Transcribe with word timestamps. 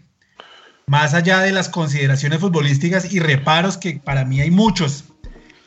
Más 0.86 1.14
allá 1.14 1.40
de 1.40 1.52
las 1.52 1.68
consideraciones 1.68 2.38
futbolísticas 2.38 3.12
y 3.12 3.18
reparos, 3.18 3.78
que 3.78 3.98
para 3.98 4.24
mí 4.26 4.40
hay 4.40 4.50
muchos 4.50 5.04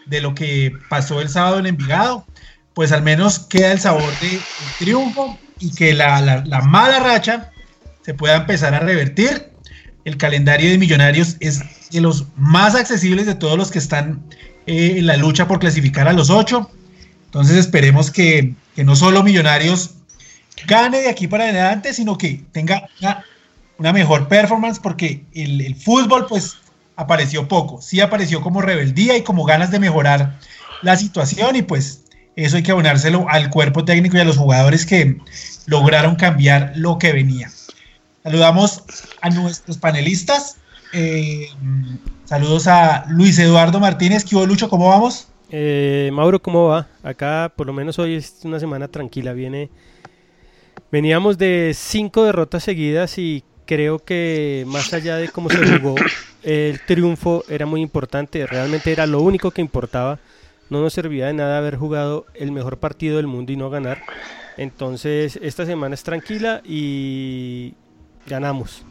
de 0.05 0.21
lo 0.21 0.35
que 0.35 0.71
pasó 0.87 1.19
el 1.19 1.29
sábado 1.29 1.59
en 1.59 1.65
Envigado, 1.65 2.27
pues 2.75 2.91
al 2.91 3.01
menos 3.01 3.39
queda 3.39 3.71
el 3.71 3.79
sabor 3.79 4.11
de 4.21 4.39
triunfo 4.77 5.37
y 5.59 5.71
que 5.71 5.93
la, 5.93 6.21
la, 6.21 6.61
mala 6.61 6.99
racha 6.99 7.51
se 8.01 8.13
pueda 8.13 8.35
empezar 8.35 8.75
a 8.75 8.79
revertir. 8.79 9.49
El 10.05 10.17
calendario 10.17 10.69
de 10.69 10.77
Millonarios 10.77 11.37
es 11.39 11.89
de 11.89 12.01
los 12.01 12.25
más 12.35 12.75
accesibles 12.75 13.25
de 13.25 13.35
todos 13.35 13.57
los 13.57 13.71
que 13.71 13.79
están 13.79 14.23
eh, 14.67 14.95
en 14.97 15.07
la 15.07 15.17
lucha 15.17 15.47
por 15.47 15.59
clasificar 15.59 16.07
a 16.07 16.13
los 16.13 16.29
ocho. 16.29 16.69
Entonces 17.25 17.57
esperemos 17.57 18.11
que, 18.11 18.53
que 18.75 18.83
no 18.83 18.95
solo 18.95 19.23
Millonarios 19.23 19.95
gane 20.67 21.01
de 21.01 21.09
aquí 21.09 21.27
para 21.27 21.45
adelante, 21.45 21.93
sino 21.93 22.17
que 22.17 22.43
tenga 22.51 22.87
una, 23.77 23.93
mejor 23.93 24.27
performance, 24.27 24.79
porque 24.79 25.23
el, 25.33 25.75
fútbol, 25.75 26.25
pues, 26.27 26.57
apareció 26.95 27.47
poco. 27.47 27.81
Sí 27.81 28.01
apareció 28.01 28.41
como 28.41 28.61
rebeldía 28.61 29.17
y 29.17 29.23
como 29.23 29.45
ganas 29.45 29.71
de 29.71 29.79
mejorar 29.79 30.39
la 30.81 30.95
situación, 30.95 31.55
y 31.55 31.61
pues 31.61 32.03
eso 32.35 32.57
hay 32.57 32.63
que 32.63 32.71
abonárselo 32.71 33.27
al 33.29 33.49
cuerpo 33.49 33.85
técnico 33.85 34.17
y 34.17 34.21
a 34.21 34.25
los 34.25 34.37
jugadores 34.37 34.85
que 34.85 35.17
lograron 35.65 36.15
cambiar 36.15 36.73
lo 36.75 36.97
que 36.97 37.13
venía. 37.13 37.49
Saludamos 38.23 38.83
a 39.21 39.29
nuestros 39.29 39.77
panelistas. 39.77 40.57
Eh, 40.93 41.47
saludos 42.25 42.67
a 42.67 43.05
Luis 43.09 43.37
Eduardo 43.39 43.79
Martínez. 43.79 44.23
¿Qué 44.23 44.35
hubo, 44.35 44.45
Lucho? 44.45 44.69
¿Cómo 44.69 44.89
vamos? 44.89 45.27
Eh, 45.49 46.09
Mauro, 46.13 46.41
¿cómo 46.41 46.67
va? 46.67 46.87
Acá 47.03 47.51
por 47.55 47.67
lo 47.67 47.73
menos 47.73 47.99
hoy 47.99 48.15
es 48.15 48.39
una 48.43 48.59
semana 48.59 48.87
tranquila. 48.87 49.33
Viene 49.33 49.69
Veníamos 50.91 51.37
de 51.37 51.73
cinco 51.75 52.23
derrotas 52.23 52.63
seguidas 52.63 53.17
y 53.17 53.43
creo 53.65 53.99
que 53.99 54.63
más 54.67 54.93
allá 54.93 55.17
de 55.17 55.29
cómo 55.29 55.49
se 55.49 55.79
jugó, 55.79 55.95
el 56.43 56.79
triunfo 56.85 57.43
era 57.49 57.65
muy 57.65 57.81
importante, 57.81 58.45
realmente 58.45 58.91
era 58.91 59.07
lo 59.07 59.21
único 59.21 59.51
que 59.51 59.61
importaba. 59.61 60.19
No 60.69 60.81
nos 60.81 60.93
servía 60.93 61.27
de 61.27 61.33
nada 61.33 61.57
haber 61.57 61.77
jugado 61.77 62.25
el 62.33 62.51
mejor 62.51 62.77
partido 62.77 63.17
del 63.17 63.27
mundo 63.27 63.51
y 63.51 63.55
no 63.55 63.69
ganar. 63.69 64.01
Entonces, 64.57 65.39
esta 65.41 65.65
semana 65.65 65.95
es 65.95 66.03
tranquila 66.03 66.61
y 66.63 67.73
ganamos. 68.27 68.83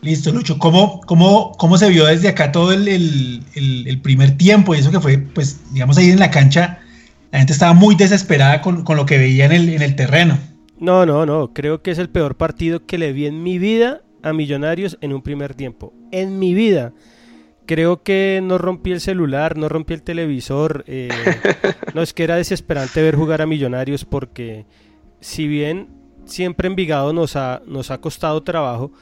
Listo, 0.00 0.32
Lucho. 0.32 0.58
¿Cómo, 0.58 1.00
cómo, 1.02 1.52
cómo 1.52 1.78
se 1.78 1.88
vio 1.88 2.06
desde 2.06 2.28
acá 2.28 2.50
todo 2.50 2.72
el, 2.72 2.88
el, 3.54 4.00
primer 4.00 4.36
tiempo 4.36 4.74
y 4.74 4.78
eso 4.78 4.90
que 4.90 5.00
fue, 5.00 5.18
pues, 5.18 5.60
digamos, 5.72 5.96
ahí 5.96 6.10
en 6.10 6.18
la 6.18 6.30
cancha? 6.30 6.80
La 7.32 7.38
gente 7.38 7.54
estaba 7.54 7.72
muy 7.72 7.94
desesperada 7.94 8.60
con, 8.60 8.84
lo 8.84 9.06
que 9.06 9.16
veía 9.16 9.46
en 9.46 9.52
el, 9.52 9.68
en 9.70 9.82
el 9.82 9.96
terreno. 9.96 10.38
No, 10.78 11.06
no, 11.06 11.24
no. 11.24 11.54
Creo 11.54 11.82
que 11.82 11.90
es 11.90 11.98
el 11.98 12.10
peor 12.10 12.36
partido 12.36 12.84
que 12.84 12.98
le 12.98 13.12
vi 13.12 13.26
en 13.26 13.42
mi 13.42 13.58
vida 13.58 14.02
a 14.22 14.34
Millonarios 14.34 14.98
en 15.00 15.14
un 15.14 15.22
primer 15.22 15.54
tiempo. 15.54 15.94
En 16.10 16.38
mi 16.38 16.52
vida. 16.52 16.92
Creo 17.64 18.02
que 18.02 18.40
no 18.42 18.58
rompí 18.58 18.92
el 18.92 19.00
celular, 19.00 19.56
no 19.56 19.70
rompí 19.70 19.94
el 19.94 20.02
televisor. 20.02 20.84
Eh, 20.86 21.08
no, 21.94 22.02
es 22.02 22.12
que 22.12 22.24
era 22.24 22.36
desesperante 22.36 23.00
ver 23.00 23.16
jugar 23.16 23.40
a 23.40 23.46
Millonarios 23.46 24.04
porque 24.04 24.66
si 25.20 25.46
bien 25.46 25.88
siempre 26.26 26.68
Envigado 26.68 27.14
nos 27.14 27.34
ha, 27.36 27.62
nos 27.66 27.90
ha 27.90 27.98
costado 27.98 28.42
trabajo, 28.42 28.92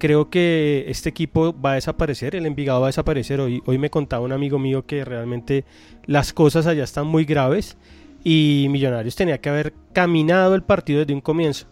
creo 0.00 0.30
que 0.30 0.86
este 0.88 1.10
equipo 1.10 1.54
va 1.60 1.72
a 1.72 1.74
desaparecer, 1.74 2.34
el 2.34 2.46
Envigado 2.46 2.80
va 2.80 2.86
a 2.86 2.88
desaparecer. 2.88 3.38
Hoy, 3.40 3.62
hoy 3.66 3.78
me 3.78 3.90
contaba 3.90 4.24
un 4.24 4.32
amigo 4.32 4.58
mío 4.58 4.84
que 4.84 5.04
realmente 5.04 5.64
las 6.06 6.32
cosas 6.32 6.66
allá 6.66 6.82
están 6.82 7.06
muy 7.06 7.24
graves 7.24 7.76
y 8.24 8.66
Millonarios 8.70 9.14
tenía 9.14 9.38
que 9.38 9.50
haber 9.50 9.74
caminado 9.92 10.54
el 10.54 10.62
partido 10.62 11.00
desde 11.00 11.14
un 11.14 11.20
comienzo. 11.20 11.66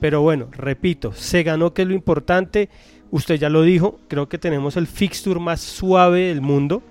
Pero 0.00 0.20
bueno, 0.20 0.48
repito, 0.50 1.12
se 1.12 1.42
ganó 1.42 1.72
que 1.72 1.82
es 1.82 1.88
lo 1.88 1.94
importante. 1.94 2.68
Usted 3.10 3.36
ya 3.36 3.48
lo 3.48 3.62
dijo, 3.62 4.00
creo 4.08 4.28
que 4.28 4.38
tenemos 4.38 4.76
el 4.76 4.86
fixture 4.86 5.40
más 5.40 5.60
suave 5.60 6.28
del 6.28 6.40
mundo. 6.40 6.82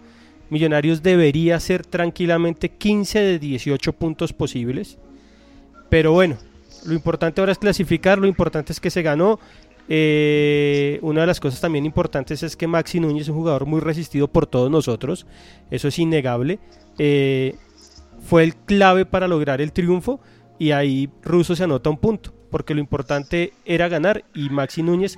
Millonarios 0.49 1.03
debería 1.03 1.59
ser 1.59 1.85
tranquilamente 1.85 2.69
15 2.69 3.19
de 3.19 3.39
18 3.39 3.93
puntos 3.93 4.31
posibles. 4.31 4.97
Pero 5.89 6.13
bueno, 6.13 6.37
lo 6.85 6.93
importante 6.93 7.41
ahora 7.41 7.51
es 7.51 7.57
clasificar, 7.57 8.17
lo 8.17 8.27
importante 8.27 8.71
es 8.71 8.79
que 8.79 8.89
se 8.89 9.01
ganó 9.01 9.39
eh, 9.91 10.99
una 11.01 11.21
de 11.21 11.27
las 11.27 11.39
cosas 11.39 11.59
también 11.59 11.83
importantes 11.83 12.43
es 12.43 12.55
que 12.55 12.67
Maxi 12.67 12.99
Núñez 12.99 13.23
es 13.23 13.29
un 13.29 13.37
jugador 13.37 13.65
muy 13.65 13.81
resistido 13.81 14.27
por 14.27 14.45
todos 14.45 14.69
nosotros, 14.69 15.25
eso 15.71 15.87
es 15.87 15.97
innegable. 15.97 16.59
Eh, 16.99 17.55
fue 18.21 18.43
el 18.43 18.55
clave 18.55 19.05
para 19.05 19.27
lograr 19.27 19.61
el 19.61 19.71
triunfo 19.71 20.19
y 20.59 20.71
ahí 20.71 21.09
Russo 21.23 21.55
se 21.55 21.63
anota 21.63 21.89
un 21.89 21.97
punto, 21.97 22.31
porque 22.51 22.75
lo 22.75 22.81
importante 22.81 23.53
era 23.65 23.87
ganar 23.87 24.23
y 24.35 24.49
Maxi 24.49 24.83
Núñez 24.83 25.17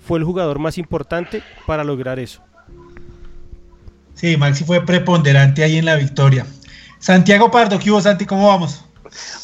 fue 0.00 0.18
el 0.18 0.24
jugador 0.24 0.60
más 0.60 0.78
importante 0.78 1.42
para 1.66 1.84
lograr 1.84 2.18
eso. 2.18 2.40
Sí, 4.14 4.38
Maxi 4.38 4.64
fue 4.64 4.80
preponderante 4.80 5.62
ahí 5.62 5.76
en 5.76 5.84
la 5.84 5.96
victoria. 5.96 6.46
Santiago 6.98 7.50
Pardo, 7.50 7.78
¿qué 7.78 7.90
hubo 7.90 8.00
Santi? 8.00 8.24
¿Cómo 8.24 8.48
vamos? 8.48 8.82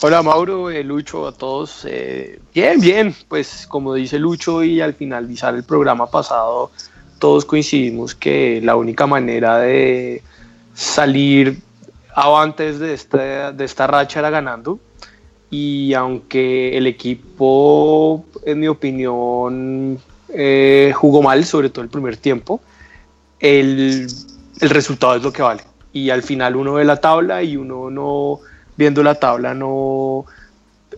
Hola 0.01 0.23
Mauro, 0.23 0.71
eh, 0.71 0.83
Lucho, 0.83 1.27
a 1.27 1.33
todos. 1.33 1.87
Eh, 1.89 2.41
bien, 2.55 2.81
bien, 2.81 3.15
pues 3.29 3.67
como 3.69 3.95
dice 3.95 4.19
Lucho 4.19 4.63
y 4.63 4.81
al 4.81 4.95
finalizar 4.95 5.55
el 5.55 5.65
programa 5.65 6.11
pasado, 6.11 6.71
todos 7.19 7.45
coincidimos 7.45 8.15
que 8.15 8.61
la 8.63 8.77
única 8.77 9.07
manera 9.07 9.59
de 9.59 10.23
salir 10.75 11.59
avantes 12.15 12.79
de 12.79 12.95
esta, 12.95 13.53
de 13.53 13.65
esta 13.65 13.87
racha 13.87 14.19
era 14.19 14.31
ganando. 14.31 14.79
Y 15.51 15.93
aunque 15.95 16.77
el 16.77 16.87
equipo, 16.87 18.25
en 18.45 18.61
mi 18.61 18.69
opinión, 18.69 19.99
eh, 20.31 20.93
jugó 20.97 21.23
mal, 21.23 21.45
sobre 21.45 21.69
todo 21.69 21.85
el 21.85 21.91
primer 21.91 22.17
tiempo, 22.17 22.61
el, 23.39 24.07
el 24.61 24.71
resultado 24.71 25.17
es 25.17 25.23
lo 25.23 25.33
que 25.33 25.43
vale. 25.43 25.63
Y 25.93 26.09
al 26.11 26.23
final 26.23 26.57
uno 26.57 26.73
ve 26.75 26.85
la 26.85 26.97
tabla 26.97 27.43
y 27.43 27.57
uno 27.57 27.91
no 27.91 28.41
viendo 28.83 29.03
la 29.03 29.15
tabla 29.15 29.55
no 29.55 30.27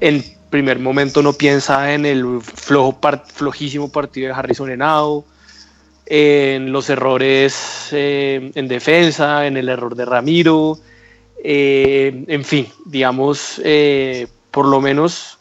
en 0.00 0.24
primer 0.50 0.78
momento 0.78 1.22
no 1.22 1.32
piensa 1.32 1.92
en 1.94 2.06
el 2.06 2.40
flojo 2.40 2.98
flojísimo 3.26 3.90
partido 3.90 4.28
de 4.28 4.34
Harrison 4.34 4.70
Henao, 4.70 5.24
en 6.06 6.70
los 6.72 6.88
errores 6.90 7.88
eh, 7.92 8.52
en 8.54 8.68
defensa, 8.68 9.46
en 9.46 9.56
el 9.56 9.68
error 9.68 9.96
de 9.96 10.04
Ramiro, 10.04 10.78
eh, 11.42 12.24
en 12.28 12.44
fin, 12.44 12.68
digamos, 12.84 13.60
eh, 13.64 14.28
por 14.50 14.66
lo 14.66 14.80
menos, 14.80 15.38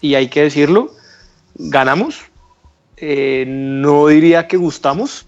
y 0.00 0.14
hay 0.14 0.28
que 0.28 0.42
decirlo, 0.42 0.90
ganamos. 1.56 2.22
no 3.00 4.06
diría 4.06 4.48
que 4.48 4.56
gustamos, 4.56 5.26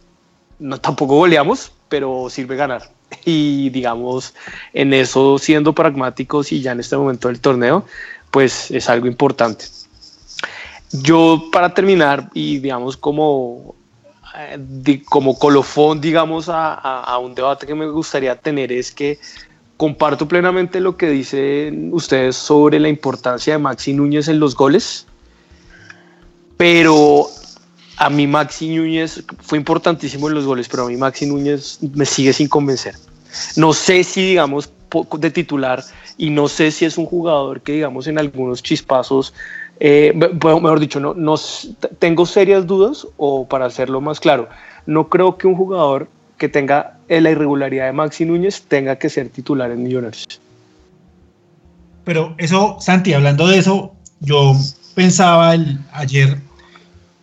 no 0.58 0.80
tampoco 0.80 1.16
goleamos, 1.16 1.72
pero 1.88 2.30
sirve 2.30 2.56
ganar 2.56 2.90
y 3.24 3.70
digamos 3.70 4.34
en 4.72 4.92
eso 4.92 5.38
siendo 5.38 5.72
pragmáticos 5.72 6.52
y 6.52 6.60
ya 6.60 6.72
en 6.72 6.80
este 6.80 6.96
momento 6.96 7.28
del 7.28 7.40
torneo 7.40 7.84
pues 8.30 8.70
es 8.70 8.88
algo 8.88 9.06
importante. 9.06 9.64
Yo 10.92 11.44
para 11.52 11.74
terminar 11.74 12.30
y 12.34 12.58
digamos 12.58 12.96
como 12.96 13.74
eh, 14.36 15.02
como 15.06 15.38
colofón 15.38 16.00
digamos 16.00 16.46
a, 16.48 17.18
un 17.22 17.34
debate 17.34 17.66
que 17.66 17.74
me 17.74 17.88
gustaría 17.88 18.36
tener 18.36 18.72
es 18.72 18.92
que 18.92 19.18
comparto 19.76 20.28
plenamente 20.28 20.80
lo 20.80 20.96
que 20.96 21.08
dicen 21.08 21.92
ustedes 21.92 22.36
sobre 22.36 22.78
la 22.80 22.88
importancia 22.88 23.54
de 23.54 23.58
Maxi 23.58 23.92
Núñez 23.92 24.28
en 24.28 24.38
los 24.38 24.54
goles 24.54 25.06
pero 26.56 27.28
a 27.96 28.10
mí 28.10 28.26
Maxi 28.26 28.74
Núñez 28.76 29.24
fue 29.40 29.58
importantísimo 29.58 30.28
en 30.28 30.34
los 30.34 30.44
goles, 30.44 30.68
pero 30.68 30.84
a 30.84 30.88
mí 30.88 30.96
Maxi 30.96 31.26
Núñez 31.26 31.78
me 31.94 32.04
sigue 32.04 32.32
sin 32.32 32.48
convencer. 32.48 32.94
No 33.56 33.72
sé 33.72 34.04
si, 34.04 34.28
digamos, 34.28 34.70
de 35.18 35.30
titular 35.30 35.82
y 36.16 36.30
no 36.30 36.48
sé 36.48 36.70
si 36.70 36.84
es 36.84 36.96
un 36.98 37.06
jugador 37.06 37.60
que, 37.60 37.72
digamos, 37.72 38.06
en 38.06 38.18
algunos 38.18 38.62
chispazos, 38.62 39.34
eh, 39.80 40.12
mejor 40.14 40.80
dicho, 40.80 41.00
no, 41.00 41.14
no, 41.14 41.34
tengo 41.98 42.24
serias 42.24 42.66
dudas 42.66 43.06
o 43.16 43.46
para 43.46 43.66
hacerlo 43.66 44.00
más 44.00 44.20
claro, 44.20 44.48
no 44.86 45.08
creo 45.08 45.36
que 45.36 45.46
un 45.46 45.54
jugador 45.54 46.08
que 46.38 46.48
tenga 46.48 46.98
la 47.08 47.30
irregularidad 47.30 47.86
de 47.86 47.92
Maxi 47.92 48.24
Núñez 48.24 48.62
tenga 48.62 48.96
que 48.96 49.08
ser 49.10 49.28
titular 49.28 49.70
en 49.70 49.82
Millonarios. 49.82 50.40
Pero 52.04 52.34
eso, 52.38 52.76
Santi, 52.80 53.12
hablando 53.14 53.48
de 53.48 53.58
eso, 53.58 53.92
yo 54.20 54.54
pensaba 54.94 55.54
el, 55.54 55.78
ayer 55.92 56.38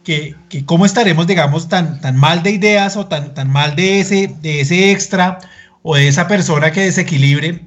que, 0.03 0.35
cómo 0.65 0.85
estaremos, 0.85 1.27
digamos, 1.27 1.69
tan, 1.69 1.99
tan 2.01 2.17
mal 2.17 2.43
de 2.43 2.51
ideas 2.51 2.97
o 2.97 3.07
tan, 3.07 3.33
tan 3.33 3.49
mal 3.49 3.75
de 3.75 4.01
ese, 4.01 4.27
de 4.41 4.61
ese 4.61 4.91
extra 4.91 5.39
o 5.81 5.95
de 5.95 6.07
esa 6.07 6.27
persona 6.27 6.71
que 6.71 6.81
desequilibre, 6.81 7.61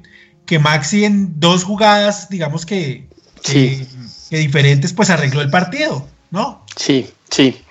que 0.45 0.59
Maxi 0.59 1.05
en 1.05 1.39
dos 1.39 1.63
jugadas, 1.63 2.29
digamos 2.29 2.65
que, 2.65 3.07
que, 3.43 3.85
diferentes, 4.29 4.93
pues 4.93 5.09
arregló 5.09 5.41
el 5.41 5.49
partido, 5.49 6.07
¿no? 6.31 6.63
Sí, 6.75 7.07
sí. 7.29 7.61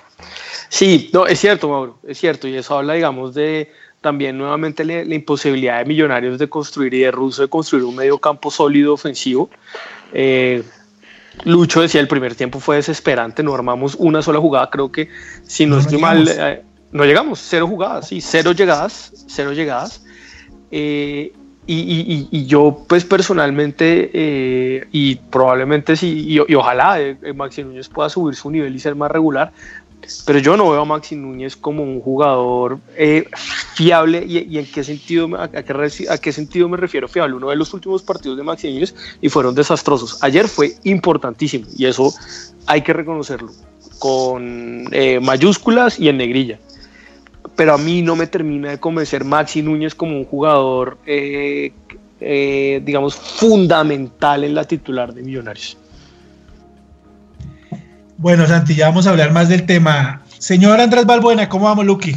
Sí, 0.69 1.11
no, 1.13 1.27
es 1.27 1.41
cierto, 1.41 1.69
Mauro, 1.69 1.99
es 2.07 2.19
cierto, 2.19 2.49
y 2.49 2.57
eso 2.57 2.77
habla, 2.77 2.95
digamos, 2.95 3.35
de 3.35 3.73
también 4.01 4.37
nuevamente 4.37 4.85
la, 4.85 5.15
imposibilidad 5.15 5.79
de 5.79 5.85
Millonarios 5.85 6.39
de 6.39 6.49
construir 6.49 6.93
y 6.95 7.01
de 7.01 7.11
Russo 7.11 7.43
de 7.43 7.49
construir 7.49 7.85
un 7.85 7.97
medio 7.97 8.19
campo 8.19 8.51
sólido 8.51 8.95
ofensivo. 8.95 9.49
Eh, 10.13 10.63
Lucho 11.45 11.81
decía 11.83 12.01
el 12.01 12.09
primer 12.09 12.35
tiempo 12.35 12.61
fue 12.61 12.77
desesperante, 12.77 13.43
no 13.43 13.55
armamos 13.55 13.95
una 13.97 14.23
sola 14.23 14.41
jugada, 14.41 14.71
creo 14.71 14.91
que 14.91 15.09
si 15.45 15.67
no, 15.67 15.79
estoy 15.79 15.99
mal, 15.99 16.29
eh, 16.29 16.63
no 16.93 17.05
llegamos, 17.05 17.41
cero 17.41 17.67
jugadas, 17.67 18.09
sí, 18.09 18.21
cero 18.21 18.53
llegadas, 18.53 19.13
cero 19.27 19.53
llegadas. 19.53 20.03
Eh, 20.71 21.33
y, 21.69 22.47
yo 22.47 22.85
pues 22.89 23.05
personalmente 23.05 24.11
eh, 24.15 24.87
y 24.93 25.17
probablemente 25.17 25.97
sí, 25.97 26.25
y, 26.29 26.55
ojalá 26.55 26.97
Maxi 27.35 27.65
Núñez 27.65 27.89
pueda 27.89 28.09
subir 28.09 28.37
su 28.37 28.51
nivel 28.51 28.75
y 28.75 28.79
ser 28.79 28.95
más 28.95 29.11
regular, 29.11 29.53
pero 30.25 30.39
yo 30.39 30.57
no 30.57 30.71
veo 30.71 30.81
a 30.81 30.85
Maxi 30.85 31.17
Núñez 31.17 31.57
como 31.57 31.83
un 31.83 32.01
jugador 32.01 32.79
eh, 32.97 33.29
fiable. 33.75 34.25
Y, 34.27 34.59
en 34.59 34.67
qué 34.67 34.85
sentido 34.85 35.29
a, 35.39 35.49
qué, 36.19 36.33
sentido 36.33 36.69
me 36.69 36.77
refiero 36.77 37.09
fiable 37.09 37.37
uno 37.37 37.51
de 37.51 37.57
los 37.57 37.73
últimos 37.75 38.03
partidos 38.03 38.37
de 38.37 38.43
Maxi 38.43 38.73
Núñez 38.73 38.95
y 39.21 39.29
fueron 39.29 39.55
desastrosos. 39.55 40.23
Ayer 40.23 40.49
fue 40.49 40.75
importantísimo 40.85 41.67
y 41.77 41.87
eso 41.87 42.13
hay 42.67 42.83
que 42.83 42.93
reconocerlo 42.93 43.53
con 43.99 44.89
eh, 44.93 45.21
mayúsculas 45.21 45.99
y 45.99 46.09
en 46.09 46.19
negrilla. 46.19 46.59
Pero 47.55 47.75
a 47.75 47.79
mí 47.79 48.03
no 48.03 48.17
me 48.17 48.27
termina 48.27 48.71
de 48.71 48.79
convencer 48.79 49.25
Maxi 49.25 49.63
Núñez 49.63 49.95
como 49.95 50.17
un 50.17 50.25
jugador 50.25 50.99
eh, 51.07 51.73
digamos 52.85 53.15
fundamental 53.15 54.45
en 54.45 54.55
la 54.55 54.65
titular 54.65 55.15
de 55.15 55.23
Millonarios 55.23 55.77
bueno, 58.19 58.47
Santi, 58.47 58.75
ya 58.75 58.89
vamos 58.89 59.07
a 59.07 59.11
hablar 59.11 59.33
más 59.33 59.49
del 59.49 59.67
tema. 59.67 60.23
Señor 60.39 60.81
Andrés 60.81 61.07
Balbuena, 61.07 61.49
¿cómo 61.49 61.67
vamos, 61.67 61.85
Luqui? 61.85 62.15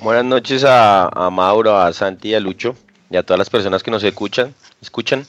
Buenas 0.00 0.24
noches 0.24 0.64
a, 0.66 1.10
Mauro, 1.32 1.76
a 1.76 1.92
Santi 1.92 2.34
a 2.34 2.40
Lucho 2.40 2.76
y 3.10 3.16
a 3.16 3.22
todas 3.22 3.38
las 3.38 3.50
personas 3.50 3.82
que 3.82 3.90
nos 3.90 4.04
escuchan. 4.04 4.54
escuchan. 4.80 5.26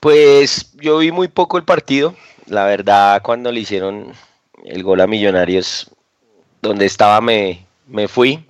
Pues 0.00 0.72
yo 0.80 0.98
vi 0.98 1.10
muy 1.12 1.28
poco 1.28 1.58
el 1.58 1.64
partido. 1.64 2.14
La 2.46 2.64
verdad, 2.64 3.20
cuando 3.22 3.52
le 3.52 3.60
hicieron 3.60 4.12
el 4.64 4.82
gol 4.82 5.00
a 5.00 5.06
Millonarios, 5.06 5.90
donde 6.62 6.86
estaba 6.86 7.20
me, 7.20 7.66
me 7.86 8.08
fui. 8.08 8.44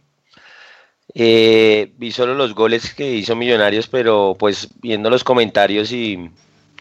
Eh, 1.14 1.92
vi 1.96 2.12
solo 2.12 2.34
los 2.34 2.54
goles 2.54 2.94
que 2.94 3.12
hizo 3.12 3.36
Millonarios, 3.36 3.86
pero 3.86 4.36
pues 4.38 4.68
viendo 4.82 5.10
los 5.10 5.24
comentarios 5.24 5.90
y, 5.92 6.30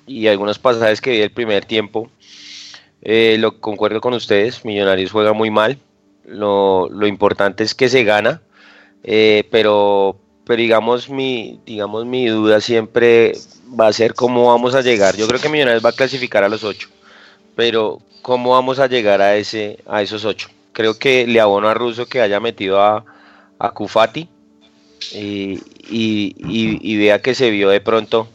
y 0.05 0.27
algunos 0.27 0.59
pasajes 0.59 1.01
que 1.01 1.11
vi 1.11 1.21
el 1.21 1.31
primer 1.31 1.65
tiempo, 1.65 2.09
eh, 3.05 3.35
lo 3.37 3.59
concuerdo 3.59 3.99
con 3.99 4.13
ustedes, 4.13 4.63
Millonarios 4.63 5.11
juega 5.11 5.33
muy 5.33 5.51
mal. 5.51 5.77
Lo, 6.25 6.87
importante 7.05 7.63
es 7.63 7.75
que 7.75 7.89
se 7.89 8.05
gana, 8.05 8.41
eh, 9.03 9.43
pero, 9.51 10.17
pero 10.45 10.61
digamos 10.61 11.09
mi, 11.09 11.59
digamos 11.65 12.05
mi 12.05 12.27
duda 12.27 12.61
siempre 12.61 13.33
va 13.77 13.87
a 13.87 13.93
ser 13.93 14.13
cómo 14.13 14.47
vamos 14.47 14.73
a 14.73 14.81
llegar. 14.81 15.17
Yo 15.17 15.27
creo 15.27 15.41
que 15.41 15.49
Millonarios 15.49 15.83
va 15.85 15.89
a 15.89 15.93
clasificar 15.93 16.45
a 16.45 16.49
los 16.49 16.63
ocho, 16.63 16.87
pero 17.57 17.99
cómo 18.21 18.51
vamos 18.51 18.79
a 18.79 18.87
llegar 18.87 19.21
a 19.21 19.35
ese, 19.35 19.79
a 19.85 20.01
esos 20.01 20.23
ocho. 20.23 20.49
Creo 20.71 20.97
que 20.97 21.27
le 21.27 21.41
abono 21.41 21.67
a 21.67 21.73
Russo 21.73 22.05
que 22.05 22.21
haya 22.21 22.39
metido 22.39 22.81
a, 22.81 23.03
a 23.59 23.71
Kufati 23.71 24.29
y, 25.11 25.59
y, 25.89 26.97
vea 26.97 27.21
que 27.21 27.35
se 27.35 27.51
vio 27.51 27.69
de 27.69 27.81
pronto 27.81 28.29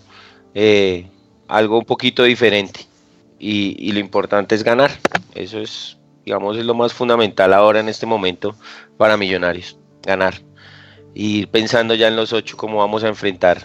eh, 0.54 1.06
algo 1.48 1.78
un 1.78 1.87
poquito 1.87 2.25
diferente 2.25 2.88
y, 3.38 3.92
lo 3.92 3.99
importante 3.99 4.54
es 4.54 4.64
ganar. 4.64 4.90
Eso 5.35 5.59
es, 5.61 5.97
digamos, 6.25 6.57
es 6.57 6.64
lo 6.64 6.75
más 6.75 6.92
fundamental 6.92 7.52
ahora 7.52 7.80
en 7.80 7.88
este 7.88 8.07
momento 8.07 8.54
para 8.97 9.16
Millonarios, 9.16 9.78
ganar. 10.02 10.35
Y 11.14 11.38
ir 11.38 11.49
pensando 11.49 11.95
ya 11.95 12.09
en 12.09 12.16
los 12.16 12.33
ocho 12.33 12.57
cómo 12.57 12.78
vamos 12.78 13.04
a 13.04 13.09
enfrentar 13.09 13.64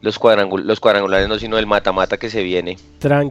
los, 0.00 0.18
los 0.64 0.80
cuadrangulares, 0.80 1.28
no 1.28 1.38
sino 1.38 1.58
el 1.58 1.66
mata-mata 1.66 2.18
que 2.18 2.30
se 2.30 2.42
viene 2.42 2.76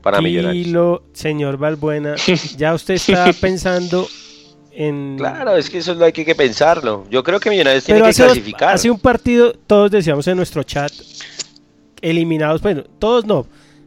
para 0.02 0.22
Millonarios. 0.22 1.02
señor 1.14 1.58
Valbuena, 1.58 2.16
ya 2.58 2.74
usted 2.74 2.96
está 2.96 3.32
pensando 3.34 4.08
en... 4.72 5.18
Claro, 5.18 5.56
es 5.56 5.70
que 5.70 5.80
eso 5.80 5.94
lo 5.94 6.06
hay 6.06 6.12
que, 6.12 6.36
pensarlo. 6.36 7.06
Yo 7.10 7.24
creo 7.24 7.40
que 7.40 7.50
Millonarios 7.50 7.84
tiene 7.84 8.02
que 8.02 8.14
clasificar. 8.14 8.74
Hace 8.74 8.90
un 8.90 9.00
partido, 9.00 9.54
todos 9.54 9.92
decíamos 9.92 10.28
en 10.28 10.38
nuestro 10.38 10.64
chat, 10.64 10.92
eliminados, 12.02 12.62
bueno, 12.62 12.84
todos 13.00 13.26
no, 13.26 13.46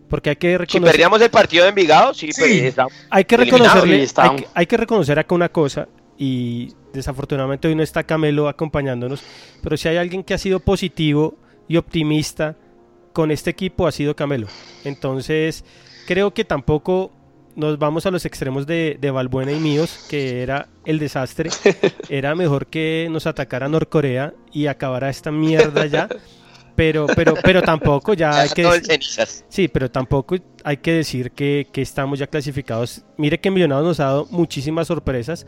porque 0.09 0.31
hay 0.31 0.37
que 0.37 0.59
reconocer... 0.59 0.89
Si 0.89 0.93
perdíamos 0.93 1.21
el 1.21 1.31
partido 1.31 1.65
de 1.65 1.71
Envigado, 1.71 2.15
sí, 2.15 2.31
Pues, 2.37 2.75
hay 3.11 3.25
que 3.25 3.37
reconocerle, 3.37 4.07
hay, 4.55 4.67
que 4.67 4.77
reconocer 4.77 5.19
acá 5.19 5.35
una 5.35 5.49
cosa, 5.49 5.89
y 6.19 6.73
desafortunadamente 6.93 7.69
hoy 7.69 7.75
no 7.75 7.83
está 7.83 8.05
Camelo 8.05 8.49
acompañándonos, 8.49 9.23
pero 9.63 9.77
si 9.77 9.89
hay 9.89 9.97
alguien 9.97 10.23
que 10.25 10.35
ha 10.35 10.39
sido 10.39 10.61
positivo 10.61 11.37
y 11.69 11.77
optimista 11.77 12.57
con 13.13 13.31
este 13.31 13.51
equipo 13.51 13.87
ha 13.87 13.93
sido 13.93 14.15
Camelo. 14.15 14.47
Entonces, 14.85 15.65
creo 16.07 16.35
que 16.35 16.45
tampoco 16.45 17.13
nos 17.55 17.79
vamos 17.79 18.05
a 18.07 18.11
los 18.11 18.25
extremos 18.27 18.67
de, 18.67 18.99
de 19.01 19.11
Valbuena 19.11 19.53
y 19.53 19.59
míos, 19.59 20.07
que 20.09 20.43
era 20.43 20.69
el 20.85 20.99
desastre, 20.99 21.51
era 22.09 22.35
mejor 22.35 22.67
que 22.67 23.09
nos 23.11 23.27
atacara 23.27 23.69
Norcorea 23.69 24.35
y 24.53 24.67
acabara 24.67 25.09
esta 25.09 25.33
mierda 25.33 25.87
ya. 25.87 26.09
Pero, 26.77 27.07
pero, 27.17 27.35
pero 27.43 27.63
tampoco 27.63 28.13
ya 28.15 28.41
hay 28.43 28.49
que 28.51 28.63
decir-. 28.65 29.27
Sí, 29.49 29.67
pero 29.69 29.91
tampoco 29.91 30.37
hay 30.63 30.77
que 30.77 30.93
decir 30.93 31.31
que, 31.31 31.67
que 31.73 31.81
estamos 31.83 32.19
ya 32.19 32.27
clasificados. 32.27 33.03
Mire 33.17 33.41
que 33.41 33.51
Millonarios 33.51 33.87
nos 33.87 34.01
ha 34.01 34.05
dado 34.05 34.27
muchísimas 34.31 34.87
sorpresas, 34.87 35.47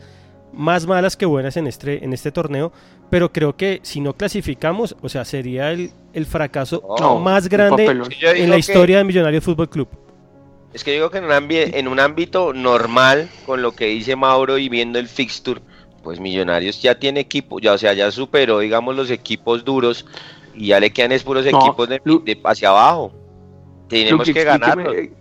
más 0.51 0.87
malas 0.87 1.15
que 1.15 1.27
buenas 1.27 1.55
en 1.57 1.67
este, 1.67 2.03
en 2.03 2.11
este 2.13 2.31
torneo, 2.31 2.71
pero 3.11 3.31
creo 3.31 3.55
que 3.55 3.79
si 3.83 4.01
no 4.01 4.13
clasificamos, 4.13 4.95
o 5.01 5.07
sea, 5.09 5.23
sería 5.23 5.71
el, 5.71 5.91
el 6.13 6.25
fracaso 6.25 6.83
No, 6.99 7.19
más 7.19 7.47
grande 7.47 7.85
en 7.85 7.99
la 8.49 8.55
que- 8.55 8.59
historia 8.59 8.97
de 8.97 9.03
Millonarios 9.03 9.43
Fútbol 9.43 9.69
Club. 9.69 9.87
Es 10.73 10.83
que 10.83 10.91
digo 10.91 11.09
que 11.09 11.17
en 11.19 11.25
un, 11.25 11.31
en 11.51 11.87
un 11.87 11.99
ámbito 11.99 12.53
normal, 12.53 13.27
con 13.45 13.61
lo 13.61 13.71
que 13.73 13.85
dice 13.85 14.15
Mauro 14.15 14.57
y 14.59 14.69
viendo 14.69 14.99
el 14.99 15.07
fixture, 15.07 15.61
pues 16.03 16.19
Millonarios 16.19 16.81
ya 16.81 16.97
tiene 16.97 17.19
equipo, 17.19 17.59
ya 17.59 17.73
o 17.73 17.77
sea, 17.77 17.93
ya 17.93 18.09
superó, 18.11 18.59
digamos, 18.59 18.95
los 18.95 19.09
equipos 19.11 19.65
duros 19.65 20.05
y 20.55 20.67
ya 20.67 20.79
le 20.79 20.91
quedan 20.91 21.11
es 21.11 21.23
puros 21.23 21.45
No, 21.45 21.59
equipos 21.59 21.89
de, 21.89 22.01
Lu- 22.03 22.23
de 22.23 22.39
hacia 22.43 22.69
abajo. 22.69 23.11
Tenemos 23.87 24.29
que 24.29 24.41
eh, 24.41 25.11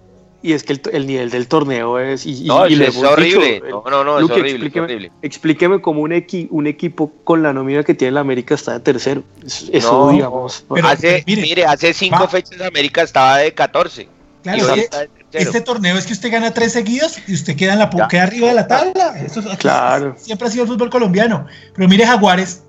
Y 0.43 0.53
es 0.53 0.63
que 0.63 0.75
el, 0.75 0.83
el 0.93 1.07
nivel 1.07 1.31
del 1.31 1.49
torneo 1.49 1.99
es. 1.99 2.25
Y, 2.27 2.45
No, 2.45 2.67
y 2.69 2.81
es 2.81 2.97
horrible. 2.97 3.55
dicho, 3.55 3.83
No, 3.85 3.91
no, 3.91 4.05
no, 4.05 4.19
es 4.19 4.25
horrible, 4.25 4.49
es 4.49 4.55
explíqueme, 4.55 4.85
horrible. 4.85 5.13
explíqueme 5.23 5.81
cómo 5.81 6.03
un, 6.03 6.11
equi- 6.13 6.49
un 6.51 6.67
equipo 6.67 7.11
con 7.25 7.43
la 7.43 7.53
nómina 7.53 7.83
que 7.83 7.95
tiene 7.95 8.13
la 8.13 8.21
América 8.21 8.55
está 8.55 8.75
de 8.75 8.81
tercero. 8.81 9.23
Es- 9.45 9.69
Eso, 9.73 10.07
No, 10.07 10.13
digamos. 10.13 10.65
pero- 10.73 10.87
hace, 10.87 11.25
mire, 11.27 11.43
mire, 11.43 11.65
hace 11.65 11.93
cinco 11.95 12.21
va. 12.21 12.29
fechas 12.29 12.61
América 12.61 13.03
estaba 13.03 13.39
de 13.39 13.53
14. 13.53 14.09
Claro, 14.43 14.75
es 14.75 14.89
que 14.89 15.09
este 15.39 15.61
torneo 15.61 15.99
es 15.99 16.07
que 16.07 16.13
usted 16.13 16.31
gana 16.31 16.55
tres 16.55 16.73
seguidos 16.73 17.19
y 17.27 17.35
usted 17.35 17.57
queda, 17.57 17.73
en 17.73 17.81
la, 17.81 17.91
queda 18.09 18.23
arriba 18.23 18.49
de 18.49 18.55
la 18.55 18.67
tabla. 18.69 19.19
Eso 19.21 19.41
es- 19.41 19.59
Claro. 19.59 20.15
Siempre 20.17 20.47
ha 20.47 20.51
sido 20.51 20.63
el 20.65 20.69
fútbol 20.71 20.89
colombiano. 20.91 21.47
Pero 21.75 21.89
mire 21.89 22.07
Jaguares. 22.07 22.63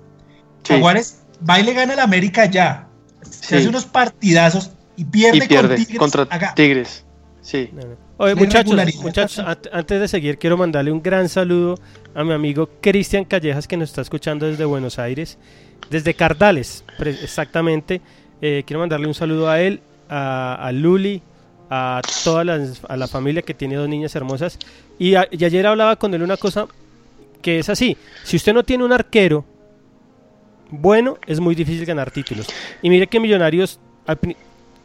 Sí. 0.64 0.74
Jaguares 0.74 1.19
va 1.48 1.60
y 1.60 1.64
le 1.64 1.72
gana 1.74 1.92
a 1.94 1.96
la 1.96 2.02
América 2.04 2.46
ya. 2.46 2.86
Se 3.22 3.46
Sí. 3.46 3.54
hace 3.56 3.68
unos 3.68 3.84
partidazos 3.86 4.70
y 4.96 5.04
pierde, 5.04 5.38
y 5.38 5.48
pierde 5.48 5.76
con 5.76 5.84
Tigres. 5.84 5.98
contra 5.98 6.54
Tigres. 6.54 7.04
Sí. 7.42 7.70
Oye, 8.18 8.34
La 8.34 8.40
muchachos, 8.40 8.76
muchachos, 9.02 9.38
ant- 9.44 9.68
antes 9.72 10.00
de 10.00 10.08
seguir, 10.08 10.36
quiero 10.38 10.56
mandarle 10.58 10.92
un 10.92 11.02
gran 11.02 11.28
saludo 11.28 11.76
a 12.14 12.22
mi 12.22 12.32
amigo 12.32 12.68
Cristian 12.82 13.24
Callejas, 13.24 13.66
que 13.66 13.76
nos 13.78 13.88
está 13.90 14.02
escuchando 14.02 14.46
desde 14.46 14.64
Buenos 14.66 14.98
Aires, 14.98 15.38
desde 15.88 16.12
Cardales, 16.14 16.84
exactamente. 16.98 18.00
Eh, 18.42 18.62
quiero 18.66 18.80
mandarle 18.80 19.06
un 19.06 19.14
saludo 19.14 19.48
a 19.48 19.60
él, 19.60 19.80
a, 20.08 20.54
a 20.54 20.72
Luli, 20.72 21.22
a 21.70 22.02
toda 22.24 22.44
las- 22.44 22.80
a 22.88 22.96
la 22.96 23.06
familia 23.06 23.42
que 23.42 23.54
tiene 23.54 23.76
dos 23.76 23.88
niñas 23.88 24.14
hermosas. 24.16 24.58
Y, 24.98 25.14
a- 25.14 25.28
y 25.30 25.42
ayer 25.44 25.66
hablaba 25.66 25.96
con 25.96 26.12
él 26.14 26.22
una 26.22 26.36
cosa 26.36 26.66
que 27.42 27.58
es 27.58 27.68
así: 27.70 27.96
si 28.24 28.36
usted 28.36 28.52
no 28.52 28.64
tiene 28.64 28.84
un 28.84 28.92
arquero 28.92 29.44
bueno, 30.70 31.18
es 31.26 31.40
muy 31.40 31.54
difícil 31.54 31.84
ganar 31.86 32.10
títulos. 32.10 32.46
Y 32.82 32.90
mire 32.90 33.06
que 33.06 33.20
Millonarios 33.20 33.78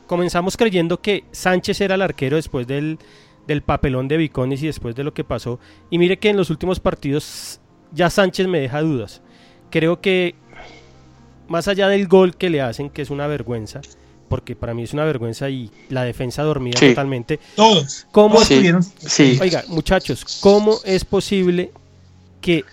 comenzamos 0.07 0.57
creyendo 0.57 1.01
que 1.01 1.23
Sánchez 1.31 1.81
era 1.81 1.95
el 1.95 2.01
arquero 2.01 2.35
después 2.35 2.67
del, 2.67 2.99
del 3.47 3.61
papelón 3.61 4.07
de 4.07 4.17
Viconis 4.17 4.61
y 4.63 4.67
después 4.67 4.95
de 4.95 5.03
lo 5.03 5.13
que 5.13 5.23
pasó. 5.23 5.59
Y 5.89 5.97
mire 5.97 6.17
que 6.17 6.29
en 6.29 6.37
los 6.37 6.49
últimos 6.49 6.79
partidos 6.79 7.59
ya 7.91 8.09
Sánchez 8.09 8.47
me 8.47 8.59
deja 8.59 8.81
dudas. 8.81 9.21
Creo 9.69 10.01
que 10.01 10.35
más 11.47 11.67
allá 11.67 11.87
del 11.87 12.07
gol 12.07 12.35
que 12.35 12.49
le 12.49 12.61
hacen, 12.61 12.89
que 12.89 13.01
es 13.01 13.09
una 13.09 13.27
vergüenza, 13.27 13.81
porque 14.29 14.55
para 14.55 14.73
mí 14.73 14.83
es 14.83 14.93
una 14.93 15.05
vergüenza 15.05 15.49
y 15.49 15.69
la 15.89 16.03
defensa 16.03 16.43
dormida 16.43 16.79
Sí. 16.79 16.89
totalmente. 16.89 17.39
Todos. 17.55 18.07
¿Cómo 18.11 18.41
Sí. 18.41 18.63
Sí. 18.97 19.37
Oiga, 19.41 19.63
muchachos, 19.67 20.39
¿cómo 20.41 20.79
es 20.83 21.05
posible 21.05 21.71
que 22.41 22.63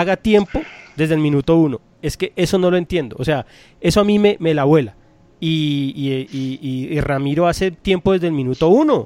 haga 0.00 0.16
tiempo 0.16 0.62
desde 0.96 1.14
el 1.14 1.20
minuto 1.20 1.56
uno? 1.56 1.80
Es 2.02 2.16
que 2.16 2.32
eso 2.36 2.58
no 2.58 2.70
lo 2.70 2.76
entiendo. 2.76 3.16
O 3.18 3.24
sea, 3.24 3.46
eso 3.80 4.00
a 4.00 4.04
mí 4.04 4.18
me, 4.18 4.36
me 4.40 4.54
la 4.54 4.64
vuela. 4.64 4.94
Y, 5.40 5.92
y- 5.96 6.28
y- 6.36 6.58
y- 6.62 6.94
y 6.96 7.00
Ramiro 7.00 7.46
hace 7.46 7.70
tiempo 7.70 8.12
desde 8.12 8.26
el 8.28 8.32
minuto 8.32 8.68
uno. 8.68 8.96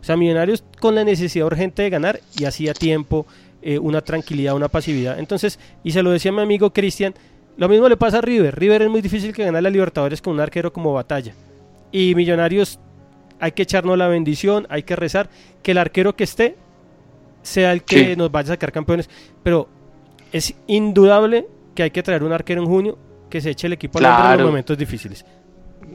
O 0.00 0.04
sea, 0.04 0.16
Millonarios 0.16 0.64
con 0.80 0.94
la 0.94 1.04
necesidad 1.04 1.46
urgente 1.46 1.82
de 1.82 1.90
ganar 1.90 2.20
y 2.38 2.44
hacía 2.44 2.72
tiempo, 2.72 3.26
eh, 3.62 3.78
una 3.78 4.00
tranquilidad, 4.00 4.54
una 4.54 4.68
pasividad. 4.68 5.18
Entonces, 5.18 5.58
y 5.84 5.90
se 5.92 6.02
lo 6.02 6.10
decía 6.10 6.32
mi 6.32 6.40
amigo 6.40 6.72
Cristian, 6.72 7.14
lo 7.56 7.68
mismo 7.68 7.88
le 7.88 7.96
pasa 7.96 8.18
a 8.18 8.20
River. 8.20 8.56
River 8.58 8.82
es 8.82 8.88
muy 8.88 9.00
difícil 9.02 9.32
que 9.32 9.44
ganar 9.44 9.62
la 9.62 9.70
Libertadores 9.70 10.22
con 10.22 10.34
un 10.34 10.40
arquero 10.40 10.72
como 10.72 10.92
Batalla. 10.92 11.34
Y 11.90 12.14
Millonarios 12.14 12.78
hay 13.40 13.52
que 13.52 13.62
echarnos 13.62 13.98
la 13.98 14.08
bendición, 14.08 14.66
hay 14.70 14.84
que 14.84 14.94
rezar 14.96 15.28
que 15.62 15.72
el 15.72 15.78
arquero 15.78 16.14
que 16.16 16.24
esté 16.24 16.56
sea 17.42 17.72
el 17.72 17.82
que 17.82 18.10
Sí. 18.10 18.16
nos 18.16 18.30
vaya 18.30 18.46
a 18.52 18.54
sacar 18.54 18.72
campeones. 18.72 19.08
Pero 19.42 19.68
es 20.32 20.54
indudable 20.66 21.46
que 21.74 21.84
hay 21.84 21.90
que 21.90 22.02
traer 22.02 22.22
un 22.22 22.32
arquero 22.32 22.62
en 22.62 22.68
junio 22.68 22.98
que 23.30 23.40
se 23.40 23.50
eche 23.50 23.66
el 23.66 23.74
equipo 23.74 23.98
al 23.98 24.04
hombro 24.06 24.18
en 24.18 24.22
Claro. 24.26 24.42
los 24.42 24.50
momentos 24.50 24.78
difíciles. 24.78 25.24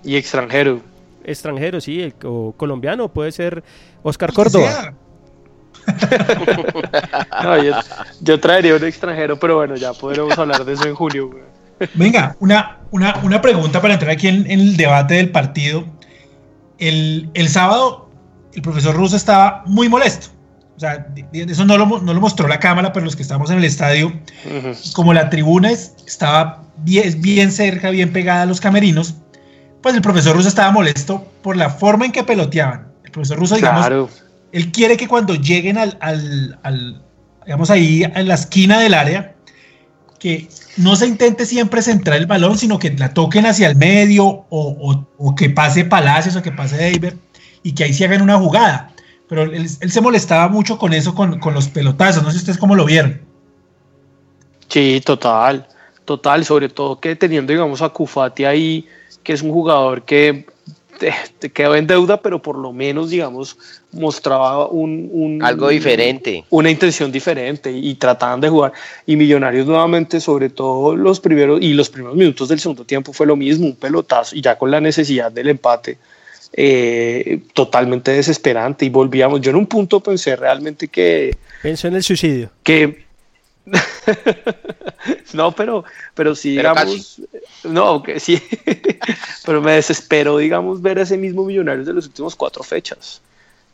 Y 0.03 0.15
extranjero. 0.15 0.81
Extranjero, 1.23 1.79
sí, 1.81 2.01
el- 2.01 2.13
o 2.25 2.53
colombiano, 2.57 3.09
puede 3.11 3.31
ser 3.31 3.63
Oscar 4.03 4.33
Córdoba. 4.33 4.71
sea. 4.71 4.93
No, 7.43 7.61
yo, 7.63 7.73
yo 8.21 8.39
traería 8.39 8.75
un 8.75 8.83
extranjero, 8.85 9.37
pero 9.37 9.57
bueno, 9.57 9.75
ya 9.75 9.93
podremos 9.93 10.37
hablar 10.37 10.63
de 10.65 10.73
eso 10.73 10.87
en 10.87 10.95
junio. 10.95 11.29
güey. 11.29 11.43
Venga, 11.95 12.35
una, 12.39 12.79
una, 12.91 13.19
una 13.23 13.41
pregunta 13.41 13.81
para 13.81 13.95
entrar 13.95 14.11
aquí 14.11 14.27
en, 14.27 14.49
en 14.49 14.59
el 14.59 14.77
debate 14.77 15.15
del 15.15 15.29
partido. 15.31 15.83
El, 16.77 17.29
el 17.33 17.49
sábado, 17.49 18.09
el 18.53 18.61
profesor 18.61 18.95
Russo 18.95 19.15
estaba 19.15 19.63
muy 19.65 19.89
molesto. 19.89 20.27
O 20.75 20.79
sea, 20.79 21.07
eso 21.33 21.65
no 21.65 21.77
lo, 21.77 21.85
no 22.01 22.13
lo 22.13 22.19
mostró 22.21 22.47
la 22.47 22.59
cámara, 22.59 22.91
pero 22.93 23.05
los 23.05 23.15
que 23.15 23.21
estamos 23.21 23.49
en 23.51 23.59
el 23.59 23.63
estadio, 23.63 24.11
como 24.93 25.13
la 25.13 25.29
tribuna 25.29 25.71
es- 25.71 25.93
estaba 26.07 26.63
bien, 26.77 27.21
bien 27.21 27.51
cerca, 27.51 27.89
bien 27.91 28.11
pegada 28.11 28.41
a 28.41 28.45
los 28.45 28.59
camerinos, 28.59 29.15
pues 29.81 29.93
el 29.95 30.01
profesor 30.01 30.35
Russo 30.35 30.47
estaba 30.49 30.71
molesto 30.71 31.25
por 31.43 31.55
la 31.57 31.69
forma 31.69 32.05
en 32.05 32.11
que 32.11 32.23
peloteaban. 32.23 32.87
El 33.03 33.11
profesor 33.11 33.37
Russo, 33.37 33.55
digamos, 33.55 33.81
Claro. 33.81 34.09
él 34.51 34.71
quiere 34.71 34.97
que 34.97 35.07
cuando 35.07 35.35
lleguen 35.35 35.77
al, 35.77 35.97
al, 36.01 36.57
al, 36.63 37.01
digamos 37.45 37.69
ahí 37.69 38.03
en 38.03 38.27
la 38.27 38.33
esquina 38.35 38.79
del 38.79 38.93
área, 38.95 39.35
que 40.19 40.47
no 40.77 40.95
se 40.95 41.05
intente 41.05 41.45
siempre 41.45 41.81
centrar 41.81 42.17
el 42.17 42.25
balón, 42.25 42.57
sino 42.57 42.79
que 42.79 42.91
la 42.91 43.13
toquen 43.13 43.45
hacia 43.45 43.67
el 43.67 43.75
medio 43.75 44.25
o, 44.25 44.45
o- 44.49 45.07
o 45.17 45.35
que 45.35 45.49
pase 45.49 45.83
Palacios 45.85 46.35
o 46.37 46.41
que 46.41 46.51
pase 46.51 46.77
David 46.77 47.13
y 47.61 47.73
que 47.73 47.83
ahí 47.83 47.93
se 47.93 48.05
hagan 48.05 48.21
una 48.21 48.37
jugada. 48.39 48.89
Pero 49.33 49.51
él, 49.51 49.67
él 49.79 49.91
se 49.91 49.99
molestaba 50.01 50.47
mucho 50.47 50.77
con 50.77 50.93
eso, 50.93 51.15
con, 51.15 51.39
con 51.39 51.55
los 51.55 51.67
pelotazos. 51.67 52.21
No 52.21 52.29
sé 52.29 52.37
ustedes 52.37 52.59
cómo 52.59 52.75
lo 52.75 52.85
vieron. 52.85 53.19
Sí, 54.69 55.01
total, 55.03 55.67
total, 56.05 56.45
sobre 56.45 56.69
todo 56.69 56.99
que 56.99 57.15
teniendo, 57.15 57.51
digamos, 57.51 57.81
a 57.81 57.89
Cufati 57.89 58.45
ahí, 58.45 58.85
que 59.23 59.33
es 59.33 59.41
un 59.41 59.51
jugador 59.51 60.03
que 60.03 60.45
te, 60.99 61.11
te 61.39 61.51
quedó 61.51 61.75
en 61.75 61.87
deuda, 61.87 62.21
pero 62.21 62.41
por 62.41 62.57
lo 62.57 62.71
menos, 62.73 63.09
digamos, 63.09 63.57
mostraba 63.91 64.67
un, 64.67 65.09
un- 65.11 65.43
Algo 65.43 65.69
diferente. 65.69 66.43
una 66.51 66.69
intención 66.69 67.11
diferente 67.11 67.71
y 67.71 67.95
trataban 67.95 68.39
de 68.39 68.49
jugar. 68.49 68.73
Y 69.07 69.15
Millonarios 69.15 69.65
nuevamente, 69.65 70.19
sobre 70.19 70.49
todo 70.49 70.95
los 70.95 71.19
primeros 71.19 71.59
y 71.61 71.73
los 71.73 71.89
primeros 71.89 72.15
minutos 72.15 72.49
del 72.49 72.59
segundo 72.59 72.83
tiempo 72.85 73.13
fue 73.13 73.25
lo 73.25 73.35
mismo, 73.35 73.65
un 73.65 73.75
pelotazo 73.75 74.35
y 74.35 74.41
ya 74.41 74.57
con 74.57 74.69
la 74.69 74.79
necesidad 74.79 75.31
del 75.31 75.49
empate. 75.49 75.97
Eh, 76.53 77.41
totalmente 77.53 78.11
desesperante 78.11 78.85
y 78.85 78.89
volvíamos. 78.89 79.41
Yo 79.41 79.51
en 79.51 79.57
un 79.57 79.67
punto 79.67 79.99
pensé 79.99 80.35
realmente 80.35 80.87
que, 80.87 81.35
Pensó 81.61 81.87
en 81.87 81.95
el 81.95 82.03
suicidio. 82.03 82.49
que 82.63 83.03
no, 85.33 85.53
pero, 85.53 85.85
pero 86.13 86.35
sí, 86.35 86.55
Pero 86.55 86.73
digamos, 86.73 87.21
no, 87.63 88.03
que 88.03 88.19
sí, 88.19 88.41
pero 89.45 89.61
me 89.61 89.73
desesperó, 89.73 90.37
digamos, 90.37 90.81
ver 90.81 90.99
a 90.99 91.03
ese 91.03 91.17
mismo 91.17 91.45
Millonarios 91.45 91.87
de 91.87 91.93
las 91.93 92.05
últimas 92.05 92.35
cuatro 92.35 92.63
fechas. 92.63 93.21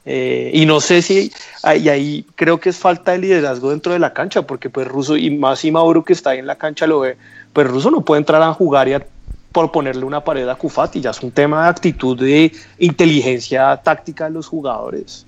Eh, 0.06 0.52
y 0.54 0.66
no 0.66 0.80
sé 0.80 1.02
si, 1.02 1.32
y 1.64 1.90
ahí 1.90 2.26
creo 2.36 2.60
que 2.60 2.70
es 2.70 2.78
falta 2.78 3.12
de 3.12 3.18
liderazgo 3.18 3.72
dentro 3.72 3.94
de 3.94 4.00
la 4.00 4.14
cancha, 4.14 4.44
porque 4.44 4.70
pues 4.70 4.88
Russo 4.88 5.18
y 5.18 5.30
más 5.30 5.66
y 5.66 5.72
Mauro 5.72 6.04
que 6.04 6.14
está 6.14 6.32
ahí 6.32 6.40
en 6.40 6.48
la 6.48 6.56
cancha 6.56 6.88
lo 6.88 7.02
ve, 7.02 7.18
pues 7.52 7.68
Russo 7.68 7.92
no 7.92 8.02
puede 8.02 8.20
entrar 8.20 8.42
a 8.42 8.54
jugar 8.54 8.88
y 8.88 8.94
a, 8.94 9.06
por 9.52 9.72
ponerle 9.72 10.06
una 10.06 10.24
pared 10.24 10.48
a 10.48 10.56
Cufati, 10.56 11.02
ya 11.02 11.10
es 11.12 11.22
un 11.22 11.32
tema 11.32 11.64
de 11.64 11.70
actitud, 11.70 12.20
de 12.20 12.52
inteligencia 12.78 13.76
táctica 13.78 14.26
de 14.26 14.32
los 14.32 14.48
jugadores. 14.48 15.26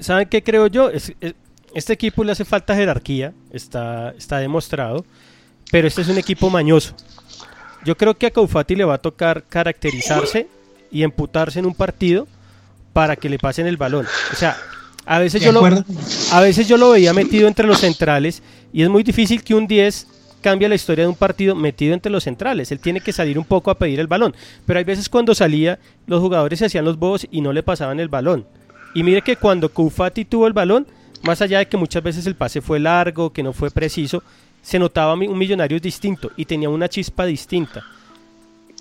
¿Saben 0.00 0.28
qué 0.28 0.42
creo 0.42 0.66
yo? 0.68 0.90
Es, 0.90 1.12
es- 1.20 1.34
este 1.74 1.92
equipo 1.92 2.24
le 2.24 2.32
hace 2.32 2.44
falta 2.46 2.74
jerarquía, 2.74 3.32
está, 3.52 4.10
está 4.16 4.38
demostrado, 4.38 5.04
pero 5.70 5.86
este 5.86 6.00
es 6.00 6.08
un 6.08 6.16
equipo 6.16 6.48
mañoso. 6.48 6.94
Yo 7.84 7.94
creo 7.96 8.16
que 8.16 8.26
a 8.26 8.30
Caufati 8.30 8.74
le 8.74 8.84
va 8.84 8.94
a 8.94 8.98
tocar 8.98 9.44
caracterizarse 9.48 10.48
y 10.90 11.02
emputarse 11.02 11.58
en 11.58 11.66
un 11.66 11.74
partido 11.74 12.26
para 12.94 13.16
que 13.16 13.28
le 13.28 13.38
pasen 13.38 13.66
el 13.66 13.76
balón. 13.76 14.06
O 14.32 14.36
sea, 14.36 14.56
a 15.04 15.18
veces, 15.18 15.42
yo 15.42 15.52
lo, 15.52 15.60
a 16.32 16.40
veces 16.40 16.66
yo 16.68 16.76
lo 16.78 16.90
veía 16.90 17.12
metido 17.12 17.46
entre 17.46 17.66
los 17.66 17.80
centrales 17.80 18.42
y 18.72 18.82
es 18.82 18.88
muy 18.88 19.02
difícil 19.02 19.44
que 19.44 19.54
un 19.54 19.66
10 19.66 20.06
cambie 20.40 20.68
la 20.68 20.74
historia 20.74 21.04
de 21.04 21.08
un 21.08 21.16
partido 21.16 21.54
metido 21.54 21.94
entre 21.94 22.12
los 22.12 22.24
centrales. 22.24 22.70
Él 22.72 22.80
tiene 22.80 23.00
que 23.00 23.12
salir 23.12 23.38
un 23.38 23.44
poco 23.44 23.70
a 23.70 23.78
pedir 23.78 24.00
el 24.00 24.06
balón. 24.06 24.34
Pero 24.66 24.78
hay 24.78 24.84
veces 24.84 25.08
cuando 25.08 25.34
salía, 25.34 25.78
los 26.06 26.20
jugadores 26.20 26.58
se 26.58 26.66
hacían 26.66 26.84
los 26.84 26.98
bobos 26.98 27.26
y 27.30 27.40
no 27.40 27.52
le 27.52 27.62
pasaban 27.62 28.00
el 28.00 28.08
balón. 28.08 28.46
Y 28.94 29.02
mire 29.02 29.22
que 29.22 29.36
cuando 29.36 29.68
Koufati 29.68 30.24
tuvo 30.24 30.46
el 30.46 30.52
balón, 30.52 30.86
más 31.22 31.42
allá 31.42 31.58
de 31.58 31.66
que 31.66 31.76
muchas 31.76 32.02
veces 32.02 32.26
el 32.26 32.36
pase 32.36 32.60
fue 32.60 32.78
largo, 32.78 33.32
que 33.32 33.42
no 33.42 33.52
fue 33.52 33.70
preciso, 33.70 34.22
se 34.62 34.78
notaba 34.78 35.14
un 35.14 35.38
millonario 35.38 35.78
distinto 35.80 36.30
y 36.36 36.44
tenía 36.44 36.68
una 36.68 36.88
chispa 36.88 37.26
distinta. 37.26 37.84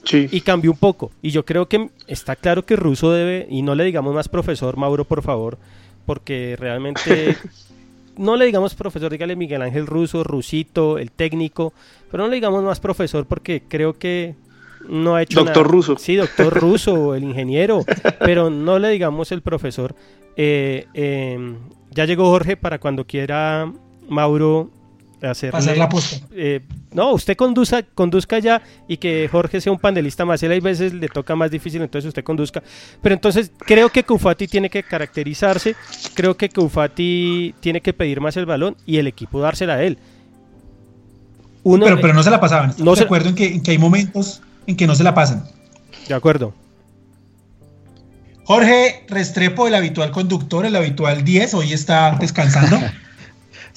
Sí. 0.04 0.28
Y 0.32 0.42
cambió 0.42 0.72
un 0.72 0.78
poco. 0.78 1.12
Y 1.22 1.32
yo 1.32 1.44
creo 1.46 1.68
que 1.68 1.90
está 2.08 2.36
claro 2.36 2.66
que 2.66 2.76
Russo 2.76 3.12
debe, 3.12 3.48
y 3.50 3.62
no 3.62 3.76
le 3.76 3.84
digamos 3.84 4.14
más 4.14 4.30
profesor, 4.30 4.78
Mauro, 4.78 5.06
por 5.06 5.22
favor, 5.22 5.58
porque 6.06 6.56
realmente 6.58 7.36
no 8.18 8.36
le 8.36 8.46
digamos 8.46 8.76
profesor, 8.76 9.12
dígale 9.12 9.36
Miguel 9.36 9.62
Ángel 9.62 9.88
Russo, 9.88 10.24
Rusito, 10.24 10.98
el 10.98 11.12
técnico, 11.12 11.74
pero 12.12 12.24
no 12.24 12.30
le 12.30 12.36
digamos 12.36 12.64
más 12.64 12.80
profesor 12.80 13.26
porque 13.26 13.64
creo 13.68 13.94
que 13.94 14.36
no 14.88 15.16
ha 15.16 15.24
hecho 15.24 15.44
Doctor 15.44 15.68
Russo. 15.68 15.98
Sí, 15.98 16.16
doctor 16.16 16.54
Russo, 16.54 17.16
el 17.16 17.24
ingeniero, 17.24 17.84
pero 18.20 18.50
no 18.50 18.80
le 18.80 18.90
digamos 18.90 19.32
el 19.32 19.42
profesor. 19.42 19.96
Eh, 20.36 20.88
eh, 20.94 21.56
ya 21.92 22.06
llegó 22.06 22.26
Jorge 22.26 22.58
para 22.58 22.80
cuando 22.80 23.06
quiera 23.06 23.72
Mauro 24.08 24.70
hacer 25.22 25.52
Pasar 25.52 25.78
la 25.78 25.90
posta. 25.90 26.18
eh, 26.32 26.62
no, 26.94 27.12
usted 27.14 27.36
conduzca, 27.36 27.84
conduzca 27.96 28.40
ya 28.40 28.62
y 28.88 28.98
que 28.98 29.28
Jorge 29.32 29.60
sea 29.62 29.72
un 29.72 29.80
panelista 29.80 30.26
más. 30.26 30.42
Él 30.44 30.52
hay 30.52 30.60
veces 30.60 30.94
le 30.94 31.08
toca 31.10 31.36
más 31.36 31.50
difícil, 31.52 31.82
entonces 31.82 32.08
usted 32.10 32.24
conduzca. 32.24 32.62
Pero 33.02 33.16
entonces 33.16 33.52
creo 33.60 33.90
que 33.90 34.04
Kufati 34.04 34.48
tiene 34.48 34.70
que 34.70 34.84
caracterizarse, 34.84 35.76
creo 36.14 36.38
que 36.38 36.50
Kufati 36.50 37.56
tiene 37.60 37.82
que 37.82 37.94
pedir 37.94 38.22
más 38.22 38.38
el 38.38 38.46
balón 38.46 38.76
y 38.86 38.98
el 38.98 39.08
equipo 39.08 39.40
dársela 39.42 39.74
a 39.76 39.84
él. 39.84 39.98
Uno, 41.64 41.86
pero, 41.86 42.00
pero 42.00 42.14
no 42.14 42.24
se 42.24 42.30
la 42.30 42.40
pasaban. 42.40 42.74
No 42.78 42.92
de 42.92 42.98
se- 42.98 43.04
acuerdo 43.04 43.30
en 43.30 43.36
que, 43.36 43.48
en 43.48 43.62
que 43.62 43.72
hay 43.72 43.78
momentos 43.78 44.42
en 44.68 44.78
que 44.78 44.88
no 44.88 44.96
se 44.96 45.04
la 45.04 45.14
pasan. 45.14 45.44
De 46.08 46.14
acuerdo. 46.14 46.54
Jorge 48.46 49.04
Restrepo, 49.10 49.68
el 49.68 49.76
habitual 49.76 50.12
conductor, 50.12 50.66
el 50.66 50.76
habitual 50.76 51.24
10, 51.26 51.54
hoy 51.56 51.74
está 51.74 52.16
descansando. 52.20 52.80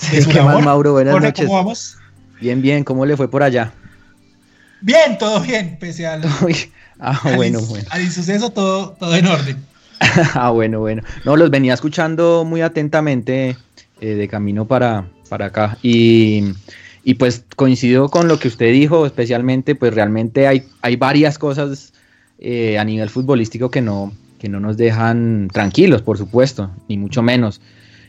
Sí, 0.01 0.19
¿qué 0.31 0.41
más. 0.41 0.63
Mauro? 0.65 0.93
Buenas 0.93 1.13
Jorge, 1.13 1.29
noches. 1.29 1.47
¿cómo 1.47 1.59
vamos? 1.59 1.97
Bien, 2.41 2.63
bien, 2.63 2.85
¿cómo 2.85 3.05
le 3.05 3.17
fue 3.17 3.31
por 3.31 3.43
allá? 3.43 3.73
Bien, 4.81 5.19
todo 5.19 5.41
bien, 5.41 5.77
pese 5.79 6.07
al, 6.07 6.23
ah, 7.01 7.21
al 7.25 7.37
bueno, 7.37 7.61
ins- 7.61 7.69
bueno. 7.69 7.85
al 7.91 8.03
insuceso, 8.03 8.51
todo, 8.51 8.93
todo 8.99 9.15
en 9.15 9.27
orden. 9.27 9.57
Ah, 10.35 10.49
bueno, 10.51 10.81
bueno. 10.81 11.03
No, 11.27 11.37
los 11.37 11.51
venía 11.51 11.75
escuchando 11.75 12.45
muy 12.47 12.63
atentamente 12.63 13.59
eh, 14.01 14.07
de 14.15 14.29
camino 14.29 14.65
para, 14.67 15.05
para 15.29 15.47
acá. 15.47 15.77
Y, 15.83 16.43
y 17.05 17.15
pues 17.15 17.45
coincido 17.55 18.09
con 18.09 18.27
lo 18.27 18.39
que 18.39 18.49
usted 18.49 18.73
dijo, 18.73 19.05
especialmente, 19.05 19.75
pues 19.75 19.93
realmente 19.93 20.47
hay, 20.47 20.65
hay 20.81 20.97
varias 20.97 21.39
cosas 21.39 21.93
eh, 22.39 22.79
a 22.79 22.85
nivel 22.85 23.11
futbolístico 23.11 23.71
que 23.71 23.83
no, 23.83 24.15
que 24.39 24.49
no 24.49 24.59
nos 24.59 24.79
dejan 24.79 25.49
tranquilos, 25.53 26.01
por 26.01 26.17
supuesto, 26.17 26.71
ni 26.89 26.97
mucho 26.97 27.21
menos. 27.23 27.61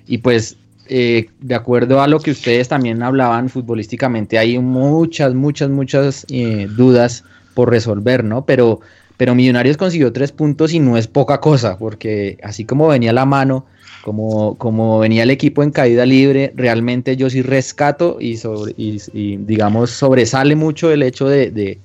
Y 0.07 0.19
pues, 0.19 0.55
eh, 0.87 1.27
de 1.39 1.55
acuerdo 1.55 2.01
a 2.01 2.07
lo 2.07 2.19
que 2.19 2.31
ustedes 2.31 2.67
también 2.67 3.01
hablaban 3.01 3.49
futbolísticamente, 3.49 4.37
hay 4.37 4.57
muchas, 4.59 5.33
muchas, 5.33 5.69
muchas 5.69 6.25
eh, 6.29 6.67
dudas 6.69 7.23
por 7.53 7.69
resolver, 7.69 8.23
¿no? 8.23 8.45
Pero, 8.45 8.81
pero 9.17 9.35
Millonarios 9.35 9.77
consiguió 9.77 10.11
tres 10.11 10.31
puntos 10.31 10.73
y 10.73 10.79
no 10.79 10.97
es 10.97 11.07
poca 11.07 11.39
cosa, 11.39 11.77
porque 11.77 12.37
así 12.43 12.65
como 12.65 12.87
venía 12.87 13.13
la 13.13 13.25
mano, 13.25 13.65
como, 14.01 14.57
como 14.57 14.99
venía 14.99 15.23
el 15.23 15.29
equipo 15.29 15.63
en 15.63 15.71
caída 15.71 16.05
libre, 16.05 16.51
realmente 16.55 17.15
yo 17.15 17.29
sí 17.29 17.41
rescato 17.41 18.17
y, 18.19 18.37
sobre, 18.37 18.73
y, 18.75 19.37
digamos 19.37 19.91
sobresale 19.91 20.55
mucho 20.55 20.91
el 20.91 21.03
hecho 21.03 21.29
de, 21.29 21.51
de, 21.51 21.79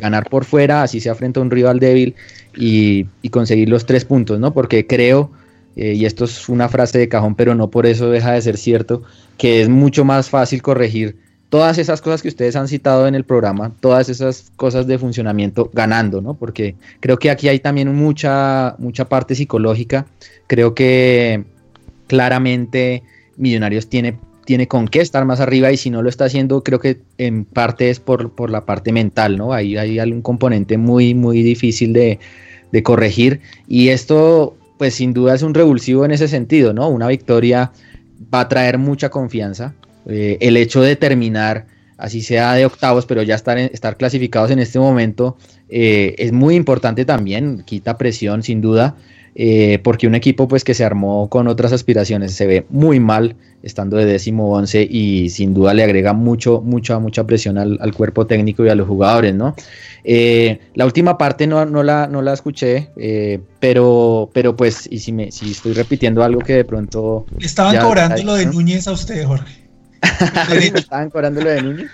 ganar 0.00 0.28
por 0.30 0.46
fuera, 0.46 0.82
así 0.82 1.00
sea 1.00 1.14
frente 1.14 1.38
a 1.38 1.42
un 1.42 1.50
rival 1.50 1.78
débil 1.78 2.14
y, 2.56 3.06
y 3.20 3.28
conseguir 3.28 3.68
los 3.68 3.84
tres 3.84 4.06
puntos, 4.06 4.40
¿no? 4.40 4.54
Porque 4.54 4.86
creo, 4.86 5.30
eh, 5.76 5.94
y 5.94 6.04
esto 6.04 6.24
es 6.24 6.48
una 6.48 6.68
frase 6.68 6.98
de 6.98 7.08
cajón, 7.08 7.34
pero 7.34 7.54
no 7.54 7.70
por 7.70 7.86
eso 7.86 8.10
deja 8.10 8.32
de 8.32 8.42
ser 8.42 8.56
cierto, 8.56 9.02
que 9.38 9.62
es 9.62 9.68
mucho 9.68 10.04
más 10.04 10.30
fácil 10.30 10.62
corregir 10.62 11.16
todas 11.52 11.76
esas 11.76 12.00
cosas 12.00 12.22
que 12.22 12.28
ustedes 12.28 12.56
han 12.56 12.66
citado 12.66 13.06
en 13.06 13.14
el 13.14 13.24
programa, 13.24 13.72
todas 13.80 14.08
esas 14.08 14.50
cosas 14.56 14.86
de 14.86 14.98
funcionamiento 14.98 15.70
ganando, 15.74 16.22
¿no? 16.22 16.32
Porque 16.32 16.76
creo 17.00 17.18
que 17.18 17.30
aquí 17.30 17.46
hay 17.46 17.58
también 17.58 17.94
mucha, 17.94 18.74
mucha 18.78 19.06
parte 19.06 19.34
psicológica. 19.34 20.06
Creo 20.46 20.74
que 20.74 21.44
claramente 22.06 23.02
Millonarios 23.36 23.88
tiene, 23.88 24.18
tiene 24.46 24.66
con 24.66 24.88
qué 24.88 25.00
estar 25.02 25.26
más 25.26 25.40
arriba 25.40 25.70
y 25.70 25.76
si 25.76 25.90
no 25.90 26.00
lo 26.00 26.08
está 26.08 26.24
haciendo, 26.24 26.62
creo 26.62 26.80
que 26.80 27.00
en 27.18 27.44
parte 27.44 27.90
es 27.90 28.00
por, 28.00 28.32
por 28.32 28.48
la 28.48 28.64
parte 28.64 28.90
mental, 28.90 29.36
¿no? 29.36 29.52
Ahí 29.52 29.76
hay 29.76 29.98
algún 29.98 30.22
componente 30.22 30.78
muy, 30.78 31.12
muy 31.14 31.42
difícil 31.42 31.92
de, 31.92 32.18
de 32.72 32.82
corregir 32.82 33.40
y 33.68 33.90
esto, 33.90 34.56
pues 34.82 34.94
sin 34.94 35.12
duda 35.14 35.36
es 35.36 35.42
un 35.42 35.54
revulsivo 35.54 36.04
en 36.04 36.10
ese 36.10 36.26
sentido, 36.26 36.72
¿no? 36.72 36.88
Una 36.88 37.06
victoria 37.06 37.70
va 38.34 38.40
a 38.40 38.48
traer 38.48 38.78
mucha 38.78 39.10
confianza, 39.10 39.74
eh, 40.08 40.38
el 40.40 40.56
hecho 40.56 40.82
de 40.82 40.96
terminar, 40.96 41.66
así 41.98 42.20
sea 42.20 42.54
de 42.54 42.66
octavos, 42.66 43.06
pero 43.06 43.22
ya 43.22 43.36
estar, 43.36 43.58
en, 43.58 43.70
estar 43.72 43.96
clasificados 43.96 44.50
en 44.50 44.58
este 44.58 44.80
momento, 44.80 45.36
eh, 45.68 46.16
es 46.18 46.32
muy 46.32 46.56
importante 46.56 47.04
también, 47.04 47.62
quita 47.64 47.96
presión 47.96 48.42
sin 48.42 48.60
duda, 48.60 48.96
eh, 49.34 49.78
porque 49.82 50.06
un 50.06 50.14
equipo 50.14 50.46
pues 50.46 50.62
que 50.64 50.74
se 50.74 50.84
armó 50.84 51.28
con 51.28 51.48
otras 51.48 51.72
aspiraciones 51.72 52.34
se 52.34 52.46
ve 52.46 52.66
muy 52.68 53.00
mal 53.00 53.36
estando 53.62 53.96
de 53.96 54.04
décimo 54.04 54.52
once 54.52 54.86
y 54.88 55.30
sin 55.30 55.54
duda 55.54 55.72
le 55.72 55.84
agrega 55.84 56.12
mucho, 56.12 56.60
mucha, 56.60 56.98
mucha 56.98 57.24
presión 57.24 57.58
al, 57.58 57.78
al 57.80 57.94
cuerpo 57.94 58.26
técnico 58.26 58.64
y 58.64 58.68
a 58.68 58.74
los 58.74 58.88
jugadores, 58.88 59.34
¿no? 59.34 59.54
Eh, 60.04 60.58
la 60.74 60.84
última 60.84 61.16
parte 61.16 61.46
no, 61.46 61.64
no, 61.64 61.82
la, 61.82 62.08
no 62.08 62.22
la 62.22 62.32
escuché, 62.32 62.90
eh, 62.96 63.40
pero, 63.60 64.28
pero 64.32 64.56
pues, 64.56 64.88
y 64.90 64.98
si, 64.98 65.12
me, 65.12 65.30
si 65.30 65.52
estoy 65.52 65.74
repitiendo 65.74 66.24
algo 66.24 66.40
que 66.40 66.54
de 66.54 66.64
pronto... 66.64 67.24
Le 67.38 67.46
estaban 67.46 67.78
cobrando 67.78 68.22
lo 68.22 68.34
de 68.34 68.46
¿no? 68.46 68.52
Núñez 68.52 68.88
a 68.88 68.92
usted, 68.92 69.24
Jorge. 69.24 69.62
¿Me 70.50 70.66
estaban 70.78 71.08
cobrando 71.10 71.40
lo 71.40 71.50
de 71.50 71.62
Núñez? 71.62 71.90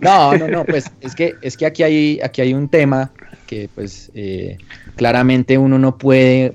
No, 0.00 0.36
no, 0.36 0.48
no, 0.48 0.64
pues 0.64 0.90
es 1.00 1.14
que, 1.14 1.34
es 1.40 1.56
que 1.56 1.66
aquí, 1.66 1.82
hay, 1.82 2.20
aquí 2.22 2.42
hay 2.42 2.52
un 2.52 2.68
tema 2.68 3.12
que 3.46 3.70
pues 3.74 4.10
eh, 4.14 4.58
claramente 4.96 5.56
uno 5.56 5.78
no 5.78 5.96
puede 5.96 6.54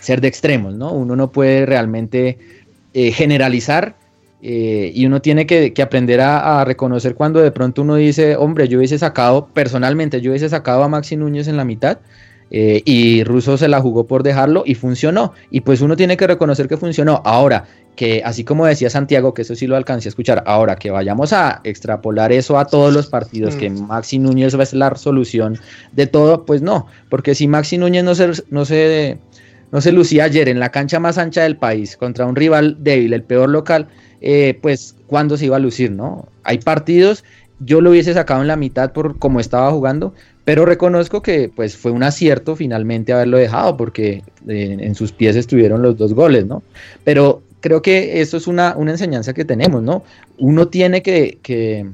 ser 0.00 0.20
de 0.20 0.28
extremos, 0.28 0.74
¿no? 0.74 0.92
Uno 0.92 1.16
no 1.16 1.30
puede 1.30 1.66
realmente 1.66 2.38
eh, 2.94 3.12
generalizar 3.12 3.96
eh, 4.42 4.92
y 4.94 5.06
uno 5.06 5.20
tiene 5.20 5.46
que, 5.46 5.72
que 5.72 5.82
aprender 5.82 6.20
a, 6.20 6.60
a, 6.60 6.64
reconocer 6.64 7.14
cuando 7.14 7.40
de 7.40 7.50
pronto 7.50 7.82
uno 7.82 7.96
dice, 7.96 8.36
hombre, 8.36 8.68
yo 8.68 8.78
hubiese 8.78 8.98
sacado, 8.98 9.48
personalmente, 9.52 10.20
yo 10.20 10.30
hubiese 10.30 10.48
sacado 10.48 10.82
a 10.82 10.88
Maxi 10.88 11.16
Núñez 11.16 11.48
en 11.48 11.56
la 11.56 11.64
mitad 11.64 11.98
eh, 12.50 12.82
y 12.84 13.24
Russo 13.24 13.58
se 13.58 13.68
la 13.68 13.80
jugó 13.80 14.06
por 14.06 14.22
dejarlo 14.22 14.62
y 14.66 14.74
funcionó. 14.74 15.32
Y 15.50 15.62
pues 15.62 15.80
uno 15.80 15.96
tiene 15.96 16.16
que 16.16 16.26
reconocer 16.26 16.68
que 16.68 16.76
funcionó. 16.76 17.22
Ahora, 17.24 17.64
que 17.96 18.22
así 18.24 18.44
como 18.44 18.66
decía 18.66 18.90
Santiago, 18.90 19.34
que 19.34 19.42
eso 19.42 19.54
sí 19.54 19.66
lo 19.66 19.76
alcancé 19.76 20.08
a 20.08 20.10
escuchar, 20.10 20.44
ahora 20.46 20.76
que 20.76 20.90
vayamos 20.90 21.32
a 21.32 21.60
extrapolar 21.64 22.30
eso 22.32 22.58
a 22.58 22.66
todos 22.66 22.92
los 22.92 23.08
partidos, 23.08 23.56
mm. 23.56 23.58
que 23.58 23.70
Maxi 23.70 24.18
Núñez 24.18 24.56
va 24.56 24.62
a 24.62 24.66
ser 24.66 24.78
la 24.78 24.94
solución 24.96 25.58
de 25.92 26.06
todo, 26.06 26.44
pues 26.44 26.62
no, 26.62 26.86
porque 27.08 27.34
si 27.34 27.48
Maxi 27.48 27.78
Núñez 27.78 28.04
no 28.04 28.14
se, 28.14 28.30
no 28.50 28.64
se, 28.66 29.18
no 29.76 29.82
se 29.82 29.92
lucía 29.92 30.24
ayer 30.24 30.48
en 30.48 30.58
la 30.58 30.70
cancha 30.70 30.98
más 31.00 31.18
ancha 31.18 31.42
del 31.42 31.58
país 31.58 31.98
contra 31.98 32.24
un 32.24 32.34
rival 32.34 32.78
débil, 32.80 33.12
el 33.12 33.22
peor 33.22 33.50
local, 33.50 33.88
eh, 34.22 34.58
pues 34.62 34.96
cuándo 35.06 35.36
se 35.36 35.44
iba 35.44 35.56
a 35.56 35.58
lucir, 35.58 35.90
¿no? 35.90 36.30
Hay 36.44 36.56
partidos, 36.56 37.24
yo 37.60 37.82
lo 37.82 37.90
hubiese 37.90 38.14
sacado 38.14 38.40
en 38.40 38.48
la 38.48 38.56
mitad 38.56 38.94
por 38.94 39.18
cómo 39.18 39.38
estaba 39.38 39.70
jugando, 39.70 40.14
pero 40.46 40.64
reconozco 40.64 41.20
que 41.20 41.50
pues 41.54 41.76
fue 41.76 41.90
un 41.90 42.04
acierto 42.04 42.56
finalmente 42.56 43.12
haberlo 43.12 43.36
dejado 43.36 43.76
porque 43.76 44.22
eh, 44.48 44.78
en 44.80 44.94
sus 44.94 45.12
pies 45.12 45.36
estuvieron 45.36 45.82
los 45.82 45.98
dos 45.98 46.14
goles, 46.14 46.46
¿no? 46.46 46.62
Pero 47.04 47.42
creo 47.60 47.82
que 47.82 48.22
eso 48.22 48.38
es 48.38 48.46
una, 48.46 48.74
una 48.78 48.92
enseñanza 48.92 49.34
que 49.34 49.44
tenemos, 49.44 49.82
¿no? 49.82 50.04
Uno 50.38 50.68
tiene 50.68 51.02
que, 51.02 51.38
que, 51.42 51.84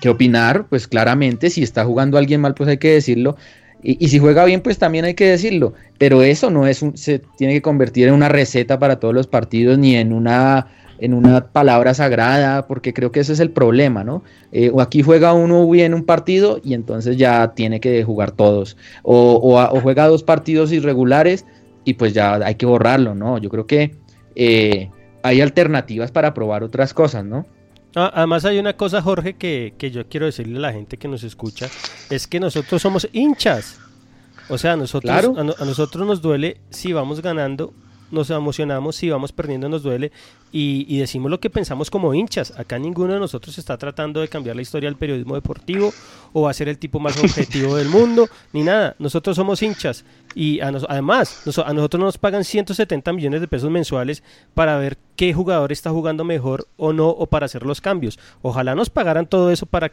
que, 0.00 0.08
opinar, 0.08 0.64
pues 0.70 0.88
claramente, 0.88 1.50
si 1.50 1.62
está 1.62 1.84
jugando 1.84 2.16
alguien 2.16 2.40
mal, 2.40 2.54
pues 2.54 2.70
hay 2.70 2.78
que 2.78 2.92
decirlo. 2.92 3.36
Y, 3.82 4.08
si 4.08 4.18
juega 4.18 4.44
bien, 4.44 4.60
pues 4.60 4.78
también 4.78 5.04
hay 5.04 5.14
que 5.14 5.26
decirlo. 5.26 5.74
Pero 5.98 6.22
eso 6.22 6.50
no 6.50 6.66
es 6.66 6.82
un, 6.82 6.96
se 6.96 7.20
tiene 7.36 7.54
que 7.54 7.62
convertir 7.62 8.08
en 8.08 8.14
una 8.14 8.28
receta 8.28 8.78
para 8.78 8.98
todos 8.98 9.14
los 9.14 9.26
partidos, 9.26 9.78
ni 9.78 9.94
en 9.96 10.12
una 10.12 10.68
en 11.00 11.14
una 11.14 11.52
palabra 11.52 11.94
sagrada, 11.94 12.66
porque 12.66 12.92
creo 12.92 13.12
que 13.12 13.20
ese 13.20 13.32
es 13.32 13.38
el 13.38 13.52
problema, 13.52 14.02
¿no? 14.02 14.24
Eh, 14.50 14.70
o 14.74 14.80
aquí 14.80 15.02
juega 15.02 15.32
uno 15.32 15.70
bien 15.70 15.94
un 15.94 16.04
partido 16.04 16.60
y 16.64 16.74
entonces 16.74 17.16
ya 17.16 17.54
tiene 17.54 17.78
que 17.78 18.02
jugar 18.02 18.32
todos, 18.32 18.76
o, 19.04 19.34
o, 19.34 19.62
o, 19.62 19.80
juega 19.80 20.08
dos 20.08 20.24
partidos 20.24 20.72
irregulares 20.72 21.46
y 21.84 21.94
pues 21.94 22.14
ya 22.14 22.34
hay 22.34 22.56
que 22.56 22.66
borrarlo, 22.66 23.14
¿no? 23.14 23.38
Yo 23.38 23.48
creo 23.48 23.66
que 23.66 23.94
eh, 24.34 24.90
hay 25.22 25.40
alternativas 25.40 26.10
para 26.10 26.34
probar 26.34 26.62
otras 26.62 26.92
cosas, 26.94 27.24
¿no? 27.24 27.46
Además 27.94 28.44
hay 28.44 28.58
una 28.58 28.76
cosa, 28.76 29.02
Jorge, 29.02 29.34
que, 29.34 29.74
que 29.78 29.90
yo 29.90 30.08
quiero 30.08 30.26
decirle 30.26 30.58
a 30.58 30.60
la 30.60 30.72
gente 30.72 30.96
que 30.98 31.08
nos 31.08 31.24
escucha, 31.24 31.68
es 32.10 32.26
que 32.26 32.38
nosotros 32.38 32.82
somos 32.82 33.08
hinchas. 33.12 33.78
O 34.48 34.56
sea, 34.56 34.76
nosotros, 34.76 35.10
claro. 35.10 35.34
a, 35.36 35.40
a 35.40 35.64
nosotros 35.64 36.06
nos 36.06 36.22
duele 36.22 36.60
si 36.70 36.92
vamos 36.92 37.20
ganando 37.20 37.74
nos 38.10 38.30
emocionamos, 38.30 38.96
si 38.96 39.10
vamos 39.10 39.32
perdiendo 39.32 39.68
nos 39.68 39.82
duele 39.82 40.12
y, 40.50 40.98
decimos 40.98 41.30
lo 41.30 41.40
que 41.40 41.50
pensamos 41.50 41.90
como 41.90 42.14
hinchas. 42.14 42.58
Acá 42.58 42.78
ninguno 42.78 43.12
de 43.12 43.18
nosotros 43.18 43.58
está 43.58 43.76
tratando 43.76 44.20
de 44.20 44.28
cambiar 44.28 44.56
la 44.56 44.62
historia 44.62 44.88
del 44.88 44.96
periodismo 44.96 45.34
deportivo 45.34 45.92
o 46.32 46.42
va 46.42 46.50
a 46.50 46.54
ser 46.54 46.68
el 46.68 46.78
tipo 46.78 47.00
más 47.00 47.16
objetivo 47.22 47.76
del 47.76 47.88
mundo, 47.88 48.28
ni 48.52 48.62
nada. 48.62 48.96
Nosotros 48.98 49.36
somos 49.36 49.62
hinchas 49.62 50.04
y 50.34 50.60
además 50.60 51.42
a 51.64 51.72
nosotros 51.72 52.02
nos 52.02 52.18
pagan 52.18 52.44
170 52.44 53.12
millones 53.12 53.40
de 53.40 53.48
pesos 53.48 53.70
mensuales 53.70 54.22
para 54.54 54.78
ver 54.78 54.96
qué 55.16 55.34
jugador 55.34 55.72
está 55.72 55.90
jugando 55.90 56.24
mejor 56.24 56.66
o 56.76 56.92
no 56.92 57.08
o 57.08 57.26
para 57.26 57.46
hacer 57.46 57.64
los 57.64 57.80
cambios. 57.80 58.18
Ojalá 58.42 58.74
nos 58.74 58.90
pagaran 58.90 59.26
todo 59.26 59.50
eso 59.50 59.66
para 59.66 59.92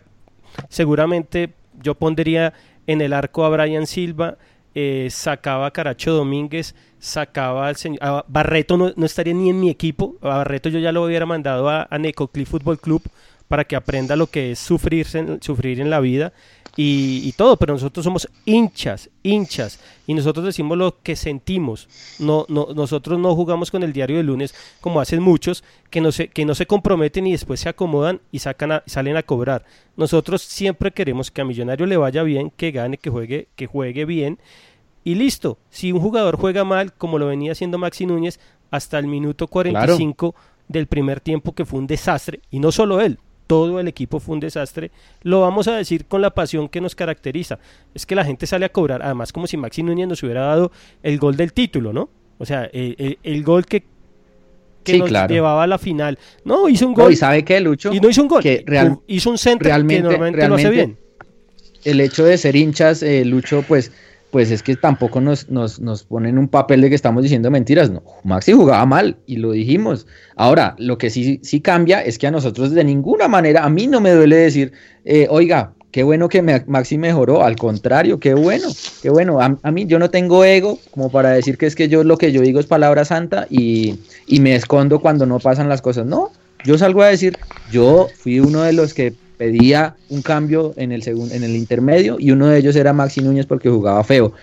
seguramente 0.69 1.53
yo 1.81 1.95
pondría 1.95 2.53
en 2.87 3.01
el 3.01 3.13
arco 3.13 3.45
a 3.45 3.49
Brian 3.49 3.87
Silva, 3.87 4.37
eh, 4.75 5.07
sacaba 5.09 5.67
a 5.67 5.71
Caracho 5.71 6.13
Domínguez, 6.13 6.75
sacaba 6.99 7.67
al 7.67 7.77
señor. 7.77 8.25
Barreto 8.27 8.77
no, 8.77 9.05
estaría 9.05 9.33
ni 9.33 9.49
en 9.49 9.59
mi 9.59 9.69
equipo. 9.69 10.17
A 10.21 10.27
Barreto 10.27 10.69
yo 10.69 10.79
ya 10.79 10.91
lo 10.91 11.03
hubiera 11.03 11.25
mandado 11.25 11.69
a, 11.69 11.87
a 11.89 11.97
Necoclí 11.97 12.45
Fútbol 12.45 12.79
Club 12.79 13.01
para 13.47 13.63
que 13.63 13.75
aprenda 13.75 14.15
lo 14.15 14.27
que 14.27 14.51
es 14.51 14.59
sufrir, 14.59 15.07
sufrir 15.41 15.79
en 15.79 15.89
la 15.89 15.99
vida 15.99 16.33
y, 16.77 17.31
todo, 17.33 17.55
pero 17.55 17.73
nosotros 17.73 18.03
somos 18.03 18.27
hinchas, 18.43 19.09
hinchas, 19.23 19.79
y 20.07 20.13
nosotros 20.13 20.45
decimos 20.45 20.77
lo 20.77 21.01
que 21.01 21.15
sentimos. 21.15 21.87
No, 22.19 22.45
no, 22.49 22.67
nosotros 22.75 23.17
no 23.17 23.33
jugamos 23.33 23.71
con 23.71 23.83
el 23.83 23.93
diario 23.93 24.17
de 24.17 24.23
lunes 24.23 24.53
como 24.81 24.99
hacen 24.99 25.21
muchos 25.21 25.63
que 25.89 26.01
no 26.01 26.11
se, 26.11 26.27
que 26.27 26.43
no 26.43 26.53
se 26.53 26.65
comprometen 26.65 27.27
y 27.27 27.31
después 27.31 27.61
se 27.61 27.69
acomodan 27.69 28.19
y 28.29 28.39
sacan 28.39 28.81
salen 28.87 29.15
a 29.15 29.23
cobrar. 29.23 29.63
Nosotros 29.95 30.41
siempre 30.41 30.91
queremos 30.91 31.31
que 31.31 31.41
a 31.41 31.45
Millonario 31.45 31.85
le 31.85 31.95
vaya 31.95 32.23
bien, 32.23 32.51
que 32.51 32.71
gane, 32.71 32.97
que 32.97 33.09
juegue, 33.09 33.47
que 33.55 33.67
juegue 33.67 34.03
bien. 34.03 34.37
Y 35.05 35.15
listo, 35.15 35.57
si 35.69 35.93
un 35.93 36.01
jugador 36.01 36.35
juega 36.35 36.65
mal, 36.65 36.91
como 36.91 37.19
lo 37.19 37.27
venía 37.27 37.53
haciendo 37.53 37.77
Maxi 37.77 38.05
Núñez, 38.05 38.39
hasta 38.69 38.99
el 38.99 39.07
minuto 39.07 39.47
45 39.47 40.35
del 40.67 40.87
primer 40.87 41.21
tiempo, 41.21 41.53
que 41.53 41.63
fue 41.63 41.79
un 41.79 41.87
desastre, 41.87 42.41
y 42.49 42.59
no 42.59 42.71
solo 42.71 42.99
él, 42.99 43.19
todo 43.47 43.79
el 43.79 43.87
equipo 43.87 44.19
fue 44.19 44.33
un 44.33 44.39
desastre, 44.39 44.91
lo 45.21 45.41
vamos 45.41 45.67
a 45.67 45.75
decir 45.75 46.05
con 46.05 46.21
la 46.21 46.31
pasión 46.31 46.69
que 46.69 46.81
nos 46.81 46.95
caracteriza. 46.95 47.59
Es 47.93 48.05
que 48.05 48.15
la 48.15 48.25
gente 48.25 48.47
sale 48.47 48.65
a 48.65 48.69
cobrar, 48.69 49.01
además 49.03 49.31
como 49.31 49.47
si 49.47 49.57
Maxi 49.57 49.83
Núñez 49.83 50.07
nos 50.07 50.23
hubiera 50.23 50.41
dado 50.41 50.71
el 51.03 51.17
gol 51.17 51.35
del 51.35 51.53
título, 51.53 51.93
¿no? 51.93 52.09
O 52.37 52.45
sea, 52.45 52.69
el, 52.73 53.43
gol 53.43 53.65
que, 53.65 53.83
que 54.83 54.97
nos 54.97 55.09
llevaba 55.29 55.63
a 55.63 55.67
la 55.67 55.77
final. 55.77 56.19
No, 56.43 56.67
hizo 56.67 56.85
un 56.85 56.93
gol. 56.93 57.13
¿Y 57.13 57.15
sabe 57.15 57.45
qué, 57.45 57.61
Lucho? 57.61 57.93
Y 57.93 57.99
no 57.99 58.09
hizo 58.09 58.21
un 58.21 58.27
gol. 58.27 58.43
Que 58.43 58.65
hizo 59.07 59.29
un 59.29 59.37
centro 59.37 59.67
realmente, 59.69 60.03
que 60.03 60.09
normalmente 60.09 60.47
lo 60.47 60.55
hace 60.55 60.69
bien. 60.69 60.97
El 61.85 62.01
hecho 62.01 62.25
de 62.25 62.37
ser 62.37 62.55
hinchas, 62.55 63.03
eh, 63.03 63.23
Lucho, 63.23 63.63
pues 63.67 63.91
pues 64.35 64.51
es 64.51 64.63
que 64.63 64.75
tampoco 64.75 65.21
nos, 65.21 65.49
nos, 65.49 65.79
nos, 65.79 66.03
ponen 66.03 66.37
un 66.37 66.49
papel 66.49 66.81
de 66.81 66.89
que 66.89 66.95
estamos 66.95 67.23
diciendo 67.23 67.49
mentiras. 67.49 67.89
No, 67.89 68.03
Maxi 68.25 68.51
jugaba 68.51 68.85
mal 68.85 69.15
y 69.25 69.37
lo 69.37 69.53
dijimos. 69.53 70.07
Ahora, 70.35 70.75
lo 70.77 70.97
que 70.97 71.09
sí, 71.09 71.39
sí 71.41 71.61
cambia 71.61 72.01
es 72.01 72.19
que 72.19 72.27
a 72.27 72.31
nosotros 72.31 72.71
de 72.71 72.83
ninguna 72.83 73.29
manera, 73.29 73.63
a 73.63 73.69
mí 73.69 73.87
no 73.87 74.01
me 74.01 74.11
duele 74.11 74.35
decir, 74.35 74.73
eh, 75.05 75.27
oiga, 75.29 75.71
qué 75.89 76.03
bueno 76.03 76.27
que 76.27 76.41
Maxi 76.41 76.97
mejoró, 76.97 77.45
al 77.45 77.55
contrario, 77.55 78.19
qué 78.19 78.33
bueno, 78.33 78.67
qué 79.01 79.09
bueno. 79.09 79.39
A, 79.39 79.71
mí 79.71 79.85
yo 79.85 79.99
no 79.99 80.09
tengo 80.09 80.43
ego 80.43 80.79
como 80.91 81.09
para 81.09 81.29
decir 81.29 81.57
que 81.57 81.67
es 81.67 81.73
que 81.73 81.87
yo 81.87 82.03
lo 82.03 82.17
que 82.17 82.33
yo 82.33 82.41
digo 82.41 82.59
es 82.59 82.65
palabra 82.65 83.05
santa 83.05 83.47
y, 83.49 84.01
y 84.27 84.41
me 84.41 84.53
escondo 84.53 84.99
cuando 84.99 85.25
no 85.25 85.39
pasan 85.39 85.69
las 85.69 85.81
cosas. 85.81 86.05
No, 86.05 86.31
yo 86.65 86.77
salgo 86.77 87.03
a 87.03 87.07
decir, 87.07 87.37
yo 87.71 88.09
fui 88.17 88.41
uno 88.41 88.63
de 88.63 88.73
los 88.73 88.93
que 88.93 89.13
pedía 89.37 89.95
un 90.09 90.21
cambio 90.21 90.73
en 90.77 90.91
el, 90.91 91.07
en 91.07 91.43
el 91.43 91.55
intermedio 91.55 92.17
y 92.19 92.31
uno 92.31 92.47
de 92.47 92.59
ellos 92.59 92.75
era 92.75 92.93
Maxi 92.93 93.21
Núñez 93.21 93.45
porque 93.45 93.69
jugaba 93.69 94.03
feo. 94.03 94.33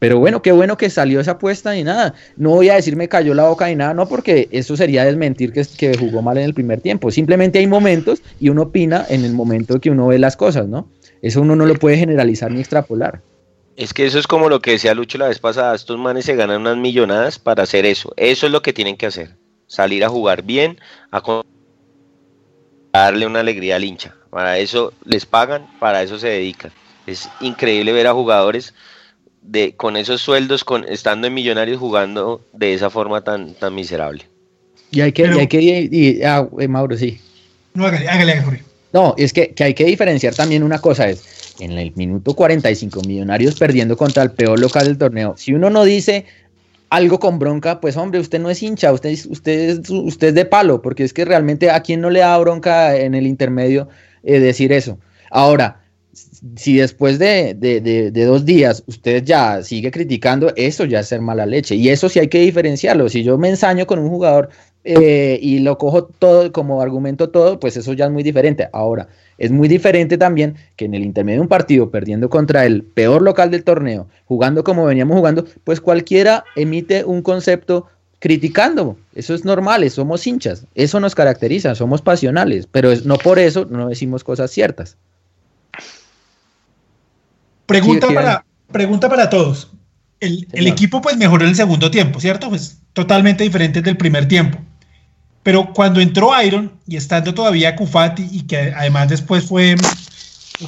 Pero 0.00 0.18
bueno, 0.18 0.40
qué 0.40 0.50
bueno 0.50 0.78
que 0.78 0.88
salió 0.88 1.20
esa 1.20 1.32
apuesta 1.32 1.76
y 1.76 1.84
nada. 1.84 2.14
No 2.36 2.50
voy 2.50 2.70
a 2.70 2.74
decir 2.74 2.96
me 2.96 3.08
cayó 3.08 3.34
la 3.34 3.48
boca 3.48 3.70
y 3.70 3.76
nada, 3.76 3.92
no, 3.92 4.08
porque 4.08 4.48
eso 4.50 4.74
sería 4.74 5.04
desmentir 5.04 5.52
que, 5.52 5.64
que 5.76 5.96
jugó 5.96 6.22
mal 6.22 6.38
en 6.38 6.44
el 6.44 6.54
primer 6.54 6.80
tiempo. 6.80 7.10
Simplemente 7.10 7.58
hay 7.58 7.66
momentos 7.66 8.22
y 8.40 8.48
uno 8.48 8.62
opina 8.62 9.04
en 9.10 9.26
el 9.26 9.34
momento 9.34 9.78
que 9.78 9.90
uno 9.90 10.06
ve 10.06 10.18
las 10.18 10.36
cosas, 10.36 10.66
¿no? 10.66 10.88
Eso 11.20 11.42
uno 11.42 11.54
no 11.54 11.66
lo 11.66 11.74
puede 11.74 11.98
generalizar 11.98 12.50
ni 12.50 12.60
extrapolar. 12.60 13.20
Es 13.76 13.92
que 13.92 14.06
eso 14.06 14.18
es 14.18 14.26
como 14.26 14.48
lo 14.48 14.60
que 14.60 14.72
decía 14.72 14.94
Lucho 14.94 15.18
la 15.18 15.28
vez 15.28 15.38
pasada, 15.38 15.74
estos 15.74 15.98
manes 15.98 16.24
se 16.24 16.34
ganan 16.34 16.62
unas 16.62 16.78
millonadas 16.78 17.38
para 17.38 17.62
hacer 17.62 17.84
eso. 17.84 18.12
Eso 18.16 18.46
es 18.46 18.52
lo 18.52 18.62
que 18.62 18.72
tienen 18.72 18.96
que 18.96 19.06
hacer. 19.06 19.36
Salir 19.66 20.02
a 20.04 20.08
jugar 20.08 20.42
bien, 20.42 20.78
a 21.10 21.20
darle 22.92 23.26
una 23.26 23.40
alegría 23.40 23.76
al 23.76 23.84
hincha. 23.84 24.14
Para 24.30 24.58
eso 24.58 24.92
les 25.04 25.26
pagan, 25.26 25.66
para 25.78 26.02
eso 26.02 26.18
se 26.18 26.28
dedican. 26.28 26.72
Es 27.06 27.28
increíble 27.40 27.92
ver 27.92 28.06
a 28.06 28.12
jugadores 28.12 28.74
de, 29.42 29.74
con 29.74 29.96
esos 29.96 30.20
sueldos, 30.20 30.64
con, 30.64 30.84
estando 30.88 31.26
en 31.26 31.34
millonarios 31.34 31.78
jugando 31.78 32.44
de 32.52 32.74
esa 32.74 32.90
forma 32.90 33.22
tan, 33.22 33.54
tan 33.54 33.74
miserable. 33.74 34.26
Y 34.90 35.00
hay 35.00 35.12
que, 35.12 35.26
hay 35.26 35.46
que 35.46 36.22
ah, 36.24 36.46
eh, 36.58 36.68
Mauro, 36.68 36.96
sí. 36.96 37.20
No, 37.74 37.86
hágale, 37.86 38.08
hágale, 38.08 38.62
No, 38.92 39.14
es 39.16 39.32
que, 39.32 39.54
que, 39.54 39.64
hay 39.64 39.74
que 39.74 39.84
diferenciar 39.84 40.34
también 40.34 40.62
una 40.62 40.80
cosa, 40.80 41.08
es 41.08 41.54
en 41.60 41.78
el 41.78 41.92
minuto 41.94 42.34
45 42.34 43.02
millonarios 43.06 43.58
perdiendo 43.58 43.96
contra 43.96 44.22
el 44.22 44.32
peor 44.32 44.58
local 44.58 44.86
del 44.86 44.98
torneo. 44.98 45.34
Si 45.36 45.52
uno 45.52 45.70
no 45.70 45.84
dice, 45.84 46.26
algo 46.90 47.20
con 47.20 47.38
bronca, 47.38 47.80
pues 47.80 47.96
hombre, 47.96 48.20
usted 48.20 48.40
no 48.40 48.50
es 48.50 48.62
hincha, 48.62 48.92
usted, 48.92 49.16
usted, 49.28 49.80
usted 49.88 50.28
es 50.28 50.34
de 50.34 50.44
palo, 50.44 50.82
porque 50.82 51.04
es 51.04 51.12
que 51.12 51.24
realmente 51.24 51.70
a 51.70 51.80
quien 51.80 52.00
no 52.00 52.10
le 52.10 52.20
da 52.20 52.36
bronca 52.38 52.96
en 52.96 53.14
el 53.14 53.26
intermedio 53.26 53.88
eh, 54.24 54.40
decir 54.40 54.72
eso. 54.72 54.98
Ahora, 55.30 55.80
si 56.56 56.76
después 56.76 57.18
de, 57.18 57.54
de, 57.54 58.24
dos 58.24 58.44
días 58.44 58.82
usted 58.86 59.22
ya 59.24 59.62
sigue 59.62 59.90
criticando, 59.90 60.52
eso 60.56 60.84
ya 60.84 61.00
es 61.00 61.08
ser 61.08 61.20
mala 61.20 61.46
leche. 61.46 61.76
Y 61.76 61.88
eso 61.88 62.08
sí 62.08 62.18
hay 62.18 62.28
que 62.28 62.40
diferenciarlo. 62.40 63.08
Si 63.08 63.22
yo 63.22 63.38
me 63.38 63.48
ensaño 63.48 63.86
con 63.86 63.98
un 63.98 64.08
jugador 64.08 64.50
eh, 64.82 65.38
y 65.42 65.58
lo 65.58 65.76
cojo 65.76 66.04
todo 66.04 66.52
como 66.52 66.80
argumento 66.80 67.28
todo, 67.28 67.60
pues 67.60 67.76
eso 67.76 67.92
ya 67.92 68.06
es 68.06 68.10
muy 68.10 68.22
diferente. 68.22 68.68
Ahora, 68.72 69.08
es 69.36 69.50
muy 69.50 69.68
diferente 69.68 70.16
también 70.16 70.56
que 70.76 70.86
en 70.86 70.94
el 70.94 71.02
intermedio 71.04 71.38
de 71.38 71.42
un 71.42 71.48
partido, 71.48 71.90
perdiendo 71.90 72.30
contra 72.30 72.64
el 72.64 72.82
peor 72.82 73.22
local 73.22 73.50
del 73.50 73.64
torneo, 73.64 74.08
jugando 74.26 74.64
como 74.64 74.84
veníamos 74.84 75.16
jugando, 75.16 75.44
pues 75.64 75.80
cualquiera 75.80 76.44
emite 76.56 77.04
un 77.04 77.22
concepto 77.22 77.86
criticando. 78.20 78.96
Eso 79.14 79.34
es 79.34 79.44
normal, 79.44 79.88
somos 79.90 80.26
hinchas, 80.26 80.66
eso 80.74 81.00
nos 81.00 81.14
caracteriza, 81.14 81.74
somos 81.74 82.00
pasionales, 82.00 82.66
pero 82.70 82.90
no 83.04 83.18
por 83.18 83.38
eso 83.38 83.66
no 83.68 83.88
decimos 83.88 84.24
cosas 84.24 84.50
ciertas. 84.50 84.96
Pregunta, 87.66 88.08
para, 88.08 88.44
pregunta 88.72 89.08
para 89.08 89.30
todos. 89.30 89.70
El, 90.18 90.46
el, 90.52 90.66
equipo 90.66 91.00
pues 91.00 91.16
mejoró 91.16 91.44
en 91.44 91.50
el 91.50 91.56
segundo 91.56 91.90
tiempo, 91.90 92.20
¿cierto? 92.20 92.48
Pues 92.48 92.80
totalmente 92.92 93.44
diferente 93.44 93.80
del 93.80 93.96
primer 93.96 94.26
tiempo. 94.28 94.58
Pero 95.42 95.72
cuando 95.72 96.00
entró 96.00 96.30
Iron 96.42 96.72
y 96.86 96.96
estando 96.96 97.32
todavía 97.32 97.76
Cufati 97.76 98.28
y 98.30 98.42
que 98.42 98.72
además 98.76 99.08
después 99.08 99.44
fue 99.46 99.74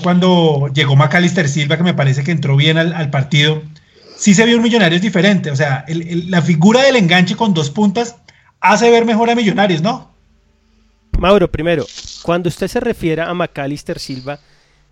cuando 0.02 0.68
llegó 0.72 0.96
Macalister 0.96 1.48
Silva, 1.48 1.76
que 1.76 1.82
me 1.82 1.92
parece 1.94 2.24
que 2.24 2.30
entró 2.30 2.56
bien 2.56 2.78
al, 2.78 3.10
partido, 3.10 3.62
sí 4.16 4.34
se 4.34 4.46
vio 4.46 4.56
un 4.56 4.62
Millonarios 4.62 5.02
diferente. 5.02 5.50
O 5.50 5.56
sea, 5.56 5.84
la 5.88 6.40
figura 6.40 6.82
del 6.82 6.96
enganche 6.96 7.36
con 7.36 7.52
dos 7.52 7.68
puntas 7.68 8.16
hace 8.60 8.90
ver 8.90 9.04
mejor 9.04 9.28
a 9.28 9.34
Millonarios, 9.34 9.82
¿no? 9.82 10.10
Mauro, 11.18 11.50
primero, 11.50 11.84
cuando 12.22 12.48
usted 12.48 12.68
se 12.68 12.80
refiere 12.80 13.20
a 13.20 13.34
Macalister 13.34 13.98
Silva, 13.98 14.38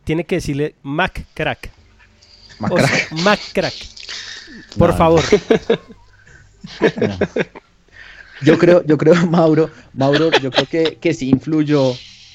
tiene 0.04 0.24
que 0.24 0.36
decirle 0.36 0.74
Mac 0.82 1.24
Crack. 1.32 1.70
Mac 3.24 3.40
Crack. 3.54 3.74
Por 4.76 4.94
favor. 4.96 5.24
Yo 8.42 8.58
creo, 8.58 8.84
yo 8.84 8.96
creo, 8.98 9.14
Mauro, 9.26 9.70
Mauro, 9.94 10.30
yo 10.42 10.50
creo 10.50 10.66
que, 10.66 10.96
que 11.00 11.14
sí 11.14 11.30
influyó 11.30 11.92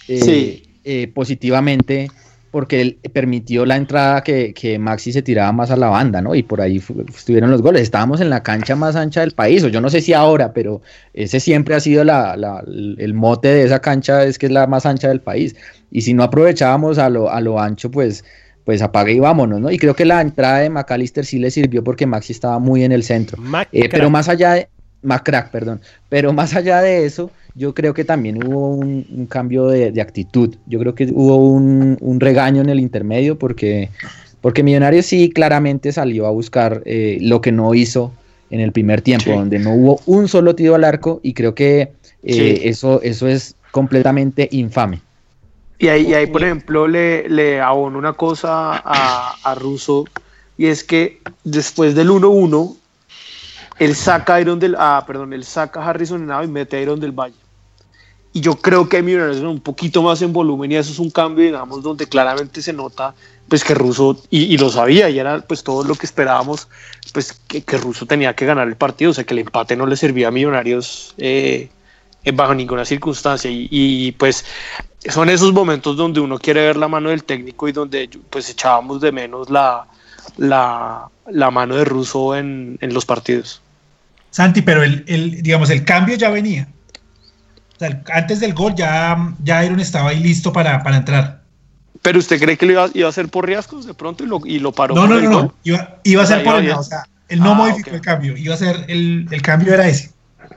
eh, 0.08 0.63
eh, 0.84 1.08
positivamente 1.13 2.10
porque 2.56 2.80
él 2.80 3.00
permitió 3.12 3.65
la 3.65 3.76
entrada 3.76 4.24
que, 4.24 4.54
que, 4.54 4.80
Maxi 4.80 5.12
se 5.12 5.22
tiraba 5.22 5.52
más 5.52 5.72
a 5.72 5.76
la 5.76 5.89
banda, 5.89 6.22
¿no? 6.22 6.36
Y 6.36 6.41
por 6.41 6.62
ahí 6.62 6.82
estuvieron 7.13 7.52
los 7.52 7.62
goles. 7.62 7.82
Estábamos 7.82 8.22
en 8.22 8.30
la 8.30 8.44
cancha 8.44 8.78
más 8.78 8.96
ancha 8.96 9.20
del 9.20 9.32
país, 9.32 9.62
o 9.65 9.68
yo 9.68 9.82
no 9.82 9.89
sé 9.89 10.00
si 10.00 10.13
ahora, 10.13 10.54
pero 10.54 10.82
ese 11.13 11.41
siempre 11.41 11.76
ha 11.76 11.82
sido 11.82 12.06
la, 12.06 12.38
la, 12.38 12.63
el 12.65 13.13
mote 13.13 13.50
de 13.50 13.63
esa 13.63 13.82
cancha, 13.82 14.24
es 14.24 14.39
que 14.39 14.46
es 14.46 14.54
la 14.54 14.68
más 14.68 14.86
ancha 14.86 15.10
del 15.10 15.20
país. 15.20 15.54
Y 15.91 16.04
si 16.04 16.13
no 16.13 16.24
aprovechábamos 16.24 16.98
a 16.98 17.10
lo, 17.10 17.30
a 17.30 17.41
lo 17.41 17.60
ancho, 17.60 17.91
pues 17.91 18.24
pues 18.63 18.82
apague 18.82 19.13
y 19.13 19.20
vámonos, 19.20 19.62
¿no? 19.62 19.70
Y 19.70 19.78
creo 19.78 19.94
que 19.94 20.06
la 20.06 20.22
entrada 20.22 20.60
de 20.60 20.70
McAllister 20.70 21.24
sí 21.26 21.38
le 21.38 21.52
sirvió 21.52 21.84
porque 21.84 22.08
Maxi 22.08 22.34
estaba 22.34 22.58
muy 22.58 22.84
en 22.84 22.91
el 22.91 23.04
centro. 23.04 23.38
Eh, 23.72 23.88
pero 23.89 24.10
más 24.10 24.28
allá 24.28 24.54
de, 24.54 24.70
más 25.06 25.22
crack, 25.22 25.52
perdón. 25.52 25.82
Pero 26.10 26.34
más 26.34 26.56
allá 26.56 26.82
de 26.82 27.06
eso, 27.06 27.32
yo 27.56 27.74
creo 27.74 27.94
que 27.94 28.04
también 28.04 28.46
hubo 28.46 28.70
un, 28.70 29.28
cambio 29.30 29.68
de, 29.68 30.02
actitud. 30.02 30.56
Yo 30.65 30.80
creo 30.80 30.96
que 30.96 31.06
hubo 31.06 31.38
un, 31.38 32.20
regaño 32.20 32.62
en 32.62 32.70
el 32.70 32.80
intermedio 32.80 33.38
porque, 33.38 33.89
porque 34.41 34.63
Millonarios 34.63 35.06
sí 35.06 35.30
claramente 35.30 35.91
salió 35.91 36.28
a 36.28 36.32
buscar 36.32 36.82
eh, 36.86 37.18
lo 37.22 37.41
que 37.41 37.52
no 37.52 37.74
hizo 37.74 38.12
en 38.50 38.60
el 38.60 38.72
primer 38.72 39.02
tiempo, 39.02 39.32
donde 39.32 39.60
no 39.60 39.74
hubo 39.74 40.02
un 40.06 40.28
solo 40.28 40.56
tiro 40.56 40.76
al 40.76 40.84
arco 40.84 41.20
y 41.24 41.34
creo 41.34 41.56
que 41.56 41.94
eh, 42.24 42.62
eso, 42.63 43.02
eso 43.02 43.28
es 43.28 43.56
completamente 43.72 44.48
infame. 44.52 45.02
Y 45.78 45.88
ahí, 45.88 46.13
ahí 46.13 46.28
por 46.28 46.44
ejemplo, 46.44 46.88
le, 46.88 47.28
le 47.28 47.60
abono 47.60 47.98
una 47.98 48.13
cosa 48.13 48.82
a, 48.84 49.36
a 49.44 49.56
Russo 49.56 50.06
y 50.58 50.68
es 50.68 50.84
que 50.84 51.20
después 51.44 51.96
del 51.96 52.10
1-1 52.10 52.76
él 53.80 53.96
saca 53.96 54.36
a 54.36 54.42
Iron 54.42 54.60
del, 54.60 54.76
ah, 54.78 55.04
perdón, 55.06 55.34
él 55.34 55.44
saca 55.44 55.82
a 55.82 55.90
Harrison 55.90 56.24
Henao 56.24 56.44
y 56.44 56.48
mete 56.48 56.78
a 56.78 56.82
Iron 56.82 57.00
del 57.00 57.12
Valle. 57.12 57.36
Y 58.34 58.42
yo 58.42 58.56
creo 58.56 58.90
que 58.90 59.02
Millonarios 59.02 59.42
un 59.42 59.62
poquito 59.62 60.02
más 60.02 60.22
en 60.22 60.34
volumen 60.34 60.72
y 60.72 60.76
eso 60.76 60.92
es 60.92 61.00
un 61.00 61.10
cambio, 61.10 61.46
digamos, 61.46 61.82
donde 61.82 62.06
claramente 62.08 62.62
se 62.62 62.74
nota 62.74 63.16
pues 63.48 63.64
que 63.64 63.76
Russo, 63.76 64.22
y, 64.30 64.58
lo 64.58 64.70
sabía, 64.70 65.10
y 65.10 65.20
era 65.20 65.40
pues 65.42 65.64
todo 65.64 65.84
lo 65.84 65.96
que 65.96 66.06
esperábamos, 66.06 66.68
pues 67.14 67.34
que, 67.48 67.64
que 67.64 67.78
Russo 67.78 68.06
tenía 68.06 68.36
que 68.36 68.46
ganar 68.46 68.68
el 68.68 68.76
partido, 68.76 69.12
o 69.12 69.14
sea 69.14 69.24
que 69.24 69.36
el 69.36 69.40
empate 69.40 69.76
no 69.76 69.86
le 69.86 69.96
servía 69.96 70.30
a 70.30 70.32
Millonarios 70.32 71.14
eh, 71.18 71.70
bajo 72.34 72.56
ninguna 72.56 72.86
circunstancia. 72.86 73.50
Y, 73.54 74.12
pues 74.14 74.46
son 75.08 75.30
esos 75.30 75.54
momentos 75.54 75.96
donde 75.96 76.20
uno 76.20 76.40
quiere 76.40 76.62
ver 76.62 76.78
la 76.78 76.88
mano 76.88 77.10
del 77.10 77.24
técnico 77.24 77.68
y 77.68 77.72
donde 77.72 78.10
pues 78.30 78.50
echábamos 78.50 79.00
de 79.00 79.12
menos 79.12 79.50
la, 79.52 79.86
la, 80.38 81.08
la 81.30 81.52
mano 81.52 81.76
de 81.76 81.86
Russo 81.86 82.36
en, 82.36 82.80
en 82.82 82.94
los 82.94 83.06
partidos. 83.06 83.62
Santi, 84.36 84.62
pero 84.62 84.84
el, 84.84 85.06
el, 85.08 85.41
digamos, 85.41 85.69
el 85.69 85.86
cambio 85.86 86.17
ya 86.17 86.30
venía. 86.30 86.67
O 87.74 87.80
sea, 87.80 88.04
antes 88.13 88.41
del 88.41 88.54
gol 88.54 88.76
ya, 88.76 89.34
ya 89.41 89.63
Iron 89.63 89.80
estaba 89.80 90.10
ahí 90.10 90.19
listo 90.19 90.52
para, 90.52 90.84
para 90.84 90.98
entrar. 90.98 91.41
¿Pero 92.02 92.19
usted 92.19 92.38
cree 92.38 92.58
que 92.58 92.65
lo 92.65 92.74
iba, 92.74 92.89
iba 92.93 93.08
a 93.08 93.12
hacer 93.12 93.30
por 93.30 93.45
riesgos 93.45 93.86
de 93.86 93.93
pronto 93.93 94.26
y 94.26 94.28
lo, 94.28 94.41
y 94.43 94.60
lo 94.60 94.74
paró? 94.74 94.93
No, 94.93 95.08
no, 95.08 95.21
no, 95.21 95.30
no. 95.30 95.54
Iba, 95.63 96.00
iba, 96.04 96.24
a 96.24 96.26
ser 96.26 96.43
por 96.43 96.56
el, 96.56 96.69
o 96.71 96.84
sea, 96.84 97.08
él 97.30 97.39
no 97.39 97.52
ah, 97.52 97.54
modificó 97.54 97.91
el 97.91 98.02
cambio, 98.02 98.36
iba 98.36 98.54
a 98.54 98.58
ser 98.58 98.84
el, 98.89 99.26
el, 99.32 99.41
cambio 99.41 99.74
era 99.74 99.88
ese. 99.88 100.12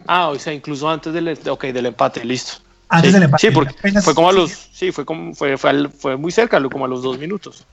Ah, 0.08 0.26
o 0.30 0.38
sea, 0.40 0.52
incluso 0.52 0.90
antes 0.90 1.12
del, 1.12 1.38
okay, 1.48 1.70
del 1.70 1.86
empate, 1.86 2.24
listo. 2.24 2.54
Antes 2.88 3.12
del 3.12 3.22
empate. 3.22 3.46
Sí, 3.46 3.54
porque 3.54 3.74
fue 4.02 4.12
como 4.12 4.28
a 4.28 4.32
los, 4.32 4.70
sí, 4.72 4.90
fue 4.90 5.04
como, 5.04 5.36
fue, 5.36 5.56
fue, 5.56 5.88
fue 5.88 6.16
muy 6.16 6.32
cerca, 6.32 6.60
como 6.68 6.84
a 6.84 6.88
los 6.88 7.04
dos 7.04 7.16
minutos. 7.16 7.64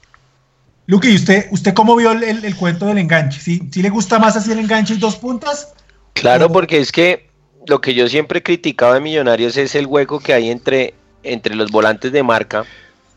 Luque, 0.86 1.10
¿y 1.10 1.16
usted, 1.16 1.48
usted 1.50 1.74
cómo 1.74 1.96
vio 1.96 2.12
el, 2.12 2.46
el, 2.46 2.56
cuento 2.56 2.86
del 2.86 3.00
enganche? 3.00 3.42
¿Sí, 3.42 3.68
¿Sí 3.72 3.82
le 3.82 3.90
gusta 3.90 4.20
más 4.20 4.38
así 4.38 4.52
el 4.52 4.60
enganche 4.60 4.94
y 4.94 4.98
dos 4.98 5.16
puntas? 5.16 5.74
Claro, 6.16 6.50
porque 6.50 6.80
es 6.80 6.92
que 6.92 7.30
lo 7.68 7.82
que 7.82 7.94
yo 7.94 8.08
siempre 8.08 8.40
he 8.40 8.44
criticado 8.44 8.94
de 8.94 9.02
Millonarios 9.02 9.58
es 9.58 9.76
el 9.76 9.86
hueco 9.86 10.20
que 10.20 10.34
hay 10.34 10.50
entre, 10.50 10.94
entre 11.24 11.56
los 11.56 11.72
volantes 11.72 12.12
de 12.12 12.24
marca 12.24 12.66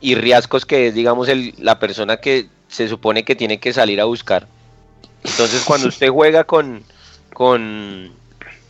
y 0.01 0.15
Riascos, 0.15 0.67
que 0.67 0.89
es, 0.89 0.95
digamos, 0.95 1.29
el, 1.29 1.55
la 1.59 1.79
persona 1.79 2.19
que 2.19 2.49
se 2.67 2.89
supone 2.89 3.25
que 3.25 3.37
tiene 3.37 3.61
que 3.61 3.73
salir 3.73 4.01
a 4.01 4.05
buscar. 4.05 4.47
Entonces, 5.25 5.63
cuando 5.65 5.89
usted 5.89 6.09
juega 6.09 6.45
con, 6.45 6.83
con, 7.33 8.13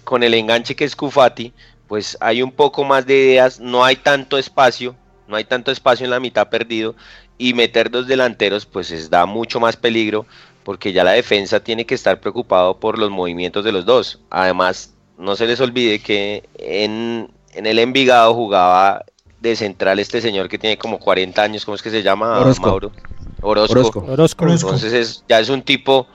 con 0.04 0.22
el 0.22 0.34
enganche 0.34 0.76
que 0.76 0.84
es 0.84 0.94
Cufati, 0.94 1.52
pues 1.86 2.16
hay 2.20 2.42
un 2.42 2.52
poco 2.52 2.84
más 2.84 3.06
de 3.06 3.14
ideas, 3.14 3.60
no 3.60 3.84
hay 3.84 3.96
tanto 3.96 4.36
espacio, 4.36 4.94
no 5.26 5.36
hay 5.36 5.44
tanto 5.44 5.70
espacio 5.70 6.04
en 6.04 6.10
la 6.10 6.20
mitad 6.20 6.48
perdido, 6.48 6.94
y 7.38 7.54
meter 7.54 7.90
dos 7.90 8.06
delanteros, 8.06 8.66
pues 8.66 8.90
es, 8.90 9.10
da 9.10 9.24
mucho 9.24 9.58
más 9.58 9.76
peligro 9.76 10.26
porque 10.68 10.92
ya 10.92 11.02
la 11.02 11.12
defensa 11.12 11.60
tiene 11.60 11.86
que 11.86 11.94
estar 11.94 12.20
preocupado 12.20 12.78
por 12.78 12.98
los 12.98 13.08
movimientos 13.08 13.64
de 13.64 13.72
los 13.72 13.86
dos. 13.86 14.20
Además, 14.28 14.92
no 15.16 15.34
se 15.34 15.46
les 15.46 15.58
olvide 15.60 15.98
que 15.98 16.46
en, 16.58 17.30
el 17.54 17.78
Envigado 17.78 18.34
jugaba 18.34 19.02
de 19.40 19.56
central 19.56 19.98
este 19.98 20.20
señor 20.20 20.46
que 20.46 20.58
tiene 20.58 20.76
como 20.76 20.98
40 20.98 21.42
años, 21.42 21.64
¿cómo 21.64 21.74
es 21.74 21.80
que 21.80 21.88
se 21.88 22.02
llama? 22.02 22.44
Mauro. 22.60 22.92
Orozco. 23.40 24.04
Orozco. 24.06 24.46
Entonces 24.46 24.92
es, 24.92 25.24
ya 25.26 25.40
es 25.40 25.48
un 25.48 25.62
tipo 25.62 26.06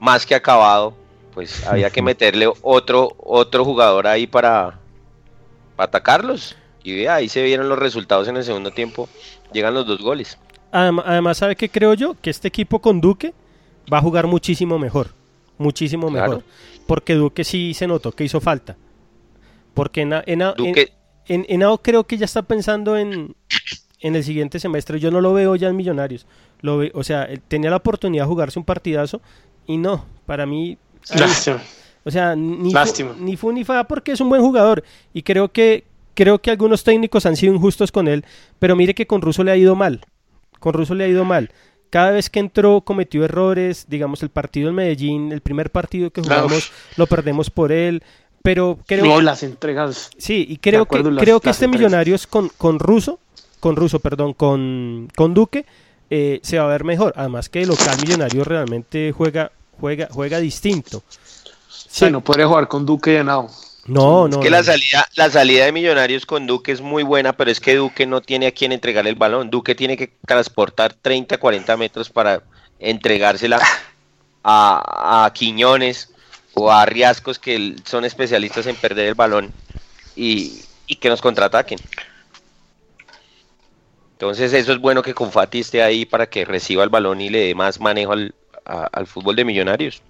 más 0.00 0.26
que 0.26 0.34
acabado, 0.34 0.92
pues 1.32 1.66
había 1.66 1.88
que 1.88 2.02
meterle 2.02 2.52
otro, 2.60 3.14
otro 3.16 3.64
jugador 3.64 4.06
ahí 4.06 4.26
para, 4.26 4.78
para 5.76 5.86
atacarlos. 5.86 6.56
Y 6.82 7.06
ahí 7.06 7.30
se 7.30 7.42
vieron 7.42 7.70
los 7.70 7.78
resultados 7.78 8.28
en 8.28 8.36
el 8.36 8.44
segundo 8.44 8.70
tiempo, 8.70 9.08
llegan 9.50 9.72
los 9.72 9.86
dos 9.86 10.02
goles. 10.02 10.38
Además, 10.72 11.38
¿sabe 11.38 11.56
qué 11.56 11.70
creo 11.70 11.94
yo? 11.94 12.16
Que 12.20 12.28
este 12.28 12.48
equipo 12.48 12.82
con 12.82 13.00
Duque 13.00 13.32
va 13.92 13.98
a 13.98 14.02
jugar 14.02 14.26
muchísimo 14.26 14.78
mejor. 14.78 15.08
Muchísimo 15.58 16.10
mejor. 16.10 16.42
Porque 16.86 17.14
Duque 17.14 17.44
sí 17.44 17.74
se 17.74 17.86
notó 17.86 18.12
que 18.12 18.24
hizo 18.24 18.40
falta. 18.40 18.76
Porque 19.72 20.02
en, 20.02 20.12
en, 21.26 21.76
creo 21.82 22.04
que 22.04 22.16
ya 22.16 22.24
está 22.24 22.42
pensando 22.42 22.96
en, 22.96 23.34
en 24.00 24.16
el 24.16 24.24
siguiente 24.24 24.58
semestre. 24.58 25.00
Yo 25.00 25.10
no 25.10 25.20
lo 25.20 25.32
veo 25.32 25.56
ya 25.56 25.68
en 25.68 25.76
Millonarios. 25.76 26.26
Lo 26.60 26.78
ve, 26.78 26.92
o 26.94 27.04
sea, 27.04 27.28
tenía 27.48 27.70
la 27.70 27.76
oportunidad 27.76 28.24
de 28.24 28.28
jugarse 28.28 28.58
un 28.58 28.64
partidazo 28.64 29.20
y 29.66 29.76
no, 29.76 30.04
para 30.26 30.46
mí... 30.46 30.78
O 32.06 32.10
sea, 32.10 32.36
ni, 32.36 32.72
ni 33.20 33.36
fue 33.36 33.54
ni 33.54 33.64
fa 33.64 33.84
porque 33.84 34.12
es 34.12 34.20
un 34.20 34.28
buen 34.28 34.42
jugador 34.42 34.84
y 35.14 35.22
creo 35.22 35.50
que 35.50 35.84
creo 36.12 36.38
que 36.38 36.50
algunos 36.50 36.84
técnicos 36.84 37.24
han 37.24 37.34
sido 37.34 37.54
injustos 37.54 37.90
con 37.90 38.08
él, 38.08 38.26
pero 38.58 38.76
mire 38.76 38.94
que 38.94 39.06
con 39.06 39.22
Russo 39.22 39.42
le 39.42 39.50
ha 39.52 39.56
ido 39.56 39.74
mal. 39.74 40.02
Con 40.60 40.74
Russo 40.74 40.94
le 40.94 41.04
ha 41.04 41.08
ido 41.08 41.24
mal 41.24 41.50
cada 41.94 42.10
vez 42.10 42.28
que 42.28 42.40
entró 42.40 42.80
cometió 42.80 43.24
errores, 43.24 43.86
digamos 43.88 44.20
el 44.24 44.28
partido 44.28 44.68
en 44.68 44.74
Medellín, 44.74 45.30
el 45.30 45.40
primer 45.42 45.70
partido 45.70 46.10
que 46.10 46.22
jugamos 46.22 46.72
lo 46.96 47.06
perdemos 47.06 47.50
por 47.50 47.70
él, 47.70 48.02
pero 48.42 48.80
creo 48.84 49.04
no, 49.04 49.20
las 49.20 49.44
entregas. 49.44 50.10
Sí, 50.18 50.44
y 50.48 50.56
creo 50.56 50.86
que 50.86 51.00
creo 51.00 51.38
que 51.38 51.50
este 51.50 51.68
Millonarios 51.68 52.26
con 52.26 52.48
con 52.58 52.80
Russo, 52.80 53.20
con 53.60 53.76
Russo, 53.76 54.00
perdón, 54.00 54.34
con 54.34 55.08
con 55.14 55.34
Duque 55.34 55.66
eh, 56.10 56.40
se 56.42 56.58
va 56.58 56.64
a 56.64 56.66
ver 56.66 56.82
mejor, 56.82 57.12
además 57.14 57.48
que 57.48 57.62
el 57.62 57.68
local 57.68 57.96
Millonario 58.02 58.42
realmente 58.42 59.12
juega 59.16 59.52
juega 59.78 60.08
juega 60.10 60.40
distinto. 60.40 61.04
Sí, 61.68 62.10
no 62.10 62.22
podría 62.22 62.48
jugar 62.48 62.66
con 62.66 62.84
Duque 62.84 63.12
y 63.12 63.16
Henao. 63.18 63.48
No, 63.86 64.28
no. 64.28 64.38
Es 64.38 64.42
que 64.42 64.50
la 64.50 64.62
salida, 64.62 65.06
la 65.14 65.30
salida 65.30 65.66
de 65.66 65.72
Millonarios 65.72 66.24
con 66.24 66.46
Duque 66.46 66.72
es 66.72 66.80
muy 66.80 67.02
buena, 67.02 67.36
pero 67.36 67.50
es 67.50 67.60
que 67.60 67.76
Duque 67.76 68.06
no 68.06 68.22
tiene 68.22 68.46
a 68.46 68.52
quien 68.52 68.72
entregarle 68.72 69.10
el 69.10 69.16
balón. 69.16 69.50
Duque 69.50 69.74
tiene 69.74 69.96
que 69.96 70.16
transportar 70.26 70.94
30, 70.94 71.36
40 71.38 71.76
metros 71.76 72.08
para 72.08 72.42
entregársela 72.78 73.60
a, 74.42 75.30
Quiñones 75.34 76.10
o 76.54 76.70
a 76.70 76.86
Riascos, 76.86 77.38
que 77.38 77.76
son 77.84 78.04
especialistas 78.04 78.66
en 78.66 78.76
perder 78.76 79.08
el 79.08 79.14
balón 79.14 79.52
y, 80.16 80.62
que 81.00 81.08
nos 81.08 81.20
contraataquen. 81.20 81.78
Entonces 84.12 84.52
eso 84.52 84.72
es 84.72 84.78
bueno 84.78 85.02
que 85.02 85.12
Confati 85.12 85.60
esté 85.60 85.82
ahí 85.82 86.06
para 86.06 86.26
que 86.26 86.44
reciba 86.44 86.84
el 86.84 86.88
balón 86.88 87.20
y 87.20 87.28
le 87.28 87.46
dé 87.46 87.54
más 87.54 87.80
manejo 87.80 88.12
al, 88.12 88.34
al 88.64 89.06
fútbol 89.06 89.36
de 89.36 89.44
Millonarios. 89.44 90.02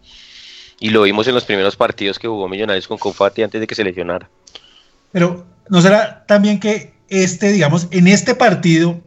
Y 0.81 0.91
lo 0.91 1.03
vimos 1.03 1.27
en 1.29 1.35
los 1.35 1.45
primeros 1.45 1.77
partidos 1.77 2.19
que 2.19 2.29
jugó 2.29 2.49
Millonarios 2.49 2.89
con 2.89 2.99
Confati 2.99 3.43
antes 3.43 3.61
de 3.61 3.67
que 3.67 3.75
se 3.75 3.85
lesionara. 3.85 4.29
Pero 5.13 5.47
¿no 5.69 5.81
será 5.81 6.25
también 6.27 6.61
que 6.61 6.95
este, 7.09 7.53
digamos, 7.53 7.89
en 7.91 8.09
este 8.09 8.35
partido, 8.35 9.01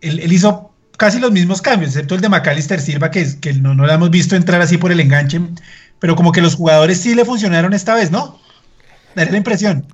él, 0.00 0.32
hizo 0.32 0.72
casi 0.96 1.18
los 1.18 1.32
mismos 1.32 1.60
cambios, 1.60 1.90
excepto 1.90 2.14
el 2.14 2.20
de 2.20 2.28
Macalister 2.28 2.80
Silva, 2.80 3.10
que, 3.10 3.26
que 3.40 3.52
no, 3.54 3.74
no 3.74 3.86
lo 3.86 3.92
hemos 3.92 4.10
visto 4.10 4.36
entrar 4.36 4.60
así 4.60 4.78
por 4.78 4.92
el 4.92 5.00
enganche, 5.00 5.40
pero 5.98 6.14
como 6.16 6.32
que 6.32 6.40
los 6.40 6.54
jugadores 6.54 7.00
sí 7.00 7.14
le 7.14 7.24
funcionaron 7.24 7.72
esta 7.72 7.94
vez, 7.94 8.10
¿no? 8.10 8.38
Da 9.14 9.24
la 9.24 9.36
impresión. 9.36 9.86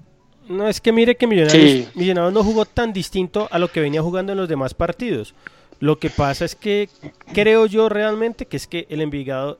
No, 0.48 0.68
es 0.68 0.80
que 0.80 0.92
mire 0.92 1.16
que 1.16 1.26
Millonarios, 1.26 1.94
Millonarios 1.94 2.32
no 2.32 2.42
jugó 2.42 2.64
tan 2.64 2.92
distinto 2.92 3.48
a 3.52 3.58
lo 3.58 3.70
que 3.70 3.80
venía 3.80 4.02
jugando 4.02 4.32
en 4.32 4.38
los 4.38 4.48
demás 4.48 4.74
partidos. 4.74 5.34
Lo 5.78 5.98
que 5.98 6.10
pasa 6.10 6.44
es 6.44 6.54
que 6.54 6.90
creo 7.32 7.66
yo 7.66 7.88
realmente 7.88 8.46
que 8.46 8.56
es 8.56 8.66
que 8.66 8.86
el 8.90 9.00
Envigado 9.00 9.58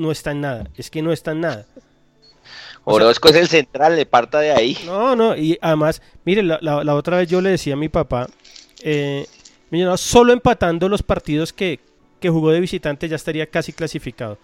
no 0.00 0.10
está 0.10 0.32
en 0.32 0.40
nada. 0.40 0.68
Es 0.76 0.90
que 0.90 1.02
no 1.02 1.12
está 1.12 1.32
en 1.32 1.42
nada. 1.42 1.66
Orozco 2.84 3.28
es 3.28 3.36
el 3.36 3.48
central, 3.48 3.96
le 3.96 4.06
parta 4.06 4.40
de 4.40 4.50
ahí. 4.50 4.76
No, 4.86 5.14
no, 5.14 5.36
y 5.36 5.58
además, 5.60 6.00
mire, 6.24 6.42
la, 6.42 6.94
otra 6.94 7.18
vez 7.18 7.28
yo 7.28 7.40
le 7.40 7.50
decía 7.50 7.74
a 7.74 7.76
mi 7.76 7.88
papá, 7.88 8.26
eh, 8.82 9.26
solo 9.96 10.32
empatando 10.32 10.88
los 10.88 11.02
partidos 11.02 11.52
que, 11.52 11.80
jugó 12.22 12.50
de 12.50 12.60
visitante 12.60 13.08
ya 13.08 13.16
estaría 13.16 13.46
casi 13.46 13.72
clasificado. 13.72 14.38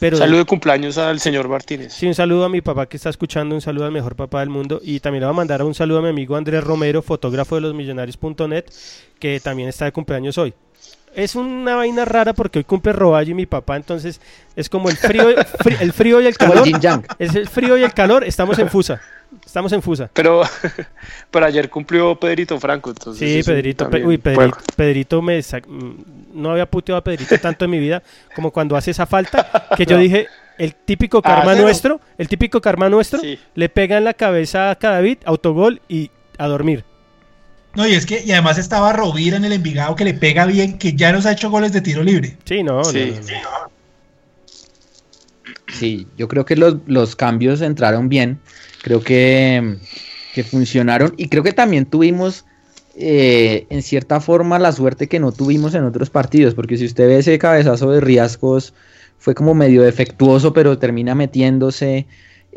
Pero, 0.00 0.16
saludo 0.16 0.38
de 0.38 0.44
cumpleaños 0.46 0.96
al 0.96 1.20
señor 1.20 1.46
Martínez. 1.46 1.92
Sí, 1.92 2.06
un 2.06 2.14
saludo 2.14 2.44
a 2.44 2.48
mi 2.48 2.62
papá 2.62 2.86
que 2.86 2.96
está 2.96 3.10
escuchando, 3.10 3.54
un 3.54 3.60
saludo 3.60 3.84
al 3.84 3.92
mejor 3.92 4.16
papá 4.16 4.40
del 4.40 4.48
mundo 4.48 4.80
y 4.82 5.00
también 5.00 5.20
le 5.20 5.26
voy 5.26 5.34
a 5.34 5.36
mandar 5.36 5.62
un 5.62 5.74
saludo 5.74 5.98
a 5.98 6.02
mi 6.02 6.08
amigo 6.08 6.36
Andrés 6.36 6.64
Romero, 6.64 7.02
fotógrafo 7.02 7.56
de 7.56 7.60
los 7.60 7.74
millonarios.net, 7.74 8.64
que 9.18 9.40
también 9.40 9.68
está 9.68 9.84
de 9.84 9.92
cumpleaños 9.92 10.38
hoy 10.38 10.54
es 11.18 11.34
una 11.34 11.74
vaina 11.74 12.04
rara 12.04 12.32
porque 12.32 12.60
hoy 12.60 12.64
cumple 12.64 12.92
Roballo 12.92 13.32
y 13.32 13.34
mi 13.34 13.46
papá, 13.46 13.76
entonces 13.76 14.20
es 14.54 14.68
como 14.68 14.88
el 14.88 14.96
frío, 14.96 15.30
el 15.80 15.92
frío 15.92 16.20
y 16.20 16.26
el 16.26 16.36
calor. 16.36 16.64
es 17.18 17.34
el 17.34 17.48
frío 17.48 17.76
y 17.76 17.82
el 17.82 17.92
calor, 17.92 18.22
estamos 18.22 18.56
en 18.60 18.68
Fusa. 18.68 19.00
Estamos 19.44 19.72
en 19.72 19.82
Fusa. 19.82 20.08
Pero, 20.12 20.42
pero 21.30 21.46
ayer 21.46 21.68
cumplió 21.68 22.14
Pedrito 22.14 22.58
Franco, 22.60 22.90
entonces. 22.90 23.44
Sí, 23.44 23.50
Pedrito, 23.50 23.90
uy, 24.04 24.18
Pedrito, 24.18 25.20
me 25.20 25.40
mm, 25.40 25.92
no 26.34 26.52
había 26.52 26.66
puteado 26.66 26.98
a 26.98 27.04
Pedrito 27.04 27.36
tanto 27.38 27.64
en 27.64 27.72
mi 27.72 27.80
vida 27.80 28.00
como 28.36 28.52
cuando 28.52 28.76
hace 28.76 28.92
esa 28.92 29.04
falta 29.04 29.66
que 29.76 29.86
yo 29.86 29.98
dije, 29.98 30.28
el 30.56 30.76
típico 30.76 31.20
karma 31.20 31.56
nuestro, 31.56 32.00
el 32.16 32.28
típico 32.28 32.60
karma 32.60 32.88
nuestro, 32.88 33.20
le 33.56 33.68
pega 33.68 33.98
en 33.98 34.04
la 34.04 34.14
cabeza 34.14 34.70
a 34.70 34.76
David, 34.76 35.18
autogol 35.24 35.80
y 35.88 36.12
a 36.38 36.46
dormir. 36.46 36.84
No, 37.78 37.86
y 37.86 37.94
es 37.94 38.06
que, 38.06 38.24
y 38.26 38.32
además 38.32 38.58
estaba 38.58 38.92
Rovira 38.92 39.36
en 39.36 39.44
el 39.44 39.52
Envigado 39.52 39.94
que 39.94 40.04
le 40.04 40.12
pega 40.12 40.46
bien, 40.46 40.78
que 40.78 40.94
ya 40.94 41.12
nos 41.12 41.26
ha 41.26 41.32
hecho 41.32 41.48
goles 41.48 41.72
de 41.72 41.80
tiro 41.80 42.02
libre. 42.02 42.36
Sí, 42.44 42.64
no, 42.64 42.82
sí. 42.82 43.14
sí, 45.72 46.08
yo 46.16 46.26
creo 46.26 46.44
que 46.44 46.56
los, 46.56 47.14
cambios 47.14 47.60
entraron 47.60 48.08
bien, 48.08 48.40
creo 48.82 49.00
que, 49.00 49.76
funcionaron 50.50 51.14
y 51.16 51.28
creo 51.28 51.44
que 51.44 51.52
también 51.52 51.86
tuvimos 51.86 52.46
eh, 52.96 53.68
en 53.70 53.82
cierta 53.82 54.20
forma 54.20 54.58
la 54.58 54.72
suerte 54.72 55.06
que 55.06 55.20
no 55.20 55.30
tuvimos 55.30 55.72
en 55.74 55.84
otros 55.84 56.10
partidos, 56.10 56.54
porque 56.54 56.76
si 56.78 56.84
usted 56.84 57.06
ve 57.06 57.18
ese 57.18 57.38
cabezazo 57.38 57.92
de 57.92 58.00
Riascos 58.00 58.74
fue 59.18 59.36
como 59.36 59.54
medio 59.54 59.82
defectuoso, 59.82 60.52
pero 60.52 60.78
termina 60.78 61.14
metiéndose. 61.14 62.08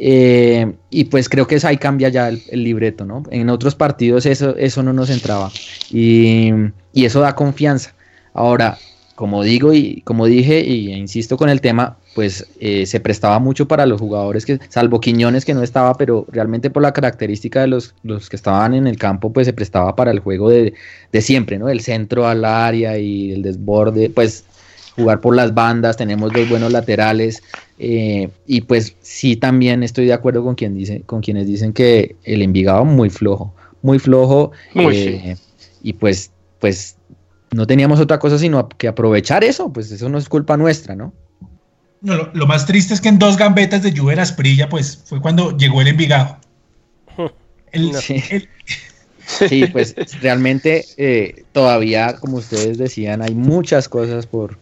Eh, 0.04 0.74
y 0.90 1.04
pues 1.06 1.30
creo 1.30 1.46
que 1.46 1.60
ahí 1.64 1.78
cambia 1.78 2.10
ya 2.10 2.28
el, 2.28 2.42
libreto, 2.64 3.06
¿no? 3.06 3.22
En 3.30 3.52
otros 3.52 3.76
partidos 3.76 4.26
eso, 4.26 4.56
eso 4.58 4.82
no 4.82 4.94
nos 4.94 5.12
entraba. 5.12 5.52
Y, 5.92 6.50
y, 6.92 7.06
eso 7.06 7.20
da 7.20 7.36
confianza. 7.36 7.94
Ahora, 8.34 8.80
como 9.14 9.44
digo 9.44 9.74
y 9.74 10.02
como 10.02 10.26
dije, 10.26 10.62
y 10.62 10.92
insisto 10.92 11.38
con 11.38 11.50
el 11.50 11.62
tema, 11.62 11.98
pues 12.16 12.48
eh, 12.60 12.88
se 12.88 13.00
prestaba 13.00 13.38
mucho 13.38 13.68
para 13.68 13.86
los 13.86 14.02
jugadores 14.02 14.44
que, 14.44 14.60
salvo 14.70 15.00
Quiñones 15.00 15.46
que 15.46 15.54
no 15.54 15.62
estaba, 15.62 15.94
pero 15.94 16.26
realmente 16.32 16.72
por 16.72 16.82
la 16.82 16.94
característica 16.94 17.62
de 17.62 17.68
los, 17.68 17.94
los 18.02 18.28
que 18.28 18.38
estaban 18.38 18.74
en 18.74 18.88
el 18.88 18.98
campo, 18.98 19.32
pues 19.32 19.46
se 19.46 19.54
prestaba 19.54 19.96
para 19.96 20.10
el 20.10 20.20
juego 20.20 20.50
de, 20.50 20.74
de 21.12 21.22
siempre, 21.22 21.60
¿no? 21.60 21.70
El 21.70 21.82
centro 21.82 22.28
al 22.28 22.44
área 22.44 22.98
y 22.98 23.34
el 23.34 23.44
desborde, 23.44 24.10
pues 24.10 24.46
jugar 24.96 25.22
por 25.22 25.36
las 25.36 25.54
bandas, 25.54 25.98
tenemos 25.98 26.32
dos 26.34 26.50
buenos 26.50 26.72
laterales 26.72 27.42
eh, 27.80 28.30
y 28.46 28.62
pues 28.62 28.96
sí 29.02 29.36
también 29.36 29.84
estoy 29.84 30.06
de 30.06 30.14
acuerdo 30.14 30.44
con 30.44 30.56
quien 30.56 30.76
dice, 30.76 31.02
con 31.06 31.22
quienes 31.22 31.48
dicen 31.48 31.74
que 31.74 32.16
el 32.24 32.42
Envigado 32.42 32.86
muy 32.86 33.10
flojo, 33.10 33.54
muy 33.82 34.00
flojo 34.00 34.52
eh, 34.76 35.36
y 35.82 35.94
pues 35.94 36.32
pues 36.60 36.98
no 37.52 37.66
teníamos 37.66 38.00
otra 38.00 38.20
cosa 38.20 38.38
sino 38.38 38.68
que 38.70 38.88
aprovechar 38.88 39.44
eso, 39.44 39.72
pues 39.72 39.92
eso 39.92 40.10
no 40.10 40.18
es 40.18 40.30
culpa 40.30 40.58
nuestra, 40.58 40.96
¿no? 40.96 41.14
No, 42.02 42.32
lo, 42.34 42.48
más 42.48 42.66
triste 42.66 42.96
es 42.96 43.02
que 43.02 43.10
en 43.10 43.20
dos 43.20 43.38
gambetas 43.38 43.84
de 43.84 43.96
Juve 43.96 44.20
Asprilla, 44.20 44.70
pues 44.70 45.04
fue 45.06 45.22
cuando 45.22 45.56
llegó 45.56 45.82
el 45.82 45.88
Envigado. 45.88 46.38
sí. 49.48 49.66
pues 49.72 49.96
realmente 50.20 50.84
eh, 50.98 51.46
todavía, 51.52 52.16
como 52.16 52.38
ustedes 52.38 52.80
decían, 52.80 53.22
hay 53.22 53.36
muchas 53.36 53.88
cosas 53.88 54.26
por 54.26 54.58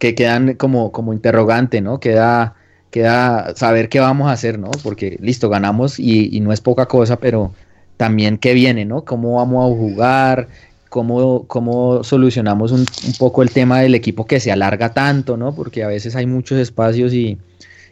que 0.00 0.16
quedan 0.16 0.54
como, 0.54 0.90
como 0.90 1.12
interrogante, 1.12 1.80
¿no? 1.80 2.00
Queda, 2.00 2.56
queda 2.90 3.54
saber 3.54 3.88
qué 3.88 4.00
vamos 4.00 4.28
a 4.28 4.32
hacer, 4.32 4.58
¿no? 4.58 4.72
Porque 4.82 5.16
listo, 5.20 5.48
ganamos 5.48 6.00
y, 6.00 6.36
y 6.36 6.40
no 6.40 6.52
es 6.52 6.60
poca 6.60 6.86
cosa, 6.86 7.20
pero 7.20 7.52
también 7.96 8.38
qué 8.38 8.54
viene, 8.54 8.84
¿no? 8.84 9.04
¿Cómo 9.04 9.36
vamos 9.36 9.64
a 9.64 9.76
jugar? 9.76 10.48
cómo, 10.90 11.46
cómo 11.46 12.04
solucionamos 12.04 12.72
un, 12.72 12.84
poco 13.18 13.42
el 13.42 13.50
tema 13.50 13.80
del 13.80 13.94
equipo 13.94 14.26
que 14.26 14.40
se 14.40 14.52
alarga 14.52 14.92
tanto, 14.92 15.38
¿no? 15.38 15.54
Porque 15.54 15.82
a 15.82 15.86
veces 15.86 16.14
hay 16.16 16.26
muchos 16.26 16.58
espacios 16.58 17.14
y, 17.14 17.38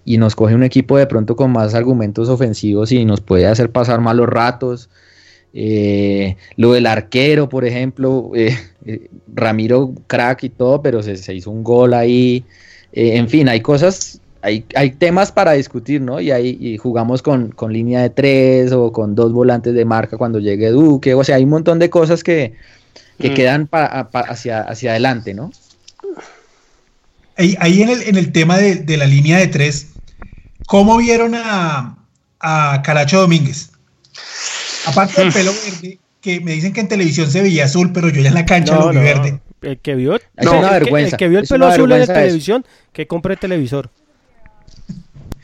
nos 0.05 0.35
coge 0.35 0.55
un 0.55 0.62
equipo 0.62 0.97
de 0.97 1.07
pronto 1.07 1.37
con 1.37 1.53
más 1.53 1.75
argumentos 1.75 2.31
ofensivos 2.31 2.92
y 2.92 3.05
nos 3.05 3.21
puede 3.21 3.47
hacer 3.47 3.71
pasar 3.71 4.01
malos 4.01 4.27
ratos. 4.27 4.88
Eh, 5.55 6.37
lo 6.57 6.73
del 6.73 6.87
arquero, 6.87 7.49
por 7.49 7.65
ejemplo, 7.65 8.31
eh, 8.35 8.57
eh, 8.85 9.09
Ramiro 9.33 9.93
crack 10.07 10.45
y 10.45 10.51
todo, 10.51 10.83
pero 10.83 11.03
se, 11.03 11.35
hizo 11.35 11.51
un 11.51 11.65
gol 11.65 11.95
ahí. 11.95 12.45
en 12.93 13.29
fin, 13.29 13.49
hay 13.49 13.61
cosas, 13.61 14.21
hay, 14.43 14.65
hay, 14.75 14.91
temas 14.91 15.33
para 15.33 15.53
discutir, 15.53 16.01
¿no? 16.01 16.21
Y 16.21 16.31
ahí 16.31 16.57
y 16.61 16.77
jugamos 16.77 17.23
con, 17.23 17.51
con, 17.51 17.73
línea 17.73 18.03
de 18.03 18.11
tres 18.11 18.73
o 18.73 18.93
con 18.93 19.15
dos 19.15 19.33
volantes 19.33 19.75
de 19.75 19.85
marca 19.85 20.17
cuando 20.17 20.39
llegue 20.39 20.71
Duque, 20.71 21.15
o 21.15 21.25
sea, 21.25 21.37
hay 21.37 21.45
un 21.45 21.51
montón 21.51 21.79
de 21.79 21.91
cosas 21.91 22.23
que, 22.23 22.55
que 23.19 23.31
mm. 23.31 23.35
quedan 23.35 23.69
hacia, 23.71 24.61
hacia 24.61 24.91
adelante, 24.91 25.35
¿no? 25.35 25.51
Ahí, 27.37 27.83
en, 27.83 27.89
el, 27.89 28.03
en, 28.03 28.17
el, 28.17 28.33
tema 28.33 28.59
de, 28.59 28.97
la 28.97 29.07
línea 29.07 29.39
de 29.39 29.47
tres, 29.47 29.91
¿cómo 30.67 30.97
vieron 30.97 31.37
a, 31.37 31.97
a 32.41 32.83
Caracho 32.85 33.21
Domínguez? 33.21 33.71
Aparte 34.88 35.20
del 35.20 35.33
pelo 35.33 35.53
verde, 35.53 35.98
que 36.20 36.40
me 36.40 36.53
dicen 36.53 36.72
que 36.72 36.81
en 36.81 36.88
televisión 36.88 37.31
se 37.31 37.42
veía 37.42 37.64
azul, 37.64 37.92
pero 37.92 38.09
yo 38.09 38.20
ya 38.20 38.29
en 38.29 38.35
la 38.35 38.46
cancha 38.46 38.77
lo 38.77 38.90
vi 38.90 38.98
verde. 38.98 39.40
El 39.61 39.79
que 39.79 39.94
vio, 39.94 40.16
es 40.16 40.46
una 40.46 40.70
vergüenza. 40.70 41.16
el 41.16 41.18
que 41.18 41.29
vio 41.29 41.38
el 41.40 41.46
pelo 41.46 41.66
azul 41.66 41.90
en 41.92 42.01
la 42.01 42.07
televisión, 42.07 42.64
que 42.92 43.07
compre 43.07 43.37
televisor. 43.37 43.90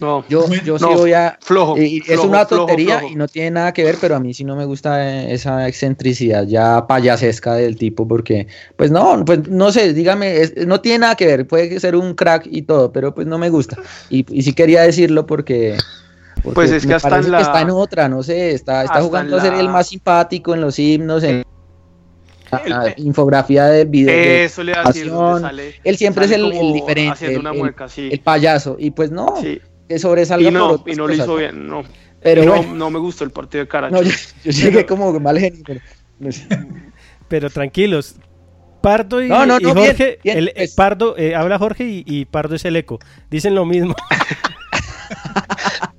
No, 0.01 0.25
yo, 0.29 0.47
yo 0.65 0.79
sí 0.79 0.85
voy 0.85 1.13
a. 1.13 1.39
Flojo. 1.41 1.77
es 1.77 2.19
una 2.19 2.45
tontería 2.47 3.03
y 3.09 3.15
no 3.15 3.29
tiene 3.29 3.53
nada 3.53 3.73
que 3.73 3.85
ver, 3.85 3.97
pero 4.01 4.17
a 4.17 4.21
mí 4.21 4.35
sí 4.35 4.45
no 4.45 4.57
me 4.57 4.65
gusta 4.65 5.09
eh, 5.09 5.33
esa 5.33 5.69
excentricidad 5.69 6.47
ya 6.47 6.87
payasesca 6.87 7.55
del 7.55 7.77
tipo, 7.77 8.07
porque, 8.07 8.49
pues 8.77 8.91
no, 8.91 9.25
pues 9.25 9.49
no 9.49 9.71
sé, 9.71 9.93
dígame, 9.93 10.51
no 10.67 10.81
tiene 10.81 11.01
nada 11.01 11.15
que 11.15 11.27
ver, 11.27 11.47
puede 11.47 11.79
ser 11.79 11.97
un 11.97 12.15
crack 12.15 12.47
y 12.51 12.63
todo, 12.63 12.93
pero 12.93 13.15
pues 13.15 13.27
no 13.27 13.39
me 13.39 13.51
gusta. 13.51 13.79
Y, 14.11 14.27
y 14.37 14.43
sí 14.43 14.53
quería 14.53 14.83
decirlo 14.83 15.27
porque. 15.27 15.77
Pues 16.53 16.71
es 16.71 16.87
que 16.87 16.95
hasta 16.95 17.19
en 17.19 17.31
la... 17.31 17.41
está 17.41 17.61
en 17.63 17.71
otra, 17.71 18.09
no 18.09 18.23
sé, 18.23 18.53
está, 18.53 18.85
está 18.85 19.01
jugando 19.03 19.37
a 19.37 19.41
ser 19.41 19.55
el 19.55 19.69
más 19.69 19.89
simpático 19.89 20.55
en 20.55 20.61
los 20.61 20.79
himnos, 20.79 21.23
en 21.23 21.45
la 22.67 22.95
infografía 22.99 23.67
de 23.67 23.85
video. 23.85 24.45
Eso 24.45 24.63
le 24.63 24.75
sale, 24.75 25.75
Él 25.83 25.97
siempre 25.97 26.27
es 26.27 26.31
el, 26.33 26.51
diferente, 26.73 27.35
el, 27.35 27.47
el, 28.13 28.21
payaso, 28.21 28.77
y 28.79 28.91
pues 28.91 29.11
no 29.11 29.35
que 29.89 29.99
sobresalga. 29.99 30.49
Y 30.49 30.53
no, 30.53 30.83
y 30.87 30.95
no 30.95 31.07
lo 31.07 31.15
hizo 31.15 31.37
bien, 31.37 31.67
no. 31.67 31.83
Pero 32.23 32.63
no, 32.63 32.91
me 32.91 32.99
gustó 32.99 33.25
el 33.25 33.31
partido 33.31 33.65
de 33.65 33.69
Caracho. 33.69 34.03
yo, 34.03 34.11
llegué 34.45 34.87
como 34.87 35.19
mal 35.21 35.39
genio. 35.39 35.63
Pero, 37.29 37.51
tranquilos. 37.51 38.17
Pardo 38.81 39.23
y, 39.23 39.31
Jorge, 39.31 40.19
el, 40.25 40.53
pues. 40.55 40.75
Pardo, 40.75 41.17
eh, 41.17 41.35
habla 41.35 41.59
Jorge 41.59 41.85
y, 41.87 42.25
Pardo 42.27 42.55
es 42.55 42.65
el 42.65 42.77
eco. 42.77 42.99
Dicen 43.31 43.55
lo 43.55 43.65
mismo. 43.65 43.95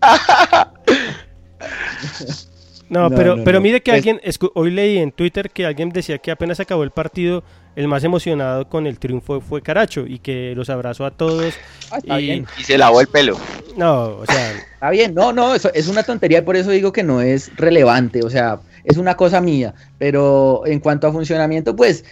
no, 2.89 3.09
pero, 3.09 3.43
pero 3.43 3.61
mire 3.61 3.81
que 3.81 3.91
alguien, 3.91 4.19
hoy 4.53 4.71
leí 4.71 4.97
en 4.97 5.11
Twitter 5.11 5.49
que 5.49 5.65
alguien 5.65 5.89
decía 5.89 6.17
que 6.17 6.31
apenas 6.31 6.59
acabó 6.59 6.83
el 6.83 6.91
partido, 6.91 7.43
el 7.75 7.87
más 7.87 8.03
emocionado 8.03 8.69
con 8.69 8.87
el 8.87 8.99
triunfo 8.99 9.41
fue 9.41 9.61
Caracho 9.61 10.05
y 10.07 10.19
que 10.19 10.53
los 10.55 10.69
abrazó 10.69 11.05
a 11.05 11.11
todos. 11.11 11.53
Ah, 11.91 12.19
y... 12.19 12.45
se 12.63 12.77
lavó 12.77 13.01
el 13.01 13.07
pelo. 13.07 13.37
No, 13.75 14.17
o 14.17 14.25
sea. 14.25 14.51
Está 14.73 14.89
bien, 14.91 15.13
no, 15.13 15.33
no, 15.33 15.55
eso 15.55 15.71
es 15.73 15.87
una 15.87 16.03
tontería 16.03 16.39
y 16.39 16.41
por 16.41 16.55
eso 16.55 16.71
digo 16.71 16.93
que 16.93 17.03
no 17.03 17.21
es 17.21 17.55
relevante, 17.55 18.23
o 18.23 18.29
sea, 18.29 18.59
es 18.83 18.97
una 18.97 19.15
cosa 19.15 19.41
mía. 19.41 19.73
Pero 19.97 20.63
en 20.65 20.79
cuanto 20.79 21.07
a 21.07 21.11
funcionamiento, 21.11 21.75
pues 21.75 22.05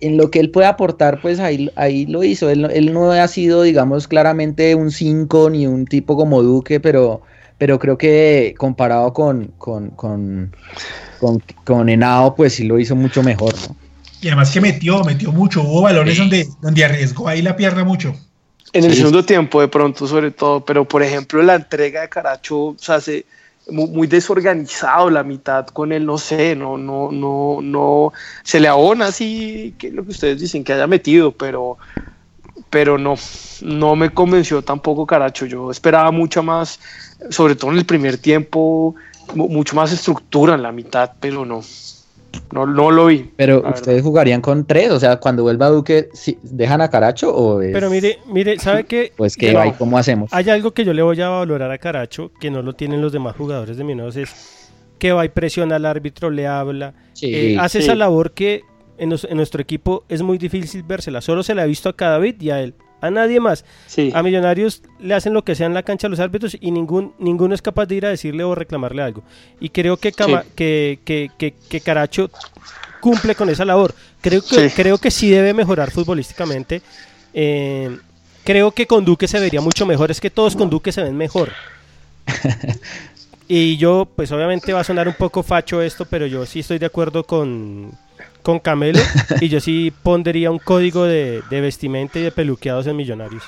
en 0.00 0.16
lo 0.16 0.30
que 0.30 0.40
él 0.40 0.50
puede 0.50 0.66
aportar, 0.66 1.20
pues 1.22 1.40
ahí, 1.40 1.70
ahí 1.76 2.06
lo 2.06 2.22
hizo. 2.22 2.50
Él, 2.50 2.68
él 2.72 2.92
no 2.92 3.12
ha 3.12 3.28
sido, 3.28 3.62
digamos, 3.62 4.08
claramente 4.08 4.74
un 4.74 4.90
5 4.90 5.50
ni 5.50 5.66
un 5.66 5.86
tipo 5.86 6.16
como 6.16 6.42
Duque, 6.42 6.80
pero, 6.80 7.22
pero 7.58 7.78
creo 7.78 7.96
que 7.96 8.54
comparado 8.58 9.12
con, 9.12 9.52
con, 9.58 9.90
con, 9.90 10.54
con, 11.18 11.42
con 11.64 11.88
Henao, 11.88 12.34
pues 12.34 12.54
sí 12.54 12.64
lo 12.64 12.78
hizo 12.78 12.94
mucho 12.94 13.22
mejor, 13.22 13.54
¿no? 13.68 13.76
Y 14.20 14.28
además 14.28 14.50
que 14.50 14.60
metió, 14.60 15.04
metió 15.04 15.30
mucho. 15.30 15.62
Hubo 15.62 15.82
balones 15.82 16.16
donde, 16.16 16.48
donde 16.60 16.84
arriesgó 16.84 17.28
ahí 17.28 17.42
la 17.42 17.54
pierna 17.54 17.84
mucho. 17.84 18.14
En 18.72 18.84
el 18.84 18.94
segundo 18.94 19.24
tiempo, 19.24 19.60
de 19.60 19.68
pronto, 19.68 20.06
sobre 20.06 20.30
todo, 20.30 20.64
pero 20.64 20.84
por 20.84 21.02
ejemplo, 21.02 21.42
la 21.42 21.54
entrega 21.54 22.02
de 22.02 22.08
Caracho 22.08 22.58
o 22.58 22.76
se 22.78 22.92
hace 22.92 23.26
muy, 23.70 24.06
desorganizado 24.06 25.10
la 25.10 25.22
mitad 25.22 25.66
con 25.66 25.92
él, 25.92 26.04
no 26.06 26.18
sé, 26.18 26.54
no, 26.54 26.76
no, 26.76 27.10
no, 27.10 27.60
no, 27.62 28.12
se 28.42 28.60
le 28.60 28.68
abona 28.68 29.06
así, 29.06 29.74
que 29.78 29.88
es 29.88 29.94
lo 29.94 30.04
que 30.04 30.10
ustedes 30.10 30.40
dicen 30.40 30.62
que 30.62 30.72
haya 30.72 30.86
metido, 30.86 31.32
pero, 31.32 31.78
pero 32.70 32.98
no, 32.98 33.14
no 33.62 33.96
me 33.96 34.10
convenció 34.10 34.62
tampoco 34.62 35.06
Caracho. 35.06 35.46
Yo 35.46 35.70
esperaba 35.70 36.10
mucho 36.10 36.42
más, 36.42 36.78
sobre 37.30 37.56
todo 37.56 37.72
en 37.72 37.78
el 37.78 37.86
primer 37.86 38.18
tiempo, 38.18 38.94
mucho 39.34 39.76
más 39.76 39.92
estructura 39.92 40.54
en 40.54 40.62
la 40.62 40.72
mitad, 40.72 41.12
pero 41.20 41.44
no. 41.44 41.60
No, 42.52 42.66
no 42.66 42.90
lo 42.90 43.06
vi. 43.06 43.30
Pero 43.36 43.66
ustedes 43.68 44.02
jugarían 44.02 44.42
con 44.42 44.66
tres, 44.66 44.90
o 44.90 45.00
sea, 45.00 45.16
cuando 45.16 45.42
vuelva 45.42 45.68
Duque, 45.68 46.10
¿dejan 46.42 46.82
a 46.82 46.90
Caracho 46.90 47.34
o 47.34 47.58
Pero 47.58 47.88
mire, 47.88 48.18
mire, 48.26 48.58
¿sabe 48.58 48.84
qué? 48.84 49.12
Pues 49.16 49.36
que 49.36 49.54
va 49.54 49.72
cómo 49.72 49.96
hacemos. 49.96 50.32
Hay 50.32 50.50
algo 50.50 50.72
que 50.72 50.84
yo 50.84 50.92
le 50.92 51.02
voy 51.02 51.20
a 51.20 51.30
valorar 51.30 51.70
a 51.70 51.78
Caracho, 51.78 52.30
que 52.38 52.50
no 52.50 52.62
lo 52.62 52.74
tienen 52.74 53.00
los 53.00 53.12
demás 53.12 53.36
jugadores 53.36 53.78
de 53.78 53.84
Mineros, 53.84 54.16
es 54.16 54.68
que 54.98 55.12
va 55.12 55.24
y 55.24 55.30
presiona 55.30 55.76
al 55.76 55.86
árbitro, 55.86 56.30
le 56.30 56.46
habla, 56.46 56.94
eh, 57.22 57.56
hace 57.58 57.78
esa 57.78 57.94
labor 57.94 58.32
que 58.32 58.62
en, 58.98 59.12
en, 59.12 59.36
nuestro 59.36 59.62
equipo 59.62 60.04
es 60.08 60.20
muy 60.22 60.36
difícil 60.36 60.82
vérsela. 60.82 61.20
Solo 61.22 61.42
se 61.42 61.54
la 61.54 61.62
ha 61.62 61.66
visto 61.66 61.88
a 61.88 61.96
Cadavid 61.96 62.40
y 62.40 62.50
a 62.50 62.60
él 62.60 62.74
a 63.00 63.10
nadie 63.10 63.40
más. 63.40 63.64
A 64.14 64.22
Millonarios 64.22 64.82
le 65.00 65.14
hacen 65.14 65.32
lo 65.32 65.42
que 65.42 65.54
sea 65.54 65.66
en 65.66 65.74
la 65.74 65.82
cancha 65.82 66.06
a 66.06 66.10
los 66.10 66.20
árbitros 66.20 66.56
y 66.60 66.70
ningún, 66.70 67.14
ninguno 67.18 67.54
es 67.54 67.62
capaz 67.62 67.86
de 67.86 67.96
ir 67.96 68.06
a 68.06 68.10
decirle 68.10 68.44
o 68.44 68.54
reclamarle 68.54 69.02
algo. 69.02 69.22
Y 69.60 69.68
creo 69.70 69.96
que, 69.96 70.12
que, 70.12 71.00
que, 71.04 71.80
Caracho 71.80 72.30
cumple 73.00 73.34
con 73.34 73.50
esa 73.50 73.64
labor. 73.64 73.94
Creo 74.20 74.42
que, 74.42 74.68
sí. 74.68 74.74
creo 74.74 74.98
que 74.98 75.10
sí 75.10 75.30
debe 75.30 75.52
mejorar 75.54 75.90
futbolísticamente. 75.90 76.82
Eh, 77.34 77.96
creo 78.44 78.72
que 78.72 78.86
con 78.86 79.04
Duque 79.04 79.28
se 79.28 79.40
vería 79.40 79.60
mucho 79.60 79.86
mejor. 79.86 80.10
Es 80.10 80.20
que 80.20 80.30
todos 80.30 80.56
con 80.56 80.70
Duque 80.70 80.92
se 80.92 81.02
ven 81.02 81.16
mejor. 81.16 81.52
y 83.48 83.76
yo, 83.76 84.08
pues 84.16 84.32
obviamente 84.32 84.72
va 84.72 84.80
a 84.80 84.84
sonar 84.84 85.06
un 85.06 85.14
poco 85.14 85.42
facho 85.42 85.82
esto, 85.82 86.06
pero 86.06 86.26
yo 86.26 86.46
sí 86.46 86.60
estoy 86.60 86.78
de 86.78 86.86
acuerdo 86.86 87.24
con, 87.24 87.92
con 88.46 88.60
Camelo 88.60 89.00
y 89.40 89.48
yo 89.48 89.58
sí 89.58 89.92
pondría 90.04 90.52
un 90.52 90.60
código 90.60 91.02
de, 91.02 91.42
vestimenta 91.50 92.20
y 92.20 92.22
de 92.22 92.30
peluqueados 92.30 92.86
en 92.86 92.94
Millonarios. 92.94 93.42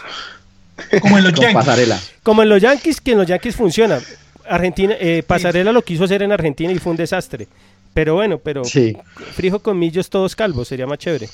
Como 1.01 1.18
en 1.18 1.22
los 1.22 1.34
Yankees. 1.34 1.55
Pasarela. 1.55 2.01
Como 2.24 2.42
en 2.42 2.49
los 2.49 2.61
Yankees, 2.61 3.01
que 3.01 3.12
en 3.12 3.18
los 3.18 3.28
Yankees 3.28 3.55
funciona. 3.55 4.01
Argentina, 4.49 4.96
eh, 4.99 5.22
Pasarela 5.24 5.70
lo 5.70 5.82
quiso 5.82 6.03
hacer 6.03 6.24
en 6.24 6.32
Argentina 6.32 6.72
y 6.72 6.80
fue 6.80 6.90
un 6.90 6.96
desastre. 6.96 7.46
Pero 7.94 8.16
bueno, 8.16 8.38
pero 8.38 8.64
frijo 8.64 9.61
con 9.61 9.78
millos 9.78 10.11
todos 10.11 10.34
calvos, 10.34 10.66
sería 10.66 10.88
más 10.88 10.99
chévere. 10.99 11.28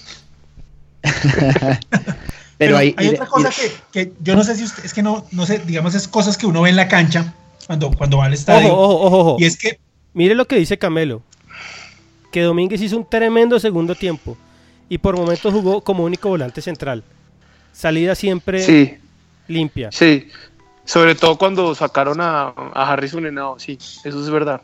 Pero, 2.57 2.77
hay, 2.77 2.95
otra 3.13 3.27
cosa 3.27 3.51
que, 3.93 4.13
yo 4.21 4.37
no 4.37 4.45
sé 4.45 4.55
si 4.55 4.63
usted, 4.63 4.85
es 4.85 4.95
que 4.95 5.03
no, 5.03 5.27
no 5.33 5.45
sé, 5.45 5.59
digamos, 5.67 5.95
es 5.97 6.07
cosas 6.07 6.39
que 6.39 6.47
uno 6.47 6.63
ve 6.63 6.71
en 6.71 6.77
la 6.77 6.87
cancha 6.87 7.35
cuando, 7.67 7.91
cuando 7.91 8.19
va 8.19 8.27
al 8.27 8.33
estadio. 8.33 8.73
Ojo, 8.73 9.07
ojo, 9.07 9.19
ojo. 9.19 9.37
Y 9.41 9.45
es 9.45 9.57
que. 9.57 9.81
Mire 10.13 10.37
lo 10.37 10.47
que 10.47 10.55
dice 10.57 10.79
Camelo. 10.79 11.23
Que 12.35 12.43
Domínguez 12.43 12.83
hizo 12.83 12.97
un 12.97 13.09
tremendo 13.09 13.61
segundo 13.61 13.95
tiempo. 13.95 14.37
Y 14.89 14.99
por 14.99 15.17
momentos 15.17 15.55
jugó 15.55 15.83
como 15.83 16.03
único 16.03 16.31
volante 16.31 16.61
central. 16.61 17.05
Salida 17.73 18.17
siempre 18.17 18.99
limpia. 19.47 19.93
Sí. 19.93 20.27
Sobre 20.85 21.15
todo 21.15 21.39
cuando 21.39 21.73
sacaron 21.77 22.21
a, 22.21 22.53
a 22.75 22.93
Harrison 22.93 23.25
Henao, 23.25 23.61
sí, 23.61 23.79
eso 24.03 24.21
es 24.21 24.31
verdad. 24.31 24.63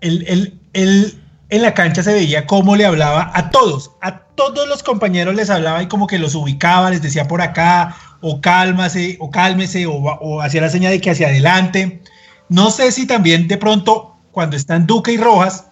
Él, 0.00 0.56
en 0.72 1.62
la 1.62 1.74
cancha 1.74 2.04
se 2.04 2.14
veía 2.14 2.46
cómo 2.46 2.76
le 2.76 2.86
hablaba 2.86 3.32
a 3.34 3.50
todos, 3.50 3.90
a 4.00 4.20
todos 4.20 4.68
los 4.68 4.84
compañeros 4.84 5.34
les 5.34 5.50
hablaba 5.50 5.82
y 5.82 5.88
como 5.88 6.06
que 6.06 6.20
los 6.20 6.36
ubicaba, 6.36 6.90
les 6.90 7.02
decía 7.02 7.26
por 7.26 7.42
acá, 7.42 7.96
o 8.20 8.40
cálmase, 8.40 9.16
o 9.18 9.28
cálmese, 9.28 9.86
o, 9.88 10.40
hacía 10.40 10.60
la 10.60 10.70
señal 10.70 10.92
de 10.92 11.00
que 11.00 11.10
hacia 11.10 11.26
adelante. 11.26 12.00
No 12.48 12.70
sé 12.70 12.92
si 12.92 13.08
también 13.08 13.48
de 13.48 13.56
pronto, 13.56 14.14
cuando 14.30 14.54
están 14.54 14.86
Duque 14.86 15.10
y 15.10 15.16
Rojas, 15.16 15.64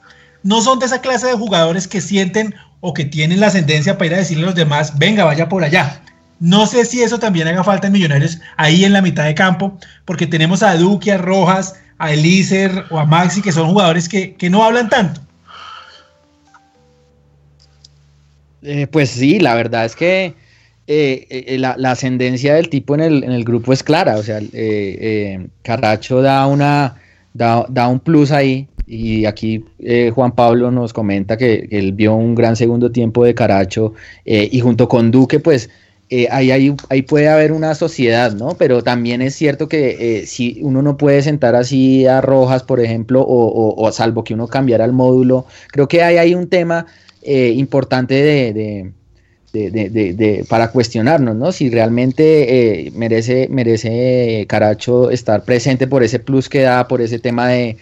no 0.46 0.62
son 0.62 0.78
de 0.78 0.86
esa 0.86 1.00
clase 1.00 1.26
de 1.26 1.34
jugadores 1.34 1.88
que 1.88 2.00
sienten 2.00 2.54
o 2.80 2.94
que 2.94 3.04
tienen 3.04 3.40
la 3.40 3.48
ascendencia 3.48 3.98
para 3.98 4.06
ir 4.06 4.14
a 4.14 4.18
decirle 4.18 4.44
a 4.44 4.46
los 4.46 4.54
demás, 4.54 4.96
venga, 4.96 5.24
vaya 5.24 5.48
por 5.48 5.64
allá. 5.64 6.00
No 6.38 6.66
sé 6.66 6.84
si 6.84 7.02
eso 7.02 7.18
también 7.18 7.48
haga 7.48 7.64
falta 7.64 7.88
en 7.88 7.94
Millonarios 7.94 8.38
ahí 8.56 8.84
en 8.84 8.92
la 8.92 9.02
mitad 9.02 9.24
de 9.24 9.34
campo, 9.34 9.76
porque 10.04 10.26
tenemos 10.26 10.62
a 10.62 10.76
Duque, 10.76 11.10
a 11.10 11.18
Rojas, 11.18 11.74
a 11.98 12.12
Elíser 12.12 12.84
o 12.90 12.98
a 13.00 13.04
Maxi, 13.04 13.42
que 13.42 13.50
son 13.50 13.70
jugadores 13.70 14.08
que, 14.08 14.36
no 14.48 14.62
hablan 14.62 14.88
tanto. 14.88 15.20
Eh, 18.62 18.86
pues 18.86 19.10
sí, 19.10 19.40
la 19.40 19.54
verdad 19.56 19.84
es 19.84 19.96
que 19.96 20.34
eh, 20.86 21.26
eh, 21.28 21.58
la, 21.58 21.90
ascendencia 21.90 22.54
del 22.54 22.68
tipo 22.68 22.94
en 22.94 23.00
el, 23.00 23.44
grupo 23.44 23.72
es 23.72 23.82
clara. 23.82 24.16
O 24.16 24.22
sea, 24.22 24.38
Caracho 25.62 26.22
da, 26.22 26.46
una, 26.46 26.94
da, 27.34 27.88
un 27.88 27.98
plus 27.98 28.30
ahí. 28.30 28.68
Y 28.86 29.24
aquí 29.24 29.64
Juan 30.14 30.32
Pablo 30.32 30.70
nos 30.70 30.92
comenta 30.92 31.36
que, 31.36 31.68
él 31.70 31.92
vio 31.92 32.14
un 32.14 32.34
gran 32.34 32.56
segundo 32.56 32.92
tiempo 32.92 33.24
de 33.24 33.34
Caracho. 33.34 33.94
y 34.24 34.60
junto 34.60 34.88
con 34.88 35.10
Duque, 35.10 35.40
pues 35.40 35.68
eh, 36.08 36.28
ahí, 36.30 36.52
ahí, 36.52 37.02
puede 37.02 37.28
haber 37.28 37.50
una 37.50 37.74
sociedad, 37.74 38.32
¿no? 38.32 38.54
Pero 38.56 38.84
también 38.84 39.22
es 39.22 39.34
cierto 39.34 39.68
que 39.68 40.20
eh, 40.20 40.26
si 40.26 40.60
uno 40.62 40.80
no 40.80 40.96
puede 40.96 41.20
sentar 41.22 41.56
así 41.56 42.06
a 42.06 42.20
Rojas, 42.20 42.62
por 42.62 42.78
ejemplo, 42.78 43.22
o, 43.22 43.74
o, 43.76 43.92
salvo 43.92 44.22
que 44.22 44.34
uno 44.34 44.46
cambiara 44.46 44.84
el 44.84 44.92
módulo, 44.92 45.46
creo 45.72 45.88
que 45.88 46.02
hay, 46.04 46.18
hay 46.18 46.34
un 46.36 46.48
tema 46.48 46.86
eh, 47.22 47.48
importante 47.56 48.14
de, 48.14 48.92
de, 49.52 50.44
para 50.48 50.70
cuestionarnos, 50.70 51.34
¿no? 51.34 51.50
Si 51.50 51.70
realmente 51.70 52.92
merece, 52.94 53.48
merece 53.50 54.44
Caracho 54.48 55.10
estar 55.10 55.44
presente 55.44 55.88
por 55.88 56.04
ese 56.04 56.20
plus 56.20 56.48
que 56.48 56.60
da, 56.60 56.86
por 56.86 57.00
ese 57.00 57.18
tema 57.18 57.48
de, 57.48 57.78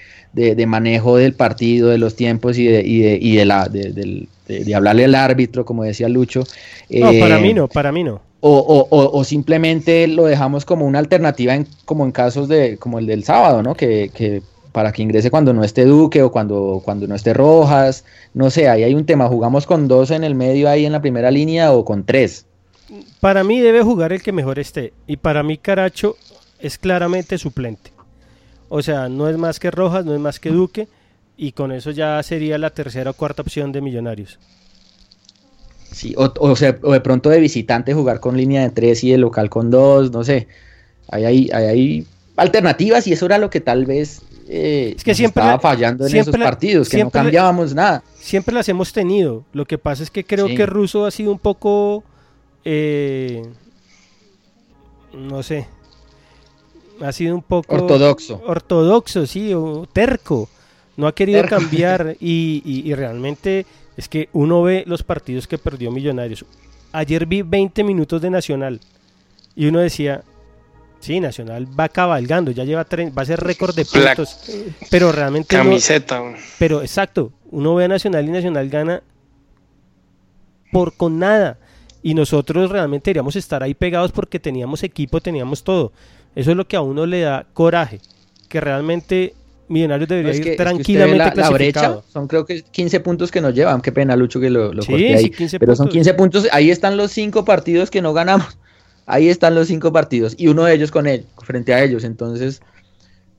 manejo 0.66 1.16
del 1.16 1.35
partido, 1.35 1.91
de 1.91 1.99
los 1.99 2.16
tiempos 2.16 2.59
y 2.59 2.66
de, 2.66 2.82
y 2.82 3.01
de, 3.01 3.18
y 3.20 3.37
de 3.37 3.45
la, 3.45 3.68
de, 3.68 4.74
hablarle 4.74 5.05
al 5.05 5.14
árbitro, 5.14 5.64
como 5.64 5.85
decía 5.85 6.09
Lucho. 6.09 6.45
No, 6.91 7.12
para 7.18 7.39
mí 7.39 7.51
eh, 7.51 7.55
no, 7.55 7.68
para 7.68 7.93
mí 7.93 8.05
no. 8.05 8.20
O, 8.47 9.24
simplemente 9.24 10.07
lo 10.07 10.26
dejamos 10.26 10.66
como 10.66 10.87
una 10.87 10.99
alternativa 10.99 11.55
en, 11.55 11.66
como 11.87 12.05
en 12.05 12.12
casos 12.12 12.47
de 12.47 12.76
como 12.76 12.99
el 12.99 13.07
del 13.07 13.24
sábado, 13.24 13.62
¿no? 13.62 13.74
Que, 13.74 14.43
para 14.70 14.93
que 14.93 15.03
ingrese 15.03 15.30
cuando 15.30 15.55
no 15.55 15.64
esté 15.64 15.85
Duque 15.85 16.22
o 16.22 16.32
cuando, 16.32 16.82
cuando 16.85 17.07
no 17.07 17.14
esté 17.14 17.32
Rojas, 17.32 18.05
no 18.35 18.51
sé, 18.51 18.68
ahí 18.68 18.82
hay 18.82 18.95
un 18.95 19.07
tema, 19.07 19.28
jugamos 19.28 19.66
con 19.66 19.89
dos 19.89 20.11
en 20.11 20.24
el 20.24 20.35
medio 20.35 20.68
ahí 20.68 20.85
en 20.85 20.93
la 20.93 21.01
primera 21.01 21.30
línea 21.30 21.72
o 21.72 21.85
con 21.85 22.05
tres. 22.05 22.45
Para 23.20 23.45
mí 23.45 23.61
debe 23.61 23.82
jugar 23.82 24.12
el 24.12 24.22
que 24.22 24.32
mejor 24.32 24.59
esté 24.59 24.93
y 25.07 25.16
para 25.16 25.43
mí 25.43 25.57
Caracho 25.57 26.16
es 26.59 26.76
claramente 26.76 27.39
suplente. 27.39 27.93
O 28.68 28.82
sea, 28.82 29.08
no 29.08 29.28
es 29.28 29.36
más 29.36 29.60
que 29.60 29.70
Rojas, 29.70 30.04
no 30.04 30.14
es 30.14 30.20
más 30.20 30.40
que 30.40 30.50
Duque 30.50 30.88
y 31.36 31.52
con 31.52 31.72
eso 31.72 31.90
ya 31.90 32.22
sería 32.22 32.58
la 32.58 32.70
tercera 32.70 33.10
o 33.10 33.14
cuarta 33.14 33.42
opción 33.42 33.72
de 33.72 33.80
Millonarios. 33.80 34.38
Sí, 35.90 36.14
o, 36.16 36.56
sea, 36.56 36.76
o 36.82 36.92
de 36.92 37.00
pronto 37.00 37.30
de 37.30 37.38
visitante 37.38 37.94
jugar 37.94 38.18
con 38.18 38.36
línea 38.36 38.62
de 38.62 38.70
tres 38.70 39.04
y 39.04 39.12
de 39.12 39.18
local 39.18 39.48
con 39.48 39.70
dos, 39.70 40.10
no 40.10 40.24
sé. 40.24 40.48
Hay, 41.08 41.24
hay, 41.24 41.50
hay, 41.52 42.06
alternativas 42.36 43.06
y 43.06 43.12
eso 43.12 43.26
era 43.26 43.38
lo 43.38 43.48
que 43.48 43.60
tal 43.60 43.86
vez 43.86 44.22
eh, 44.48 44.94
es 44.96 45.04
que 45.04 45.14
siempre 45.14 45.42
estaba 45.42 45.60
fallando 45.60 46.06
en 46.06 46.16
esos 46.16 46.36
partidos, 46.36 46.88
que 46.88 47.04
no 47.04 47.10
cambiábamos 47.10 47.74
nada. 47.74 48.02
Siempre 48.18 48.54
las 48.54 48.68
hemos 48.68 48.92
tenido. 48.92 49.44
Lo 49.52 49.66
que 49.66 49.78
pasa 49.78 50.02
es 50.02 50.10
que 50.10 50.24
creo 50.24 50.48
que 50.48 50.66
Russo 50.66 51.06
ha 51.06 51.10
sido 51.10 51.30
un 51.30 51.38
poco, 51.38 52.02
eh, 52.64 53.42
no 55.12 55.42
sé, 55.42 55.68
ha 57.01 57.12
sido 57.12 57.34
un 57.34 57.42
poco 57.42 57.74
ortodoxo. 57.74 58.42
Ortodoxo, 58.47 59.26
sí, 59.26 59.53
o 59.55 59.86
terco 59.92 60.49
no 60.97 61.07
ha 61.07 61.14
querido 61.14 61.45
cambiar 61.47 62.16
y, 62.20 62.92
realmente 62.95 63.66
es 63.97 64.09
que 64.09 64.28
uno 64.32 64.62
ve 64.62 64.84
los 64.86 65.03
partidos 65.03 65.47
que 65.47 65.59
perdió 65.59 65.90
Millonarios. 65.90 66.45
Ayer 66.92 67.26
vi 67.26 67.42
20 67.42 67.84
minutos 67.84 68.20
de 68.22 68.30
Nacional 68.30 68.80
y 69.57 69.66
uno 69.66 69.80
decía, 69.80 70.22
sí, 71.01 71.20
Nacional 71.20 71.68
va 71.78 71.88
cabalgando, 71.88 72.51
ya 72.51 72.64
lleva 72.64 72.86
va 72.86 73.22
a 73.22 73.26
ser 73.26 73.40
récord 73.40 73.74
de 73.74 73.84
puntos, 73.84 74.51
pero 74.90 75.12
realmente 75.12 75.57
camiseta. 75.57 76.22
pero 76.59 76.82
exacto, 76.82 77.32
uno 77.51 77.74
ve 77.74 77.84
a 77.84 77.88
Nacional 77.88 78.26
y 78.26 78.30
Nacional 78.30 78.68
gana 78.68 79.03
por 80.72 80.97
con 80.97 81.18
nada 81.18 81.59
y 82.03 82.14
nosotros 82.14 82.70
realmente 82.70 83.11
deberíamos 83.11 83.34
estar 83.34 83.62
ahí 83.62 83.74
pegados 83.74 84.12
porque 84.12 84.38
teníamos 84.38 84.82
equipo, 84.82 85.20
teníamos 85.20 85.64
todo. 85.64 85.92
Eso 86.35 86.51
es 86.51 86.57
lo 86.57 86.66
que 86.66 86.76
a 86.76 86.80
uno 86.80 87.07
le 87.07 87.20
da 87.20 87.47
coraje, 87.53 88.01
que 88.49 88.61
realmente 88.61 89.35
Millonarios 89.68 90.09
debería 90.09 90.35
ir 90.35 90.57
tranquilamente 90.57 91.41
la, 91.41 91.51
brecha 91.51 92.01
son 92.12 92.28
creo 92.28 92.45
que 92.45 92.62
15 92.62 93.01
puntos 93.01 93.30
que 93.30 93.41
nos 93.41 93.55
llevan. 93.55 93.80
Qué 93.80 93.93
pena, 93.93 94.14
Lucho, 94.14 94.39
que 94.39 94.51
lo, 94.51 94.72
lo 94.74 94.82
ahí. 94.89 95.32
Pero 95.59 95.74
son 95.74 95.89
15 95.89 96.14
puntos. 96.14 96.47
Ahí 96.53 96.70
están 96.70 96.97
los 96.97 97.12
5 97.12 97.45
partidos 97.45 97.91
que 97.91 98.03
no 98.03 98.12
ganamos. 98.12 98.59
Ahí 99.07 99.28
están 99.28 99.55
los 99.55 99.68
5 99.68 99.91
partidos. 99.93 100.35
Y 100.37 100.49
uno 100.49 100.64
de 100.64 100.74
ellos 100.74 100.91
con 100.91 101.07
él, 101.07 101.24
frente 101.39 101.72
a 101.72 101.82
ellos. 101.82 102.05
Entonces, 102.05 102.61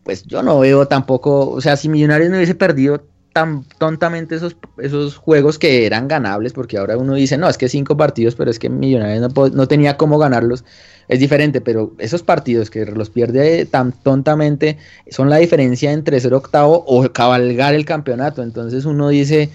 pues 0.04 0.24
yo 0.24 0.42
no 0.42 0.60
veo 0.60 0.88
tampoco. 0.88 1.50
O 1.50 1.62
sea, 1.62 1.78
si 1.78 1.90
Millonarios 1.90 2.32
no 2.32 2.38
hubiese 2.38 2.56
perdido 2.56 3.04
tan 3.32 3.64
tontamente 3.78 4.36
esos, 4.36 4.56
esos 4.78 5.18
juegos 5.18 5.60
que 5.60 5.86
eran 5.86 6.08
ganables, 6.08 6.54
porque 6.54 6.78
ahora 6.78 6.98
uno 6.98 7.14
dice, 7.14 7.38
no, 7.38 7.48
es 7.48 7.58
que 7.58 7.70
5 7.70 7.98
partidos, 7.98 8.34
pero 8.34 8.50
es 8.50 8.58
que 8.58 8.70
Millonarios 8.70 9.32
no, 9.36 9.50
no 9.50 9.68
tenía 9.68 9.96
cómo 9.96 10.18
ganarlos 10.18 10.64
es 11.08 11.20
diferente, 11.20 11.62
pero 11.62 11.94
esos 12.00 12.24
partidos 12.24 12.70
que 12.70 12.86
los 12.86 13.10
pierde 13.10 13.66
tan 13.66 13.92
tontamente 13.92 14.78
son 15.10 15.30
la 15.30 15.38
diferencia 15.38 15.92
entre 15.92 16.20
ser 16.20 16.34
octavo 16.34 16.84
o 16.88 17.08
cabalgar 17.12 17.76
el 17.76 17.86
campeonato. 17.86 18.42
Entonces 18.42 18.86
uno 18.86 19.10
dice, 19.10 19.50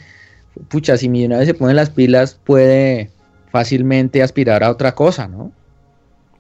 pucha, 0.69 0.97
si 0.97 1.09
Millonarios 1.09 1.47
se 1.47 1.55
pone 1.55 1.75
las 1.75 1.91
pilas, 1.91 2.39
puede 2.45 3.11
fácilmente 3.51 4.23
aspirar 4.23 4.63
a 4.63 4.71
otra 4.71 4.95
cosa, 4.95 5.27
¿no? 5.27 5.53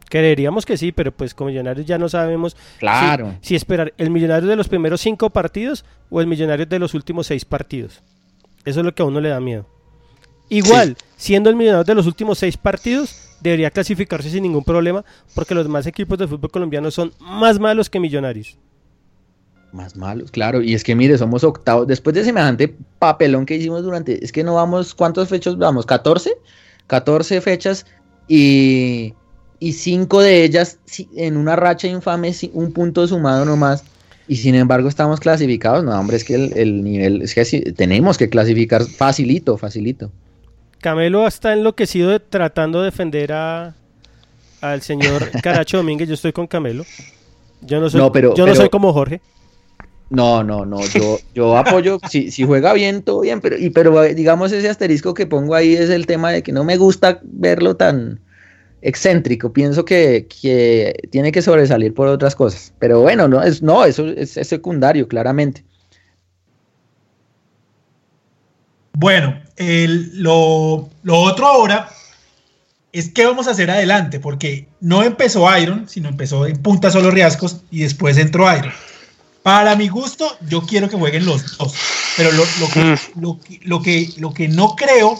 Creeríamos 0.09 0.67
que 0.67 0.77
sí, 0.77 0.91
pero 0.91 1.13
pues 1.13 1.35
como 1.35 1.51
Millonarios 1.51 1.87
ya 1.87 1.97
no 1.97 2.09
sabemos 2.09 2.57
claro. 2.79 3.35
si, 3.41 3.55
esperar 3.55 3.95
el 3.97 4.11
Millonario 4.11 4.49
de 4.49 4.57
los 4.57 4.69
primeros 4.69 5.01
cinco 5.01 5.31
partidos 5.31 5.85
o 6.09 6.21
el 6.21 6.27
Millonario 6.27 6.67
de 6.67 6.79
los 6.79 6.95
últimos 6.95 7.29
seis 7.29 7.45
partidos. 7.45 8.03
Eso 8.65 8.81
es 8.81 8.87
lo 8.87 8.95
que 8.95 9.03
a 9.03 9.07
uno 9.07 9.21
le 9.21 9.29
da 9.29 9.41
miedo. 9.41 9.67
Igual, 10.49 10.97
siendo 11.17 11.49
el 11.49 11.55
Millonario 11.55 11.85
de 11.85 11.95
los 11.95 12.07
últimos 12.07 12.39
seis 12.39 12.57
partidos, 12.57 13.30
debería 13.41 13.71
clasificarse 13.71 14.31
sin 14.31 14.43
ningún 14.43 14.65
problema 14.65 15.05
porque 15.35 15.55
los 15.55 15.65
demás 15.65 15.87
equipos 15.87 16.19
de 16.19 16.29
fútbol 16.29 16.51
colombiano 16.51 16.91
son 16.91 17.13
más 17.21 17.59
malos 17.59 17.91
que 17.91 18.01
Millonarios. 18.01 18.59
Más 19.73 19.97
malos, 19.97 20.31
claro. 20.31 20.63
Y 20.63 20.75
es 20.75 20.83
que 20.83 20.97
mire, 20.97 21.17
somos 21.17 21.45
octavos. 21.45 21.87
Después 21.87 22.15
de 22.15 22.25
semejante 22.25 22.75
papelón 22.99 23.47
que 23.47 23.57
hicimos 23.57 23.83
durante. 23.83 24.25
Es 24.25 24.33
que 24.33 24.43
no 24.43 24.55
vamos. 24.55 24.95
¿Cuántos 24.95 25.29
fechas 25.29 25.57
vamos? 25.59 25.87
¿14? 25.87 26.31
14 26.89 27.41
fechas 27.41 27.87
y, 28.27 29.15
y 29.61 29.73
cinco 29.75 30.23
de 30.23 30.43
ellas 30.43 30.79
en 31.15 31.37
una 31.37 31.55
racha 31.55 31.87
infame, 31.87 32.35
un 32.53 32.73
punto 32.73 33.07
sumado 33.07 33.45
nomás. 33.45 33.85
Y 34.27 34.37
sin 34.37 34.55
embargo 34.55 34.89
estamos 34.89 35.21
clasificados. 35.21 35.85
No, 35.85 35.99
hombre, 35.99 36.17
es 36.17 36.25
que 36.25 36.35
el, 36.35 36.83
nivel. 36.83 37.23
Es 37.23 37.35
que 37.35 37.43
así, 37.43 37.61
tenemos 37.61 38.19
que 38.19 38.29
clasificar 38.29 38.85
facilito, 38.85 39.57
facilito. 39.57 40.11
Camelo 40.81 41.27
está 41.27 41.53
enloquecido 41.53 42.19
tratando 42.21 42.81
de 42.81 42.87
defender 42.87 43.33
a 43.33 43.75
al 44.61 44.83
señor 44.83 45.31
Caracho 45.43 45.79
Domínguez. 45.79 46.09
Yo 46.09 46.15
estoy 46.15 46.33
con 46.33 46.47
Camelo. 46.47 46.85
Yo 47.63 47.81
no 47.81 47.91
soy, 47.91 48.01
yo 48.37 48.47
no 48.47 48.55
soy 48.55 48.69
como 48.71 48.93
Jorge. 48.93 49.21
No, 50.09 50.43
no, 50.43 50.65
no. 50.65 50.81
Yo, 50.87 51.19
yo 51.35 51.57
apoyo. 51.57 51.99
si, 52.09 52.31
si 52.31 52.45
juega 52.45 52.73
bien, 52.73 53.03
todo 53.03 53.21
bien. 53.21 53.41
Pero, 53.41 53.57
y, 53.59 53.71
pero 53.71 54.03
digamos 54.03 54.51
ese 54.53 54.69
asterisco 54.69 55.15
que 55.15 55.27
pongo 55.27 55.55
ahí 55.55 55.75
es 55.75 55.91
el 55.91 56.07
tema 56.07 56.33
de 56.33 56.43
que 56.43 56.53
no 56.53 56.65
me 56.65 56.77
gusta 56.77 57.21
verlo 57.23 57.77
tan 57.77 58.21
excéntrico. 58.83 59.53
Pienso 59.53 59.85
que, 59.85 60.27
tiene 61.11 61.31
que 61.31 61.43
sobresalir 61.43 61.95
por 61.95 62.09
otras 62.09 62.35
cosas. 62.35 62.73
Pero 62.79 63.01
bueno, 63.03 63.29
no, 63.29 63.43
es, 63.43 63.63
no 63.63 63.85
eso 63.85 64.07
es 64.09 64.31
secundario, 64.31 65.07
claramente. 65.07 65.65
Bueno, 68.93 69.41
lo, 69.57 70.89
otro 71.05 71.47
ahora 71.47 71.89
es 72.93 73.11
qué 73.11 73.25
vamos 73.25 73.47
a 73.47 73.53
hacer 73.53 73.71
adelante, 73.71 74.21
porque 74.21 74.67
no 74.81 75.03
empezó 75.03 75.47
Iron, 75.59 75.89
sino 75.89 76.09
empezó 76.09 76.47
en 76.47 76.57
punta 76.61 76.91
solo 76.91 77.11
Riascos 77.11 77.63
y 77.71 77.81
después 77.81 78.17
entró 78.19 78.53
Iron. 78.55 78.73
Para 79.43 79.75
mi 79.77 79.89
gusto, 79.89 80.37
yo 80.49 80.63
quiero 80.63 80.89
que 80.89 80.97
jueguen 80.97 81.25
los 81.25 81.57
dos, 81.57 81.75
pero 82.17 82.31
lo, 82.33 82.45
que, 82.73 82.81
mm. 82.81 83.21
lo, 83.21 83.39
lo, 83.63 83.83
que, 83.83 84.11
lo 84.19 84.35
que 84.35 84.49
no 84.49 84.77
creo 84.77 85.19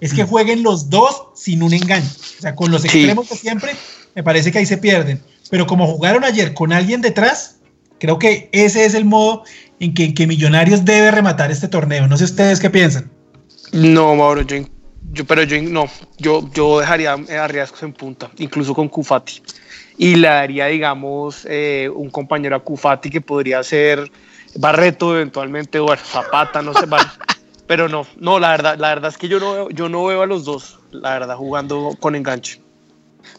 es 0.00 0.12
que 0.12 0.24
jueguen 0.24 0.62
los 0.62 0.90
dos 0.90 1.28
sin 1.34 1.62
un 1.62 1.72
engaño. 1.72 2.08
O 2.38 2.40
sea, 2.40 2.54
con 2.54 2.70
los 2.70 2.84
extremos 2.84 3.28
de 3.28 3.36
siempre, 3.36 3.74
me 4.14 4.22
parece 4.22 4.52
que 4.52 4.58
ahí 4.58 4.66
se 4.66 4.78
pierden. 4.78 5.22
Pero 5.50 5.66
como 5.66 5.86
jugaron 5.86 6.24
ayer 6.24 6.54
con 6.54 6.72
alguien 6.72 7.00
detrás, 7.00 7.56
creo 7.98 8.18
que 8.18 8.48
ese 8.52 8.84
es 8.84 8.94
el 8.94 9.04
modo 9.04 9.44
en 9.80 9.94
que, 9.94 10.14
que 10.14 10.26
Millonarios 10.26 10.84
debe 10.84 11.10
rematar 11.10 11.50
este 11.50 11.68
torneo. 11.68 12.06
No 12.06 12.16
sé 12.16 12.24
ustedes 12.24 12.60
qué 12.60 12.70
piensan. 12.70 13.10
No, 13.72 14.14
Mauro, 14.14 14.42
yo, 14.42 14.56
yo 15.12 15.24
pero 15.24 15.42
yo 15.42 15.60
no, 15.62 15.86
yo, 16.18 16.48
yo 16.52 16.80
dejaría 16.80 17.12
a 17.12 17.48
Riascos 17.48 17.82
en 17.82 17.92
punta, 17.92 18.30
incluso 18.38 18.74
con 18.74 18.88
Cufati. 18.88 19.42
Y 19.96 20.14
le 20.16 20.28
daría, 20.28 20.66
digamos, 20.66 21.46
eh, 21.48 21.90
un 21.92 22.10
compañero 22.10 22.56
a 22.56 22.60
Cufati 22.60 23.10
que 23.10 23.20
podría 23.20 23.62
ser 23.62 24.10
Barreto 24.54 25.14
eventualmente, 25.14 25.78
o 25.78 25.94
Zapata, 25.96 26.62
no 26.62 26.72
sé, 26.72 26.86
pero 27.66 27.88
no, 27.88 28.06
no, 28.18 28.38
la 28.38 28.50
verdad, 28.50 28.78
la 28.78 28.88
verdad 28.88 29.10
es 29.10 29.18
que 29.18 29.28
yo 29.28 29.38
no, 29.38 29.52
veo, 29.52 29.70
yo 29.70 29.88
no 29.88 30.04
veo 30.04 30.22
a 30.22 30.26
los 30.26 30.44
dos, 30.44 30.78
la 30.90 31.12
verdad, 31.12 31.36
jugando 31.36 31.96
con 32.00 32.14
enganche. 32.14 32.60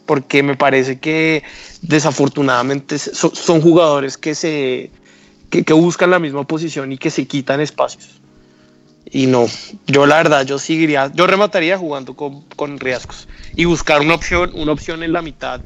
Porque 0.06 0.42
me 0.42 0.56
parece 0.56 0.98
que 1.00 1.42
desafortunadamente 1.82 2.98
son, 2.98 3.60
jugadores 3.60 4.16
que 4.16 4.34
se 4.34 4.90
que, 5.50 5.72
buscan 5.72 6.10
la 6.10 6.18
misma 6.18 6.46
posición 6.46 6.92
y 6.92 6.98
que 6.98 7.10
se 7.10 7.26
quitan 7.26 7.60
espacios. 7.60 8.20
Y 9.10 9.26
no, 9.26 9.46
yo 9.86 10.06
la 10.06 10.16
verdad, 10.16 10.46
yo 10.46 10.58
seguiría, 10.58 11.10
yo 11.12 11.26
remataría 11.26 11.76
jugando 11.76 12.14
con, 12.14 12.42
con 12.54 12.78
riesgos 12.78 13.26
y 13.56 13.64
buscar 13.64 14.00
una 14.00 14.14
opción, 14.14 14.52
una 14.54 14.72
opción 14.72 15.02
en 15.02 15.12
la 15.12 15.20
mitad. 15.20 15.60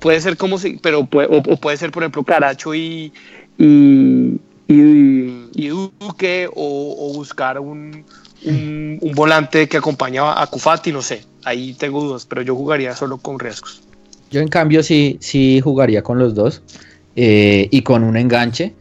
puede 0.00 0.20
ser 0.20 0.36
como 0.36 0.58
si, 0.58 0.78
pero 0.80 1.04
puede, 1.04 1.28
o, 1.30 1.42
puede 1.56 1.76
ser, 1.76 1.90
por 1.90 2.04
ejemplo, 2.04 2.22
Caracho 2.22 2.74
y, 2.74 3.12
y, 3.58 4.40
y, 4.68 5.68
Duque, 5.68 6.48
o, 6.54 7.12
buscar 7.14 7.58
un, 7.58 8.04
un, 8.44 9.12
volante 9.14 9.68
que 9.68 9.78
acompañaba 9.78 10.40
a 10.40 10.46
Cufati, 10.46 10.92
no 10.92 11.02
sé. 11.02 11.22
Ahí 11.44 11.74
tengo 11.74 12.02
dudas, 12.02 12.26
pero 12.26 12.42
yo 12.42 12.54
jugaría 12.54 12.94
solo 12.94 13.16
con 13.18 13.40
riesgos. 13.40 13.82
Yo, 14.30 14.40
en 14.40 14.48
cambio, 14.48 14.82
sí, 14.82 15.16
sí 15.20 15.60
jugaría 15.64 16.02
con 16.02 16.18
los 16.18 16.34
dos 16.34 16.62
eh, 17.16 17.66
y 17.72 17.82
con 17.82 18.04
un 18.04 18.16
enganche. 18.16 18.74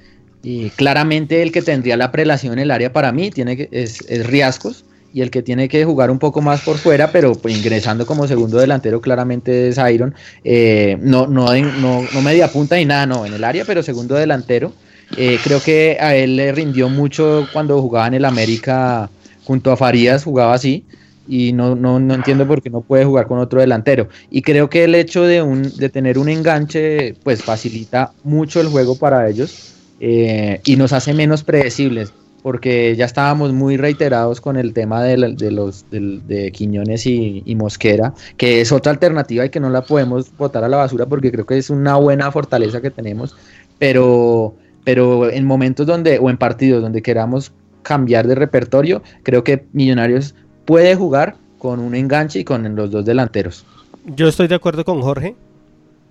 Y 0.44 0.70
claramente 0.72 1.42
el 1.42 1.52
que 1.52 1.62
tendría 1.62 1.98
la 1.98 2.12
prelación 2.12 2.54
en 2.54 2.60
el 2.60 2.72
área 2.72 2.94
para 2.94 3.12
mí 3.12 3.32
tiene 3.32 3.58
que, 3.58 3.70
es, 3.72 4.02
es 4.08 4.26
Riascos 4.26 4.86
y 5.14 5.22
el 5.22 5.32
que 5.32 5.42
tiene 5.42 5.68
que 5.68 5.84
jugar 5.84 6.12
un 6.12 6.20
poco 6.20 6.42
más 6.42 6.62
por 6.62 6.78
fuera, 6.78 7.12
pero 7.12 7.34
pues, 7.34 7.58
ingresando 7.58 8.06
como 8.06 8.28
segundo 8.28 8.58
delantero 8.58 9.02
claramente 9.02 9.70
es 9.70 9.80
Iron. 9.92 10.14
Eh, 10.44 10.98
no, 11.02 11.28
no, 11.28 11.48
no, 11.56 12.22
media 12.22 12.52
punta 12.52 12.76
ni 12.76 12.86
nada, 12.86 13.06
no, 13.06 13.26
en 13.26 13.34
el 13.34 13.44
área, 13.44 13.66
pero 13.66 13.82
segundo 13.82 14.16
delantero. 14.16 14.74
Eh, 15.16 15.40
creo 15.44 15.62
que 15.62 15.98
a 16.00 16.16
él 16.16 16.36
le 16.36 16.52
rindió 16.52 16.90
mucho 16.90 17.48
cuando 17.54 17.82
jugaba 17.82 18.08
en 18.08 18.16
el 18.16 18.26
América 18.26 19.10
junto 19.44 19.72
a 19.72 19.78
Farías, 19.78 20.24
jugaba 20.24 20.54
así 20.54 20.84
y 21.30 21.52
no, 21.54 21.76
no, 21.76 22.00
no, 22.00 22.14
entiendo 22.14 22.48
por 22.48 22.62
qué 22.62 22.70
no 22.70 22.82
puede 22.82 23.06
jugar 23.06 23.28
con 23.28 23.40
otro 23.40 23.60
delantero. 23.60 24.10
Y 24.30 24.42
creo 24.42 24.70
que 24.70 24.84
el 24.84 24.96
hecho 24.96 25.24
de, 25.24 25.42
un, 25.42 25.76
de 25.78 25.90
tener 25.90 26.18
un 26.18 26.30
enganche 26.30 27.16
pues 27.24 27.44
facilita 27.44 28.12
mucho 28.24 28.62
el 28.62 28.68
juego 28.68 28.98
para 28.98 29.28
ellos 29.30 29.77
eh, 30.00 30.62
y 30.66 30.76
nos 30.76 30.94
hace 30.94 31.14
menos 31.14 31.44
predecibles, 31.44 32.14
porque 32.44 32.96
ya 32.96 33.06
estábamos 33.06 33.52
muy 33.52 33.78
reiterados 33.78 34.40
con 34.42 34.58
el 34.58 34.74
tema 34.74 35.04
de, 35.04 35.18
los 35.18 35.86
de, 35.90 36.52
Quiñones 36.54 37.06
y, 37.06 37.56
Mosquera, 37.56 38.14
que 38.38 38.62
es 38.62 38.72
otra 38.72 38.92
alternativa 38.92 39.46
y 39.46 39.50
que 39.50 39.60
no 39.60 39.70
la 39.70 39.82
podemos 39.82 40.36
botar 40.38 40.64
a 40.64 40.70
la 40.70 40.78
basura 40.78 41.08
porque 41.08 41.32
creo 41.32 41.46
que 41.46 41.58
es 41.58 41.70
una 41.70 41.96
buena 41.96 42.32
fortaleza 42.32 42.80
que 42.80 42.92
tenemos, 42.92 43.36
pero, 43.80 44.56
pero 44.84 45.30
en 45.30 45.46
momentos 45.46 45.88
donde, 45.88 46.20
o 46.20 46.30
en 46.30 46.38
partidos 46.38 46.82
donde 46.82 47.02
queramos 47.02 47.52
cambiar 47.82 48.28
de 48.28 48.36
repertorio, 48.36 49.02
creo 49.24 49.44
que 49.44 49.66
Millonarios 49.74 50.36
puede 50.66 50.96
jugar 50.96 51.36
con 51.58 51.80
un 51.80 51.96
enganche 51.96 52.40
y 52.40 52.44
con 52.44 52.76
los 52.76 52.92
dos 52.92 53.04
delanteros. 53.04 53.66
Yo 54.06 54.28
estoy 54.28 54.48
de 54.48 54.56
acuerdo 54.56 54.86
con 54.86 55.02
Jorge. 55.02 55.36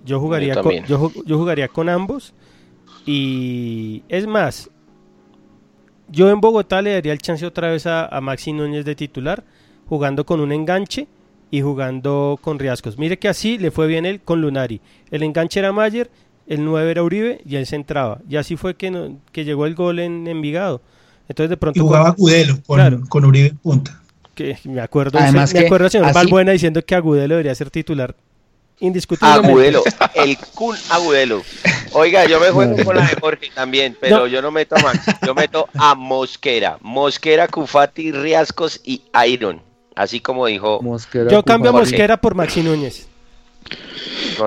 Yo 0.05 0.19
jugaría, 0.19 0.61
yo 0.87 1.37
jugaría 1.37 1.67
con 1.67 1.89
ambos. 1.89 2.33
Y 3.07 4.03
es 4.09 4.27
más, 4.27 4.69
yo 6.09 6.29
en 6.29 6.41
Bogotá 6.41 6.81
le 6.81 6.91
daría 6.91 7.13
el 7.13 7.19
chance 7.19 7.45
otra 7.45 7.71
vez 7.71 7.87
a, 7.87 8.19
Maxi 8.21 8.51
Núñez 8.51 8.83
de 8.83 8.95
titular, 8.95 9.45
jugando 9.87 10.25
con 10.25 10.41
un 10.41 10.51
enganche 10.51 11.07
y 11.49 11.61
jugando 11.61 12.37
con 12.41 12.59
Riascos. 12.59 12.97
Mire 12.97 13.17
que 13.17 13.29
así 13.29 13.57
le 13.57 13.71
fue 13.71 13.87
bien 13.87 14.05
él 14.05 14.19
con 14.19 14.41
Lunari. 14.41 14.81
El 15.09 15.23
enganche 15.23 15.61
era 15.61 15.71
Mayer, 15.71 16.11
el 16.47 16.65
9 16.65 16.91
era 16.91 17.03
Uribe 17.03 17.41
y 17.45 17.55
él 17.55 17.65
se 17.65 17.77
entraba. 17.77 18.19
Y 18.29 18.35
así 18.35 18.57
fue 18.57 18.75
que, 18.75 19.15
que 19.31 19.45
llegó 19.45 19.65
el 19.65 19.75
gol 19.75 19.99
en 19.99 20.27
Envigado. 20.27 20.81
Entonces 21.29 21.49
de 21.49 21.55
pronto... 21.55 21.79
Y 21.79 21.81
jugaba 21.81 22.09
Agudelo 22.09 22.59
con, 23.07 23.23
Uribe 23.23 23.47
en 23.47 23.57
punta. 23.57 24.01
Que 24.35 24.57
me 24.65 24.81
acuerdo, 24.81 25.17
Además 25.17 25.53
me 25.53 25.61
acuerdo 25.61 25.89
señor 25.89 26.13
Balbuena 26.13 26.51
diciendo 26.51 26.83
que 26.83 26.93
Agudelo 26.93 27.35
debería 27.35 27.55
ser 27.55 27.69
titular 27.69 28.17
Indiscutiblemente. 28.79 29.47
Agudelo, 29.49 29.83
el 30.13 30.37
cool 30.53 30.77
Agudelo. 30.89 31.41
Oiga, 31.93 32.25
yo 32.25 32.39
me 32.39 32.51
juego 32.51 32.83
con 32.83 32.95
la 32.95 33.07
de 33.07 33.15
Jorge 33.19 33.49
también, 33.53 33.97
pero 33.99 34.27
yo 34.27 34.41
no 34.41 34.51
meto 34.51 34.75
a 34.75 34.81
Max, 34.81 35.05
yo 35.25 35.33
meto 35.33 35.67
a 35.73 35.95
Mosquera. 35.95 36.77
Mosquera, 36.81 37.47
Cufati, 37.47 38.11
Riascos 38.11 38.79
y 38.83 39.01
Iron. 39.27 39.61
Así 39.95 40.19
como 40.19 40.45
dijo. 40.45 40.79
yo 41.29 41.43
cambio 41.43 41.71
a 41.71 41.73
Mosquera 41.73 42.17
por 42.17 42.35
Maxi 42.35 42.61
Núñez. 42.61 43.07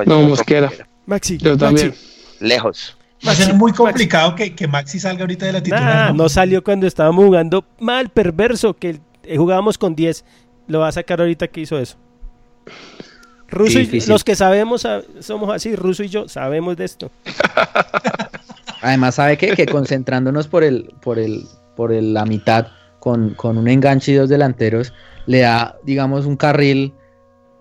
No, 0.07 0.23
Mosquera. 0.23 0.71
Maxi, 1.07 1.39
yo 1.39 1.59
también. 1.59 1.93
Lejos. 2.39 2.97
Va 3.27 3.33
a 3.33 3.35
ser 3.35 3.53
muy 3.55 3.73
complicado 3.73 4.35
que, 4.35 4.55
que, 4.55 4.67
Maxi 4.67 4.99
salga 4.99 5.23
ahorita 5.23 5.47
de 5.47 5.53
la 5.53 5.63
titular. 5.63 6.15
¿no? 6.15 6.29
salió 6.29 6.65
cuando 6.65 6.87
estábamos 6.87 7.25
jugando 7.25 7.65
mal, 7.79 8.09
perverso, 8.09 8.75
que 8.75 9.01
jugábamos 9.37 9.77
con 9.77 9.95
10. 9.95 10.25
Lo 10.69 10.79
va 10.79 10.89
a 10.89 10.93
sacar 10.93 11.21
ahorita 11.21 11.49
que 11.49 11.61
hizo 11.61 11.79
eso. 11.79 11.99
Ruso 13.51 13.81
y, 13.81 14.01
los 14.07 14.25
que 14.25 14.37
sabemos 14.37 14.87
somos 15.21 15.55
así, 15.55 15.75
Ruso 15.77 16.03
y 16.03 16.09
yo 16.09 16.29
sabemos 16.29 16.77
de 16.77 16.85
esto. 16.85 17.11
Además, 18.83 19.17
¿sabe 19.17 19.37
qué? 19.37 19.55
Que 19.55 19.67
concentrándonos 19.67 20.49
por 20.49 20.65
el, 20.65 20.95
por 21.03 21.19
el, 21.19 21.45
por 21.77 21.93
la 21.93 22.25
mitad 22.25 22.69
con, 23.01 23.37
un 23.43 23.69
enganche 23.69 24.13
y 24.13 24.15
dos 24.15 24.29
delanteros, 24.29 24.93
le 25.27 25.41
da, 25.41 25.77
digamos, 25.85 26.27
un 26.27 26.37
carril 26.37 26.95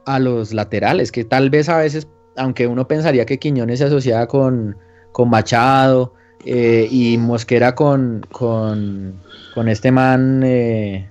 a 0.06 0.20
los 0.20 0.54
laterales, 0.54 1.12
que 1.12 1.24
tal 1.24 1.50
vez 1.50 1.70
a 1.70 1.78
veces, 1.78 2.08
aunque 2.38 2.68
uno 2.68 2.88
pensaría 2.88 3.26
que 3.26 3.40
Quiñones 3.40 3.80
se 3.80 3.86
asociaba 3.86 4.28
con, 4.28 4.78
con 5.12 5.30
Machado 5.30 6.14
eh, 6.46 6.88
y 6.92 7.18
Mosquera 7.18 7.76
con, 7.76 8.26
con, 8.32 9.20
este 9.68 9.92
man, 9.92 10.42
eh, 10.44 11.10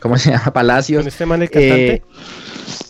¿cómo 0.00 0.18
se 0.18 0.30
llama? 0.32 0.52
Palacios. 0.52 1.02
Con 1.02 1.08
este 1.08 1.26
man 1.26 1.42
el 1.42 1.50
cantante. 1.50 2.02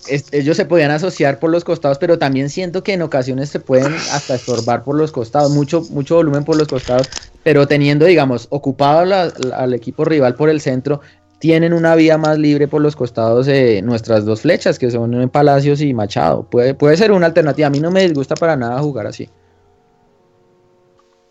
Eh, 0.08 0.22
ellos 0.32 0.56
se 0.56 0.64
podían 0.64 0.90
asociar 0.90 1.38
por 1.38 1.50
los 1.50 1.64
costados, 1.64 1.98
pero 1.98 2.18
también 2.18 2.50
siento 2.50 2.82
que 2.82 2.94
en 2.94 3.02
ocasiones 3.02 3.48
se 3.48 3.60
pueden 3.60 3.94
hasta 4.12 4.34
estorbar 4.34 4.82
por 4.82 4.96
los 4.96 5.12
costados, 5.12 5.50
mucho, 5.50 5.82
mucho 5.90 6.16
volumen 6.16 6.44
por 6.44 6.56
los 6.56 6.66
costados, 6.66 7.08
pero 7.44 7.68
teniendo, 7.68 8.06
digamos, 8.06 8.48
ocupado 8.50 9.14
al 9.54 9.74
equipo 9.74 10.04
rival 10.04 10.34
por 10.34 10.48
el 10.48 10.60
centro, 10.60 11.00
tienen 11.38 11.72
una 11.72 11.94
vía 11.94 12.18
más 12.18 12.38
libre 12.38 12.68
por 12.68 12.82
los 12.82 12.94
costados 12.94 13.46
de 13.46 13.80
nuestras 13.82 14.26
dos 14.26 14.42
flechas, 14.42 14.78
que 14.78 14.90
son 14.90 15.30
Palacios 15.30 15.80
y 15.80 15.94
Machado. 15.94 16.42
Puede, 16.42 16.74
puede 16.74 16.98
ser 16.98 17.12
una 17.12 17.26
alternativa. 17.26 17.66
A 17.66 17.70
mí 17.70 17.80
no 17.80 17.90
me 17.90 18.02
disgusta 18.02 18.34
para 18.34 18.56
nada 18.56 18.78
jugar 18.80 19.06
así. 19.06 19.30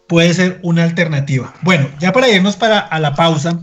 Puede 0.07 0.34
ser 0.34 0.59
una 0.63 0.84
alternativa. 0.84 1.53
Bueno, 1.61 1.88
ya 1.99 2.11
para 2.11 2.27
irnos 2.27 2.55
para 2.55 2.80
a 2.80 2.99
la 2.99 3.13
pausa, 3.13 3.59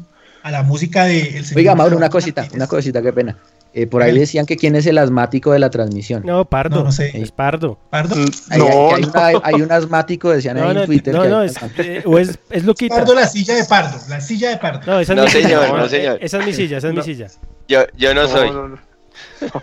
a 0.47 0.51
la 0.53 0.63
música 0.63 1.07
de 1.07 1.45
Oiga, 1.57 1.75
Mauro, 1.75 1.97
una 1.97 2.09
cosita, 2.09 2.47
una 2.55 2.69
cosita, 2.69 3.03
qué 3.03 3.13
pena. 3.13 3.37
Eh, 3.75 3.89
por 3.89 4.01
ahí 4.01 4.17
decían 4.17 4.47
que 4.47 4.57
quién 4.57 4.77
es 4.77 4.87
el 4.87 4.97
asmático 4.97 5.53
de 5.53 5.59
la 5.59 5.71
transmisión. 5.71 6.23
No, 6.25 6.45
Pardo. 6.45 6.85
No, 6.85 6.93
sé. 6.93 7.11
Es 7.21 7.33
Pardo. 7.33 7.81
¿Pardo? 7.91 8.15
Hay, 8.51 8.61
no, 8.61 9.43
hay, 9.43 9.55
un 9.61 9.73
asmático, 9.73 10.31
decían 10.31 10.57
ahí 10.57 10.77
en 10.77 10.87
Twitter. 10.87 11.13
No, 11.13 11.25
no, 11.25 11.43
es, 11.43 11.57
eh, 11.79 12.01
o 12.07 12.17
es, 12.17 12.39
es 12.51 12.63
Pardo, 12.89 13.13
la 13.17 13.27
silla 13.27 13.57
de 13.57 13.65
Pardo. 13.65 13.99
La 14.09 14.21
silla 14.21 14.51
de 14.51 14.57
Pardo. 14.59 14.81
No, 14.87 15.01
esa 15.01 15.15
es 15.15 15.17
no, 15.17 15.25
mi 15.25 15.31
señor, 15.31 15.65
silla. 15.65 15.79
No, 15.79 15.89
señor. 15.89 16.19
Esa 16.21 16.39
es 16.39 16.47
mi 16.47 16.53
silla, 16.53 16.79
esa 16.79 16.89
es 16.89 16.95
mi 16.95 17.03
silla. 17.03 17.27
Yo, 17.67 17.81
yo 17.97 18.15
no 18.15 18.29
soy. 18.29 18.53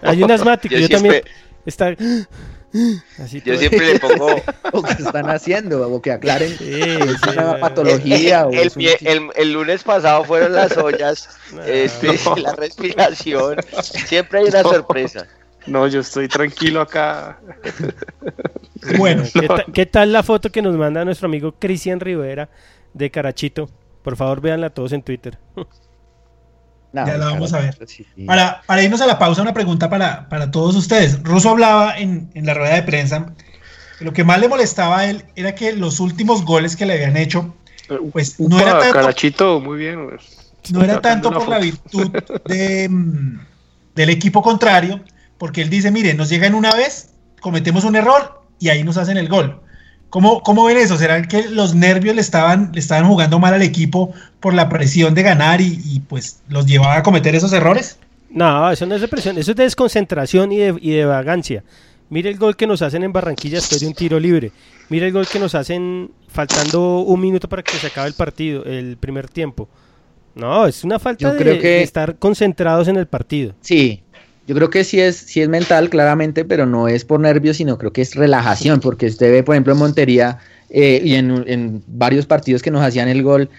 Hay 0.01 0.21
un 0.21 0.31
asmático, 0.31 0.75
yo, 0.75 0.89
también. 0.89 1.23
Está... 1.65 1.95
Yo 2.73 3.57
siempre 3.57 3.93
le 3.93 3.99
pongo. 3.99 4.35
o 4.73 4.81
que 4.81 4.93
están 4.93 5.29
haciendo, 5.29 5.87
o 5.87 6.01
que 6.01 6.11
aclaren 6.11 6.57
sí, 6.57 6.81
una 7.31 7.59
patología. 7.59 8.47
El, 8.51 8.71
el, 9.01 9.29
el, 9.35 9.53
lunes 9.53 9.83
pasado 9.83 10.23
fueron 10.23 10.53
las 10.53 10.75
ollas, 10.77 11.29
este, 11.67 12.17
la 12.41 12.53
respiración. 12.55 13.57
Siempre 13.81 14.39
hay 14.39 14.45
una 14.45 14.63
sorpresa. 14.63 15.27
No, 15.67 15.87
yo 15.87 16.01
estoy 16.01 16.27
tranquilo 16.27 16.81
acá. 16.81 17.39
Bueno, 18.97 19.23
¿Qué, 19.73 19.85
tal 19.85 20.11
la 20.11 20.23
foto 20.23 20.51
que 20.51 20.61
nos 20.61 20.75
manda 20.75 21.05
nuestro 21.05 21.27
amigo 21.27 21.53
Cristian 21.57 21.99
Rivera 21.99 22.49
de 22.93 23.11
Carachito? 23.11 23.69
Por 24.01 24.17
favor, 24.17 24.41
véanla 24.41 24.71
todos 24.71 24.91
en 24.91 25.03
Twitter. 25.03 25.37
Ya 26.93 27.17
la 27.17 27.25
vamos 27.25 27.53
a 27.53 27.59
ver. 27.59 27.77
Para, 28.25 28.61
para, 28.65 28.83
irnos 28.83 29.01
a 29.01 29.07
la 29.07 29.17
pausa, 29.17 29.41
una 29.41 29.53
pregunta 29.53 29.89
para, 29.89 30.29
para 30.29 30.51
todos 30.51 30.75
ustedes. 30.75 31.21
Russo 31.23 31.49
hablaba 31.49 31.97
en, 31.97 32.29
en, 32.35 32.45
la 32.45 32.53
rueda 32.53 32.75
de 32.75 32.83
prensa 32.83 33.33
que 33.97 34.05
lo 34.05 34.13
que 34.13 34.23
más 34.23 34.39
le 34.39 34.47
molestaba 34.47 34.99
a 34.99 35.09
él 35.09 35.25
era 35.35 35.55
que 35.55 35.73
los 35.73 35.99
últimos 35.99 36.45
goles 36.45 36.75
que 36.75 36.85
le 36.85 36.93
habían 36.93 37.17
hecho, 37.17 37.55
pues 38.11 38.39
no 38.39 38.59
era 38.59 38.79
tanto, 38.79 38.93
Carachito, 38.93 39.59
muy 39.59 39.79
bien. 39.79 40.07
No 40.71 40.83
era 40.83 41.01
tanto 41.01 41.31
por 41.31 41.47
la 41.47 41.59
virtud 41.59 42.11
de, 42.45 42.87
mm, 42.89 43.39
del 43.95 44.09
equipo 44.09 44.41
contrario, 44.41 45.01
porque 45.37 45.61
él 45.61 45.69
dice, 45.69 45.91
mire, 45.91 46.13
nos 46.13 46.29
llegan 46.29 46.53
una 46.53 46.73
vez, 46.73 47.13
cometemos 47.41 47.83
un 47.83 47.95
error 47.95 48.43
y 48.59 48.69
ahí 48.69 48.83
nos 48.83 48.97
hacen 48.97 49.17
el 49.17 49.29
gol. 49.29 49.59
¿Cómo, 50.13 50.43
¿Cómo, 50.43 50.65
ven 50.65 50.77
eso? 50.77 50.95
¿Será 50.95 51.23
que 51.23 51.49
los 51.49 51.73
nervios 51.73 52.13
le 52.13 52.21
estaban, 52.21 52.69
le 52.71 52.79
estaban 52.79 53.07
jugando 53.07 53.39
mal 53.39 53.55
al 53.55 53.63
equipo 53.63 54.13
por 54.39 54.53
la 54.53 54.69
presión 54.69 55.15
de 55.15 55.23
ganar 55.23 55.59
y, 55.59 56.03
pues 56.07 56.39
los 56.49 56.67
llevaba 56.67 56.97
a 56.97 57.01
cometer 57.01 57.33
esos 57.33 57.51
errores? 57.51 57.97
No, 58.29 58.69
eso 58.69 58.85
no 58.85 58.93
es 58.93 59.01
de 59.01 59.07
presión, 59.07 59.39
eso 59.39 59.49
es 59.49 59.57
de 59.57 59.63
desconcentración 59.63 60.51
y 60.51 60.57
de, 60.59 60.77
y 60.79 60.91
de 60.91 61.05
vagancia. 61.05 61.63
Mire 62.11 62.29
el 62.29 62.37
gol 62.37 62.55
que 62.55 62.67
nos 62.67 62.83
hacen 62.83 63.01
en 63.01 63.11
Barranquilla 63.11 63.55
después 63.55 63.81
de 63.81 63.87
un 63.87 63.95
tiro 63.95 64.19
libre. 64.19 64.51
Mire 64.89 65.07
el 65.07 65.13
gol 65.13 65.27
que 65.27 65.39
nos 65.39 65.55
hacen 65.55 66.11
faltando 66.27 66.99
un 66.99 67.19
minuto 67.19 67.49
para 67.49 67.63
que 67.63 67.71
se 67.71 67.87
acabe 67.87 68.07
el 68.07 68.13
partido, 68.13 68.63
el 68.65 68.97
primer 68.97 69.27
tiempo. 69.27 69.67
No, 70.35 70.67
es 70.67 70.83
una 70.83 70.99
falta 70.99 71.33
de, 71.33 71.81
estar 71.81 72.19
concentrados 72.19 72.87
en 72.87 72.97
el 72.97 73.07
partido. 73.07 73.55
Sí, 73.61 74.03
yo 74.45 74.55
creo 74.55 74.69
que 74.69 74.83
sí 74.83 74.99
es, 74.99 75.15
sí 75.15 75.41
es 75.41 75.49
mental, 75.49 75.89
claramente, 75.89 76.43
pero 76.43 76.65
no 76.65 76.87
es 76.87 77.05
por 77.05 77.19
nervios, 77.19 77.57
sino 77.57 77.77
creo 77.77 77.93
que 77.93 78.01
es 78.01 78.15
relajación, 78.15 78.79
porque 78.81 79.05
usted 79.05 79.31
ve, 79.31 79.43
por 79.43 79.55
ejemplo, 79.55 79.73
en 79.73 79.79
Montería 79.79 80.39
eh, 80.69 81.01
y 81.03 81.15
en, 81.15 81.81
varios 81.87 82.25
partidos 82.25 82.61
que 82.61 82.71
nos 82.71 82.83
hacían 82.83 83.07
el 83.07 83.23
gol, 83.23 83.49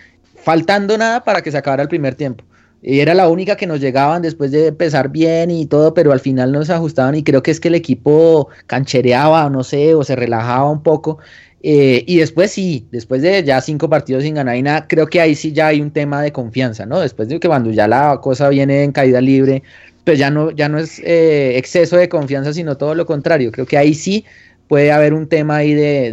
faltando 0.43 0.99
nada 0.99 1.25
para 1.25 1.43
que 1.43 1.51
se 1.51 1.57
acabara 1.57 1.83
el 1.83 1.89
primer 1.89 2.15
tiempo. 2.15 2.45
Era 2.83 3.15
la 3.15 3.29
única 3.31 3.57
que 3.57 3.67
nos 3.67 3.81
llegaban 3.81 4.21
después 4.21 4.51
de 4.51 4.67
empezar 4.67 5.09
bien 5.09 5.51
y 5.51 5.65
todo, 5.65 5.95
pero 5.95 6.13
al 6.13 6.21
final 6.21 6.53
no 6.53 6.63
se 6.67 6.75
ajustaban 6.75 7.15
y 7.15 7.23
creo 7.23 7.43
que 7.43 7.51
es 7.51 7.61
que 7.61 7.69
el 7.69 7.77
equipo 7.77 8.49
canchereaba, 8.67 9.49
no 9.49 9.65
sé, 9.65 9.95
o 9.95 10.05
se 10.05 10.17
relajaba 10.17 10.71
un 10.71 10.83
poco. 10.83 11.19
Eh, 11.63 12.05
y 12.07 12.19
después 12.19 12.51
sí, 12.51 12.87
después 12.93 13.23
de 13.23 13.43
ya 13.43 13.63
cinco 13.63 13.89
partidos 13.89 14.23
sin 14.23 14.35
ganar 14.35 14.55
y 14.57 14.61
nada, 14.61 14.87
creo 14.87 15.07
que 15.07 15.19
ahí 15.19 15.35
sí 15.35 15.53
ya 15.53 15.69
hay 15.69 15.81
un 15.81 15.93
tema 15.93 16.21
de 16.21 16.31
confianza, 16.31 16.85
¿no? 16.85 17.01
Después 17.01 17.27
de 17.29 17.41
que 17.41 17.49
cuando 17.49 17.71
ya 17.71 17.89
la 17.89 18.21
cosa 18.21 18.51
viene 18.51 18.83
en 18.83 18.93
caída 18.93 19.23
libre, 19.23 19.63
pues 20.05 20.19
ya 20.19 20.31
no, 20.31 20.51
ya 20.51 20.69
no 20.69 20.79
es 20.79 20.99
eh, 21.01 21.57
exceso 21.57 21.97
de 21.97 22.09
confianza, 22.09 22.53
sino 22.53 22.77
todo 22.77 22.95
lo 22.95 23.07
contrario. 23.07 23.51
Creo 23.51 23.67
que 23.67 23.79
ahí 23.79 23.95
sí 23.95 24.25
puede 24.69 24.93
haber 24.93 25.15
un 25.15 25.29
tema 25.29 25.57
ahí 25.57 25.75
de, 25.75 26.11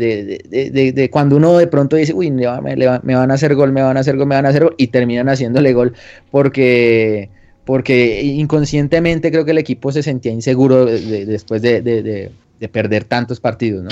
de, 0.50 0.92
de, 0.92 1.10
cuando 1.10 1.36
uno 1.38 1.58
de 1.58 1.68
pronto 1.68 1.96
dice, 1.96 2.14
uy, 2.14 2.32
me, 2.32 2.46
van 2.46 3.32
a 3.32 3.34
hacer 3.34 3.56
gol, 3.56 3.72
me 3.72 3.82
van 3.82 3.98
a 3.98 4.02
hacer 4.02 4.18
gol, 4.18 4.28
me 4.28 4.36
van 4.36 4.46
a 4.46 4.50
hacer 4.50 4.64
gol, 4.64 4.76
y 4.78 4.88
terminan 4.88 5.30
haciéndole 5.30 5.74
gol 5.74 5.94
porque, 6.32 7.30
porque 7.66 8.22
inconscientemente 8.22 9.32
creo 9.32 9.46
que 9.46 9.52
el 9.52 9.58
equipo 9.58 9.92
se 9.92 10.04
sentía 10.04 10.32
inseguro 10.32 10.86
después 10.86 11.62
de, 11.62 12.32
perder 12.72 13.06
tantos 13.06 13.40
partidos, 13.40 13.84
¿no? 13.84 13.90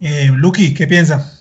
Eh, 0.00 0.28
Lucky, 0.34 0.74
¿qué 0.74 0.86
piensa? 0.86 1.40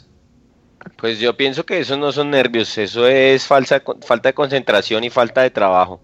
Pues 0.97 1.19
yo 1.19 1.35
pienso 1.35 1.65
que 1.65 1.79
eso 1.79 1.97
no 1.97 2.11
son 2.11 2.29
nervios, 2.29 2.77
eso 2.77 3.07
es 3.07 3.45
falsa, 3.45 3.81
falta 4.05 4.29
de 4.29 4.33
concentración 4.33 5.03
y 5.03 5.09
falta 5.09 5.41
de 5.41 5.49
trabajo. 5.49 5.99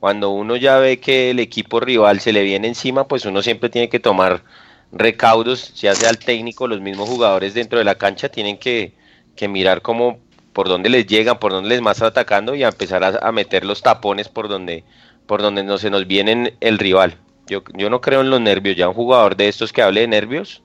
Cuando 0.00 0.30
uno 0.30 0.56
ya 0.56 0.78
ve 0.78 1.00
que 1.00 1.30
el 1.30 1.40
equipo 1.40 1.80
rival 1.80 2.20
se 2.20 2.32
le 2.32 2.42
viene 2.42 2.68
encima, 2.68 3.08
pues 3.08 3.24
uno 3.24 3.42
siempre 3.42 3.68
tiene 3.68 3.88
que 3.88 3.98
tomar 3.98 4.44
recaudos, 4.92 5.74
ya 5.74 5.94
sea 5.94 6.10
el 6.10 6.18
técnico, 6.18 6.68
los 6.68 6.80
mismos 6.80 7.08
jugadores 7.08 7.54
dentro 7.54 7.78
de 7.78 7.84
la 7.84 7.96
cancha 7.96 8.28
tienen 8.28 8.58
que, 8.58 8.94
mirar 9.48 9.82
cómo 9.82 10.18
por 10.52 10.68
dónde 10.68 10.88
les 10.88 11.06
llegan, 11.06 11.38
por 11.38 11.52
dónde 11.52 11.68
les 11.68 11.80
más 11.80 12.02
atacando 12.02 12.54
y 12.54 12.64
a 12.64 12.68
empezar 12.68 13.04
a, 13.04 13.32
meter 13.32 13.64
los 13.64 13.82
tapones 13.82 14.28
por 14.28 14.48
donde, 14.48 14.84
por 15.26 15.42
donde 15.42 15.62
no 15.62 15.78
se 15.78 15.90
nos 15.90 16.06
viene 16.06 16.54
el 16.60 16.78
rival. 16.78 17.16
Yo, 17.46 17.62
yo 17.74 17.88
no 17.90 18.00
creo 18.00 18.20
en 18.20 18.30
los 18.30 18.40
nervios, 18.40 18.76
ya 18.76 18.88
un 18.88 18.94
jugador 18.94 19.36
de 19.36 19.48
estos 19.48 19.72
que 19.72 19.82
hable 19.82 20.02
de 20.02 20.08
nervios 20.08 20.62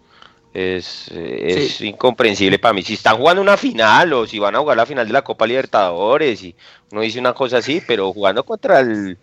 es, 0.54 1.10
es 1.12 1.82
incomprensible 1.82 2.60
para 2.60 2.74
mí. 2.74 2.84
Si 2.84 2.93
están 2.93 3.18
jugando 3.18 3.41
una 3.41 3.58
final 3.58 4.14
o 4.14 4.28
si 4.28 4.39
van 4.39 4.56
a 4.56 4.60
jugar 4.60 4.78
la 4.78 4.86
final 4.86 5.08
de 5.08 5.14
la 5.14 5.24
Copa 5.24 5.47
Libertadores 5.47 6.43
y 6.43 6.56
uno 6.91 7.01
dice 7.01 7.20
una 7.20 7.34
cosa 7.34 7.58
así, 7.58 7.82
pero 7.86 8.14
jugando 8.14 8.45
contra 8.45 8.80
el 8.80 9.18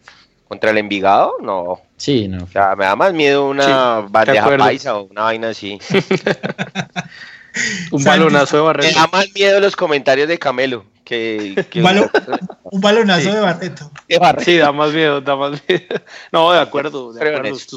contra 0.49 0.71
el 0.71 0.79
Envigado, 0.79 1.37
no. 1.41 1.81
Sí, 1.97 2.27
no. 2.27 2.43
O 2.43 2.49
sea, 2.49 2.75
me 2.75 2.85
da 2.85 2.97
más 2.97 3.15
miedo 3.15 3.49
una 3.49 4.01
bandeja 4.01 4.57
paisa 4.57 4.97
o 4.97 5.05
una 5.05 5.23
vaina 5.23 5.51
así. 5.51 5.79
un 7.93 8.03
balonazo 8.03 8.57
de 8.57 8.63
Barreto. 8.65 8.89
Me 8.89 9.01
da 9.01 9.07
más 9.07 9.27
miedo 9.33 9.61
los 9.61 9.77
comentarios 9.77 10.27
de 10.27 10.41
Camelo. 10.41 10.85
Que, 11.05 11.65
un, 12.65 12.81
balonazo 12.81 13.33
de 13.33 13.39
Barreto. 13.39 13.93
Sí, 14.45 14.57
da 14.57 14.73
más 14.73 14.93
miedo, 14.93 15.21
da 15.21 15.37
más 15.37 15.63
miedo. 15.69 15.85
No, 16.33 16.51
de 16.51 16.59
acuerdo, 16.59 17.13
de 17.13 17.21
acuerdo. 17.21 17.57
Esto 17.57 17.77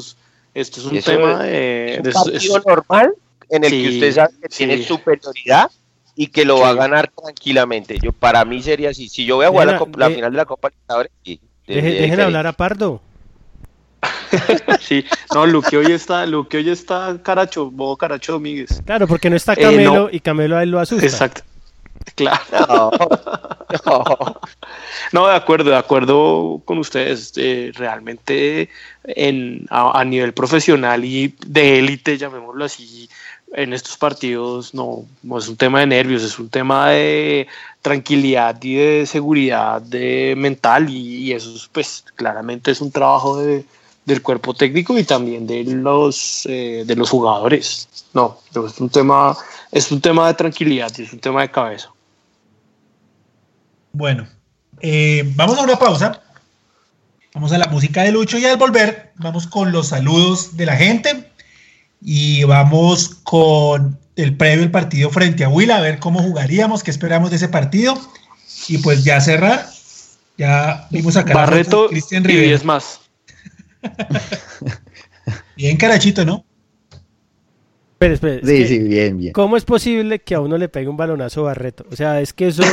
es, 0.80 0.86
un 0.86 1.00
tema 1.00 1.44
de, 1.44 1.94
¿Es 1.94 2.06
un 2.06 2.12
partido 2.12 2.62
normal 2.66 3.14
en 3.48 3.64
el 3.64 3.70
que 3.70 3.88
usted 3.88 4.12
sabe 4.12 4.34
que 4.42 4.48
tiene 4.48 4.82
superioridad 4.82 5.70
y 6.16 6.28
que 6.28 6.44
lo 6.44 6.60
va 6.60 6.70
a 6.70 6.74
ganar 6.74 7.10
tranquilamente. 7.10 7.98
Yo 8.00 8.12
para 8.12 8.44
mí 8.44 8.62
sería 8.62 8.90
así. 8.90 9.08
Si 9.08 9.24
yo 9.24 9.36
voy 9.36 9.46
a 9.46 9.50
jugar 9.50 9.66
la, 9.96 10.10
final 10.10 10.32
de 10.32 10.36
la 10.36 10.44
Copa 10.44 10.68
Libertadores, 10.68 11.12
sí, 11.24 11.40
dejen 11.66 12.20
hablar 12.20 12.46
a 12.46 12.52
Pardo. 12.52 13.00
sí, 14.80 15.04
no, 15.34 15.46
Luque 15.46 15.76
hoy 15.76 15.92
está, 15.92 16.26
Luque 16.26 16.58
hoy 16.58 16.68
está 16.68 17.16
Caracho, 17.22 17.70
modo 17.70 17.96
Caracho 17.96 18.32
Domínguez. 18.32 18.82
Claro, 18.84 19.06
porque 19.06 19.30
no 19.30 19.36
está 19.36 19.54
eh, 19.54 19.62
Camelo 19.62 20.08
y 20.10 20.20
Camelo 20.20 20.56
a 20.56 20.62
él 20.62 20.70
lo 20.70 20.80
asusta. 20.80 21.06
Exacto. 21.06 21.42
Claro. 22.14 22.90
No, 23.86 24.02
no. 25.12 25.26
de 25.26 25.34
acuerdo, 25.34 25.70
de 25.70 25.76
acuerdo 25.76 26.60
con 26.64 26.78
ustedes. 26.78 27.32
Eh, 27.36 27.72
realmente 27.74 28.68
en, 29.04 29.66
a, 29.70 30.04
nivel 30.04 30.32
profesional 30.34 31.04
y 31.04 31.34
de 31.46 31.78
élite, 31.78 32.18
llamémoslo 32.18 32.64
así, 32.64 33.08
en 33.54 33.72
estos 33.72 33.96
partidos 33.96 34.74
no, 34.74 35.04
es 35.38 35.48
un 35.48 35.56
tema 35.56 35.80
de 35.80 35.86
nervios, 35.86 36.22
es 36.22 36.38
un 36.38 36.48
tema 36.48 36.90
de 36.90 37.46
tranquilidad 37.82 38.60
y 38.62 38.74
de 38.74 39.06
seguridad 39.06 39.80
de 39.80 40.34
mental 40.36 40.90
y, 40.90 41.32
eso 41.32 41.54
pues 41.72 42.04
claramente 42.16 42.70
es 42.70 42.80
un 42.80 42.90
trabajo 42.90 43.38
de, 43.38 43.64
del 44.04 44.22
cuerpo 44.22 44.54
técnico 44.54 44.98
y 44.98 45.04
también 45.04 45.46
de 45.46 45.64
los 45.64 46.46
eh, 46.46 46.84
de 46.86 46.96
los 46.96 47.10
jugadores. 47.10 47.88
No, 48.12 48.38
es 48.50 48.78
un 48.80 48.90
tema 48.90 49.36
es 49.70 49.90
un 49.90 50.00
tema 50.00 50.26
de 50.28 50.34
tranquilidad 50.34 50.92
y 50.98 51.02
es 51.02 51.12
un 51.12 51.20
tema 51.20 51.42
de 51.42 51.50
cabeza. 51.50 51.90
Bueno, 53.92 54.26
eh, 54.80 55.22
vamos 55.36 55.58
a 55.58 55.62
una 55.62 55.78
pausa. 55.78 56.20
Vamos 57.32 57.52
a 57.52 57.58
la 57.58 57.66
música 57.66 58.02
de 58.02 58.12
Lucho 58.12 58.38
y 58.38 58.44
al 58.46 58.56
volver 58.56 59.12
vamos 59.16 59.48
con 59.48 59.72
los 59.72 59.88
saludos 59.88 60.56
de 60.56 60.66
la 60.66 60.76
gente 60.76 61.33
y 62.04 62.44
vamos 62.44 63.16
con 63.22 63.98
el 64.16 64.36
previo 64.36 64.62
el 64.62 64.70
partido 64.70 65.08
frente 65.08 65.42
a 65.42 65.48
Huila, 65.48 65.78
a 65.78 65.80
ver 65.80 65.98
cómo 65.98 66.22
jugaríamos, 66.22 66.82
qué 66.82 66.90
esperamos 66.90 67.30
de 67.30 67.36
ese 67.36 67.48
partido. 67.48 67.98
Y 68.68 68.78
pues 68.78 69.04
ya 69.04 69.20
cerrar, 69.20 69.66
ya 70.36 70.86
vimos 70.90 71.16
acá 71.16 71.34
Barreto 71.34 71.88
Cristian 71.88 72.24
y 72.28 72.52
es 72.52 72.64
más. 72.64 73.00
bien 75.56 75.76
carachito, 75.78 76.24
¿no? 76.26 76.44
Espera, 77.92 78.14
espera. 78.14 78.46
Sí, 78.46 78.66
sí, 78.68 78.78
bien, 78.80 79.18
bien. 79.18 79.32
¿Cómo 79.32 79.56
es 79.56 79.64
posible 79.64 80.18
que 80.18 80.34
a 80.34 80.40
uno 80.40 80.58
le 80.58 80.68
pegue 80.68 80.88
un 80.88 80.98
balonazo 80.98 81.44
Barreto? 81.44 81.86
O 81.90 81.96
sea, 81.96 82.20
es 82.20 82.34
que 82.34 82.48
eso 82.48 82.64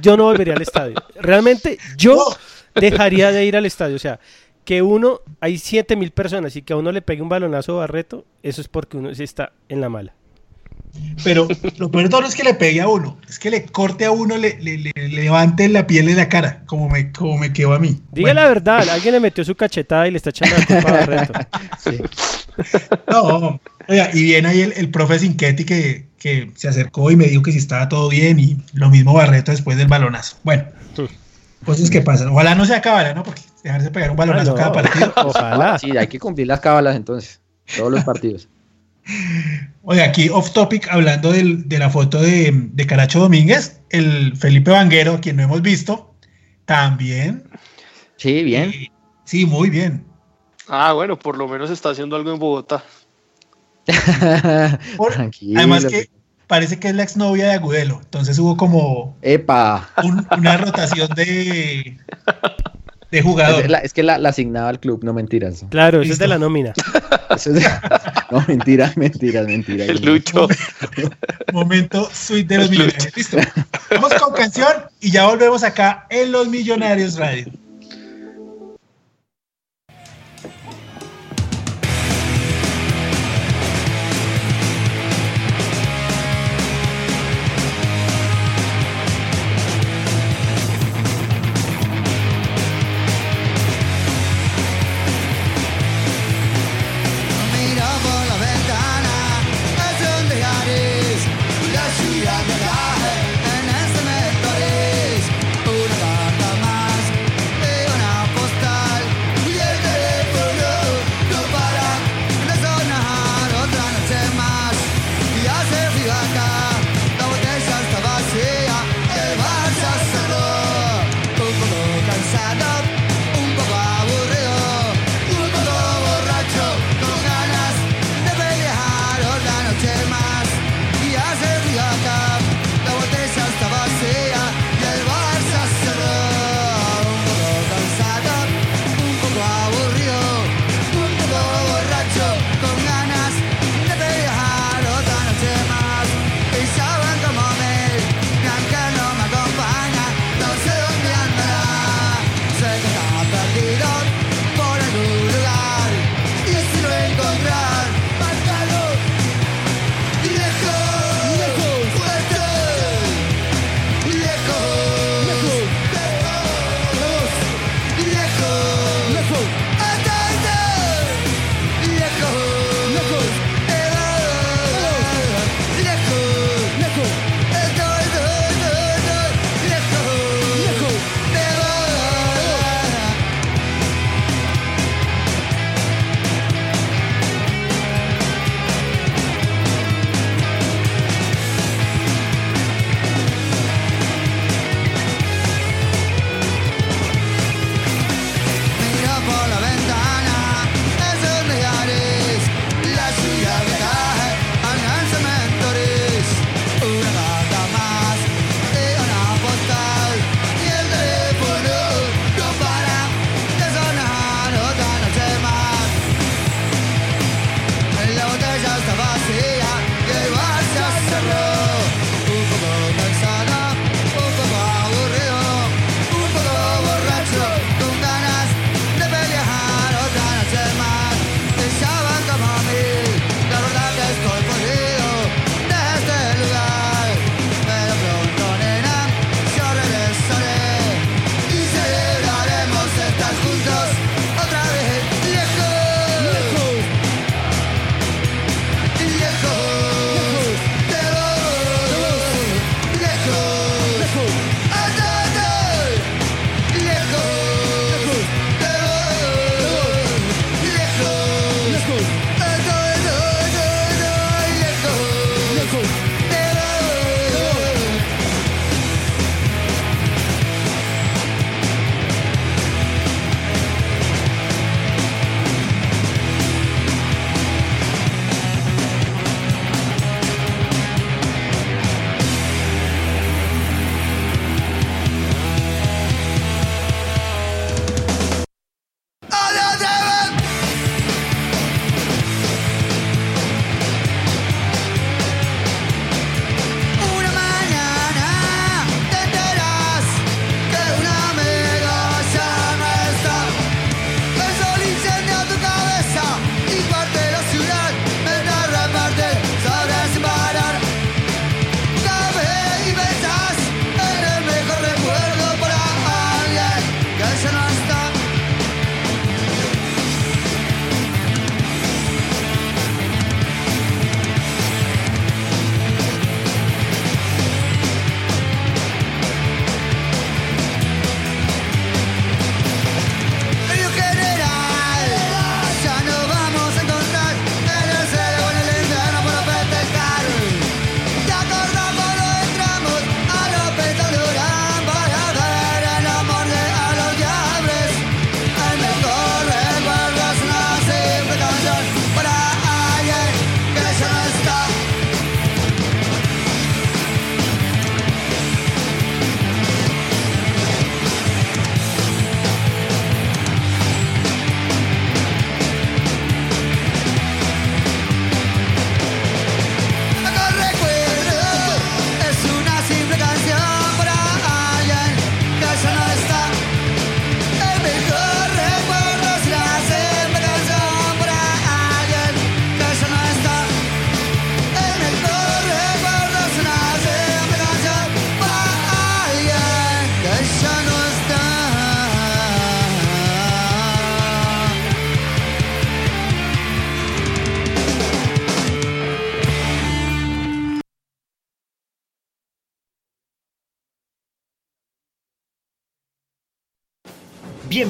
yo 0.00 0.16
no 0.16 0.24
volvería 0.24 0.54
al 0.54 0.62
estadio. 0.62 0.94
Realmente 1.20 1.78
yo 1.98 2.24
dejaría 2.74 3.32
de 3.32 3.44
ir 3.44 3.56
al 3.56 3.66
estadio. 3.66 3.96
O 3.96 3.98
sea, 3.98 4.18
que 4.64 4.82
uno, 4.82 5.20
hay 5.40 5.58
7 5.58 5.96
mil 5.96 6.10
personas 6.10 6.54
y 6.56 6.62
que 6.62 6.72
a 6.72 6.76
uno 6.76 6.92
le 6.92 7.02
pegue 7.02 7.22
un 7.22 7.28
balonazo 7.28 7.76
Barreto, 7.76 8.24
eso 8.42 8.60
es 8.60 8.68
porque 8.68 8.96
uno 8.96 9.14
sí 9.14 9.24
está 9.24 9.52
en 9.68 9.80
la 9.80 9.88
mala. 9.88 10.14
Pero 11.24 11.48
lo 11.78 11.90
peor 11.90 12.10
no 12.10 12.26
es 12.26 12.34
que 12.34 12.44
le 12.44 12.54
pegue 12.54 12.80
a 12.80 12.88
uno, 12.88 13.16
es 13.26 13.38
que 13.38 13.50
le 13.50 13.64
corte 13.64 14.04
a 14.04 14.10
uno, 14.10 14.36
le, 14.36 14.58
levante 14.60 15.68
la 15.68 15.86
piel 15.86 16.06
de 16.06 16.14
la 16.14 16.28
cara, 16.28 16.64
como 16.66 16.88
me, 16.88 17.10
como 17.12 17.38
me 17.38 17.52
quedó 17.52 17.72
a 17.72 17.78
mí. 17.78 18.02
Diga 18.12 18.34
la 18.34 18.46
verdad, 18.46 18.86
alguien 18.90 19.14
le 19.14 19.20
metió 19.20 19.42
su 19.42 19.54
cachetada 19.54 20.06
y 20.06 20.10
le 20.10 20.18
está 20.18 20.30
echando 20.30 20.56
la 20.58 20.66
culpa 20.66 20.88
a 20.88 20.92
Barreto. 20.92 21.32
No, 23.10 23.58
oiga, 23.88 24.10
y 24.12 24.24
viene 24.24 24.46
ahí 24.46 24.60
el, 24.60 24.74
el 24.76 24.90
profe 24.90 25.18
Sinquetti 25.18 25.64
que, 25.64 26.08
que 26.18 26.50
se 26.54 26.68
acercó 26.68 27.10
y 27.10 27.16
me 27.16 27.24
dijo 27.24 27.42
que 27.42 27.50
si 27.50 27.56
estaba 27.56 27.88
todo 27.88 28.10
bien 28.10 28.38
y 28.38 28.58
lo 28.74 28.90
mismo 28.90 29.14
Barreto 29.14 29.52
después 29.52 29.78
del 29.78 29.88
balonazo. 29.88 30.36
Bueno, 30.44 30.64
cosas 31.64 31.88
que 31.88 32.02
pasan. 32.02 32.28
Ojalá 32.28 32.54
no 32.54 32.66
se 32.66 32.74
acabara, 32.74 33.14
¿no? 33.14 33.22
Porque 33.22 33.40
dejarse 33.62 33.90
pegar 33.90 34.10
un 34.10 34.16
balonazo 34.16 34.54
cada 34.54 34.72
partido. 34.72 35.12
Ojalá. 35.24 35.78
Sí, 35.78 35.96
hay 35.96 36.06
que 36.08 36.18
cumplir 36.18 36.46
las 36.46 36.60
cábalas 36.60 36.96
entonces, 36.96 37.40
todos 37.76 37.92
los 37.92 38.04
partidos. 38.04 38.48
Oye, 39.82 40.02
aquí 40.02 40.28
off 40.28 40.52
topic, 40.52 40.88
hablando 40.90 41.32
de 41.32 41.78
la 41.78 41.90
foto 41.90 42.20
de, 42.20 42.86
Caracho 42.86 43.20
Domínguez, 43.20 43.80
el 43.90 44.36
Felipe 44.36 44.70
Vanguero, 44.70 45.20
quien 45.20 45.36
no 45.36 45.42
hemos 45.42 45.62
visto, 45.62 46.14
también. 46.64 47.48
Sí, 48.16 48.44
bien. 48.44 48.70
Eh, 48.70 48.92
sí, 49.24 49.44
muy 49.44 49.70
bien. 49.70 50.04
Ah, 50.68 50.92
bueno, 50.92 51.18
por 51.18 51.36
lo 51.36 51.48
menos 51.48 51.70
está 51.70 51.90
haciendo 51.90 52.14
algo 52.14 52.32
en 52.32 52.38
Bogotá. 52.38 52.84
Tranquilo. 55.12 55.58
Además 55.58 55.84
que 55.86 56.08
parece 56.46 56.78
que 56.78 56.88
es 56.88 56.94
la 56.94 57.02
exnovia 57.02 57.46
de 57.46 57.52
Agudelo. 57.54 57.98
Entonces 58.02 58.38
hubo 58.38 58.56
como 58.56 59.16
¡Epa! 59.22 59.90
una 60.36 60.56
rotación 60.58 61.08
de, 61.16 61.98
de 63.12 63.18
Es, 63.18 63.24
jugador. 63.24 63.70
la- 63.70 63.78
es 63.78 63.92
que 63.92 64.02
la, 64.02 64.18
la 64.18 64.30
asignaba 64.30 64.68
al 64.70 64.80
club, 64.80 65.04
no 65.04 65.12
mentiras. 65.12 65.64
Claro, 65.70 66.02
eso 66.02 66.12
es 66.14 66.18
de 66.18 66.26
la 66.26 66.38
nómina. 66.38 66.72
Eso 67.32 67.48
es 67.48 67.62
de- 67.62 67.66
no, 68.30 68.44
mentiras, 68.46 68.94
mentiras, 68.98 69.46
mentiras. 69.46 69.88
El 69.88 70.04
Lucho. 70.04 70.48
Momento 71.52 72.08
suite 72.12 72.54
de 72.54 72.60
los 72.60 72.70
millonarios. 72.70 73.16
Listo. 73.16 73.38
Vamos 73.90 74.12
con 74.14 74.34
canción 74.34 74.70
y 75.00 75.10
ya 75.10 75.26
volvemos 75.26 75.62
acá 75.64 76.06
en 76.10 76.30
Los 76.32 76.48
Millonarios 76.48 77.16
Radio. 77.18 77.46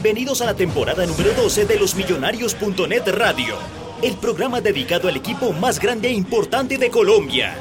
Bienvenidos 0.03 0.43
a 0.43 0.47
la 0.47 0.55
temporada 0.55 1.07
número 1.07 1.33
12 1.33 1.65
de 1.65 1.79
los 1.79 1.95
Millonarios.net 1.95 3.07
Radio, 3.07 3.55
el 4.03 4.17
programa 4.17 4.61
dedicado 4.61 5.07
al 5.07 5.17
equipo 5.17 5.53
más 5.53 5.79
grande 5.79 6.09
e 6.09 6.13
importante 6.13 6.77
de 6.77 6.91
Colombia. 6.91 7.57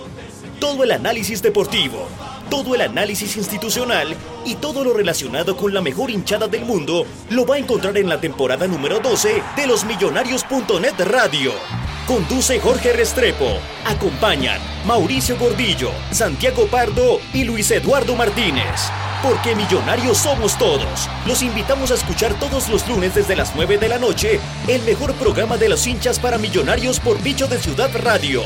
Todo 0.60 0.84
el 0.84 0.90
análisis 0.90 1.44
deportivo, 1.44 2.08
todo 2.50 2.74
el 2.74 2.82
análisis 2.82 3.38
institucional 3.38 4.16
y 4.44 4.56
todo 4.56 4.84
lo 4.84 4.94
relacionado 4.94 5.56
con 5.56 5.72
la 5.72 5.82
mejor 5.82 6.10
hinchada 6.10 6.48
del 6.48 6.66
mundo 6.66 7.06
lo 7.30 7.46
va 7.46 7.58
a 7.58 7.60
encontrar 7.60 7.96
en 8.00 8.10
la 8.10 8.20
temporada 8.20 8.66
número 8.66 9.00
12 9.00 9.44
de 9.56 9.68
los 9.68 9.86
Millonarios.net 9.86 11.00
Radio. 11.06 11.52
Conduce 12.12 12.60
Jorge 12.60 12.92
Restrepo. 12.92 13.58
Acompañan 13.86 14.60
Mauricio 14.86 15.38
Gordillo, 15.38 15.94
Santiago 16.12 16.68
Pardo 16.68 17.22
y 17.32 17.46
Luis 17.46 17.72
Eduardo 17.72 18.18
Martínez. 18.18 18.92
Porque 19.24 19.56
millonarios 19.56 20.18
somos 20.18 20.58
todos. 20.58 21.08
Los 21.26 21.42
invitamos 21.42 21.90
a 21.90 21.94
escuchar 21.94 22.34
todos 22.34 22.68
los 22.68 22.86
lunes 22.90 23.16
desde 23.16 23.38
las 23.38 23.56
9 23.56 23.78
de 23.78 23.88
la 23.88 23.98
noche 23.98 24.42
el 24.68 24.82
mejor 24.82 25.14
programa 25.14 25.56
de 25.56 25.70
los 25.70 25.88
hinchas 25.88 26.20
para 26.20 26.38
millonarios 26.38 27.00
por 27.00 27.24
Bicho 27.24 27.48
de 27.48 27.58
Ciudad 27.60 27.90
Radio. 28.04 28.42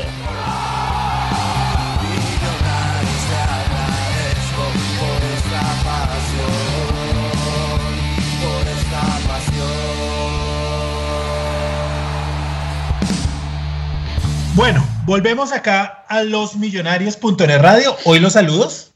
Bueno, 14.56 14.82
volvemos 15.04 15.52
acá 15.52 16.04
a 16.08 16.22
los 16.22 16.56
millonarios.net 16.56 17.58
radio. 17.60 17.94
Hoy 18.04 18.20
los 18.20 18.32
saludos. 18.32 18.92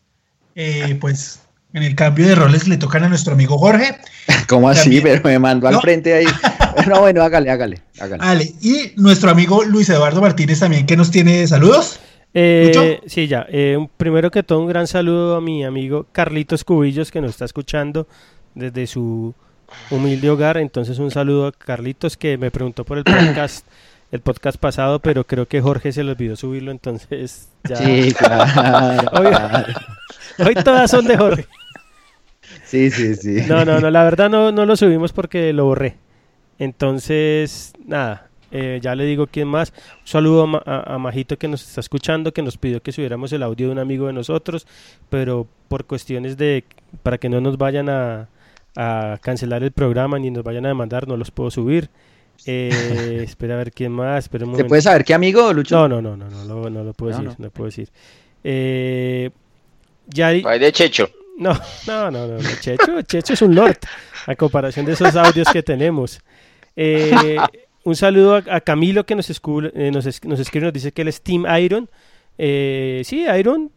Eh, 0.54 0.96
pues 1.00 1.40
en 1.74 1.82
el 1.82 1.94
cambio 1.94 2.26
de 2.26 2.34
roles 2.34 2.66
le 2.66 2.76
tocan 2.78 3.04
a 3.04 3.08
nuestro 3.08 3.34
amigo 3.34 3.58
Jorge. 3.58 3.98
¿Cómo 4.48 4.68
así? 4.68 4.84
También- 4.96 5.02
Pero 5.22 5.22
me 5.28 5.38
mandó 5.38 5.68
al 5.68 5.74
No. 5.74 5.80
frente 5.80 6.14
ahí. 6.14 6.26
No, 6.88 7.00
bueno, 7.00 7.22
hágale, 7.22 7.50
hágale, 7.50 7.80
hágale. 7.98 8.22
Ale, 8.24 8.44
y 8.62 8.92
nuestro 8.96 9.28
amigo 9.30 9.64
Luis 9.64 9.88
Eduardo 9.90 10.20
Martínez 10.20 10.60
también 10.60 10.86
que 10.86 10.96
nos 10.96 11.10
tiene 11.10 11.44
saludos. 11.48 11.98
Eh, 12.32 13.00
sí, 13.06 13.26
ya. 13.26 13.44
eh, 13.50 13.76
primero 13.96 14.30
que 14.30 14.44
todo, 14.44 14.60
un 14.60 14.68
gran 14.68 14.86
saludo 14.86 15.34
a 15.36 15.40
mi 15.40 15.64
amigo 15.64 16.06
Carlitos 16.12 16.62
Cubillos 16.62 17.10
que 17.10 17.20
nos 17.20 17.32
está 17.32 17.44
escuchando 17.44 18.06
desde 18.54 18.86
su 18.86 19.34
humilde 19.90 20.30
hogar. 20.30 20.58
Entonces, 20.58 20.98
un 21.00 21.10
saludo 21.10 21.48
a 21.48 21.52
Carlitos 21.52 22.16
que 22.16 22.38
me 22.38 22.52
preguntó 22.52 22.84
por 22.84 22.98
el 22.98 23.04
podcast, 23.04 23.66
el 24.12 24.20
podcast 24.20 24.58
pasado, 24.58 24.98
pero 24.98 25.24
creo 25.24 25.46
que 25.46 25.60
Jorge 25.60 25.92
se 25.92 26.02
le 26.02 26.12
olvidó 26.12 26.36
subirlo. 26.36 26.70
Entonces, 26.70 27.48
ya. 27.68 27.76
Sí, 27.76 28.12
claro. 28.12 29.10
Hoy 30.38 30.54
todas 30.64 30.90
son 30.90 31.06
de 31.06 31.16
Jorge. 31.16 31.46
Sí, 32.64 32.90
sí, 32.90 33.14
sí. 33.14 33.42
No, 33.48 33.64
no, 33.64 33.80
no, 33.80 33.90
la 33.90 34.04
verdad 34.04 34.30
no, 34.30 34.52
no 34.52 34.66
lo 34.66 34.76
subimos 34.76 35.12
porque 35.12 35.52
lo 35.52 35.64
borré. 35.64 35.96
Entonces, 36.58 37.72
nada, 37.86 38.28
eh, 38.50 38.80
ya 38.82 38.94
le 38.94 39.04
digo 39.04 39.26
quién 39.26 39.48
más. 39.48 39.72
Un 40.00 40.06
saludo 40.06 40.62
a 40.66 40.98
Majito 40.98 41.38
que 41.38 41.48
nos 41.48 41.66
está 41.66 41.80
escuchando, 41.80 42.32
que 42.32 42.42
nos 42.42 42.58
pidió 42.58 42.82
que 42.82 42.92
subiéramos 42.92 43.32
el 43.32 43.42
audio 43.42 43.66
de 43.66 43.72
un 43.72 43.78
amigo 43.78 44.06
de 44.08 44.12
nosotros, 44.12 44.66
pero 45.08 45.46
por 45.68 45.84
cuestiones 45.84 46.36
de, 46.36 46.64
para 47.02 47.18
que 47.18 47.28
no 47.28 47.40
nos 47.40 47.58
vayan 47.58 47.88
a, 47.88 48.28
a 48.76 49.18
cancelar 49.20 49.62
el 49.62 49.72
programa 49.72 50.18
ni 50.18 50.30
nos 50.30 50.44
vayan 50.44 50.64
a 50.66 50.68
demandar, 50.68 51.08
no 51.08 51.16
los 51.16 51.30
puedo 51.30 51.50
subir. 51.50 51.90
Eh, 52.46 53.20
espera 53.24 53.54
a 53.54 53.58
ver 53.58 53.72
quién 53.72 53.92
más, 53.92 54.24
espera 54.24 54.46
un 54.46 54.56
¿Se 54.56 54.64
puede 54.64 54.82
saber 54.82 55.04
qué 55.04 55.14
amigo, 55.14 55.52
Lucho? 55.52 55.76
No, 55.88 56.00
no, 56.00 56.00
no, 56.02 56.16
no, 56.16 56.30
no, 56.30 56.44
lo- 56.44 56.70
no 56.70 56.84
lo 56.84 56.92
puedo 56.94 57.12
No, 57.12 57.22
decir, 57.24 57.38
no. 57.40 57.44
no 57.46 57.50
puedo 57.50 57.66
decir. 57.66 57.88
Eh, 58.44 59.30
Yari, 60.08 60.42
Ay, 60.46 60.58
de 60.58 60.72
Checho. 60.72 61.10
no, 61.38 61.52
no, 61.86 62.10
no, 62.10 62.26
no, 62.26 62.38
no, 62.38 62.48
Checho, 62.60 63.02
Checho 63.02 63.32
es 63.34 63.42
un 63.42 63.54
lord 63.54 63.78
a 64.26 64.34
comparación 64.34 64.86
de 64.86 64.92
esos 64.92 65.14
audios 65.16 65.48
que 65.52 65.62
tenemos. 65.62 66.20
Eh, 66.76 67.36
un 67.84 67.96
saludo 67.96 68.36
a, 68.36 68.56
a 68.56 68.60
Camilo 68.60 69.04
que 69.06 69.14
nos, 69.14 69.30
escu- 69.30 69.70
eh, 69.74 69.90
nos, 69.90 70.06
es- 70.06 70.24
nos 70.24 70.40
escribe, 70.40 70.66
nos 70.66 70.72
dice 70.74 70.92
que 70.92 71.02
él 71.02 71.08
es 71.08 71.20
Team 71.22 71.44
Iron. 71.60 71.88
Eh, 72.38 73.02
sí, 73.04 73.24
Iron, 73.38 73.70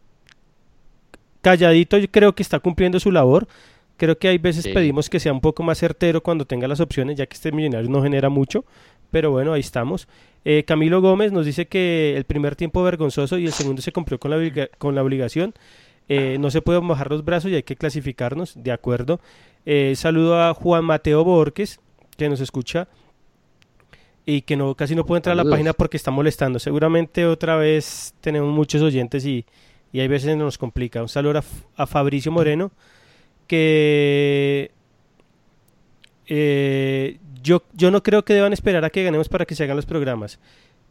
calladito, 1.42 1.98
yo 1.98 2.10
creo 2.10 2.34
que 2.34 2.42
está 2.42 2.58
cumpliendo 2.60 2.98
su 3.00 3.12
labor. 3.12 3.46
Creo 3.96 4.18
que 4.18 4.28
hay 4.28 4.38
veces 4.38 4.64
Sí. 4.64 4.72
pedimos 4.72 5.08
que 5.08 5.20
sea 5.20 5.32
un 5.32 5.40
poco 5.40 5.62
más 5.62 5.78
certero 5.78 6.22
cuando 6.22 6.46
tenga 6.46 6.66
las 6.68 6.80
opciones, 6.80 7.16
ya 7.16 7.26
que 7.26 7.34
este 7.34 7.52
millonario 7.52 7.88
no 7.90 8.02
genera 8.02 8.28
mucho. 8.28 8.64
Pero 9.10 9.30
bueno, 9.30 9.52
ahí 9.52 9.60
estamos. 9.60 10.08
Eh, 10.44 10.64
Camilo 10.66 11.00
Gómez 11.00 11.30
nos 11.32 11.46
dice 11.46 11.66
que 11.66 12.16
el 12.16 12.24
primer 12.24 12.56
tiempo 12.56 12.82
vergonzoso 12.82 13.38
y 13.38 13.46
el 13.46 13.52
segundo 13.52 13.80
se 13.82 13.92
cumplió 13.92 14.18
con 14.18 14.30
la, 14.32 14.68
con 14.78 14.94
la 14.94 15.02
obligación. 15.02 15.54
Eh, 16.08 16.36
no 16.38 16.50
se 16.50 16.60
pueden 16.60 16.86
bajar 16.88 17.10
los 17.10 17.24
brazos 17.24 17.50
y 17.50 17.54
hay 17.54 17.62
que 17.62 17.76
clasificarnos, 17.76 18.62
de 18.62 18.72
acuerdo. 18.72 19.20
Eh, 19.64 19.94
saludo 19.96 20.42
a 20.42 20.52
Juan 20.52 20.84
Mateo 20.84 21.24
Borges, 21.24 21.80
que 22.16 22.28
nos 22.28 22.40
escucha 22.40 22.88
y 24.26 24.42
que 24.42 24.56
no 24.56 24.74
casi 24.74 24.94
no 24.94 25.04
puede 25.06 25.18
entrar 25.20 25.38
a 25.38 25.44
la 25.44 25.48
página 25.48 25.72
porque 25.72 25.96
está 25.96 26.10
molestando. 26.10 26.58
Seguramente 26.58 27.24
otra 27.26 27.56
vez 27.56 28.14
tenemos 28.20 28.52
muchos 28.52 28.82
oyentes 28.82 29.24
y, 29.26 29.44
y 29.92 30.00
hay 30.00 30.08
veces 30.08 30.36
nos 30.36 30.58
complica. 30.58 31.00
Un 31.02 31.08
saludo 31.08 31.38
a, 31.38 31.44
a 31.82 31.86
Fabricio 31.86 32.32
Moreno, 32.32 32.72
que 33.54 34.70
eh, 36.26 37.18
yo, 37.42 37.62
yo 37.74 37.90
no 37.90 38.02
creo 38.02 38.24
que 38.24 38.34
deban 38.34 38.52
esperar 38.52 38.84
a 38.84 38.90
que 38.90 39.02
ganemos 39.04 39.28
para 39.28 39.44
que 39.44 39.54
se 39.54 39.64
hagan 39.64 39.76
los 39.76 39.86
programas. 39.86 40.38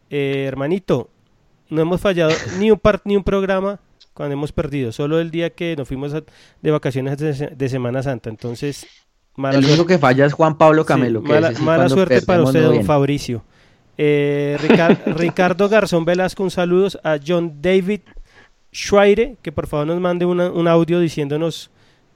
Eh, 0.10 0.46
hermanito, 0.48 1.10
no 1.70 1.82
hemos 1.82 2.02
fallado 2.02 2.32
ni 2.60 2.72
un 2.72 2.80
par- 2.80 3.02
ni 3.06 3.16
un 3.18 3.24
programa 3.24 3.80
cuando 4.14 4.34
hemos 4.34 4.52
perdido, 4.52 4.92
solo 4.92 5.20
el 5.20 5.32
día 5.32 5.50
que 5.50 5.76
nos 5.76 5.88
fuimos 5.88 6.14
a- 6.14 6.22
de 6.62 6.72
vacaciones 6.72 7.18
de, 7.18 7.34
se- 7.34 7.48
de 7.48 7.70
Semana 7.70 8.04
Santa. 8.04 8.30
Entonces, 8.30 8.86
mala 9.36 9.58
El 9.58 9.66
único 9.66 9.86
que 9.86 9.98
falla 9.98 10.26
es 10.26 10.34
Juan 10.34 10.58
Pablo 10.58 10.84
Sí, 10.84 10.88
Camelo. 10.88 11.24
que 11.24 11.30
mala 11.62 11.90
suerte 11.90 12.22
para 12.22 12.44
usted, 12.44 12.64
don. 12.64 12.84
Fabricio. 12.86 13.44
Eh, 13.98 14.58
Ricar- 14.62 15.00
Ricardo 15.18 15.68
Garzón 15.70 16.06
Velasco, 16.06 16.44
un 16.44 16.52
saludo 16.52 16.88
a 17.04 17.18
John 17.26 17.60
David 17.62 18.02
Schweire, 18.72 19.36
que 19.42 19.52
por 19.52 19.66
favor 19.68 19.88
nos 19.88 20.00
mande 20.00 20.26
una- 20.26 20.52
un 20.52 20.68
audio 20.68 21.00
diciéndonos 21.00 21.72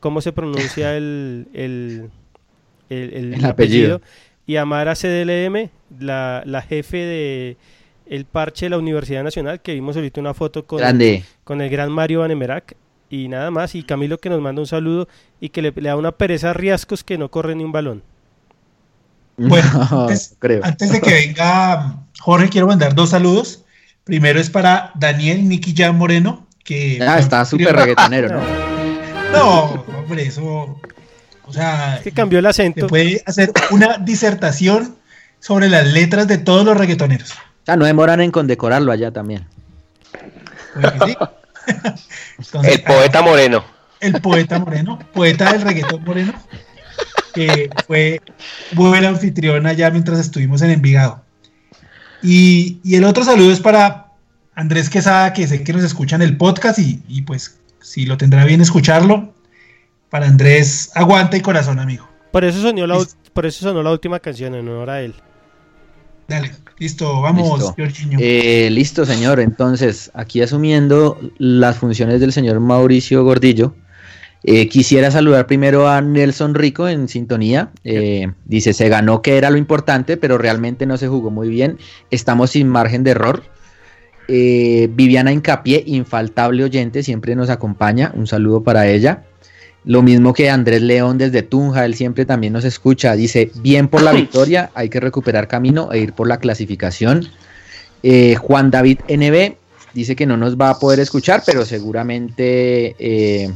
cómo 0.08 0.22
se 0.22 0.32
pronuncia 0.32 0.96
el, 0.98 1.48
el, 1.54 2.10
el- 2.90 3.14
el 3.14 3.34
El 3.34 3.46
apellido. 3.46 4.02
Y 4.46 4.56
a 4.56 4.64
Mara 4.64 4.94
CDLM, 4.96 5.70
la, 6.00 6.42
la 6.46 6.62
jefe 6.62 6.96
de 6.98 7.58
el 8.06 8.24
parche 8.24 8.68
de 8.68 8.70
la 8.70 8.78
Universidad 8.78 9.22
Nacional, 9.22 9.60
que 9.60 9.74
vimos 9.74 9.98
ahorita 9.98 10.22
una 10.22 10.34
foto 10.34 10.66
con, 10.66 10.80
Grande. 10.80 11.26
con 11.44 11.60
el 11.60 11.70
gran 11.70 11.92
Mario 11.92 12.22
Vanemerac. 12.22 12.78
Y 13.10 13.28
nada 13.28 13.52
más, 13.52 13.76
y 13.76 13.84
Camilo 13.84 14.18
que 14.18 14.30
nos 14.30 14.40
manda 14.42 14.62
un 14.62 14.68
saludo 14.68 15.10
y 15.42 15.50
que 15.50 15.62
le, 15.62 15.74
le 15.76 15.90
da 15.90 15.98
una 15.98 16.14
pereza 16.14 16.52
a 16.52 16.54
Riascos 16.54 17.04
que 17.04 17.18
no 17.18 17.30
corre 17.30 17.54
ni 17.56 17.66
un 17.66 17.74
balón. 17.74 18.04
Bueno, 19.36 19.70
No, 19.92 20.02
antes, 20.04 20.36
creo. 20.40 20.62
antes 20.64 20.90
de 20.94 21.02
que 21.02 21.14
venga 21.14 21.98
Jorge, 22.22 22.48
quiero 22.48 22.68
mandar 22.68 22.96
dos 22.96 23.10
saludos. 23.10 23.66
Primero 24.06 24.40
es 24.40 24.50
para 24.50 24.92
Daniel 24.96 25.48
Nicky 25.50 25.74
Jan 25.76 25.98
Moreno, 25.98 26.48
que... 26.64 27.00
Ah, 27.06 27.20
está 27.20 27.44
súper 27.52 27.76
reggaetonero, 27.76 28.30
¿no? 28.30 28.42
No, 29.34 29.86
hombre, 30.08 30.26
eso... 30.26 30.80
O 31.50 31.54
sea, 31.54 31.98
Es 31.98 32.04
que 32.04 32.12
cambió 32.12 32.40
el 32.40 32.46
se 32.46 32.50
acento. 32.50 32.88
puede 32.88 33.24
hacer 33.26 33.52
una 33.72 33.98
disertación 34.00 34.96
sobre 35.40 35.70
las 35.70 35.88
letras 35.88 36.28
de 36.28 36.38
todos 36.38 36.66
los 36.66 36.76
reggaetoneros. 36.76 37.34
Sea, 37.66 37.78
no 37.78 37.86
demoran 37.86 38.20
en 38.20 38.32
condecorarlo 38.32 38.92
allá 38.92 39.12
también. 39.12 39.46
Puede 40.74 40.92
que 40.94 41.06
sí. 41.06 41.18
Entonces, 42.38 42.74
El 42.74 42.84
poeta 42.84 43.22
moreno. 43.22 43.64
el 44.02 44.22
poeta 44.22 44.60
Moreno, 44.60 45.00
poeta 45.14 45.52
del 45.54 45.62
reggaetón 45.62 46.04
Moreno, 46.04 46.34
que 47.34 47.70
fue 47.86 48.22
buen 48.74 49.06
anfitrión 49.06 49.66
allá 49.68 49.90
mientras 49.90 50.20
estuvimos 50.20 50.62
en 50.62 50.72
Envigado. 50.72 51.24
Y, 52.22 52.80
y 52.84 52.96
el 52.96 53.04
otro 53.06 53.24
saludo 53.24 53.52
es 53.52 53.60
para 53.60 54.08
Andrés 54.56 54.90
Quesada, 54.90 55.32
que 55.34 55.48
sé 55.48 55.64
que 55.64 55.74
nos 55.74 55.84
escucha 55.84 56.16
en 56.18 56.22
el 56.24 56.36
podcast 56.38 56.80
y, 56.80 57.02
y 57.08 57.22
pues 57.24 57.58
si 57.82 58.06
lo 58.06 58.18
tendrá 58.18 58.44
bien 58.46 58.60
escucharlo. 58.62 59.34
Para 60.10 60.28
Andrés, 60.28 60.92
aguanta 60.96 61.38
y 61.38 61.42
corazón, 61.42 61.80
amigo. 61.80 62.08
Por 62.32 62.44
eso 62.46 62.62
sonó 62.62 62.86
la, 62.88 62.96
ul- 62.96 63.00
Listo. 63.06 63.32
por 63.34 63.46
eso 63.46 63.62
sonó 63.62 63.84
la 63.84 63.92
última 63.92 64.20
canción 64.20 64.56
en 64.56 64.68
honor 64.68 64.90
a 64.90 65.02
él. 65.02 65.14
Dale, 66.28 66.52
listo, 66.78 67.22
vamos, 67.22 67.60
Listo. 67.60 67.74
Jorginho. 67.78 68.18
Eh, 68.22 68.70
listo, 68.72 69.06
señor. 69.06 69.40
Entonces, 69.40 70.12
aquí 70.14 70.42
asumiendo 70.42 71.18
las 71.38 71.78
funciones 71.78 72.20
del 72.20 72.34
señor 72.34 72.60
Mauricio 72.60 73.24
Gordillo, 73.24 73.76
eh, 74.44 74.68
quisiera 74.68 75.10
saludar 75.10 75.48
primero 75.48 75.88
a 75.90 76.02
Nelson 76.02 76.54
Rico 76.54 76.88
en 76.90 77.08
sintonía. 77.08 77.72
Eh, 77.86 78.28
dice, 78.46 78.74
se 78.74 78.90
ganó 78.90 79.22
que 79.22 79.38
era 79.38 79.50
lo 79.50 79.58
importante, 79.58 80.18
pero 80.18 80.38
realmente 80.38 80.86
no 80.86 80.98
se 80.98 81.08
jugó 81.08 81.32
muy 81.32 81.48
bien. 81.50 81.78
Estamos 82.12 82.52
sin 82.52 82.68
margen 82.68 83.04
de 83.04 83.12
error. 83.12 83.44
Eh, 84.28 84.90
Viviana 84.92 85.32
Incapié, 85.32 85.84
infaltable 85.86 86.64
oyente, 86.66 87.04
siempre 87.04 87.36
nos 87.36 87.50
acompaña. 87.50 88.12
Un 88.16 88.28
saludo 88.28 88.64
para 88.64 88.88
ella. 88.88 89.24
Lo 89.88 90.02
mismo 90.04 90.34
que 90.34 90.50
Andrés 90.50 90.82
León 90.82 91.18
desde 91.18 91.42
Tunja, 91.42 91.86
él 91.86 91.96
siempre 91.96 92.26
también 92.26 92.54
nos 92.54 92.66
escucha. 92.66 93.16
Dice, 93.16 93.52
bien 93.56 93.88
por 93.88 94.02
la 94.04 94.12
victoria, 94.12 94.70
hay 94.76 94.90
que 94.90 95.00
recuperar 95.00 95.48
camino 95.48 95.92
e 95.94 96.00
ir 96.00 96.12
por 96.14 96.28
la 96.28 96.38
clasificación. 96.40 97.26
Eh, 98.04 98.36
Juan 98.36 98.70
David 98.70 99.00
NB 99.08 99.56
dice 99.94 100.16
que 100.16 100.26
no 100.26 100.36
nos 100.38 100.58
va 100.58 100.70
a 100.72 100.78
poder 100.80 101.00
escuchar, 101.00 101.42
pero 101.46 101.66
seguramente 101.66 102.96
eh, 103.00 103.50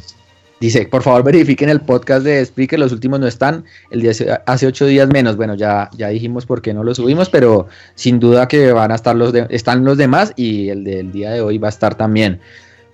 Dice, 0.59 0.85
por 0.85 1.01
favor 1.01 1.23
verifiquen 1.23 1.69
el 1.69 1.81
podcast 1.81 2.23
de 2.23 2.45
Spreaker, 2.45 2.77
los 2.79 2.91
últimos 2.91 3.19
no 3.19 3.25
están, 3.25 3.65
el 3.89 4.03
de 4.03 4.39
hace- 4.45 4.67
ocho 4.67 4.85
días 4.85 5.09
menos, 5.09 5.35
bueno, 5.35 5.55
ya, 5.55 5.89
ya 5.97 6.09
dijimos 6.09 6.45
por 6.45 6.61
qué 6.61 6.71
no 6.71 6.83
lo 6.83 6.93
subimos, 6.93 7.29
pero 7.31 7.67
sin 7.95 8.19
duda 8.19 8.47
que 8.47 8.71
van 8.71 8.91
a 8.91 8.95
estar 8.95 9.15
los 9.15 9.33
de- 9.33 9.47
están 9.49 9.83
los 9.83 9.97
demás 9.97 10.33
y 10.35 10.69
el 10.69 10.83
del 10.83 11.11
día 11.11 11.31
de 11.31 11.41
hoy 11.41 11.57
va 11.57 11.69
a 11.69 11.71
estar 11.71 11.95
también. 11.95 12.39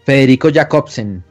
Federico 0.05 0.47
Jacobsen 0.49 1.25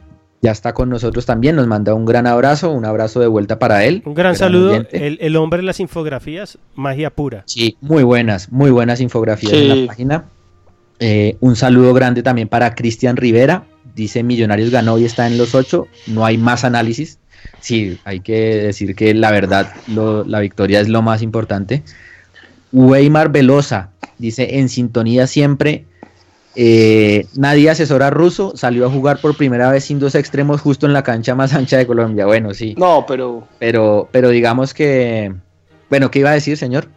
ya 0.47 0.53
está 0.53 0.73
con 0.73 0.89
nosotros 0.89 1.27
también, 1.27 1.57
nos 1.57 1.67
manda 1.67 1.93
un 1.93 2.05
gran 2.05 2.25
abrazo, 2.29 2.71
un 2.71 2.85
abrazo 2.85 3.19
de 3.19 3.27
vuelta 3.27 3.59
para 3.59 3.85
él. 3.85 4.03
Un 4.07 4.15
gran 4.15 4.37
saludo. 4.37 4.75
El, 4.93 5.19
el 5.21 5.35
hombre 5.37 5.59
de 5.59 5.65
las 5.65 5.81
infografías, 5.81 6.57
magia 6.77 7.11
pura. 7.11 7.43
Sí, 7.47 7.77
muy 7.81 8.05
buenas, 8.05 8.53
muy 8.53 8.71
buenas 8.71 9.01
infografías 9.01 9.51
Sí. 9.53 9.59
en 9.71 9.81
la 9.83 9.87
página. 9.89 10.25
Eh, 11.01 11.37
un 11.41 11.57
saludo 11.57 11.93
grande 11.95 12.23
también 12.23 12.47
para 12.49 12.75
Cristian 12.77 13.17
Rivera. 13.17 13.65
Dice 13.97 14.23
Millonarios 14.23 14.71
ganó 14.71 14.99
y 14.99 15.05
está 15.05 15.27
en 15.27 15.37
los 15.37 15.55
ocho. 15.57 15.89
No 16.07 16.25
hay 16.25 16.39
más 16.39 16.65
análisis. 16.65 17.19
Sí, 17.61 17.99
hay 18.05 18.21
que 18.21 18.57
decir 18.57 18.95
que 18.95 19.13
la 19.15 19.31
verdad, 19.33 19.73
lo- 19.89 20.25
la 20.25 20.39
victoria 20.41 20.81
es 20.81 20.89
lo 20.89 21.03
más 21.03 21.23
importante. 21.23 21.83
Weimar 22.73 23.31
Velosa 23.31 23.91
dice 24.19 24.59
en 24.59 24.69
sintonía 24.69 25.27
siempre. 25.27 25.85
Eh, 26.57 27.27
nadie 27.37 27.71
asesora 27.71 28.11
ruso. 28.11 28.53
Salió 28.57 28.87
a 28.87 28.91
jugar 28.91 29.21
por 29.21 29.37
primera 29.37 29.71
vez 29.71 29.85
sin 29.85 29.99
dos 29.99 30.15
extremos 30.15 30.61
justo 30.61 30.87
en 30.87 30.93
la 30.93 31.03
cancha 31.03 31.35
más 31.35 31.53
ancha 31.55 31.77
de 31.77 31.87
Colombia. 31.87 32.27
Bueno, 32.27 32.55
sí. 32.55 32.75
No, 32.77 33.05
pero 33.07 33.47
Pero, 33.59 34.09
pero 34.11 34.31
digamos 34.31 34.75
que. 34.75 35.33
Bueno, 35.91 36.11
¿qué 36.11 36.19
iba 36.21 36.31
a 36.31 36.35
decir, 36.35 36.57
señor? 36.57 36.89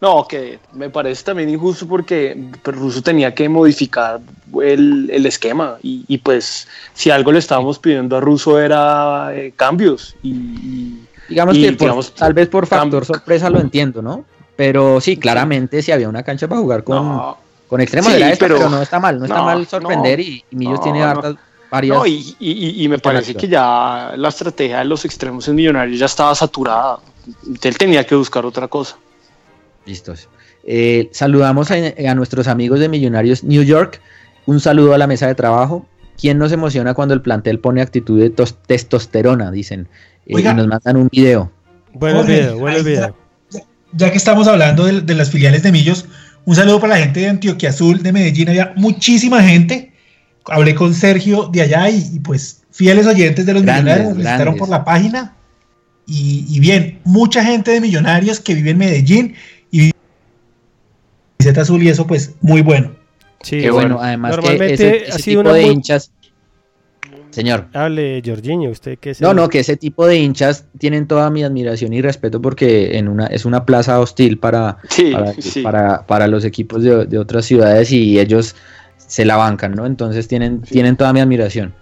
no, 0.00 0.26
que 0.26 0.58
me 0.72 0.88
parece 0.88 1.22
también 1.24 1.50
injusto 1.50 1.86
porque 1.86 2.34
pues, 2.62 2.74
Russo 2.74 3.02
tenía 3.02 3.34
que 3.34 3.50
modificar 3.50 4.18
el, 4.62 5.10
el 5.12 5.26
esquema 5.26 5.76
y, 5.82 6.04
y, 6.08 6.16
pues 6.16 6.66
si 6.94 7.10
algo 7.10 7.32
le 7.32 7.38
estábamos 7.38 7.78
pidiendo 7.78 8.16
a 8.16 8.20
Russo 8.20 8.58
era 8.58 9.28
eh, 9.34 9.52
cambios 9.54 10.16
y, 10.22 10.30
y- 10.30 11.06
Digamos 11.28 11.54
Y, 11.58 11.60
que 11.62 11.72
por- 11.72 11.78
digamos, 11.80 12.14
tal 12.14 12.32
vez 12.32 12.48
por 12.48 12.66
factor 12.66 13.04
sorpresa 13.04 13.50
lo 13.50 13.60
entiendo, 13.60 14.00
¿no? 14.00 14.24
Pero 14.56 15.00
sí, 15.02 15.18
claramente 15.18 15.82
si 15.82 15.92
había 15.92 16.08
una 16.08 16.22
cancha 16.22 16.48
para 16.48 16.60
jugar 16.62 16.82
con, 16.82 16.96
no, 16.96 17.38
con 17.70 17.80
extremos 17.80 18.10
Sí, 18.12 18.18
era 18.18 18.30
esta, 18.32 18.44
pero, 18.44 18.56
pero- 18.58 18.68
no 18.68 18.82
está 18.82 19.00
mal, 19.00 19.18
no 19.18 19.24
está 19.24 19.42
mal 19.42 19.66
sorprender 19.66 20.18
no, 20.18 20.24
y, 20.24 20.44
y 20.50 20.56
Millos 20.56 20.78
no, 20.78 20.82
tiene 20.82 20.98
no. 20.98 21.06
hartas 21.06 21.36
varias. 21.70 21.96
no, 21.96 22.04
y, 22.06 22.34
y- 22.38 22.50
y- 22.50 22.84
y 22.84 22.88
me 22.88 22.98
parece 22.98 23.34
que 23.34 23.48
ya 23.48 24.12
la 24.16 24.28
estrategia 24.28 24.78
de 24.80 24.84
los 24.84 25.04
extremos 25.06 25.48
en 25.48 25.54
Millonarios 25.54 25.98
ya 25.98 26.06
estaba 26.06 26.34
saturada. 26.34 26.98
Él 27.62 27.78
tenía 27.78 28.04
que 28.04 28.14
buscar 28.16 28.44
otra 28.44 28.68
cosa. 28.68 28.96
Listos. 29.86 30.28
Eh, 30.64 31.08
saludamos 31.12 31.70
a, 31.70 31.74
a 32.08 32.14
nuestros 32.14 32.48
amigos 32.48 32.80
de 32.80 32.88
Millonarios 32.88 33.44
New 33.44 33.62
York. 33.62 34.00
Un 34.46 34.60
saludo 34.60 34.92
a 34.94 34.98
la 34.98 35.06
mesa 35.06 35.26
de 35.26 35.34
trabajo. 35.34 35.86
¿Quién 36.20 36.36
nos 36.38 36.52
emociona 36.52 36.92
cuando 36.92 37.14
el 37.14 37.22
plantel 37.22 37.60
pone 37.60 37.80
actitud 37.80 38.20
de 38.20 38.30
tos- 38.34 38.56
testosterona? 38.66 39.50
Dicen. 39.50 39.88
Eh, 40.26 40.34
Oiga. 40.34 40.50
y 40.52 40.54
nos 40.54 40.66
mandan 40.66 40.96
un 40.96 41.08
video. 41.08 41.50
Bueno 41.94 42.18
Jorge, 42.18 42.32
video, 42.40 42.58
bueno 42.58 42.76
ahí 42.76 42.82
video. 42.84 43.16
ya, 43.50 43.60
ya 43.92 44.10
que 44.10 44.16
estamos 44.18 44.46
hablando 44.48 44.84
de, 44.84 45.00
de 45.00 45.14
las 45.14 45.30
filiales 45.30 45.62
de 45.62 45.72
Millos, 45.72 46.04
un 46.44 46.54
saludo 46.56 46.80
para 46.80 46.94
la 46.94 47.00
gente 47.00 47.20
de 47.20 47.28
Antioquia 47.28 47.70
Azul, 47.70 48.02
de 48.02 48.12
Medellín. 48.12 48.48
Había 48.48 48.72
muchísima 48.76 49.42
gente. 49.42 49.92
Hablé 50.46 50.74
con 50.74 50.94
Sergio 50.94 51.48
de 51.48 51.62
allá 51.62 51.90
y, 51.90 52.10
y, 52.14 52.18
pues 52.20 52.62
fieles 52.70 53.06
oyentes 53.06 53.44
de 53.46 53.52
los 53.52 53.62
Grandes, 53.62 53.84
millonarios 53.84 54.08
nos 54.08 54.16
visitaron 54.16 54.56
por 54.56 54.68
la 54.68 54.84
página. 54.84 55.36
Y, 56.06 56.44
y 56.48 56.58
bien, 56.60 57.00
mucha 57.04 57.44
gente 57.44 57.70
de 57.70 57.80
millonarios 57.80 58.40
que 58.40 58.54
vive 58.54 58.70
en 58.70 58.78
Medellín 58.78 59.34
y 59.70 59.92
camiseta 61.38 61.62
azul 61.62 61.82
y 61.82 61.88
eso 61.88 62.06
pues 62.06 62.32
muy 62.40 62.62
bueno. 62.62 62.92
Sí, 63.42 63.60
Qué 63.60 63.70
bueno, 63.70 63.98
además 64.00 64.32
que 64.32 64.36
Normalmente 64.36 64.74
ese, 64.74 64.96
ese 65.04 65.12
ha 65.12 65.18
sido 65.18 65.42
tipo 65.42 65.50
una 65.50 65.58
de 65.58 65.64
muy- 65.66 65.74
hinchas. 65.74 66.12
Señor. 67.30 67.68
Hable, 67.72 68.22
Jorginho, 68.24 68.70
usted 68.70 68.98
es 69.02 69.20
No, 69.20 69.32
no, 69.34 69.48
que 69.48 69.60
ese 69.60 69.76
tipo 69.76 70.06
de 70.06 70.18
hinchas 70.18 70.66
tienen 70.78 71.06
toda 71.06 71.30
mi 71.30 71.42
admiración 71.44 71.92
y 71.92 72.02
respeto 72.02 72.42
porque 72.42 72.98
en 72.98 73.08
una 73.08 73.26
es 73.26 73.44
una 73.44 73.64
plaza 73.64 74.00
hostil 74.00 74.38
para, 74.38 74.78
Sí, 74.88 75.12
para, 75.12 75.32
sí. 75.34 75.62
para, 75.62 76.06
para 76.06 76.26
los 76.26 76.44
equipos 76.44 76.82
de, 76.82 77.06
de 77.06 77.18
otras 77.18 77.44
ciudades 77.44 77.92
y 77.92 78.18
ellos 78.18 78.56
se 78.96 79.24
la 79.24 79.36
bancan, 79.36 79.72
¿no? 79.74 79.86
Entonces 79.86 80.28
tienen, 80.28 80.62
tienen 80.62 80.96
toda 80.96 81.12
mi 81.12 81.20
admiración. 81.20 81.74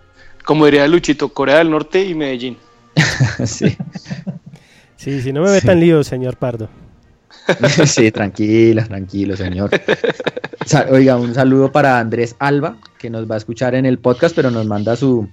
Como 0.44 0.64
diría 0.64 0.86
Luchito, 0.88 1.28
Corea 1.30 1.58
del 1.58 1.70
Norte 1.70 2.04
y 2.04 2.14
Medellín. 2.14 2.56
sí. 3.44 3.76
Sí, 4.96 5.20
sí, 5.20 5.32
no 5.32 5.42
me 5.42 5.50
metan 5.50 5.78
lío, 5.78 6.02
señor 6.02 6.36
Pardo. 6.36 6.68
sí, 7.86 8.10
tranquilo, 8.10 8.84
tranquilo, 8.84 9.36
señor. 9.36 9.70
Oiga, 10.90 11.16
un 11.16 11.34
saludo 11.34 11.70
para 11.72 11.98
Andrés 11.98 12.36
Alba, 12.38 12.76
que 12.98 13.08
nos 13.10 13.30
va 13.30 13.36
a 13.36 13.38
escuchar 13.38 13.74
en 13.74 13.86
el 13.86 13.98
podcast, 13.98 14.34
pero 14.34 14.50
nos 14.50 14.66
manda 14.66 14.96
su, 14.96 15.28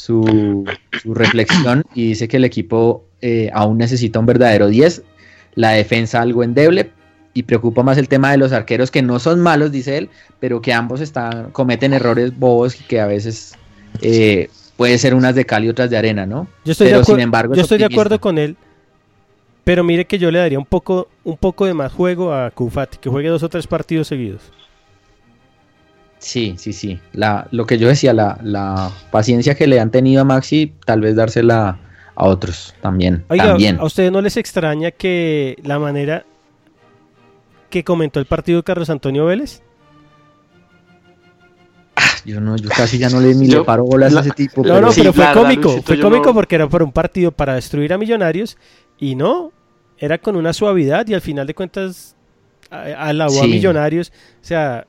su, 0.00 0.64
su 1.02 1.14
reflexión 1.14 1.84
y 1.94 2.08
dice 2.08 2.28
que 2.28 2.38
el 2.38 2.44
equipo 2.44 3.04
eh, 3.20 3.50
aún 3.52 3.78
necesita 3.78 4.18
un 4.18 4.26
verdadero 4.26 4.68
10, 4.68 5.02
la 5.54 5.70
defensa 5.70 6.22
algo 6.22 6.42
endeble 6.42 6.90
y 7.34 7.42
preocupa 7.42 7.82
más 7.82 7.98
el 7.98 8.08
tema 8.08 8.30
de 8.30 8.38
los 8.38 8.52
arqueros 8.52 8.90
que 8.90 9.02
no 9.02 9.18
son 9.18 9.40
malos, 9.40 9.70
dice 9.70 9.98
él, 9.98 10.10
pero 10.40 10.62
que 10.62 10.72
ambos 10.72 11.00
están, 11.00 11.50
cometen 11.50 11.92
errores 11.92 12.36
bobos 12.36 12.80
y 12.80 12.84
que 12.84 13.00
a 13.00 13.06
veces 13.06 13.54
eh, 14.00 14.48
puede 14.76 14.96
ser 14.98 15.14
unas 15.14 15.34
de 15.34 15.44
cal 15.44 15.64
y 15.64 15.68
otras 15.68 15.90
de 15.90 15.98
arena, 15.98 16.26
¿no? 16.26 16.48
Yo 16.64 16.72
estoy, 16.72 16.88
pero 16.88 17.00
de, 17.00 17.04
sin 17.04 17.20
embargo, 17.20 17.52
es 17.52 17.58
yo 17.58 17.62
estoy 17.62 17.78
de 17.78 17.84
acuerdo 17.84 18.20
con 18.20 18.38
él, 18.38 18.56
pero 19.64 19.84
mire 19.84 20.06
que 20.06 20.18
yo 20.18 20.30
le 20.30 20.38
daría 20.38 20.58
un 20.58 20.66
poco, 20.66 21.08
un 21.24 21.36
poco 21.36 21.66
de 21.66 21.74
más 21.74 21.92
juego 21.92 22.32
a 22.32 22.50
Kufati, 22.50 22.98
que 22.98 23.10
juegue 23.10 23.28
dos 23.28 23.42
o 23.42 23.48
tres 23.48 23.66
partidos 23.66 24.08
seguidos. 24.08 24.50
Sí, 26.20 26.54
sí, 26.58 26.72
sí. 26.72 27.00
La, 27.12 27.48
lo 27.50 27.66
que 27.66 27.78
yo 27.78 27.88
decía, 27.88 28.12
la, 28.12 28.38
la 28.42 28.90
paciencia 29.10 29.54
que 29.56 29.66
le 29.66 29.80
han 29.80 29.90
tenido 29.90 30.20
a 30.22 30.24
Maxi, 30.24 30.72
tal 30.84 31.00
vez 31.00 31.16
dársela 31.16 31.78
a 32.14 32.24
otros 32.26 32.74
también. 32.82 33.24
Oiga, 33.28 33.46
también. 33.48 33.78
¿a 33.80 33.84
ustedes 33.84 34.12
no 34.12 34.20
les 34.20 34.36
extraña 34.36 34.90
que 34.92 35.56
la 35.64 35.78
manera 35.78 36.24
que 37.70 37.82
comentó 37.84 38.20
el 38.20 38.26
partido 38.26 38.58
de 38.58 38.64
Carlos 38.64 38.90
Antonio 38.90 39.24
Vélez? 39.24 39.62
Yo 42.24 42.40
no, 42.40 42.56
yo 42.56 42.68
casi 42.68 42.98
ya 42.98 43.08
no 43.08 43.18
le 43.20 43.34
ni 43.34 43.46
le 43.46 43.52
Yo- 43.54 43.64
paro 43.64 43.84
bolas 43.84 44.12
la- 44.12 44.20
a 44.20 44.22
ese 44.22 44.32
tipo. 44.32 44.62
No, 44.62 44.74
pero 44.74 44.80
no, 44.82 44.92
sí, 44.92 45.00
pero 45.00 45.12
fue 45.14 45.32
cómico, 45.32 45.82
fue 45.82 45.98
cómico 46.00 46.26
no- 46.26 46.34
porque 46.34 46.54
era 46.56 46.68
para 46.68 46.84
un 46.84 46.92
partido 46.92 47.32
para 47.32 47.54
destruir 47.54 47.92
a 47.94 47.98
Millonarios 47.98 48.58
y 48.98 49.14
no, 49.14 49.52
era 49.96 50.18
con 50.18 50.36
una 50.36 50.52
suavidad 50.52 51.06
y 51.08 51.14
al 51.14 51.22
final 51.22 51.46
de 51.46 51.54
cuentas 51.54 52.14
a- 52.70 53.08
alabó 53.08 53.40
a 53.40 53.44
Sí. 53.44 53.48
Millonarios, 53.50 54.12
o 54.42 54.44
sea, 54.44 54.86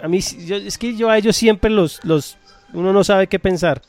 a 0.00 0.08
mí 0.08 0.20
yo- 0.20 0.56
es 0.56 0.76
que 0.78 0.96
yo 0.96 1.08
a 1.10 1.18
ellos 1.18 1.36
siempre 1.36 1.70
los 1.70 2.00
los 2.04 2.36
uno 2.72 2.92
no 2.92 3.04
sabe 3.04 3.26
qué 3.28 3.38
pensar. 3.38 3.80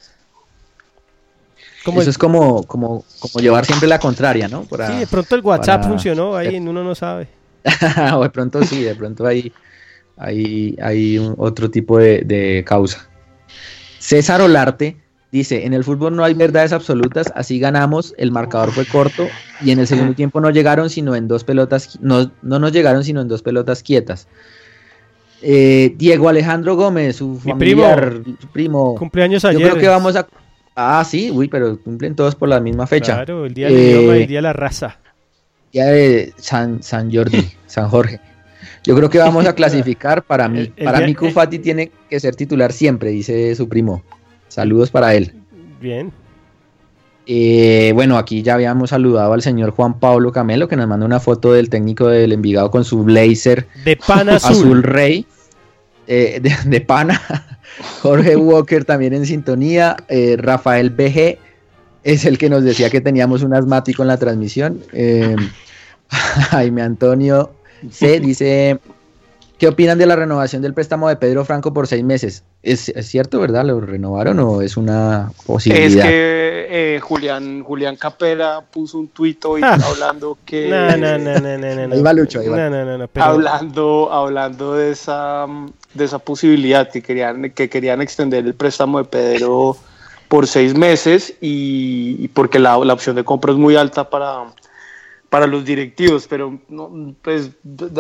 Como 1.84 2.02
Eso 2.02 2.10
el- 2.10 2.12
es 2.12 2.18
como, 2.18 2.64
como, 2.64 3.04
como 3.20 3.40
llevar 3.42 3.66
siempre 3.66 3.88
la 3.88 4.00
contraria, 4.00 4.48
¿no? 4.48 4.64
Para- 4.64 4.88
sí, 4.88 4.98
de 5.00 5.08
pronto 5.08 5.36
el 5.36 5.42
WhatsApp 5.42 5.82
para- 5.82 5.90
funcionó 5.92 6.36
ahí, 6.36 6.58
uno 6.58 6.84
no 6.84 6.96
sabe. 6.96 7.28
o 8.16 8.24
de 8.24 8.30
pronto 8.30 8.64
sí, 8.64 8.82
de 8.84 8.96
pronto 8.96 9.26
hay, 9.26 9.52
hay, 10.18 10.76
hay 10.82 11.18
un- 11.20 11.36
otro 11.38 11.70
tipo 11.70 11.98
de, 12.00 12.22
de 12.22 12.64
causa. 12.66 13.08
César 14.00 14.42
Olarte 14.42 14.98
dice, 15.32 15.66
en 15.66 15.74
el 15.74 15.84
fútbol 15.84 16.16
no 16.16 16.24
hay 16.24 16.34
verdades 16.34 16.72
absolutas, 16.74 17.32
así 17.36 17.60
ganamos, 17.60 18.14
el 18.18 18.32
marcador 18.32 18.72
fue 18.72 18.86
corto 18.86 19.28
y 19.62 19.72
en 19.72 19.80
el 19.80 19.88
segundo 19.88 20.14
tiempo 20.16 20.40
no 20.42 20.50
llegaron 20.50 20.90
sino 20.90 21.16
en 21.16 21.28
dos 21.28 21.44
pelotas, 21.44 22.00
no, 22.02 22.32
no 22.42 22.60
nos 22.60 22.72
llegaron 22.72 23.04
sino 23.04 23.22
en 23.22 23.28
dos 23.28 23.42
pelotas 23.42 23.84
quietas. 23.84 24.28
Eh, 25.48 25.94
Diego 25.96 26.28
Alejandro 26.28 26.76
Gómez, 26.76 27.18
su 27.18 27.40
Mi 27.44 27.52
familiar, 27.52 28.20
su 28.42 28.48
primo, 28.48 28.96
Cumpleaños 28.96 29.44
yo 29.44 29.50
ayer. 29.50 29.62
creo 29.62 29.78
que 29.80 29.88
vamos 29.88 30.16
a... 30.16 30.28
Ah, 30.76 31.04
sí, 31.08 31.30
uy, 31.32 31.48
pero 31.48 31.80
cumplen 31.80 32.16
todos 32.16 32.34
por 32.36 32.50
la 32.50 32.60
misma 32.60 32.88
fecha. 32.88 33.14
Claro, 33.14 33.46
el 33.46 33.54
día 33.54 33.68
del 33.68 33.76
Eh, 33.78 33.92
idioma 33.92 34.18
y 34.18 34.22
el 34.24 34.28
día 34.28 34.38
de 34.40 34.42
la 34.42 34.54
raza. 34.54 34.98
Día 35.72 35.86
de 35.86 36.34
San, 36.38 36.82
San 36.82 37.14
Jordi, 37.14 37.46
San 37.68 37.90
Jorge. 37.90 38.20
Yo 38.84 38.96
creo 38.96 39.08
que 39.10 39.20
vamos 39.20 39.46
a 39.46 39.54
clasificar 39.56 40.24
para 40.24 40.50
mí. 40.50 40.60
El- 40.62 40.74
el 40.78 40.84
para 40.86 40.98
día- 40.98 41.08
mí 41.08 41.14
Kufati 41.16 41.60
tiene 41.60 41.92
que 42.10 42.20
ser 42.20 42.36
titular 42.36 42.74
siempre, 42.74 43.12
dice 43.12 43.54
su 43.56 43.70
primo. 43.70 44.02
Saludos 44.48 44.90
para 44.90 45.14
él. 45.14 45.32
Bien. 45.80 46.12
Eh, 47.28 47.92
bueno, 47.96 48.18
aquí 48.18 48.42
ya 48.44 48.54
habíamos 48.54 48.92
saludado 48.92 49.34
al 49.34 49.42
señor 49.42 49.72
Juan 49.72 50.00
Pablo 50.00 50.32
Camelo, 50.32 50.68
que 50.68 50.76
nos 50.76 50.88
manda 50.88 51.06
una 51.06 51.20
foto 51.20 51.54
del 51.54 51.70
técnico 51.70 52.08
del 52.08 52.32
Envigado 52.34 52.70
con 52.70 52.84
su 52.86 53.04
blazer 53.04 53.68
De 53.84 53.96
pan 53.98 54.30
azul. 54.30 54.52
azul, 54.52 54.84
rey, 54.84 55.26
eh, 56.08 56.40
de, 56.44 56.54
de 56.66 56.82
pana. 56.82 57.22
Jorge 58.02 58.36
Walker 58.36 58.86
también 58.86 59.14
en 59.14 59.26
sintonía. 59.26 59.98
eh, 60.08 60.36
Rafael 60.38 60.90
BG 60.92 61.38
es 62.04 62.26
el 62.26 62.38
que 62.38 62.50
nos 62.50 62.64
decía 62.64 62.90
que 62.90 63.02
teníamos 63.02 63.42
un 63.44 63.54
asmático 63.54 64.02
en 64.04 64.08
la 64.10 64.18
transmisión. 64.18 64.82
eh, 64.94 65.36
Jaime 66.10 66.82
Antonio 66.84 67.52
C 67.92 68.20
dice: 68.20 68.80
¿Qué 69.58 69.68
opinan 69.68 69.98
de 69.98 70.06
la 70.06 70.16
renovación 70.16 70.62
del 70.62 70.74
préstamo 70.74 71.10
de 71.10 71.16
Pedro 71.16 71.44
Franco 71.46 71.74
por 71.74 71.88
seis 71.88 72.04
meses? 72.04 72.44
¿Es, 72.62 72.90
es 72.90 73.08
cierto, 73.08 73.40
verdad? 73.40 73.66
¿Lo 73.66 73.80
renovaron 73.82 74.40
o 74.40 74.62
es 74.62 74.78
una 74.78 75.32
Es 75.38 75.44
posibilidad? 75.46 76.04
que 76.04 76.68
eh, 76.70 77.00
Julián, 77.02 77.64
Julián 77.64 77.96
Capera 77.96 78.62
puso 78.62 78.98
un 79.00 79.08
tuit 79.10 79.44
hoy 79.46 79.62
Ah. 79.64 79.78
hablando 79.84 80.38
que 80.46 80.68
No, 80.70 80.98
no, 80.98 81.18
no, 81.18 81.40
no, 81.40 81.58
no, 81.58 81.58
no, 81.76 81.88
no. 81.88 81.96
Ahí 81.96 82.02
va 82.02 82.14
Lucho, 82.14 82.40
ahí 82.40 82.48
va. 82.48 82.58
No, 82.58 82.70
no, 82.70 82.86
no, 82.86 82.98
no, 83.00 83.08
pero- 83.08 83.26
hablando, 83.26 84.12
hablando 84.12 84.76
de 84.76 84.92
esa 84.92 85.46
de 85.96 86.06
esa 86.06 86.20
posibilidad 86.20 86.92
que 86.92 87.02
querían, 87.02 87.50
que 87.52 87.70
querían 87.70 88.02
extender 88.02 88.46
el 88.46 88.54
préstamo 88.54 89.00
de 89.00 89.06
Pedro 89.06 89.78
por 90.28 90.48
seis 90.48 90.76
meses 90.76 91.34
y, 91.42 92.18
y 92.20 92.28
porque 92.28 92.60
la, 92.60 92.78
la 92.80 92.94
opción 92.94 93.16
de 93.16 93.24
compra 93.24 93.52
es 93.52 93.58
muy 93.58 93.76
alta 93.76 94.10
para, 94.10 94.44
para 95.30 95.48
los 95.48 95.64
directivos, 95.66 96.28
pero 96.28 96.60
no, 96.70 97.14
pues, 97.22 97.52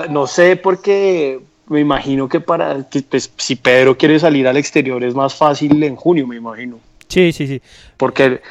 no 0.10 0.28
sé 0.28 0.56
porque 0.56 1.39
me 1.68 1.80
imagino 1.80 2.28
que 2.30 2.39
para 2.39 2.88
que, 2.89 3.02
pues, 3.02 3.32
si 3.38 3.56
Pedro 3.56 3.98
quiere 3.98 4.20
salir 4.20 4.48
al 4.48 4.58
exterior 4.58 5.04
es 5.04 5.16
más 5.16 5.34
fácil 5.34 5.82
en 5.84 5.96
junio, 5.96 6.28
me 6.28 6.36
imagino, 6.36 6.80
Sí, 7.08 7.32
sí, 7.32 7.48
sí. 7.48 7.62
porque 7.98 8.26
el, 8.26 8.41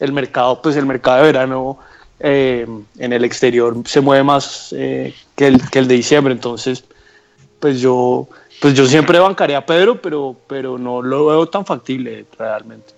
el 0.00 0.12
mercado, 0.12 0.60
pues 0.60 0.76
el 0.76 0.86
mercado 0.86 1.18
de 1.18 1.22
verano 1.32 1.78
eh, 2.20 2.66
en 2.98 3.12
el 3.12 3.24
exterior 3.24 3.76
se 3.86 4.00
mueve 4.00 4.24
más 4.24 4.74
eh, 4.76 5.14
que, 5.36 5.46
el, 5.46 5.70
que 5.70 5.78
el 5.78 5.88
de 5.88 5.94
diciembre, 5.94 6.32
entonces 6.34 6.84
pues 7.60 7.80
yo 7.80 8.28
pues 8.60 8.74
yo 8.74 8.86
siempre 8.86 9.18
bancaré 9.18 9.54
a 9.56 9.64
Pedro, 9.64 10.00
pero, 10.00 10.36
pero 10.46 10.78
no 10.78 11.02
lo 11.02 11.26
veo 11.26 11.46
tan 11.46 11.64
factible 11.64 12.26
realmente. 12.38 12.92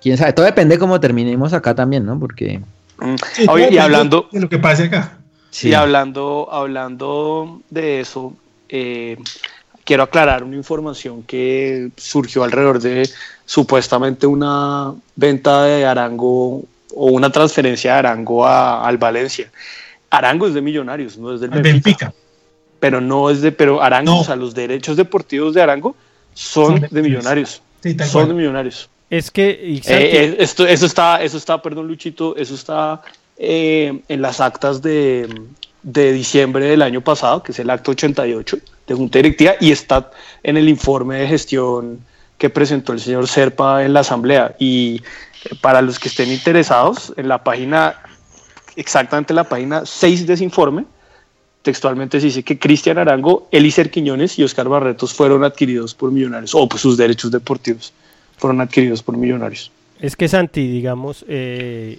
Quién 0.00 0.16
sabe, 0.18 0.32
todo 0.32 0.44
depende 0.46 0.78
cómo 0.78 1.00
terminemos 1.00 1.52
acá 1.52 1.74
también, 1.74 2.04
¿no? 2.04 2.18
Porque 2.18 2.60
Mm. 2.96 3.16
Sí, 3.32 3.46
Oye, 3.48 3.70
y 3.72 3.78
hablando, 3.78 4.28
de 4.30 4.38
lo 4.38 4.48
que 4.48 4.58
pase 4.58 4.84
acá. 4.84 5.18
sí, 5.50 5.70
Y 5.70 5.74
hablando, 5.74 6.48
hablando 6.52 7.60
de 7.68 7.98
eso, 8.00 8.34
eh, 8.68 9.16
quiero 9.84 10.04
aclarar 10.04 10.44
una 10.44 10.54
información 10.54 11.24
que 11.24 11.90
surgió 11.96 12.44
alrededor 12.44 12.78
de 12.80 13.08
supuestamente 13.44 14.28
una 14.28 14.94
venta 15.16 15.64
de 15.64 15.84
Arango 15.84 16.58
o 16.94 17.06
una 17.06 17.30
transferencia 17.30 17.94
de 17.94 17.98
Arango 17.98 18.46
a- 18.46 18.86
al 18.86 18.96
Valencia. 18.96 19.50
Arango 20.08 20.46
es 20.46 20.54
de 20.54 20.62
Millonarios, 20.62 21.18
no 21.18 21.34
es 21.34 21.40
del 21.40 21.50
Benfica, 21.50 21.72
Benfica. 21.72 22.12
Pero 22.84 23.00
no 23.00 23.30
es 23.30 23.40
de, 23.40 23.50
pero 23.50 23.82
Arango, 23.82 24.12
No. 24.12 24.20
o 24.20 24.24
sea, 24.24 24.36
los 24.36 24.52
derechos 24.54 24.94
deportivos 24.98 25.54
de 25.54 25.62
Arango 25.62 25.96
son, 26.34 26.72
Son 26.72 26.80
de 26.82 26.88
de 26.90 27.00
Millonarios, 27.00 27.62
Sí, 27.82 27.92
son 27.92 27.96
de 27.96 28.08
cual. 28.12 28.34
Millonarios. 28.34 28.90
Es 29.08 29.30
que, 29.30 29.48
Eh, 29.48 29.80
eh, 29.86 30.36
esto, 30.38 30.66
eso 30.66 30.84
está, 30.84 31.22
eso 31.22 31.38
está, 31.38 31.62
perdón 31.62 31.88
Luchito, 31.88 32.36
eso 32.36 32.54
está 32.54 33.00
eh, 33.38 34.02
en 34.06 34.20
las 34.20 34.38
actas 34.38 34.82
de, 34.82 35.26
de 35.82 36.12
diciembre 36.12 36.66
del 36.66 36.82
año 36.82 37.00
pasado, 37.00 37.42
que 37.42 37.52
es 37.52 37.58
el 37.58 37.70
acto 37.70 37.92
88 37.92 38.58
de 38.86 38.94
Junta 38.94 39.18
Directiva, 39.18 39.54
y 39.58 39.72
está 39.72 40.10
en 40.42 40.58
el 40.58 40.68
informe 40.68 41.20
de 41.20 41.26
gestión 41.28 42.00
que 42.36 42.50
presentó 42.50 42.92
el 42.92 43.00
señor 43.00 43.26
Serpa 43.28 43.82
en 43.82 43.94
la 43.94 44.00
Asamblea. 44.00 44.56
Y 44.58 45.00
eh, 45.46 45.54
para 45.62 45.80
los 45.80 45.98
que 45.98 46.08
estén 46.08 46.30
interesados, 46.30 47.14
en 47.16 47.28
la 47.28 47.42
página, 47.42 47.94
exactamente 48.76 49.32
en 49.32 49.36
la 49.36 49.44
página 49.44 49.86
6 49.86 50.26
de 50.26 50.34
ese 50.34 50.44
informe, 50.44 50.84
textualmente 51.64 52.20
se 52.20 52.26
dice 52.26 52.42
que 52.42 52.58
Cristian 52.58 52.98
Arango, 52.98 53.48
Elícer 53.50 53.90
Quiñones 53.90 54.38
y 54.38 54.44
Oscar 54.44 54.68
Barretos 54.68 55.14
fueron 55.14 55.42
adquiridos 55.42 55.94
por 55.94 56.12
millonarios, 56.12 56.54
o 56.54 56.68
pues 56.68 56.82
sus 56.82 56.96
derechos 56.96 57.30
deportivos 57.30 57.92
fueron 58.36 58.60
adquiridos 58.60 59.02
por 59.02 59.16
millonarios. 59.16 59.72
es 59.98 60.14
que 60.14 60.28
Santi, 60.28 60.68
digamos, 60.68 61.24
eh, 61.26 61.98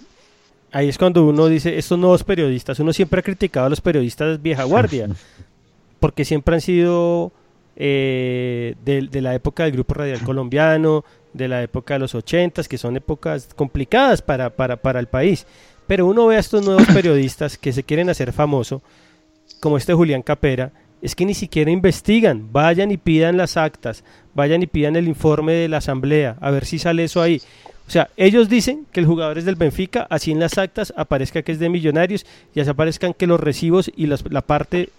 ahí 0.72 0.88
es 0.88 0.98
cuando 1.00 1.26
uno 1.26 1.48
dice, 1.48 1.78
estos 1.78 1.98
nuevos 1.98 2.24
periodistas, 2.24 2.80
uno 2.80 2.94
siempre 2.94 3.20
ha 3.20 3.24
criticado 3.24 3.66
a 3.66 3.70
los 3.70 3.82
periodistas 3.82 4.40
vieja 4.40 4.64
guardia, 4.66 5.10
porque 6.00 6.24
siempre 6.24 6.56
han 6.56 6.62
sido 6.62 7.32
eh, 7.76 8.76
de, 8.86 9.08
de 9.10 9.22
la 9.22 9.34
época 9.34 9.64
del 9.64 9.74
Grupo 9.74 9.96
Radial 9.96 10.22
Colombiano, 10.22 11.04
de 11.34 11.48
la 11.48 11.64
época 11.64 11.96
de 11.96 12.02
los 12.02 12.14
ochentas, 12.14 12.68
que 12.68 12.78
son 12.78 12.96
épocas 12.98 13.50
complicadas 13.56 14.22
para, 14.22 14.52
para, 14.52 14.78
para 14.78 15.00
el 15.00 15.08
país. 15.08 15.48
Pero 15.88 16.06
uno 16.06 16.28
ve 16.28 16.38
a 16.38 16.40
estos 16.40 16.64
nuevos 16.64 16.86
periodistas 16.88 17.58
que 17.58 17.74
se 17.74 17.84
quieren 17.84 18.10
hacer 18.10 18.32
famoso, 18.32 18.84
como 19.66 19.78
este 19.78 19.96
Julián 19.96 20.22
Capera, 20.22 20.72
es 21.02 21.16
que 21.16 21.26
ni 21.26 21.34
siquiera 21.34 21.72
investigan, 21.72 22.50
vayan 22.52 22.92
y 22.92 22.98
pidan 22.98 23.36
las 23.36 23.58
actas, 23.58 24.04
vayan 24.36 24.62
y 24.62 24.68
pidan 24.68 24.96
el 24.96 25.08
informe 25.08 25.54
de 25.54 25.68
la 25.68 25.78
asamblea, 25.78 26.38
a 26.40 26.52
ver 26.52 26.66
si 26.66 26.78
sale 26.78 27.06
eso 27.06 27.20
ahí. 27.20 27.42
O 27.88 27.90
sea, 27.90 28.12
ellos 28.16 28.48
dicen 28.48 28.86
que 28.92 29.00
el 29.00 29.08
jugador 29.08 29.40
es 29.40 29.46
del 29.46 29.56
Benfica, 29.56 30.06
así 30.12 30.30
en 30.30 30.40
las 30.40 30.60
actas 30.60 30.94
aparezca 30.96 31.42
que 31.42 31.52
es 31.52 31.58
de 31.58 31.70
Millonarios 31.70 32.28
y 32.54 32.60
así 32.60 32.70
aparezcan 32.70 33.16
que 33.16 33.26
los 33.26 33.40
recibos 33.40 33.90
y 33.96 34.06
la 34.06 34.42
parte 34.44 34.90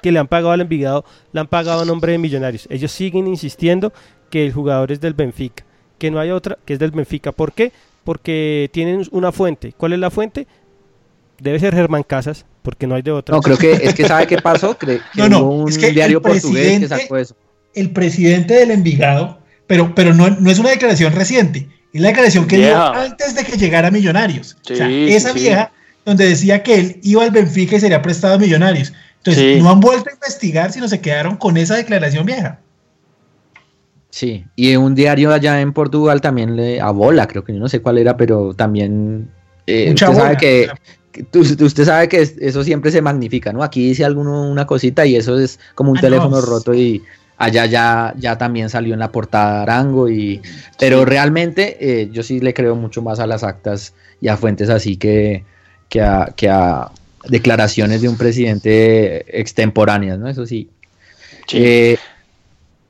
que 0.00 0.10
le 0.10 0.20
han 0.20 0.26
pagado 0.26 0.52
al 0.52 0.62
Envigado 0.62 1.04
la 1.34 1.42
han 1.42 1.48
pagado 1.48 1.82
a 1.82 1.84
nombre 1.84 2.12
de 2.12 2.18
Millonarios. 2.18 2.66
Ellos 2.70 2.92
siguen 2.92 3.26
insistiendo 3.26 3.92
que 4.30 4.46
el 4.46 4.54
jugador 4.54 4.90
es 4.90 5.02
del 5.02 5.12
Benfica, 5.12 5.66
que 5.98 6.10
no 6.10 6.18
hay 6.18 6.30
otra 6.30 6.56
que 6.64 6.72
es 6.72 6.78
del 6.78 6.92
Benfica. 6.92 7.30
¿Por 7.30 7.52
qué? 7.52 7.72
Porque 8.04 8.70
tienen 8.72 9.06
una 9.10 9.32
fuente. 9.32 9.74
¿Cuál 9.76 9.92
es 9.92 9.98
la 9.98 10.10
fuente? 10.10 10.46
Debe 11.38 11.60
ser 11.60 11.74
Germán 11.74 12.04
Casas, 12.04 12.46
porque 12.66 12.86
no 12.86 12.96
hay 12.96 13.02
de 13.02 13.12
otra. 13.12 13.34
no, 13.34 13.40
creo 13.40 13.56
que 13.56 13.72
es 13.72 13.94
que 13.94 14.06
sabe 14.06 14.26
qué 14.26 14.38
pasó, 14.38 14.76
que 14.78 15.00
No, 15.14 15.28
no, 15.28 15.38
hubo 15.40 15.54
un 15.62 15.68
es 15.70 15.78
que 15.78 15.86
el 15.88 15.94
diario 15.94 16.20
portugués 16.20 16.42
que 16.42 16.50
presidente- 16.80 16.88
sacó 16.88 17.16
eso. 17.16 17.34
El 17.74 17.90
presidente 17.92 18.54
del 18.54 18.72
Envigado, 18.72 19.38
pero, 19.66 19.94
pero 19.94 20.12
no, 20.12 20.28
no 20.30 20.50
es 20.50 20.58
una 20.58 20.70
declaración 20.70 21.12
reciente, 21.12 21.68
es 21.92 22.00
la 22.00 22.08
declaración 22.08 22.46
que 22.46 22.56
dio 22.56 22.66
Vieja. 22.66 23.02
antes 23.04 23.34
de 23.34 23.44
que 23.44 23.56
llegara 23.56 23.88
a 23.88 23.90
Millonarios. 23.90 24.56
o 24.70 24.74
sea, 24.74 24.86
Sí, 24.88 25.06
esa 25.14 25.32
sí, 25.32 25.38
sí. 25.38 25.44
vieja 25.46 25.72
donde 26.04 26.28
decía 26.28 26.62
que 26.62 26.74
él 26.74 27.00
iba 27.02 27.22
al 27.22 27.30
Benfica 27.30 27.76
y 27.76 27.80
sería 27.80 28.02
prestado 28.02 28.34
a 28.34 28.38
Millonarios. 28.38 28.92
Entonces, 29.18 29.56
Sí. 29.56 29.62
no 29.62 29.70
han 29.70 29.80
vuelto 29.80 30.10
a 30.10 30.12
investigar, 30.14 30.72
sino 30.72 30.88
se 30.88 31.00
quedaron 31.00 31.36
con 31.36 31.56
esa 31.56 31.74
declaración 31.76 32.26
vieja. 32.26 32.60
Sí, 34.10 34.44
y 34.56 34.76
un 34.76 34.94
diario 34.94 35.32
allá 35.32 35.60
en 35.60 35.72
Portugal 35.72 36.20
también 36.20 36.56
le 36.56 36.80
a 36.80 36.90
bola, 36.90 37.26
creo 37.28 37.44
que 37.44 37.52
yo 37.52 37.58
no 37.58 37.68
sé 37.68 37.80
cuál 37.82 37.98
era, 37.98 38.16
pero 38.16 38.54
también 38.54 39.30
eh, 39.66 39.90
usted 39.92 40.12
sabe 40.14 40.36
que, 40.38 40.68
usted 41.34 41.84
sabe 41.84 42.08
que 42.08 42.22
es- 42.22 42.36
eso 42.38 42.62
siempre 42.64 42.90
se 42.90 43.02
magnifica, 43.02 43.52
¿no? 43.52 43.62
Aquí 43.62 43.88
dice 43.88 44.04
alguno 44.04 44.48
una 44.50 44.66
cosita 44.66 45.04
y 45.06 45.16
eso 45.16 45.38
es 45.38 45.58
como 45.74 45.90
un 45.92 45.98
Ah, 45.98 46.02
teléfono 46.02 46.36
no. 46.36 46.42
roto 46.42 46.74
y 46.74 47.02
allá 47.38 47.66
ya 47.66 48.14
ya 48.16 48.38
también 48.38 48.70
salió 48.70 48.94
en 48.94 49.00
la 49.00 49.12
portada 49.12 49.62
Arango 49.62 50.08
y 50.08 50.40
pero 50.78 51.04
realmente 51.04 51.76
eh, 51.80 52.08
yo 52.10 52.22
sí 52.22 52.40
le 52.40 52.54
creo 52.54 52.74
mucho 52.76 53.02
más 53.02 53.18
a 53.20 53.26
las 53.26 53.42
actas 53.44 53.92
y 54.22 54.28
a 54.28 54.36
fuentes 54.38 54.70
así 54.70 54.96
que 54.96 55.44
que 55.88 56.00
a, 56.00 56.32
que 56.34 56.48
a 56.48 56.90
declaraciones 57.28 58.00
de 58.02 58.08
un 58.08 58.16
presidente 58.16 59.38
extemporáneas, 59.40 60.18
¿no? 60.18 60.28
Eso 60.28 60.46
sí. 60.46 60.68
Sí. 61.46 61.58
Eh, 61.60 61.98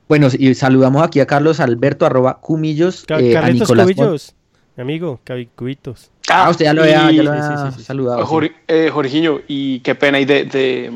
bueno, 0.07 0.29
y 0.37 0.53
saludamos 0.55 1.03
aquí 1.03 1.19
a 1.19 1.25
Carlos 1.27 1.59
Alberto, 1.59 2.05
arroba 2.05 2.39
Cumillos, 2.39 3.03
Ca- 3.05 3.19
eh, 3.19 3.35
a 3.35 3.49
Nicolás 3.49 3.85
Cubillos, 3.87 4.33
mi 4.77 4.81
amigo, 4.83 5.19
Cabi- 5.25 5.49
Cubitos. 5.55 6.09
Ah, 6.29 6.49
usted 6.49 6.65
ya 6.65 6.73
lo 6.73 6.81
había, 6.83 7.11
y- 7.11 7.15
ya 7.17 7.23
lo 7.23 7.31
sí, 7.31 7.37
había 7.39 7.71
sí, 7.71 7.77
sí. 7.77 7.83
saludado. 7.83 8.19
sí. 8.25 8.27
Jor- 8.27 8.51
eh, 8.67 8.89
Jorginho, 8.91 9.41
y 9.47 9.79
qué 9.79 9.95
pena, 9.95 10.19
y 10.19 10.25
de, 10.25 10.43
de- 10.45 10.91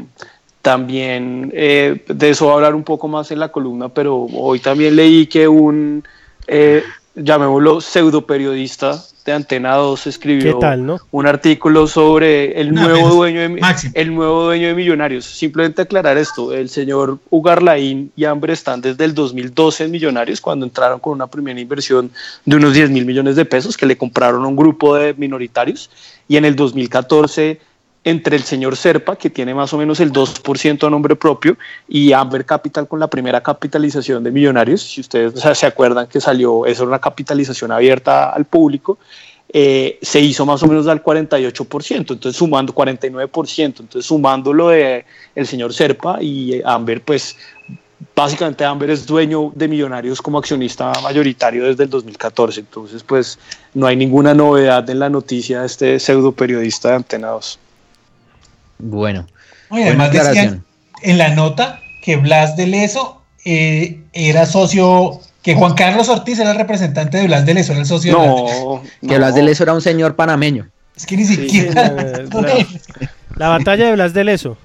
también 0.62 1.52
eh, 1.56 2.04
de 2.08 2.30
eso 2.30 2.46
va 2.48 2.52
a 2.52 2.56
hablar 2.56 2.76
un 2.76 2.84
poco 2.84 3.08
más 3.08 3.32
en 3.32 3.40
la 3.40 3.52
columna, 3.52 3.90
pero 3.90 4.16
hoy 4.34 4.60
también 4.60 4.96
leí 4.96 5.26
que 5.28 5.48
un, 5.48 6.04
eh, 6.48 6.84
llamémoslo, 7.16 7.82
pseudo 7.82 8.26
periodista 8.26 9.04
de 9.26 9.34
Antena 9.34 9.76
2 9.76 10.08
escribió 10.08 10.56
¿Qué 10.56 10.60
tal, 10.60 10.86
no? 10.86 10.98
un 11.12 11.28
artículo 11.28 11.86
sobre 11.86 12.60
el 12.60 12.74
No, 12.74 12.82
nuevo 12.82 13.10
dueño 13.10 13.42
de 13.42 13.50
máximo. 13.50 13.94
el 13.96 14.16
nuevo 14.16 14.46
dueño 14.46 14.70
de 14.70 14.74
Millonarios. 14.74 15.26
Simplemente 15.26 15.84
aclarar 15.84 16.18
esto, 16.18 16.54
el 16.54 16.70
señor 16.70 17.20
Ugarlaín 17.30 18.12
y 18.16 18.26
Amber 18.26 18.50
están 18.52 18.82
desde 18.82 19.06
el 19.06 19.14
2012 19.14 19.84
en 19.86 19.92
Millonarios 19.92 20.42
cuando 20.42 20.66
entraron 20.66 21.00
con 21.00 21.14
una 21.14 21.28
primera 21.28 21.60
inversión 21.60 22.10
de 22.46 22.56
unos 22.56 22.74
10 22.74 22.90
mil 22.90 23.06
millones 23.06 23.36
de 23.36 23.46
pesos 23.46 23.78
que 23.78 23.86
le 23.86 23.98
compraron 23.98 24.44
a 24.44 24.48
un 24.48 24.56
grupo 24.56 24.96
de 24.96 25.14
minoritarios 25.14 25.92
y 26.28 26.38
en 26.38 26.46
el 26.46 26.56
2014 26.56 27.60
entre 28.04 28.36
el 28.36 28.44
señor 28.44 28.76
Serpa, 28.76 29.16
que 29.16 29.30
tiene 29.30 29.54
más 29.54 29.74
o 29.74 29.78
menos 29.78 30.00
el 30.00 30.12
2% 30.12 30.88
a 30.88 30.90
nombre 30.90 31.16
propio, 31.16 31.58
y 31.88 32.14
Amber 32.14 32.46
Capital 32.46 32.88
con 32.88 33.00
la 33.00 33.08
primera 33.08 33.42
capitalización 33.42 34.24
de 34.24 34.32
Millonarios, 34.32 34.82
si 34.82 35.02
ustedes 35.02 35.34
se 35.40 35.66
acuerdan 35.66 36.08
que 36.08 36.20
salió, 36.20 36.66
eso 36.66 36.84
era 36.84 36.90
una 36.90 37.00
capitalización 37.00 37.72
abierta 37.72 38.32
al 38.32 38.46
público, 38.46 38.98
eh, 39.54 40.00
se 40.02 40.20
hizo 40.22 40.46
más 40.46 40.64
o 40.64 40.68
menos 40.68 40.88
al 40.88 41.04
48%, 41.04 41.98
entonces 41.98 42.38
sumando 42.38 42.74
49%, 42.74 43.60
entonces 43.60 44.06
sumando 44.06 44.54
lo 44.54 44.70
de 44.70 45.06
el 45.36 45.46
señor 45.46 45.74
Serpa 45.74 46.20
y 46.22 46.54
eh, 46.54 46.62
Amber, 46.66 47.02
pues 47.02 47.36
básicamente 48.16 48.64
Amber 48.64 48.90
es 48.90 49.06
dueño 49.06 49.52
de 49.54 49.68
Millonarios 49.68 50.22
como 50.22 50.38
accionista 50.38 50.94
mayoritario 51.04 51.66
desde 51.66 51.84
el 51.84 51.90
2014, 51.90 52.62
entonces 52.62 53.04
pues 53.04 53.38
no 53.74 53.86
hay 53.86 53.98
ninguna 53.98 54.34
novedad 54.34 54.90
en 54.90 55.00
la 55.00 55.10
noticia 55.10 55.60
de 55.60 55.66
este 55.68 56.00
pseudo 56.00 56.32
periodista 56.32 56.90
de 56.90 56.96
Antena 56.96 57.28
2. 57.30 57.60
Bueno, 58.82 59.28
buena 59.70 59.88
además 59.88 60.12
decían 60.12 60.64
en 61.04 61.18
la 61.18 61.30
nota 61.36 61.80
que 62.04 62.16
Blas 62.18 62.56
de 62.56 62.68
Leso 62.68 63.22
eh, 63.46 64.02
era 64.14 64.46
socio, 64.46 65.20
que 65.44 65.56
Juan 65.56 65.74
Carlos 65.74 66.10
Ortiz 66.10 66.40
era 66.40 66.52
el 66.52 66.58
representante 66.58 67.18
de 67.18 67.28
Blas 67.28 67.46
de 67.46 67.54
Leso, 67.54 67.72
era 67.72 67.82
el 67.82 67.88
socio 67.88 68.12
de 68.18 68.18
Blas 68.20 68.36
de 68.36 68.42
Leso. 68.44 68.66
No, 68.76 68.82
Que 69.08 69.14
no. 69.14 69.18
Blas 69.20 69.36
de 69.36 69.44
Leso 69.44 69.64
era 69.64 69.74
un 69.74 69.82
señor 69.82 70.16
panameño. 70.16 70.70
Es 70.96 71.06
que 71.06 71.18
ni 71.18 71.26
Sí, 71.26 71.36
siquiera. 71.36 71.92
La, 71.92 72.04
la- 72.42 72.66
la 73.36 73.48
batalla 73.50 73.86
de 73.88 73.94
Blas 73.94 74.14
de 74.14 74.24
Leso. 74.24 74.58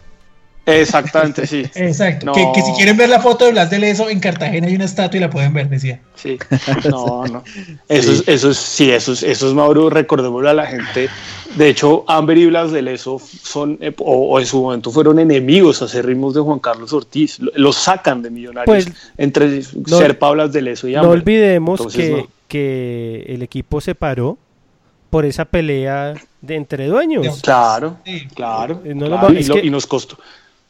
Exactamente, 0.66 1.47
sí. 1.47 1.64
Exacto. 1.76 2.26
No. 2.26 2.32
Que, 2.32 2.44
que 2.55 2.62
si 2.62 2.72
quieren 2.72 2.97
ver 2.97 3.09
la 3.09 3.20
foto 3.20 3.44
de 3.44 3.52
Blas 3.52 3.70
de 3.70 3.78
Leso, 3.78 4.10
en 4.10 4.18
Cartagena 4.20 4.66
hay 4.66 4.74
una 4.74 4.84
estatua 4.84 5.16
y 5.16 5.20
la 5.20 5.30
pueden 5.30 5.55
ver, 5.55 5.68
decía. 5.68 6.01
Sí, 6.16 6.38
no, 6.90 7.24
no. 7.26 7.44
Eso 7.88 8.12
es, 8.12 8.24
eso 8.26 8.51
es, 8.51 8.56
sí, 8.56 8.90
eso 8.90 9.12
es, 9.12 9.22
eso 9.22 9.48
es 9.48 9.55
Mauro, 9.55 9.88
recordémoslo 9.90 10.48
a 10.51 10.55
la 10.55 10.66
gente. 10.66 11.09
De 11.55 11.68
hecho, 11.68 12.05
Amber 12.09 12.36
y 12.36 12.47
Blas 12.47 12.72
de 12.72 12.82
Leso 12.82 13.18
son, 13.20 13.78
eh, 13.80 13.94
o, 13.98 14.30
o 14.34 14.40
en 14.40 14.47
su 14.47 14.60
momento 14.60 14.90
fueron 14.90 15.18
enemigos 15.18 15.80
acérrimos 15.82 16.34
de 16.34 16.40
Juan 16.40 16.59
Carlos 16.59 16.93
Ortiz. 16.93 17.38
Lo- 17.38 17.52
Los 17.55 17.76
sacan 17.76 18.20
de 18.22 18.30
millonarios 18.30 18.66
Pues, 18.66 18.93
entre 19.16 19.62
no- 19.86 19.98
Serpa, 19.98 20.30
Blas 20.32 20.52
de 20.52 20.62
Leso 20.62 20.88
y 20.88 20.94
No 20.94 21.01
Amber. 21.01 21.12
olvidemos 21.18 21.80
Entonces, 21.80 22.05
que, 22.05 22.16
no. 22.16 22.28
que 22.48 23.24
el 23.28 23.43
equipo 23.43 23.80
se 23.80 23.94
paró 23.94 24.36
por 25.10 25.24
esa 25.24 25.44
pelea 25.44 26.14
de 26.43 26.55
entre 26.56 26.86
dueños. 26.88 27.40
Claro, 27.43 27.98
Sí. 28.05 28.26
claro. 28.34 28.82
Eh, 28.84 28.94
no 28.94 29.06
claro, 29.06 29.22
nos 29.22 29.30
va- 29.30 29.34
y, 29.34 29.38
es 29.43 29.48
lo- 29.48 29.55
que- 29.55 29.66
y 29.66 29.70
nos 29.70 29.86
costó. 29.86 30.18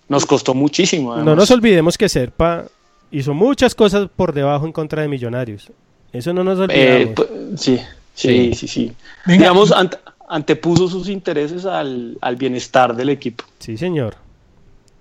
Nos 0.08 0.24
costó 0.26 0.54
muchísimo. 0.54 1.16
No 1.16 1.34
nos 1.34 1.50
olvidemos 1.50 1.98
que 1.98 2.08
Serpa 2.08 2.64
hizo 3.10 3.34
muchas 3.34 3.74
cosas 3.74 4.08
por 4.14 4.32
debajo 4.32 4.66
en 4.66 4.72
contra 4.72 5.02
de 5.02 5.08
Millonarios. 5.08 5.70
Eso 6.12 6.32
no 6.32 6.44
nos 6.44 6.58
Eh, 6.58 6.62
olvidamos. 7.08 7.14
pues, 7.14 7.60
sí, 7.60 7.80
sí, 8.14 8.52
sí, 8.54 8.68
sí. 8.68 8.92
Venga, 9.26 9.42
Digamos, 9.44 9.72
ante- 9.72 9.98
antepuso 10.28 10.88
sus 10.88 11.08
intereses 11.08 11.64
al, 11.66 12.16
al 12.20 12.36
bienestar 12.36 12.94
del 12.94 13.08
equipo. 13.10 13.44
Sí, 13.58 13.76
señor. 13.76 14.16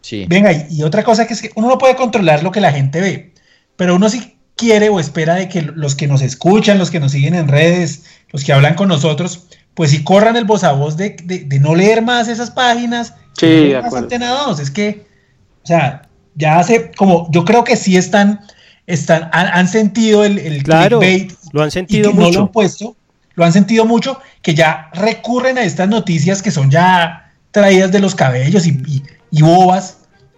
Sí. 0.02 0.26
Venga, 0.28 0.52
y, 0.52 0.68
y 0.80 0.84
otra 0.84 1.04
cosa 1.04 1.26
que 1.26 1.34
es 1.34 1.42
que 1.42 1.52
uno 1.56 1.68
no 1.68 1.78
puede 1.78 1.96
controlar 1.96 2.44
lo 2.44 2.52
que 2.52 2.62
la 2.62 2.72
gente 2.72 3.02
ve, 3.02 3.34
pero 3.76 3.96
uno 3.96 4.08
sí 4.10 4.36
quiere 4.56 4.90
o 4.90 5.00
espera 5.00 5.36
de 5.36 5.50
que 5.50 5.62
los 5.64 5.96
que 5.96 6.08
nos 6.08 6.22
escuchan, 6.22 6.78
los 6.78 6.92
que 6.92 7.00
nos 7.00 7.12
siguen 7.12 7.34
en 7.36 7.48
redes, 7.48 8.06
los 8.32 8.44
que 8.44 8.54
hablan 8.54 8.76
con 8.76 8.88
nosotros, 8.88 9.48
pues 9.74 9.92
sí 9.92 10.04
corran 10.04 10.36
el 10.36 10.46
voz 10.46 10.64
a 10.64 10.74
voz 10.74 10.96
de, 10.98 11.18
de- 11.24 11.40
de 11.46 11.60
no 11.60 11.76
leer 11.76 12.02
más 12.02 12.28
esas 12.28 12.52
páginas. 12.52 13.14
Sí, 13.38 13.46
no 13.46 13.52
de 13.70 13.76
acuerdo. 13.78 13.98
Antena 13.98 14.30
2. 14.46 14.60
Es 14.60 14.72
que, 14.72 15.06
o 15.64 15.68
sea, 15.68 16.04
ya 16.36 16.60
hace 16.60 16.92
como, 16.96 17.30
yo 17.32 17.44
creo 17.46 17.64
que 17.64 17.76
sí 17.76 17.98
están, 17.98 18.40
están 18.88 19.30
han, 19.34 19.48
han 19.48 19.68
sentido 19.68 20.24
el, 20.24 20.38
el 20.40 20.64
Claro, 20.64 21.00
clickbait 21.00 21.34
lo 21.54 21.62
han 21.64 21.68
y 21.70 21.72
sentido 21.72 22.10
que 22.12 22.16
no 22.16 22.22
lo 22.22 22.28
mucho. 22.28 22.42
han 22.42 22.48
puesto, 22.50 22.96
lo 23.36 23.46
han 23.46 23.54
sentido 23.54 23.86
mucho, 23.86 24.20
que 24.42 24.54
ya 24.54 24.90
recurren 24.94 25.58
a 25.58 25.64
estas 25.64 25.88
noticias 25.90 26.42
que 26.42 26.52
son 26.52 26.70
ya 26.72 27.34
traídas 27.52 27.92
de 27.92 28.00
los 28.00 28.16
cabellos 28.16 28.66
y, 28.68 28.72
y- 28.88 29.04
y 29.32 29.42
bobas 29.42 29.98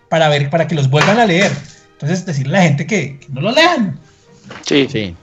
para 0.10 0.30
ver, 0.30 0.49
para 0.49 0.68
que 0.68 0.76
los 0.76 0.90
vuelvan 0.90 1.19
a 1.19 1.26
leer. 1.26 1.52
Entonces, 1.94 2.26
decirle 2.26 2.57
a 2.57 2.61
la 2.61 2.68
gente 2.68 2.86
que, 2.88 3.19
que 3.19 3.28
no 3.30 3.41
lo 3.41 3.52
lean. 3.52 3.99
Sí. 4.65 4.88
Sí, 4.90 5.15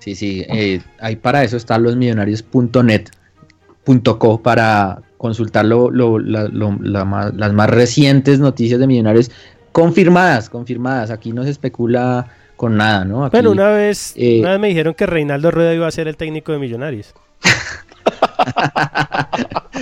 sí, 0.00 0.14
sí. 0.14 0.44
eh, 0.48 0.82
ahí 1.00 1.16
para 1.16 1.42
eso 1.44 1.56
están 1.56 1.82
los 1.82 1.96
millonarios.net, 1.96 3.06
.co 4.18 4.42
para 4.42 5.00
consultar 5.24 5.64
lo- 5.64 5.90
lo- 5.90 6.18
la- 6.18 6.48
lo- 6.48 6.76
la 6.82 7.06
más- 7.06 7.32
las 7.34 7.50
más 7.54 7.70
recientes 7.70 8.40
noticias 8.40 8.78
de 8.78 8.86
millonarios 8.86 9.30
confirmadas, 9.72 10.50
confirmadas. 10.50 11.10
Aquí 11.10 11.32
no 11.32 11.44
se 11.44 11.50
especula 11.50 12.26
con 12.56 12.76
nada, 12.76 13.06
¿no? 13.06 13.24
Aquí, 13.24 13.38
Bueno, 13.38 13.52
una 13.52 13.70
vez, 13.70 14.12
eh, 14.16 14.40
una 14.40 14.50
vez 14.50 14.60
me 14.60 14.68
dijeron 14.68 14.92
que 14.92 15.06
Reinaldo 15.06 15.50
Rueda 15.50 15.72
iba 15.72 15.86
a 15.86 15.90
ser 15.90 16.08
el 16.08 16.18
técnico 16.18 16.52
de 16.52 16.58
Millonarios. 16.58 17.14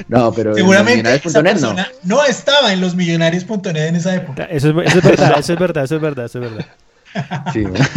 No, 0.08 0.32
pero 0.32 0.50
en 0.50 0.56
Seguramente 0.56 1.14
esa 1.14 1.28
millonarios.net 1.40 1.84
no. 2.04 2.16
no. 2.16 2.24
estaba 2.24 2.72
en 2.72 2.80
los 2.80 2.94
millonarios.net 2.94 3.88
en 3.88 3.96
esa 3.96 4.14
época. 4.14 4.44
Eso 4.44 4.80
es, 4.80 4.88
eso 4.88 4.98
es 4.98 5.04
verdad, 5.04 5.34
eso 5.38 5.52
es 5.54 5.58
verdad, 5.58 5.84
eso 5.84 5.96
es 5.96 6.02
verdad, 6.02 6.24
eso 6.26 6.42
es 6.42 6.50
verdad. 6.50 6.66
Sí, 7.52 7.60
bueno. 7.62 7.84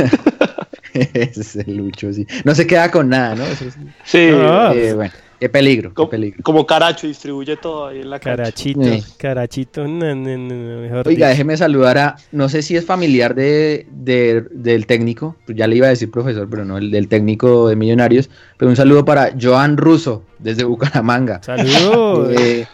Ese 1.13 1.41
es 1.41 1.55
el 1.57 1.75
Lucho, 1.75 2.13
sí. 2.13 2.25
No 2.45 2.55
se 2.55 2.65
queda 2.65 2.89
con 2.89 3.09
nada, 3.09 3.35
¿no? 3.35 3.43
Eso 3.43 3.65
sí. 3.69 3.79
Sí. 4.05 4.17
Eh, 4.21 4.93
bueno, 4.95 5.13
qué 5.45 5.49
peligro, 5.49 5.89
qué 5.89 5.95
como, 5.95 6.09
peligro. 6.09 6.39
como 6.43 6.65
Caracho 6.65 7.05
distribuye 7.07 7.55
todo 7.57 7.87
ahí 7.87 7.99
en 8.01 8.09
la 8.09 8.19
cancha. 8.19 8.37
Carachito, 8.43 8.79
carachito, 9.17 9.87
no, 9.87 10.15
no, 10.15 10.37
no, 10.37 10.81
mejor 10.81 11.07
Oiga, 11.07 11.09
dicho. 11.09 11.25
déjeme 11.27 11.55
saludar 11.57 11.97
a, 11.99 12.15
no 12.31 12.49
sé 12.49 12.61
si 12.63 12.75
es 12.75 12.83
familiar 12.85 13.35
de, 13.35 13.85
de- 13.91 14.43
del 14.51 14.87
técnico, 14.87 15.35
pues 15.45 15.55
ya 15.57 15.67
le 15.67 15.75
iba 15.75 15.85
a 15.87 15.91
decir 15.91 16.09
profesor, 16.09 16.47
pero 16.49 16.65
no, 16.65 16.77
el 16.77 16.89
del 16.89 17.07
técnico 17.07 17.69
de 17.69 17.75
Millonarios, 17.75 18.29
pero 18.57 18.69
un 18.69 18.75
saludo 18.75 19.05
para 19.05 19.33
Joan 19.39 19.77
Russo, 19.77 20.23
desde 20.39 20.63
Bucaramanga. 20.63 21.41
Saludos. 21.43 22.33
Eh, 22.39 22.65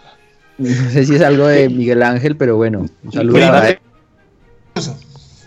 no 0.57 0.69
sé 0.91 1.05
si 1.05 1.15
es 1.15 1.21
algo 1.21 1.47
de 1.47 1.67
Miguel 1.69 2.03
Ángel, 2.03 2.37
pero 2.37 2.55
bueno, 2.55 2.85
un 3.03 3.11
saludo 3.11 3.33
Prima 3.35 3.51
para 3.51 3.79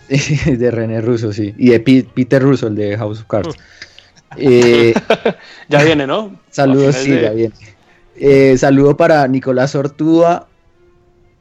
de- 0.57 0.71
René 0.71 1.01
Russo, 1.01 1.33
sí, 1.33 1.53
y 1.57 1.69
de 1.69 1.79
Peter 1.79 2.41
Russo, 2.41 2.67
el 2.67 2.75
de 2.75 2.95
House 2.97 3.21
of 3.21 3.25
Cards. 3.27 3.55
Eh, 4.37 4.93
Ya 5.69 5.83
viene, 5.83 6.05
¿no? 6.07 6.31
Saludos, 6.49 6.95
sí, 6.95 7.11
de- 7.11 7.21
ya 7.21 7.31
bien. 7.31 7.53
Eh, 8.17 8.57
saludo 8.57 8.95
para 8.95 9.27
Nicolás 9.27 9.75
Ortúa, 9.75 10.47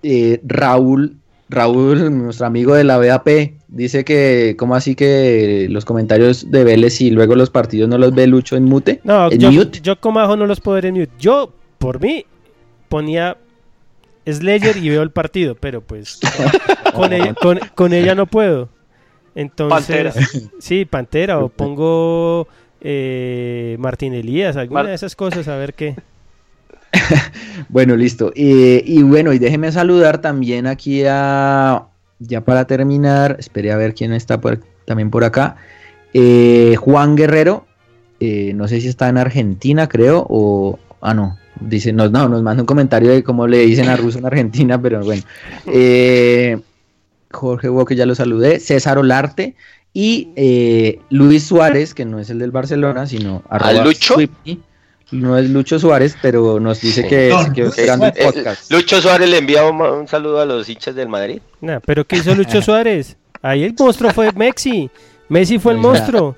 eh, 0.03 0.41
Raúl, 0.45 1.17
Raúl, 1.49 2.19
nuestro 2.25 2.47
amigo 2.47 2.75
de 2.75 2.83
la 2.85 2.99
BAP, 2.99 3.29
dice 3.69 4.05
que, 4.05 4.57
¿cómo 4.59 4.75
así 4.75 4.95
que 4.97 5.69
los 5.71 5.85
comentarios 5.85 6.51
de 6.51 6.65
Vélez 6.65 7.01
y 7.01 7.11
luego 7.11 7.37
los 7.37 7.51
partidos 7.51 7.89
no 7.89 7.97
los 7.99 8.13
ve 8.15 8.27
Lucho 8.27 8.57
en 8.57 8.65
mute? 8.65 9.01
No, 9.05 9.31
¿En 9.31 9.39
yo, 9.39 9.53
mute? 9.53 9.81
yo 9.83 10.01
como 10.01 10.19
ajo 10.21 10.37
no 10.37 10.47
los 10.47 10.61
puedo 10.61 10.75
ver 10.77 10.87
en 10.87 10.95
mute. 10.95 11.13
Yo, 11.19 11.53
por 11.79 12.01
mí, 12.01 12.27
ponía 12.89 13.37
Slayer 14.27 14.77
y 14.77 14.89
veo 14.89 15.03
el 15.03 15.11
partido, 15.11 15.55
pero 15.55 15.81
pues 15.81 16.19
con, 16.93 17.13
ella, 17.13 17.35
con, 17.35 17.61
con 17.77 17.93
ella 17.93 18.15
no 18.17 18.27
puedo. 18.27 18.69
Entonces, 19.37 20.15
Pantera. 20.15 20.51
sí, 20.59 20.85
Pantera, 20.85 21.39
o 21.41 21.49
pongo 21.49 22.49
eh, 22.85 23.77
Martín 23.81 24.15
Elías, 24.15 24.57
alguna 24.57 24.81
Mar- 24.83 24.89
de 24.89 24.95
esas 24.95 25.17
cosas, 25.17 25.49
a 25.49 25.57
ver 25.57 25.75
qué. 25.75 25.97
Bueno, 27.69 27.97
listo. 27.97 28.33
Eh, 28.37 28.83
y 28.87 29.03
bueno, 29.03 29.33
y 29.33 29.39
déjeme 29.39 29.73
saludar 29.73 30.21
también 30.21 30.67
aquí 30.67 31.03
a, 31.09 31.87
ya 32.21 32.41
para 32.43 32.67
terminar, 32.67 33.37
esperé 33.41 33.73
a 33.73 33.77
ver 33.77 33.95
quién 33.95 34.13
está 34.13 34.41
por- 34.41 34.61
también 34.85 35.11
por 35.11 35.25
acá. 35.25 35.57
Eh, 36.13 36.77
Juan 36.79 37.17
Guerrero, 37.17 37.67
eh, 38.21 38.53
no 38.55 38.69
sé 38.69 38.81
si 38.81 38.89
está 38.89 39.09
en 39.09 39.19
Argentina, 39.19 39.89
creo, 39.89 40.25
o... 40.29 40.79
Ah, 41.01 41.15
no, 41.15 41.37
dice, 41.61 41.93
no, 41.93 42.09
no, 42.09 42.29
nos 42.29 42.43
manda 42.43 42.63
un 42.63 42.67
comentario 42.67 43.11
de 43.11 43.23
cómo 43.25 43.47
le 43.47 43.59
dicen 43.67 43.89
a 43.89 43.97
Russo 43.97 44.19
en 44.19 44.27
Argentina, 44.27 44.81
pero 44.81 45.03
bueno. 45.05 45.23
Eh, 45.67 46.61
Jorge 47.33 47.69
Hugo, 47.69 47.85
que 47.85 47.97
ya 47.97 48.07
lo 48.07 48.15
saludé, 48.15 48.61
César 48.61 48.97
Olarte 48.99 49.57
y 49.95 50.29
eh, 50.37 50.99
Luis 51.09 51.45
Suárez, 51.47 51.95
que 51.95 52.05
no 52.05 52.19
es 52.19 52.29
el 52.29 52.39
del 52.41 52.51
Barcelona, 52.51 53.07
sino 53.07 53.43
arroba 53.49 53.85
Lucho? 53.85 54.15
Swifty. 54.15 54.61
No 55.13 55.39
es 55.39 55.49
Lucho 55.49 55.79
Suárez, 55.79 56.17
pero 56.21 56.59
nos 56.59 56.81
dice 56.81 57.07
que, 57.07 57.29
Don 57.29 57.53
que 57.53 57.63
el 57.63 57.73
Suárez. 57.73 58.25
podcast. 58.25 58.73
Lucho 58.73 59.01
Suárez 59.01 59.31
le 59.31 59.39
envía 59.39 59.65
un, 59.65 59.81
un 59.81 60.09
saludo 60.09 60.41
a 60.41 60.45
los 60.45 60.69
hinchas 60.69 60.95
del 60.97 61.09
Madrid. 61.09 61.41
Nah, 61.61 61.79
pero 61.87 62.05
¿qué 62.05 62.17
hizo 62.17 62.35
Lucho 62.35 62.61
Suárez? 62.63 63.17
Ahí 63.41 63.63
el 63.63 63.75
monstruo 63.79 64.11
fue 64.13 64.33
Messi. 64.33 64.91
Messi 65.29 65.59
fue 65.59 65.73
el 65.73 65.79
Oiga. 65.79 65.89
monstruo. 65.91 66.37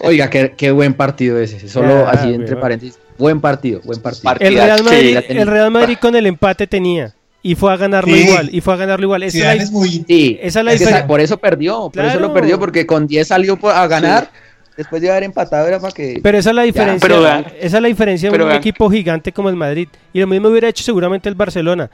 Oiga, 0.00 0.28
qué, 0.28 0.52
qué 0.56 0.70
buen 0.70 0.92
partido 0.94 1.38
ese. 1.38 1.68
Solo 1.68 2.06
Ah, 2.06 2.10
así 2.10 2.34
entre 2.34 2.56
paréntesis. 2.56 2.98
Buen 3.16 3.40
partido, 3.40 3.80
buen 3.84 4.00
partido. 4.00 4.34
Real 4.38 4.82
Madrid, 4.84 5.18
el 5.28 5.46
Real 5.46 5.70
Madrid 5.70 5.96
con 6.00 6.14
el 6.16 6.26
empate 6.26 6.66
tenía. 6.66 7.14
Y 7.42 7.54
fue 7.54 7.72
a 7.72 7.76
ganarlo 7.76 8.14
Sí. 8.14 8.22
igual. 8.22 8.50
Y 8.52 8.60
fue 8.60 8.74
a 8.74 8.76
ganarlo 8.76 9.04
igual. 9.06 9.22
Esa 9.22 9.54
es 9.54 9.66
la 9.66 9.70
muy... 9.70 9.88
Sí, 10.06 10.38
Esa 10.42 10.58
es 10.60 10.64
la 10.64 10.72
es 10.72 10.78
diferencia. 10.80 11.06
por 11.06 11.20
eso 11.20 11.38
perdió, 11.38 11.90
por 11.90 12.04
eso 12.04 12.20
lo 12.20 12.32
perdió, 12.34 12.58
porque 12.58 12.86
con 12.86 13.06
10 13.06 13.28
salió 13.28 13.58
a 13.68 13.86
ganar. 13.86 14.30
Después 14.76 15.02
de 15.02 15.10
haber 15.10 15.24
empatado 15.24 15.66
era 15.66 15.78
para 15.78 15.92
que... 15.92 16.20
Pero 16.22 16.38
esa 16.38 16.50
es 16.50 16.56
la 16.56 16.62
diferencia. 16.62 17.08
vean- 17.18 17.46
esa 17.60 17.76
es 17.76 17.82
la 17.82 17.88
diferencia 17.88 18.30
de 18.30 18.36
un 18.38 18.44
vean- 18.48 18.56
equipo 18.58 18.88
gigante 18.90 19.32
como 19.32 19.48
el 19.50 19.56
Madrid. 19.56 19.88
Y 20.12 20.20
lo 20.20 20.26
mismo 20.26 20.48
hubiera 20.48 20.68
hecho 20.68 20.82
seguramente 20.84 21.28
el 21.28 21.34
Barcelona. 21.34 21.90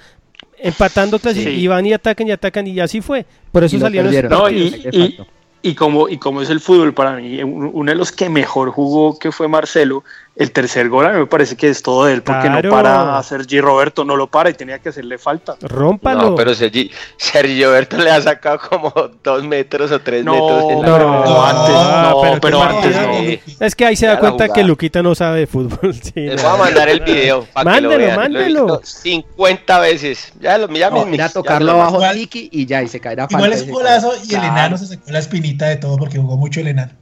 Empatando 0.58 1.18
Sí. 1.18 1.40
y 1.48 1.66
van 1.66 1.84
y 1.86 1.92
atacan 1.92 2.28
y 2.28 2.32
atacan 2.32 2.66
y 2.66 2.78
así 2.80 3.00
fue. 3.00 3.26
Por 3.52 3.64
eso 3.64 3.78
salieron 3.78 4.06
perdieron. 4.12 4.30
No, 4.30 4.48
y- 4.50 5.74
como, 5.74 6.08
y 6.08 6.18
como 6.18 6.42
es 6.42 6.50
el 6.50 6.60
fútbol 6.60 6.94
para 6.94 7.16
mí, 7.16 7.42
un- 7.42 7.70
uno 7.72 7.90
de 7.90 7.96
los 7.96 8.12
que 8.12 8.28
mejor 8.28 8.70
jugó 8.70 9.18
que 9.18 9.32
fue 9.32 9.48
Marcelo, 9.48 10.04
el 10.38 10.52
tercer 10.52 10.90
gol 10.90 11.06
a 11.06 11.12
mí 11.12 11.18
me 11.20 11.26
parece 11.26 11.56
que 11.56 11.68
es 11.70 11.82
todo 11.82 12.04
de 12.04 12.12
él, 12.12 12.22
porque 12.22 12.42
Claro. 12.48 12.68
no 12.68 12.74
para 12.74 13.18
a 13.18 13.22
Sergi 13.22 13.58
Roberto, 13.60 14.04
no 14.04 14.16
lo 14.16 14.26
para 14.26 14.50
y 14.50 14.54
tenía 14.54 14.78
que 14.78 14.90
hacerle 14.90 15.16
falta. 15.16 15.56
Rómpalo. 15.62 16.30
No, 16.30 16.34
pero 16.34 16.54
Sergi, 16.54 16.90
Sergio 17.16 17.70
Berto 17.72 17.96
le 17.96 18.10
ha 18.10 18.20
sacado 18.20 18.58
como 18.68 18.92
dos 19.24 19.42
metros 19.44 19.90
o 19.92 20.00
tres 20.00 20.22
No, 20.24 20.32
metros. 20.34 20.72
en 20.72 20.82
la 20.82 20.88
no, 20.98 21.24
no, 21.24 21.46
antes 21.46 21.74
no, 21.74 22.20
pero 22.20 22.40
pero, 22.40 22.58
qué 22.58 22.64
antes 22.64 23.40
no. 23.58 23.64
Es 23.66 23.74
que 23.74 23.86
ahí 23.86 23.96
se 23.96 24.06
da 24.06 24.18
cuenta 24.18 24.48
que. 24.50 24.62
Luquita 24.62 25.02
no 25.02 25.14
sabe 25.14 25.40
de 25.40 25.46
fútbol. 25.46 25.94
sí, 25.94 26.12
Les 26.16 26.42
voy 26.42 26.52
a 26.52 26.56
mandar 26.56 26.88
el 26.90 27.00
video 27.00 27.46
para 27.54 27.74
que 27.76 27.80
lo 27.80 27.88
Mándelo, 27.90 28.04
vean. 28.04 28.16
Lo 28.32 28.38
he 28.40 28.42
mándelo. 28.42 28.64
visto 28.78 28.80
50 28.84 29.78
veces. 29.80 30.32
Ya 30.40 30.58
lo 30.58 30.68
ya 30.68 30.90
No, 30.90 31.08
ya 31.14 31.28
tocarlo 31.30 31.72
lo- 31.72 31.80
abajo 31.82 32.00
Tiki 32.12 32.50
y 32.52 32.66
ya, 32.66 32.82
y 32.82 32.88
se 32.88 33.00
caerá 33.00 33.26
Igual 33.30 33.52
es 33.54 33.66
golazo 33.70 34.12
y 34.24 34.34
el 34.34 34.44
enano 34.44 34.76
se 34.76 34.86
sacó 34.86 35.10
la 35.10 35.18
espinita 35.18 35.66
de 35.66 35.76
todo 35.76 35.96
porque 35.96 36.18
jugó 36.18 36.36
mucho 36.36 36.60
el 36.60 36.68
enano. 36.68 36.92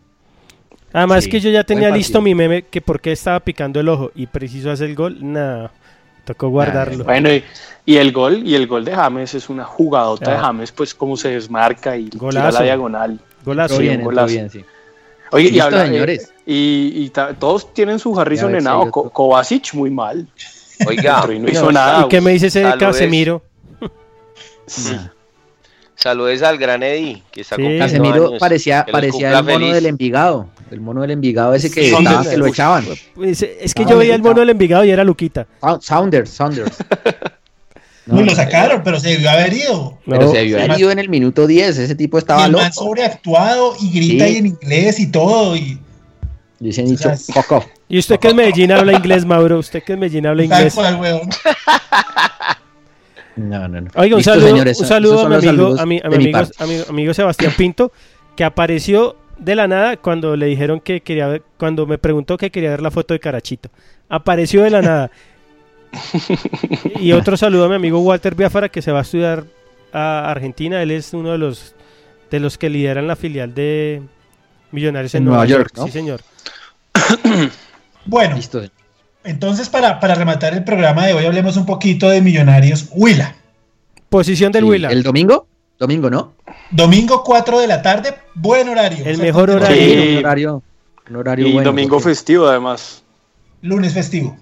Además 0.94 1.24
Sí, 1.24 1.30
que 1.30 1.40
yo 1.40 1.50
ya 1.50 1.64
tenía 1.64 1.90
listo 1.90 2.22
mi 2.22 2.34
meme 2.34 2.62
que 2.62 2.80
por 2.80 3.00
qué 3.00 3.12
estaba 3.12 3.40
picando 3.40 3.80
el 3.80 3.88
ojo 3.90 4.12
y 4.14 4.26
preciso 4.26 4.70
hacer 4.70 4.88
el 4.88 4.94
gol. 4.94 5.18
Nada, 5.20 5.72
tocó 6.24 6.48
guardarlo. 6.48 7.02
Bueno, 7.04 7.30
y, 7.32 7.42
y 7.84 7.96
el 7.96 8.12
gol, 8.12 8.46
y 8.46 8.54
el 8.54 8.66
gol 8.68 8.84
de 8.84 8.94
James 8.94 9.34
es 9.34 9.48
una 9.50 9.64
jugadota 9.64 10.30
de 10.30 10.36
Ah. 10.36 10.40
James, 10.44 10.70
pues 10.72 10.94
como 10.94 11.16
se 11.16 11.30
desmarca 11.30 11.96
y 11.96 12.04
tira 12.10 12.20
Golazo. 12.20 12.58
la 12.60 12.64
diagonal. 12.64 13.18
Golazo. 13.44 13.78
Bien, 13.78 14.02
golazo. 14.04 14.28
bien, 14.32 14.48
sí. 14.48 14.64
Oye, 15.32 15.48
y, 15.50 15.58
habla- 15.58 15.84
señores. 15.86 16.32
y, 16.46 17.10
todos 17.40 17.74
tienen 17.74 17.98
su 17.98 18.18
Harrison 18.18 18.52
Ko- 18.90 19.00
otro. 19.00 19.10
Kovacic 19.10 19.74
muy 19.74 19.90
mal. 19.90 20.28
Oiga, 20.86 21.24
y 21.34 21.38
no 21.40 21.48
hizo 21.50 21.72
nada. 21.72 22.04
¿Y 22.04 22.08
qué 22.08 22.20
me 22.20 22.30
dice 22.30 22.46
ese 22.46 22.62
Saludes. 22.62 22.78
Casemiro? 22.80 23.42
Sí. 24.66 24.96
saludes 25.96 26.42
al 26.42 26.58
gran 26.58 26.82
Eddie, 26.82 27.22
que 27.32 27.40
está 27.42 27.56
Sí. 27.56 27.78
Casemiro 27.78 28.28
años. 28.28 28.38
parecía, 28.40 28.86
parecía 28.90 29.30
el 29.38 29.44
mono 29.44 29.58
feliz. 29.58 29.74
del 29.74 29.86
Envigado. 29.86 30.48
El 30.70 30.80
mono 30.80 31.02
del 31.02 31.10
Envigado 31.12 31.54
ese 31.54 31.70
que, 31.70 31.88
Sí, 31.88 31.94
estaba- 31.94 32.22
que 32.28 32.36
lo 32.36 32.46
echaban. 32.46 32.84
Pues, 33.14 33.42
es 33.42 33.74
que 33.74 33.82
Ah, 33.84 33.86
yo 33.90 33.98
veía 33.98 34.14
el 34.14 34.22
mono 34.22 34.40
del 34.40 34.50
Envigado 34.50 34.84
y 34.84 34.90
era 34.90 35.04
Luquita. 35.04 35.46
Sa- 35.60 35.78
Saunders, 35.80 36.30
Saunders. 36.30 36.76
No, 38.06 38.20
lo 38.20 38.34
sacaron, 38.34 38.82
pero 38.84 39.00
se 39.00 39.08
debió 39.12 39.30
haber 39.30 39.50
ido. 39.54 39.96
Pero 40.04 40.26
No, 40.26 40.30
se 40.30 40.42
vio 40.44 40.58
sí. 40.58 40.64
herido 40.64 40.90
en 40.90 40.98
el 40.98 41.08
minuto 41.08 41.46
10. 41.46 41.78
Ese 41.78 41.94
tipo 41.94 42.18
Y 42.18 42.20
estaba 42.20 42.44
el 42.44 42.52
loco. 42.52 42.62
man 42.62 42.70
sobreactuado 42.74 43.74
y 43.80 43.90
grita 43.92 44.26
Sí. 44.26 44.30
ahí 44.30 44.36
en 44.36 44.46
inglés 44.48 45.00
y 45.00 45.10
todo. 45.10 45.56
Y 45.56 45.78
dicho, 46.60 46.82
Gracias. 46.82 47.26
fuck 47.34 47.50
off. 47.52 47.64
Y 47.88 47.98
usted 47.98 48.18
que 48.18 48.28
es 48.28 48.34
Medellín 48.34 48.72
habla 48.72 48.92
inglés, 48.92 49.24
Mauro. 49.24 49.58
Usted 49.58 49.82
que 49.82 49.94
es 49.94 49.98
Medellín 49.98 50.26
habla 50.26 50.44
inglés. 50.44 50.76
No, 53.36 53.66
no, 53.68 53.80
no. 53.80 53.90
Oiga, 53.96 54.14
un 54.14 54.18
Listo, 54.20 54.32
saludo, 54.32 54.48
señores, 54.48 54.80
un 54.80 54.86
saludo 54.86 55.20
a 55.20 55.28
mi 55.28 55.34
amigo, 55.48 55.76
a 55.80 55.86
mi, 55.86 56.00
a 56.04 56.08
mi 56.08 56.14
amigo, 56.16 56.38
a 56.58 56.66
mi 56.66 56.76
amigo 56.88 57.14
Sebastián 57.14 57.52
Pinto, 57.56 57.90
que 58.36 58.44
apareció 58.44 59.16
de 59.38 59.54
la 59.54 59.66
nada 59.68 59.96
cuando 59.96 60.36
le 60.36 60.46
dijeron 60.46 60.80
que 60.80 61.00
quería 61.00 61.26
ver, 61.28 61.42
cuando 61.58 61.86
me 61.86 61.98
preguntó 61.98 62.36
que 62.36 62.50
quería 62.50 62.70
ver 62.70 62.82
la 62.82 62.90
foto 62.90 63.14
de 63.14 63.20
Carachito. 63.20 63.70
Apareció 64.08 64.62
de 64.62 64.70
la 64.70 64.82
nada. 64.82 65.10
y 67.00 67.12
otro 67.12 67.36
saludo 67.36 67.64
a 67.64 67.68
mi 67.68 67.74
amigo 67.76 68.00
Walter 68.00 68.34
Biafara 68.34 68.68
que 68.68 68.82
se 68.82 68.92
va 68.92 69.00
a 69.00 69.02
estudiar 69.02 69.44
a 69.92 70.30
Argentina. 70.30 70.82
Él 70.82 70.90
es 70.90 71.12
uno 71.14 71.32
de 71.32 71.38
los 71.38 71.74
de 72.30 72.40
los 72.40 72.58
que 72.58 72.68
lideran 72.70 73.06
la 73.06 73.16
filial 73.16 73.54
de 73.54 74.02
Millonarios 74.72 75.14
en, 75.14 75.18
En 75.18 75.24
Nueva, 75.26 75.44
Nueva 75.44 75.58
York. 75.58 75.72
York, 75.74 75.78
¿no? 75.78 75.86
Sí, 75.86 75.92
señor. 75.92 76.20
Bueno, 78.06 78.36
Listo. 78.36 78.62
entonces 79.24 79.70
para, 79.70 79.98
para 79.98 80.14
rematar 80.14 80.52
el 80.52 80.62
programa 80.64 81.06
de 81.06 81.14
hoy 81.14 81.24
hablemos 81.24 81.56
un 81.56 81.64
poquito 81.64 82.10
de 82.10 82.20
Millonarios 82.20 82.88
Huila. 82.92 83.34
Posición 84.10 84.52
del 84.52 84.64
Sí, 84.64 84.70
Huila. 84.70 84.90
¿El 84.90 85.02
domingo? 85.02 85.46
Domingo, 85.78 86.08
¿no? 86.10 86.34
Domingo 86.70 87.22
4 87.24 87.58
de 87.60 87.66
la 87.66 87.82
tarde, 87.82 88.14
buen 88.34 88.68
horario. 88.68 89.04
El 89.04 89.12
O 89.14 89.16
sea, 89.16 89.24
mejor 89.24 89.50
horario. 89.50 89.76
Sí. 89.76 90.12
Un 90.18 90.18
horario, 90.24 90.62
un 91.10 91.16
horario 91.16 91.46
Y 91.48 91.52
bueno. 91.52 91.70
domingo 91.70 91.96
porque- 91.96 92.10
festivo 92.10 92.46
además. 92.46 93.02
Lunes 93.62 93.92
festivo. 93.94 94.36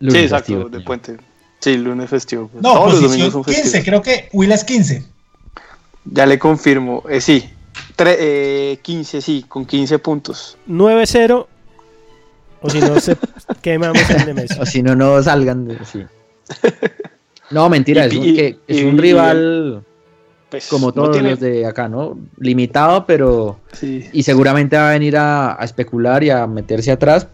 lunes 0.00 0.14
sí, 0.18 0.24
exacto, 0.24 0.46
festivo, 0.52 0.68
de 0.68 0.80
puente. 0.80 1.16
Sí, 1.60 1.76
lunes 1.76 2.08
festivo. 2.08 2.50
No, 2.54 2.60
Todos 2.74 2.92
los 2.92 3.02
domingos 3.02 3.10
posición 3.10 3.32
son 3.32 3.42
15, 3.44 3.62
festivos. 3.62 3.84
creo 3.86 4.02
que 4.02 4.28
Huila 4.32 4.54
es 4.54 4.64
15. 4.64 5.04
Ya 6.04 6.24
le 6.26 6.38
confirmo. 6.38 7.02
Eh, 7.08 7.20
sí, 7.20 7.50
Tre- 7.96 8.16
eh, 8.18 8.78
15, 8.82 9.20
sí, 9.20 9.44
con 9.48 9.66
15 9.66 9.98
puntos. 9.98 10.56
9-0. 10.68 11.48
O 12.60 12.70
si 12.70 12.80
no, 12.80 12.98
se 13.00 13.16
quemamos 13.62 14.08
el 14.10 14.26
Nemesio. 14.26 14.62
O 14.62 14.66
si 14.66 14.82
no, 14.82 14.94
no 14.94 15.20
salgan. 15.22 15.66
de- 15.66 15.84
sí. 15.84 16.02
No, 17.50 17.68
mentira, 17.70 18.06
Y- 18.06 18.08
es 18.10 18.14
un, 18.16 18.24
y- 18.24 18.34
que 18.34 18.58
es 18.68 18.76
y- 18.78 18.84
un 18.84 18.96
y- 18.96 19.00
rival 19.00 19.82
Pues, 20.50 20.66
como 20.68 20.86
no 20.88 20.92
todos 20.92 21.12
tiene- 21.12 21.30
los 21.30 21.40
de 21.40 21.66
acá, 21.66 21.88
¿no? 21.88 22.18
Limitado, 22.38 23.04
pero. 23.06 23.60
sí. 23.72 24.08
Y 24.12 24.22
seguramente 24.22 24.76
va 24.76 24.88
a 24.88 24.92
venir 24.92 25.16
a, 25.16 25.60
a 25.60 25.64
especular 25.64 26.22
y 26.24 26.30
a 26.30 26.46
meterse 26.46 26.90
atrás. 26.90 27.28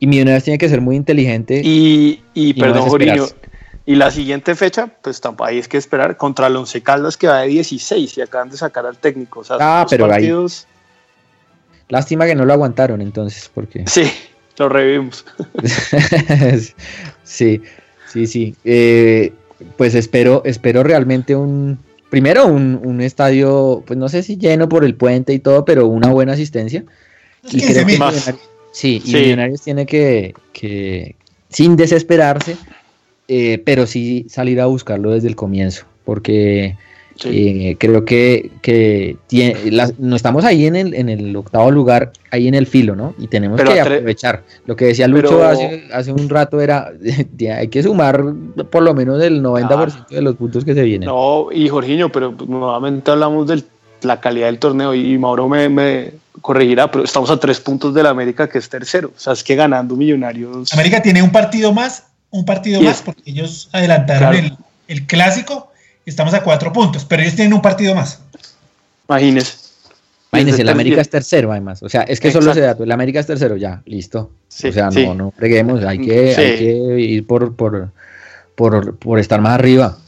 Y 0.00 0.06
Millonarios 0.06 0.44
tiene 0.44 0.58
que 0.58 0.68
ser 0.68 0.80
muy 0.80 0.96
inteligente. 0.96 1.60
Y, 1.64 2.22
y, 2.34 2.50
Y 2.50 2.54
no 2.54 2.60
perdón, 2.66 2.88
Joriño. 2.88 3.12
desesperarse. 3.12 3.50
Y 3.86 3.94
la 3.96 4.10
siguiente 4.10 4.54
fecha, 4.54 4.88
pues 5.02 5.20
tampoco 5.20 5.48
hay 5.48 5.58
es 5.58 5.66
que 5.68 5.76
esperar 5.76 6.16
contra 6.16 6.46
el 6.46 6.56
Once 6.56 6.80
Caldas 6.82 7.16
que 7.16 7.26
va 7.26 7.40
de 7.40 7.48
16 7.48 8.18
y 8.18 8.20
acaban 8.20 8.48
de 8.50 8.56
sacar 8.56 8.86
al 8.86 8.96
técnico. 8.98 9.40
O 9.40 9.44
sea, 9.44 9.56
Ah, 9.60 9.86
pero 9.88 10.04
ahí- 10.06 10.10
partidos. 10.10 10.66
Lástima 11.88 12.24
que 12.26 12.34
no 12.36 12.44
lo 12.44 12.52
aguantaron 12.52 13.00
entonces, 13.00 13.50
porque. 13.52 13.84
Sí, 13.86 14.10
lo 14.58 14.68
revivimos. 14.68 15.24
sí, 17.24 17.62
sí, 18.06 18.26
sí. 18.26 18.54
Eh, 18.64 19.32
pues 19.76 19.94
espero, 19.94 20.42
espero 20.44 20.82
realmente 20.82 21.34
un. 21.36 21.78
Primero, 22.10 22.46
un, 22.46 22.80
un 22.84 23.00
estadio, 23.00 23.82
pues 23.86 23.98
no 23.98 24.08
sé 24.08 24.22
si 24.22 24.36
lleno 24.36 24.68
por 24.68 24.84
el 24.84 24.94
puente 24.96 25.32
y 25.32 25.38
todo, 25.38 25.64
pero 25.64 25.86
una 25.86 26.08
buena 26.08 26.32
asistencia. 26.32 26.84
Y 27.50 27.60
creo 27.60 27.86
que 27.86 27.94
15.000. 27.94 27.98
Más. 27.98 28.14
Millonarios- 28.14 28.40
sí, 28.72 29.00
y. 29.04 29.14
Millonarios 29.14 29.62
tiene 29.62 29.86
que, 29.86 30.34
que, 30.52 31.14
sin 31.48 31.76
desesperarse, 31.76 32.56
eh, 33.28 33.62
pero 33.64 33.86
sí 33.86 34.26
salir 34.28 34.60
a 34.60 34.66
buscarlo 34.66 35.12
desde 35.12 35.28
el 35.28 35.36
comienzo, 35.36 35.86
porque 36.04 36.76
Sí. 37.20 37.28
eh, 37.68 37.76
creo 37.78 38.04
que, 38.04 38.50
que 38.62 39.16
tiene, 39.26 39.54
no 39.98 40.16
estamos 40.16 40.44
ahí 40.44 40.64
en 40.66 40.74
el, 40.74 40.94
en 40.94 41.08
el 41.10 41.36
octavo 41.36 41.70
lugar, 41.70 42.12
ahí 42.30 42.48
en 42.48 42.54
el 42.54 42.66
filo, 42.66 42.96
¿no? 42.96 43.14
Y 43.18 43.26
tenemos 43.28 43.58
Pero 43.58 43.74
que 43.74 43.80
aprovechar. 43.80 44.42
Lo 44.66 44.74
que 44.74 44.86
decía 44.86 45.06
Lucho 45.06 45.28
Pero- 45.38 45.44
hace, 45.44 45.84
hace 45.92 46.12
un 46.12 46.28
rato 46.30 46.60
era, 46.60 46.90
hay 47.58 47.68
que 47.68 47.82
sumar 47.82 48.24
por 48.70 48.82
lo 48.82 48.94
menos 48.94 49.22
el 49.22 49.42
90% 49.42 50.08
de 50.08 50.22
los 50.22 50.36
puntos 50.36 50.64
que 50.64 50.74
se 50.74 50.82
vienen. 50.82 51.08
No, 51.08 51.48
y 51.52 51.68
Jorginho, 51.68 52.10
pero 52.10 52.34
nuevamente 52.48 53.10
hablamos 53.10 53.46
de 53.48 53.62
la 54.02 54.18
calidad 54.18 54.46
del 54.46 54.58
torneo 54.58 54.94
y 54.94 55.18
Mauro 55.18 55.46
me, 55.46 55.68
me 55.68 56.12
corregirá, 56.40 56.90
pero 56.90 57.04
estamos 57.04 57.28
a 57.30 57.38
tres 57.38 57.60
puntos 57.60 57.92
del 57.92 58.06
América 58.06 58.48
que 58.48 58.56
es 58.56 58.68
tercero. 58.70 59.12
O 59.14 59.20
sea, 59.20 59.34
es 59.34 59.44
que 59.44 59.54
ganando 59.56 59.94
Millonarios. 59.94 60.72
América 60.72 61.02
tiene 61.02 61.22
un 61.22 61.30
partido 61.30 61.70
más, 61.74 62.04
un 62.30 62.46
partido 62.46 62.80
Y- 62.80 62.84
más, 62.86 63.02
porque 63.02 63.22
ellos 63.26 63.68
adelantaron 63.72 64.30
Claro. 64.32 64.46
el, 64.88 64.96
el 64.96 65.06
clásico. 65.06 65.69
Estamos 66.10 66.34
a 66.34 66.42
cuatro 66.42 66.72
puntos, 66.72 67.04
pero 67.04 67.22
ellos 67.22 67.36
tienen 67.36 67.54
un 67.54 67.62
partido 67.62 67.94
más. 67.94 68.20
Imagínese. 69.08 69.54
Imagínense, 70.32 70.58
Desde 70.58 70.62
el 70.62 70.68
América 70.68 71.00
es 71.00 71.08
tercero 71.10 71.50
además. 71.52 71.82
O 71.82 71.88
sea, 71.88 72.02
es 72.02 72.20
que 72.20 72.30
solo 72.30 72.46
Exacto. 72.46 72.58
ese 72.60 72.66
dato, 72.66 72.84
el 72.84 72.92
América 72.92 73.20
es 73.20 73.26
tercero, 73.26 73.56
ya, 73.56 73.82
listo. 73.86 74.30
Sí, 74.48 74.68
o 74.68 74.72
sea, 74.72 74.86
no, 74.86 74.92
sí. 74.92 75.06
no 75.16 75.30
freguemos, 75.32 75.84
hay 75.84 75.98
que, 75.98 76.34
Sí. 76.34 76.40
hay 76.40 76.58
que 76.58 77.00
ir 77.00 77.26
por, 77.26 77.54
por, 77.56 77.90
por, 78.54 78.96
por 78.96 79.18
estar 79.18 79.40
más 79.40 79.52
arriba. 79.54 79.98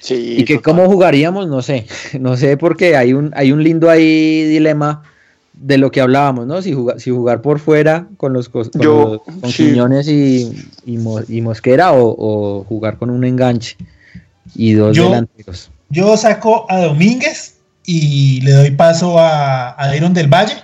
Sí, 0.00 0.36
Y 0.38 0.44
que 0.44 0.54
total. 0.56 0.74
cómo 0.76 0.88
jugaríamos, 0.90 1.46
no 1.48 1.62
sé, 1.62 1.86
no 2.20 2.36
sé 2.36 2.56
porque 2.56 2.96
hay 2.96 3.12
un, 3.12 3.32
hay 3.34 3.52
un 3.52 3.62
lindo 3.62 3.90
ahí 3.90 4.44
dilema 4.44 5.02
de 5.52 5.78
lo 5.78 5.90
que 5.90 6.00
hablábamos, 6.00 6.46
¿no? 6.46 6.62
Si 6.62 6.72
jugar, 6.72 6.98
si 7.00 7.10
jugar 7.10 7.42
por 7.42 7.58
fuera 7.60 8.06
con 8.16 8.32
los, 8.32 8.50
cos- 8.50 8.70
con, 8.70 8.80
Yo, 8.80 9.22
los- 9.26 9.40
con 9.40 9.50
sí. 9.52 9.66
Quiñones 9.68 10.08
y, 10.08 10.50
y, 10.86 10.96
Mo- 10.96 11.20
y 11.28 11.42
Mosquera 11.42 11.92
o, 11.92 12.14
o 12.18 12.64
jugar 12.64 12.96
con 12.96 13.10
un 13.10 13.24
enganche 13.24 13.76
y 14.54 14.72
dos 14.74 14.96
Yo- 14.96 15.04
delanteros. 15.04 15.70
Yo 15.88 16.16
saco 16.16 16.66
a 16.68 16.78
Domínguez 16.78 17.58
y 17.84 18.40
le 18.42 18.52
doy 18.52 18.70
paso 18.70 19.18
a, 19.18 19.70
a 19.82 19.86
Dairon 19.88 20.14
del 20.14 20.28
Valle. 20.28 20.54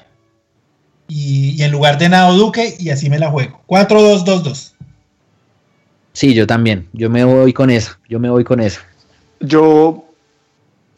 Y, 1.08 1.50
y 1.58 1.62
en 1.62 1.70
lugar 1.72 1.98
de 1.98 2.08
Nado 2.08 2.34
Duque, 2.36 2.74
y 2.78 2.90
así 2.90 3.08
me 3.10 3.18
la 3.18 3.30
juego. 3.30 3.60
4-2-2-2. 3.68 4.72
Sí, 6.12 6.34
yo 6.34 6.46
también, 6.46 6.88
yo 6.92 7.10
me 7.10 7.24
voy 7.24 7.52
con 7.52 7.70
esa, 7.70 7.98
yo 8.08 8.18
me 8.18 8.30
voy 8.30 8.42
con 8.44 8.60
esa. 8.60 8.80
Yo. 9.40 10.04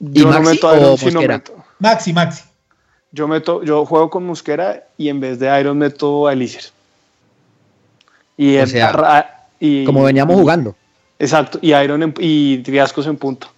¿Y 0.00 0.20
Yo 0.20 0.26
no 0.26 0.32
Maxi 0.40 0.50
meto 0.52 0.68
a 0.68 0.72
o 0.72 0.76
Iron, 0.76 0.98
sino 0.98 1.20
meto. 1.22 1.52
Maxi, 1.78 2.12
Maxi. 2.12 2.42
Yo 3.12 3.26
meto, 3.26 3.62
yo 3.64 3.84
juego 3.84 4.10
con 4.10 4.24
Mosquera 4.26 4.84
y 4.96 5.08
en 5.08 5.18
vez 5.20 5.38
de 5.38 5.58
Iron 5.60 5.76
meto 5.78 6.26
a 6.26 6.32
Elíser. 6.34 6.64
Y 8.36 8.56
O 8.58 8.66
sea, 8.66 9.46
y- 9.58 9.84
Como 9.84 10.04
veníamos 10.04 10.36
y- 10.36 10.40
jugando. 10.40 10.76
Exacto, 11.18 11.58
y 11.60 11.72
Iron 11.74 12.02
en- 12.02 12.14
y 12.18 12.58
Triascos 12.58 13.06
en 13.06 13.16
punto. 13.16 13.48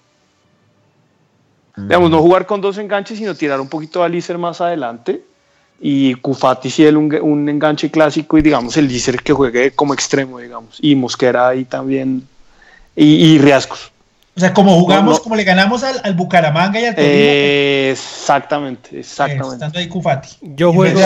Digamos, 1.77 2.11
no 2.11 2.20
jugar 2.20 2.45
con 2.47 2.61
dos 2.61 2.77
enganches, 2.78 3.19
sino 3.19 3.35
tirar 3.35 3.61
un 3.61 3.69
poquito 3.69 4.03
a 4.03 4.09
Lícer 4.09 4.37
más 4.39 4.61
adelante. 4.61 5.23
Y 5.82 6.15
Cufati 6.16 6.69
sí 6.69 6.85
él 6.85 6.99
un, 6.99 7.15
un 7.23 7.49
enganche 7.49 7.91
clásico 7.91 8.37
y 8.37 8.43
digamos 8.43 8.77
el 8.77 8.87
Lícer 8.87 9.23
que 9.23 9.32
juegue 9.32 9.70
como 9.70 9.95
extremo, 9.95 10.39
digamos. 10.39 10.77
Y 10.82 10.95
Mosquera 10.95 11.49
ahí 11.49 11.65
también. 11.65 12.27
Y, 12.95 13.05
y 13.35 13.39
Riascos. 13.39 13.91
O 14.37 14.41
sea, 14.41 14.53
como 14.53 14.78
jugamos, 14.78 15.12
No, 15.12 15.19
no. 15.19 15.23
como 15.23 15.37
le 15.37 15.45
ganamos 15.45 15.82
al, 15.82 16.01
al 16.05 16.15
Bucaramanga 16.15 16.81
y 16.81 16.85
al 16.85 16.95
Eh, 16.99 17.91
exactamente, 17.93 18.97
eh, 18.97 19.01
exactamente. 19.01 19.55
estando 19.55 19.78
ahí 19.78 19.89
Cufati. 19.89 20.28
Yo 20.43 20.73
juego, 20.73 21.01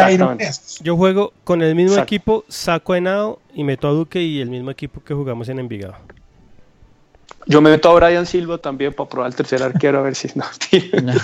yo 0.82 0.96
juego 0.96 1.32
con 1.44 1.62
el 1.62 1.74
mismo 1.74 1.92
Exacto. 1.92 2.14
equipo, 2.14 2.44
saco 2.48 2.94
a 2.94 2.98
Henao 2.98 3.38
y 3.54 3.62
meto 3.64 3.86
a 3.86 3.92
Duque 3.92 4.20
y 4.22 4.40
el 4.40 4.50
mismo 4.50 4.70
equipo 4.72 5.00
que 5.04 5.14
jugamos 5.14 5.48
en 5.48 5.58
Envigado. 5.60 5.94
Yo 7.46 7.60
me 7.60 7.70
meto 7.70 7.90
a 7.90 7.94
Brian 7.94 8.26
Silva 8.26 8.58
también 8.58 8.92
para 8.94 9.08
probar 9.08 9.28
el 9.30 9.36
tercer 9.36 9.62
arquero 9.62 9.98
a 9.98 10.02
ver 10.02 10.14
si 10.14 10.28
no. 10.34 10.44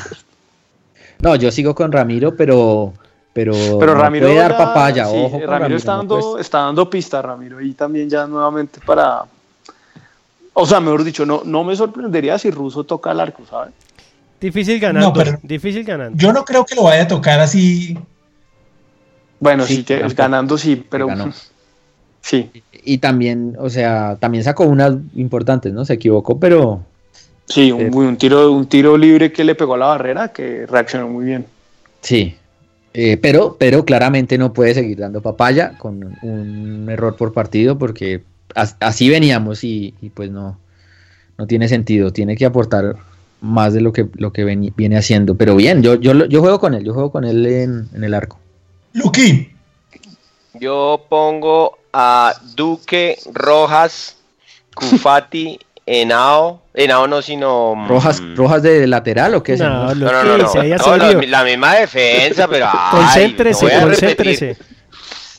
No, 1.23 1.37
yo 1.37 1.51
sigo 1.51 1.75
con 1.75 1.93
Ramiro, 1.93 2.35
pero 2.35 2.95
pero, 3.33 3.53
Pero 3.79 3.95
no 3.95 4.01
Ramiro 4.01 4.27
puede 4.27 4.39
dar 4.41 4.53
ya- 4.53 4.57
papaya, 4.59 5.05
sí, 5.07 5.13
ojo. 5.17 5.41
Ramiro, 5.47 5.77
está, 5.77 5.93
no 5.93 5.99
dando, 5.99 6.19
puedes- 6.21 6.47
está 6.47 6.59
dando 6.61 6.91
pista, 6.91 7.23
Ramiro, 7.23 7.61
y 7.61 7.75
también 7.75 8.09
ya 8.11 8.27
nuevamente 8.27 8.81
para... 8.85 9.25
O 10.55 10.67
sea, 10.67 10.81
mejor 10.81 11.05
dicho, 11.05 11.25
no, 11.25 11.43
no 11.45 11.63
me 11.63 11.77
sorprendería 11.77 12.39
si 12.39 12.51
Russo 12.51 12.83
toca 12.85 13.13
el 13.13 13.21
arco, 13.21 13.45
¿sabes? 13.49 13.73
Difícil 14.41 14.81
ganando, 14.81 15.13
pero- 15.13 15.39
difícil 15.43 15.85
ganando. 15.85 16.17
Yo 16.19 16.33
no 16.33 16.45
creo 16.45 16.65
que 16.65 16.75
lo 16.75 16.85
vaya 16.85 17.03
a 17.03 17.09
tocar 17.09 17.39
así. 17.39 17.97
Bueno, 19.39 19.65
Sí, 19.65 19.85
sí, 19.87 19.95
ganando 20.15 20.59
sí, 20.59 20.85
pero... 20.89 21.07
ganó. 21.07 21.33
Sí, 22.23 22.51
Y 22.85 22.99
también, 22.99 23.57
o 23.59 23.69
sea, 23.71 24.17
también 24.21 24.45
sacó 24.45 24.65
unas 24.65 24.95
importantes, 25.15 25.73
¿no? 25.73 25.85
Se 25.85 25.95
equivocó, 25.95 26.39
pero 26.39 26.83
sí, 27.47 27.73
un, 27.73 27.81
Eh. 27.83 27.91
un 27.93 28.17
tiro, 28.17 28.51
un 28.53 28.67
tiro 28.67 28.97
libre 28.97 29.33
que 29.33 29.45
le 29.45 29.55
pegó 29.55 29.75
a 29.75 29.79
la 29.79 29.87
barrera 29.87 30.29
que 30.33 30.67
reaccionó 30.67 31.09
muy 31.09 31.25
bien. 31.27 31.47
sí. 32.01 32.37
Eh, 32.93 33.19
pero, 33.19 33.55
pero 33.57 33.85
claramente 33.85 34.37
no 34.37 34.53
puede 34.53 34.75
seguir 34.75 34.99
dando 34.99 35.23
papaya 35.23 35.79
con 35.79 36.17
un 36.23 36.89
error 36.91 37.15
por 37.15 37.33
partido 37.33 37.79
porque 37.79 38.25
as- 38.57 38.75
así 38.81 39.09
veníamos 39.09 39.63
y, 39.63 39.95
y 40.01 40.09
pues 40.11 40.29
no, 40.33 40.59
no 41.39 41.47
tiene 41.47 41.69
sentido. 41.69 42.13
Tiene 42.13 42.37
que 42.37 42.47
aportar 42.47 42.97
más 43.41 43.75
de 43.75 43.81
lo 43.81 43.93
que, 43.93 44.09
lo 44.15 44.33
que 44.33 44.45
viene 44.45 44.97
haciendo. 44.97 45.37
Pero 45.37 45.55
bien, 45.55 45.85
yo, 45.85 45.95
yo, 46.01 46.27
yo 46.27 46.41
juego 46.41 46.59
con 46.59 46.75
él, 46.75 46.83
yo 46.83 46.93
juego 46.93 47.13
con 47.13 47.25
él 47.25 47.47
en, 47.47 47.89
en 47.95 48.03
el 48.03 48.13
arco. 48.13 48.41
Luqui, 48.95 49.51
Yo 50.59 51.05
pongo 51.09 51.79
a 51.93 52.35
Duque, 52.55 53.19
Rojas, 53.33 54.17
Cufati, 54.75 55.59
Henao. 55.87 56.63
Henao 56.75 57.07
no, 57.09 57.21
sino. 57.23 57.75
mm, 57.75 57.89
¿Rojas, 57.89 58.23
¿Rojas 58.37 58.63
de 58.63 58.87
lateral 58.87 59.35
o 59.35 59.43
qué? 59.43 59.57
No, 59.57 59.95
lo 59.95 60.07
No, 60.13 60.25
no, 60.25 60.53
que 60.53 60.69
no. 60.69 60.77
no. 60.79 60.97
la, 60.97 61.13
la 61.27 61.45
misma 61.45 61.75
defensa, 61.77 62.47
pero. 62.49 62.67
ay, 62.73 62.91
concéntrese, 62.93 63.65
no 63.65 63.71
voy 63.71 63.79
a 63.79 63.83
concéntrese. 63.83 64.57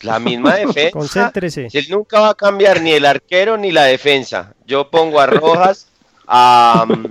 La 0.02 0.20
misma 0.20 0.56
defensa. 0.56 0.92
Concéntrese. 0.92 1.68
Él 1.72 1.86
nunca 1.90 2.20
va 2.20 2.30
a 2.30 2.34
cambiar 2.34 2.82
ni 2.82 2.92
el 2.92 3.06
arquero 3.06 3.56
ni 3.58 3.72
la 3.72 3.84
defensa. 3.84 4.54
Yo 4.66 4.90
pongo 4.90 5.20
a 5.22 5.28
Rojas, 5.28 5.88
a, 6.28 6.86
mm, 6.88 7.06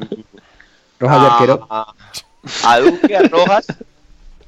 Rojas 0.99 1.21
de 1.23 1.27
arquero. 1.29 1.67
a, 1.71 1.95
a 2.65 2.79
Duque, 2.81 3.17
a 3.17 3.23
Rojas, 3.23 3.67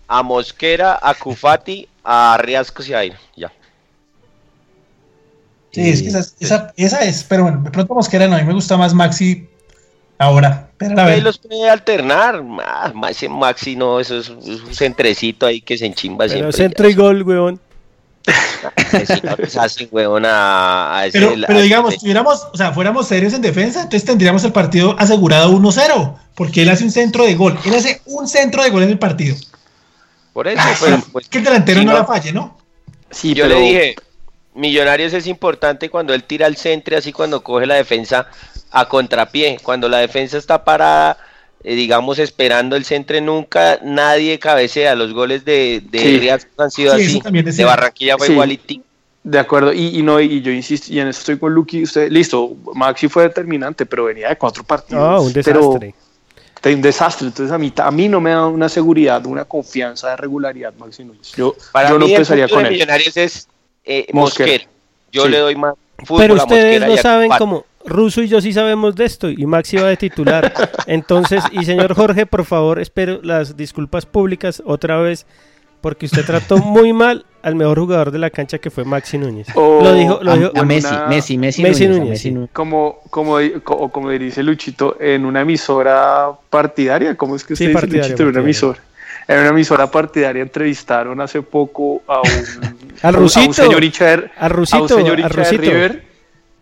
a 0.09 0.23
Mosquera, 0.23 0.98
a 1.01 1.14
Cufati, 1.14 1.89
a 2.05 2.36
Riascos 2.40 2.89
y 2.89 2.94
a 2.94 2.98
Aire. 2.98 3.16
Ya. 3.36 3.52
Sí, 5.73 5.89
es 5.89 6.03
que 6.03 6.09
esa, 6.09 6.19
es- 6.20 6.35
esa, 6.40 6.73
esa 6.77 7.01
es, 7.05 7.24
pero 7.24 7.44
bueno, 7.44 7.62
de 7.62 7.70
pronto 7.70 7.94
Mosquera 7.94 8.28
no, 8.28 8.36
a 8.36 8.39
mí 8.39 8.44
me 8.44 8.53
gusta 8.53 8.77
más 8.77 8.93
Maxi 8.94 9.49
ahora. 10.19 10.69
Pero 10.77 10.99
a 11.01 11.05
Ahí 11.07 11.15
ver, 11.15 11.23
los 11.23 11.39
puede 11.39 11.69
alternar. 11.69 12.43
Ah, 12.65 12.93
Maxi 12.94 13.74
no, 13.77 13.99
eso 14.01 14.19
es, 14.19 14.28
es 14.28 14.61
un 14.61 14.74
centrecito 14.74 15.47
ahí 15.47 15.61
que 15.61 15.78
se 15.78 15.86
enchimba 15.86 16.27
Pero 16.27 16.53
siempre. 16.53 16.53
centro 16.53 16.89
y 16.89 16.94
gol, 16.94 17.23
weón. 17.23 17.61
Si 19.07 19.20
no 19.27 19.35
les 19.36 19.57
hacen, 19.57 19.89
weón, 19.90 20.24
a, 20.27 20.99
a 20.99 21.07
ese- 21.07 21.19
pero, 21.19 21.32
pero 21.47 21.61
digamos, 21.61 21.99
tuviéramos, 21.99 22.47
o 22.53 22.57
sea, 22.57 22.73
fuéramos 22.73 23.09
serios 23.09 23.32
en 23.32 23.43
defensa, 23.43 23.81
entonces 23.82 24.05
tendríamos 24.05 24.44
el 24.44 24.53
partido 24.53 24.94
asegurado 24.99 25.51
1-0, 25.51 26.16
porque 26.36 26.62
él 26.62 26.69
hace 26.70 26.85
un 26.85 26.90
centro 26.93 27.24
de 27.24 27.35
gol. 27.35 27.59
Él 27.65 27.74
hace 27.74 28.01
un 28.07 28.28
centro 28.28 28.62
de 28.62 28.70
gol 28.70 28.82
en 28.85 28.90
el 28.90 28.99
partido. 28.99 29.35
Por 30.32 30.47
eso, 30.49 30.61
Ah, 30.62 30.74
pero, 30.81 30.97
sí, 30.99 31.05
pues, 31.12 31.28
que 31.28 31.39
el 31.39 31.44
delantero 31.44 31.81
si 31.81 31.86
no 31.86 31.93
no- 31.93 31.99
la 31.99 32.05
falle, 32.05 32.32
¿no? 32.32 32.57
Sí, 33.11 33.35
Yo 33.35 33.44
pero- 33.44 33.57
le 33.59 33.65
dije, 33.66 33.97
Millonarios 34.54 35.12
es 35.14 35.26
importante 35.26 35.88
cuando 35.88 36.12
él 36.14 36.24
tira 36.24 36.46
al 36.46 36.56
centro, 36.56 36.96
así 36.96 37.12
cuando 37.12 37.42
coge 37.42 37.66
la 37.66 37.74
defensa 37.76 38.26
a 38.70 38.86
contrapié. 38.88 39.58
Cuando 39.62 39.88
la 39.88 39.98
defensa 39.98 40.36
está 40.38 40.62
parada, 40.64 41.16
eh, 41.64 41.74
digamos, 41.74 42.18
esperando 42.18 42.76
el 42.76 42.84
centro, 42.84 43.18
nunca 43.20 43.78
nadie 43.82 44.38
cabecea. 44.38 44.94
Los 44.94 45.12
goles 45.14 45.44
de, 45.44 45.82
de 45.90 45.98
Sí. 45.98 46.28
Han 46.58 46.70
sido 46.70 46.96
Sí, 46.98 47.20
así. 47.24 47.42
De 47.42 47.52
cierto. 47.52 47.70
Barranquilla 47.70 48.18
fue 48.18 48.26
Sí. 48.26 48.32
igualito. 48.34 48.74
De 49.24 49.38
acuerdo, 49.38 49.72
y, 49.72 49.96
y 49.98 50.02
no, 50.02 50.20
y 50.20 50.42
yo 50.42 50.50
insisto, 50.50 50.92
y 50.92 50.98
en 50.98 51.06
eso 51.06 51.20
estoy 51.20 51.38
con 51.38 51.54
Lucky, 51.54 51.84
usted, 51.84 52.10
listo, 52.10 52.56
Maxi 52.74 53.06
fue 53.06 53.22
determinante, 53.22 53.86
pero 53.86 54.04
venía 54.06 54.28
de 54.28 54.36
cuatro 54.36 54.64
partidos. 54.64 55.00
No, 55.00 55.22
un 55.22 55.32
pero- 55.32 55.60
desastre. 55.60 55.94
de 56.62 56.74
un 56.74 56.82
desastre, 56.82 57.26
entonces 57.28 57.52
a 57.52 57.58
mí, 57.58 57.72
a 57.76 57.90
mí 57.92 58.08
no 58.08 58.20
me 58.20 58.30
da 58.30 58.46
una 58.48 58.68
seguridad, 58.68 59.24
una 59.26 59.44
confianza 59.44 60.10
de 60.10 60.16
regularidad, 60.16 60.74
Maxi 60.76 61.04
Núñez. 61.04 61.32
Yo, 61.36 61.54
Para 61.70 61.90
yo 61.90 61.98
no 62.00 62.06
mí, 62.06 62.12
el 62.12 62.16
pensaría 62.16 62.46
punto 62.46 62.54
con 62.56 62.62
de 62.64 62.68
él. 62.70 62.74
Millonarios 62.74 63.16
es 63.16 63.46
eh, 63.84 64.06
Mosquera. 64.12 64.50
Mosquera. 64.52 64.70
Yo 65.12 65.24
Sí. 65.24 65.28
le 65.30 65.38
doy 65.38 65.56
más 65.56 65.74
fútbol 66.04 66.20
Pero 66.22 66.34
a 66.34 66.36
ustedes 66.38 66.86
no 66.86 66.96
saben 66.96 67.30
cómo. 67.38 67.64
Russo 67.84 68.22
y 68.22 68.28
yo 68.28 68.40
sí 68.40 68.52
sabemos 68.52 68.94
de 68.94 69.04
esto 69.04 69.28
y 69.28 69.44
Maxi 69.44 69.76
va 69.76 69.88
de 69.88 69.96
titular. 69.96 70.52
Entonces, 70.86 71.42
y 71.50 71.64
señor 71.64 71.94
Jorge, 71.94 72.26
por 72.26 72.44
favor, 72.44 72.78
espero 72.80 73.18
las 73.22 73.56
disculpas 73.56 74.06
públicas 74.06 74.62
otra 74.64 74.98
vez 74.98 75.26
porque 75.80 76.06
usted 76.06 76.24
trató 76.24 76.59
muy 76.59 76.92
mal 76.92 77.26
al 77.42 77.56
mejor 77.56 77.80
jugador 77.80 78.12
de 78.12 78.20
la 78.20 78.30
cancha 78.30 78.59
que 78.59 78.70
fue 78.70 78.84
Maxi 78.84 79.18
Núñez. 79.18 79.48
O 79.56 79.80
lo 79.82 79.94
dijo, 79.94 80.20
lo 80.22 80.30
A, 80.30 80.36
dijo 80.36 80.52
a 80.54 80.62
Messi, 80.64 80.86
una- 80.94 81.06
Messi, 81.09 81.36
Messi, 81.36 81.60
Messi 81.62 81.82
Núñez, 81.88 81.96
a 81.96 81.98
Núñez, 81.98 82.10
Messi 82.10 82.22
sí. 82.22 82.30
Núñez. 82.30 82.50
Como, 82.52 83.00
como, 83.10 83.38
di- 83.38 83.50
co- 83.64 83.74
o 83.74 83.88
como 83.88 84.10
dice 84.10 84.44
Luchito, 84.44 84.96
en 85.00 85.24
una 85.26 85.40
emisora 85.40 86.30
partidaria, 86.50 87.16
¿cómo 87.16 87.34
es 87.34 87.42
que 87.42 87.56
Sí, 87.56 87.66
usted 87.66 87.82
dice 87.88 87.96
Luchito? 87.98 88.22
En 88.22 88.28
una 88.28 88.40
emisora. 88.40 88.78
En 89.28 89.39
una 89.39 89.49
emisora 89.51 89.90
partidaria 89.90 90.43
entrevistaron 90.43 91.20
hace 91.20 91.43
poco 91.43 92.03
a 92.09 92.20
un, 92.20 92.85
Al 93.03 93.15
a 93.15 93.19
un 93.19 93.24
Rusito, 93.24 93.53
señor 93.53 93.85
hincha 93.85 94.05
de, 94.16 94.31
al 94.36 94.53
a 94.53 94.57
un 94.57 94.66
señor 94.89 95.15
al 95.15 95.20
hincha 95.20 95.43
de. 95.51 95.57
River, 95.59 96.05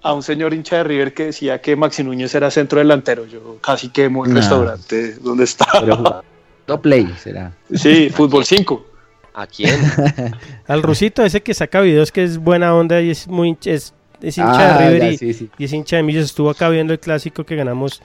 a 0.02 0.12
un 0.14 0.22
señor 0.22 0.54
hincha 0.54 0.76
de 0.76 0.84
River 0.84 1.14
que 1.14 1.24
decía 1.26 1.60
que 1.60 1.76
Maxi 1.76 2.02
Núñez 2.04 2.34
era 2.34 2.50
centro 2.50 2.78
delantero. 2.78 3.26
Yo 3.26 3.58
casi 3.60 3.88
quemo 3.90 4.24
el 4.24 4.30
No. 4.34 4.36
restaurante 4.40 5.14
donde 5.14 5.44
estaba. 5.44 5.80
Jugando 5.80 6.82
play 6.82 7.14
será. 7.18 7.52
Sí, 7.74 8.10
fútbol 8.10 8.44
5. 8.44 8.86
¿A 9.34 9.46
quién? 9.46 9.78
Al 10.66 10.82
Rusito, 10.82 11.24
ese 11.24 11.42
que 11.42 11.54
saca 11.54 11.80
videos 11.80 12.10
que 12.12 12.24
es 12.24 12.38
buena 12.38 12.74
onda 12.74 13.00
y 13.00 13.10
es 13.10 13.26
muy 13.28 13.48
hincha- 13.50 13.70
es, 13.72 13.94
es 14.20 14.36
hincha 14.38 14.76
Ah, 14.76 14.78
de 14.78 14.86
River 14.88 15.02
ya, 15.02 15.08
y, 15.12 15.18
sí, 15.18 15.32
sí. 15.34 15.50
y 15.56 15.64
es 15.64 15.72
hincha 15.72 15.96
de 15.96 16.02
Millos. 16.02 16.24
Estuvo 16.26 16.50
acá 16.50 16.68
viendo 16.68 16.92
el 16.92 16.98
clásico 17.00 17.44
que 17.44 17.56
ganamos 17.56 18.02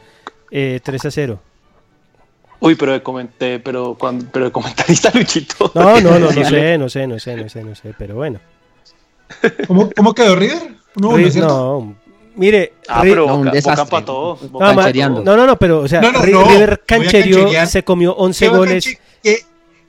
eh, 0.51 0.79
3 0.83 1.05
a 1.05 1.11
0. 1.11 1.39
Uy, 2.59 2.75
pero 2.75 2.93
de, 2.93 3.03
comenté, 3.03 3.59
pero, 3.59 3.95
cuando, 3.95 4.25
pero 4.31 4.51
comentarista 4.51 5.11
Luchito. 5.13 5.71
No, 5.75 5.99
no, 6.01 6.11
no, 6.19 6.31
no 6.31 6.31
sé, 6.31 6.77
no 6.77 6.89
sé, 6.89 7.07
no 7.07 7.19
sé, 7.19 7.35
no 7.35 7.49
sé, 7.49 7.63
no 7.63 7.75
sé, 7.75 7.93
pero 7.97 8.15
bueno. 8.15 8.39
¿Cómo, 9.67 9.89
cómo 9.95 10.13
quedó 10.13 10.35
River? 10.35 10.75
No, 10.95 11.17
no 11.17 11.95
mire, 12.35 12.73
Ah, 12.87 12.99
pero 13.01 13.25
No, 13.27 13.35
un 13.37 13.45
Boca, 13.45 13.49
Boca 13.49 13.51
desastre. 13.51 13.83
empató. 13.83 14.39
no, 14.51 15.23
no, 15.23 15.37
no, 15.37 15.45
no, 15.47 15.57
pero, 15.57 15.79
o 15.81 15.87
sea, 15.87 16.01
No, 16.01 16.11
no, 16.11 16.19
Ri- 16.21 16.31
no, 16.31 16.43
River 16.45 16.83
cancherear. 16.85 17.67
se 17.67 17.83
comió 17.83 18.13
11 18.15 18.45
¿Qué 18.45 18.49
va 18.49 18.55
a 18.55 18.59
goles. 18.59 18.97
¿Qué, 19.23 19.39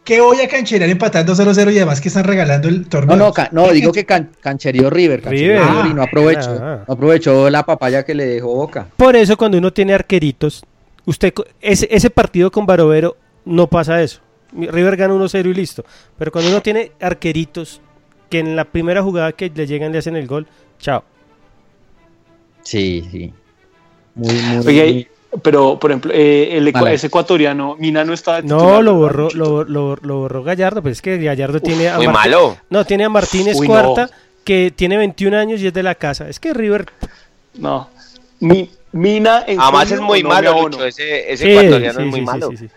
qué 0.05 0.21
voy 0.21 0.41
a 0.41 0.49
cancherear 0.49 0.89
empatando 0.91 1.35
0-0 1.35 1.73
y 1.73 1.77
además 1.77 2.01
que 2.01 2.09
están 2.09 2.25
regalando 2.25 2.69
el 2.69 2.89
torneo? 2.89 3.17
No, 3.17 3.33
no, 3.37 3.67
no, 3.67 3.73
digo 3.73 3.93
que 3.93 4.05
can- 4.07 4.31
canchereó 4.41 4.91
River, 4.91 5.23
canchereó 5.23 5.59
River. 5.59 5.71
River 5.73 5.87
y 5.91 5.95
no 5.95 6.03
aprovechó, 6.03 6.51
Ah. 6.63 6.85
no 6.87 6.95
aprovechó 6.95 7.51
la 7.51 7.65
papaya 7.65 8.05
que 8.05 8.15
le 8.15 8.25
dejó 8.27 8.55
Boca. 8.55 8.87
Por 8.97 9.17
eso 9.17 9.37
cuando 9.37 9.59
uno 9.59 9.73
tiene 9.73 9.93
arqueritos, 9.95 10.65
usted 11.07 11.33
ese, 11.61 11.89
ese 11.91 12.11
partido 12.11 12.51
con 12.51 12.66
Barovero 12.66 13.16
no 13.45 13.66
pasa 13.69 14.03
eso. 14.03 14.20
River 14.53 14.97
gana 14.97 15.15
1-0 15.15 15.47
y 15.51 15.55
listo. 15.55 15.85
Pero 16.19 16.31
cuando 16.33 16.51
uno 16.51 16.61
tiene 16.62 16.93
arqueritos 17.01 17.81
que 18.31 18.39
en 18.41 18.55
la 18.57 18.65
primera 18.65 19.03
jugada 19.03 19.33
que 19.33 19.51
le 19.55 19.66
llegan 19.66 19.93
le 19.93 19.99
hacen 19.99 20.16
el 20.16 20.27
gol, 20.27 20.47
chao. 20.78 21.03
Sí, 22.62 23.07
sí. 23.11 23.33
Muy, 24.15 24.35
muy. 24.35 24.66
Oye, 24.66 25.09
pero 25.43 25.78
por 25.78 25.91
ejemplo, 25.91 26.12
eh, 26.15 26.57
el 26.57 26.73
Mala. 26.73 26.93
ese 26.93 27.09
ecuatoriano, 27.09 27.77
Mina 27.78 28.05
no 28.05 28.12
está 28.12 28.41
No, 28.43 28.81
lo 28.83 28.99
¿verdad, 29.01 29.12
borró, 29.23 29.28
lo, 29.35 29.65
lo- 29.65 29.97
lo 29.97 30.19
borró 30.20 30.43
Gallardo, 30.43 30.83
pero 30.83 30.93
es 30.93 31.03
que 31.03 31.19
Gallardo 31.19 31.61
tiene 31.61 31.89
a 31.89 31.97
Muy 31.99 32.09
malo. 32.09 32.57
No, 32.70 32.85
tiene 32.85 33.05
a 33.05 33.09
Martínez 33.09 33.57
Uy, 33.59 33.69
no. 33.69 33.74
Cuarta, 33.74 34.11
que 34.45 34.73
tiene 34.74 34.97
21 34.97 35.37
años 35.37 35.61
y 35.61 35.66
es 35.66 35.74
de 35.74 35.83
la 35.83 35.95
casa. 35.95 36.28
Es 36.28 36.41
que 36.41 36.55
River 36.55 36.87
No. 37.55 37.89
Mi- 38.41 38.70
Mina 38.97 39.44
en 39.47 39.60
Además 39.60 39.90
es 39.93 40.01
muy 40.01 40.23
no 40.23 40.28
malo? 40.31 40.62
Lucho. 40.68 40.85
Ese, 40.85 41.32
ese 41.32 41.44
Sí, 41.44 41.51
ecuatoriano 41.51 42.01
sí, 42.01 42.05
es 42.05 42.10
muy 42.10 42.20
sí, 42.20 42.20
sí, 42.20 42.27
malo. 42.27 42.51
sí, 42.51 42.56
sí. 42.59 42.68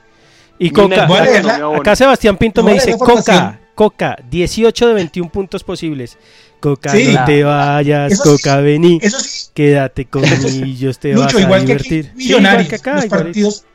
Y 0.59 0.63
Mina 0.71 0.73
Coca, 0.83 1.01
en 1.03 1.07
Voy 1.07 1.17
a 1.17 1.19
junio, 1.19 1.31
leerla. 1.31 1.51
no 1.53 1.57
me 1.57 1.63
abono. 1.63 1.79
acá 1.81 1.95
Sebastián 1.95 2.37
Pinto 2.37 2.63
me 2.63 2.73
dice. 2.73 2.97
Coca, 2.97 3.59
Coca, 3.75 4.17
18 4.29 4.87
de 4.89 4.93
21 4.93 5.31
puntos 5.31 5.63
posibles. 5.63 6.17
Coca, 6.59 6.89
Sí. 6.91 7.13
no 7.13 7.23
te 7.25 7.43
vayas, 7.43 8.11
Eso 8.11 8.23
sí. 8.23 8.29
Coca, 8.29 8.57
vení, 8.57 8.99
Eso 9.01 9.19
sí, 9.19 9.47
quédate 9.53 10.05
con 10.05 10.23
millos, 10.61 10.99
te 10.99 11.13
Lucho, 11.13 11.35
vas 11.37 11.43
igual 11.43 11.61
a 11.61 11.65
que 11.65 11.73
aquí, 11.73 11.83
divertir. 11.89 12.05
Sí, 12.17 12.23
Millonarios, 12.27 12.65
igual 12.65 12.69
que 12.69 12.75
acá, 12.75 12.95
los 12.95 13.05
partidos, 13.05 13.65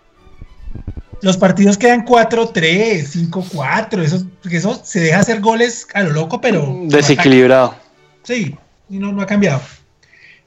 los 1.23 1.37
partidos 1.39 1.79
quedan 1.79 2.05
4-3, 2.05 3.07
5-4, 3.31 4.03
eso, 4.03 4.27
eso 4.51 4.81
se 4.85 5.01
deja 5.01 5.21
hacer 5.21 5.41
goles 5.41 5.87
a 5.95 6.03
lo 6.03 6.11
loco, 6.11 6.43
pero 6.43 6.81
Desequilibrado. 6.83 7.75
sí, 8.23 8.55
y 8.91 8.99
no, 8.99 9.13
no 9.13 9.23
ha 9.23 9.27
cambiado. 9.27 9.63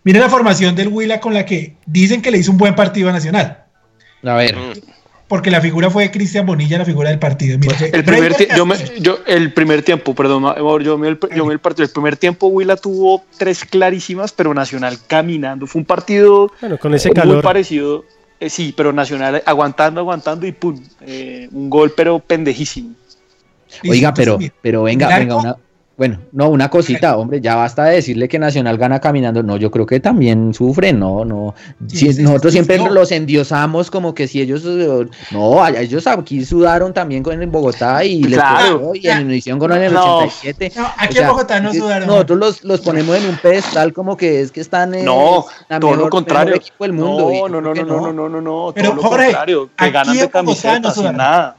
Mire 0.03 0.19
la 0.19 0.29
formación 0.29 0.75
del 0.75 0.87
Huila 0.87 1.19
con 1.19 1.33
la 1.33 1.45
que 1.45 1.75
dicen 1.85 2.21
que 2.21 2.31
le 2.31 2.37
hizo 2.37 2.51
un 2.51 2.57
buen 2.57 2.75
partido 2.75 3.09
a 3.09 3.11
Nacional, 3.11 3.63
A 4.23 4.33
ver, 4.35 4.55
Mm. 4.55 4.71
porque 5.27 5.51
la 5.51 5.61
figura 5.61 5.89
fue 5.89 6.09
Cristian 6.09 6.45
Bonilla, 6.45 6.77
la 6.79 6.85
figura 6.85 7.09
del 7.09 7.19
partido. 7.19 7.57
Mire, 7.59 7.73
El 7.93 8.03
primer, 8.03 8.31
Braithwaite 8.33 8.47
tie- 8.53 8.57
yo 8.57 8.65
me- 8.65 8.75
Castro. 8.77 8.95
yo- 8.97 9.19
el 9.27 9.53
primer 9.53 9.83
tiempo, 9.83 10.15
perdón, 10.15 10.43
yo 10.83 10.97
me 10.97 11.09
el, 11.09 11.19
yo 11.35 11.45
me 11.45 11.53
el 11.53 11.59
partido. 11.59 11.85
El 11.85 11.91
primer 11.91 12.17
tiempo 12.17 12.47
Huila 12.47 12.75
tuvo 12.77 13.23
tres 13.37 13.63
clarísimas, 13.65 14.31
pero 14.31 14.53
Nacional 14.53 14.97
caminando. 15.07 15.67
Fue 15.67 15.79
un 15.79 15.85
partido 15.85 16.51
Bueno, 16.61 16.77
con 16.77 16.93
ese 16.95 17.09
muy 17.09 17.15
calor. 17.15 17.43
parecido. 17.43 18.05
eh, 18.39 18.49
sí, 18.51 18.73
pero 18.77 18.93
Nacional 18.93 19.41
aguantando, 19.45 19.99
aguantando 20.01 20.45
y 20.47 20.51
pum. 20.51 20.79
eh, 21.01 21.47
un 21.51 21.69
gol, 21.69 21.91
pero 21.97 22.19
pendejísimo. 22.19 22.93
Oiga, 23.89 24.13
pero, 24.13 24.37
pero 24.61 24.83
venga, 24.83 25.07
venga, 25.17 25.35
una, 25.37 25.55
bueno, 25.97 26.19
no, 26.31 26.49
una 26.49 26.69
cosita, 26.69 27.17
hombre, 27.17 27.41
ya 27.41 27.55
basta 27.55 27.85
de 27.85 27.95
decirle 27.95 28.27
que 28.27 28.37
Nacional 28.37 28.77
gana 28.77 28.99
caminando, 28.99 29.41
no, 29.41 29.57
yo 29.57 29.71
creo 29.71 29.85
que 29.87 29.99
también 29.99 30.53
sufre, 30.53 30.93
no, 30.93 31.25
no, 31.25 31.55
Si- 31.87 32.13
sí, 32.13 32.21
nosotros 32.21 32.53
sí, 32.53 32.57
siempre 32.59 32.77
no. 32.77 32.89
los 32.91 33.11
endiosamos 33.11 33.89
como 33.89 34.13
que 34.13 34.27
si 34.27 34.39
ellos, 34.41 34.63
no, 35.31 35.67
ellos 35.67 36.05
aquí 36.05 36.45
sudaron 36.45 36.93
también 36.93 37.23
con 37.23 37.41
el 37.41 37.47
Bogotá 37.47 38.03
y 38.05 38.21
les 38.23 38.33
Claro. 38.39 38.79
costó, 38.79 38.95
y 38.95 39.07
en 39.07 39.31
hicieron 39.31 39.59
con 39.59 39.71
el 39.73 39.91
No. 39.91 40.17
87. 40.17 40.71
No, 40.75 40.87
aquí 40.97 41.17
O 41.17 41.21
en 41.21 41.27
Bogotá 41.29 41.59
no 41.59 41.73
sudaron. 41.73 42.07
Nosotros 42.07 42.37
los, 42.39 42.63
los 42.63 42.81
ponemos 42.81 43.17
en 43.17 43.25
un 43.29 43.37
pedestal 43.37 43.91
como 43.91 44.15
que 44.15 44.41
es 44.41 44.51
que 44.51 44.61
están 44.61 44.93
en 44.93 45.03
No, 45.05 45.45
la 45.67 45.79
todo 45.79 45.91
mejor- 45.91 46.05
lo 46.05 46.09
contrario. 46.11 46.45
mejor 46.51 46.61
equipo 46.61 46.83
del 46.83 46.93
mundo. 46.93 47.29
No, 47.31 47.49
no, 47.49 47.61
no, 47.61 47.73
no, 47.73 47.83
no, 47.83 48.13
no, 48.13 48.29
no, 48.29 48.41
no, 48.41 48.71
Pero, 48.75 48.89
todo 48.91 48.95
lo 48.97 49.01
Jorge, 49.09 49.25
contrario, 49.25 49.69
que 49.75 49.89
ganan 49.91 50.15
de 50.17 50.29
camiseta 50.29 50.91
sin 50.93 51.17
nada. 51.17 51.57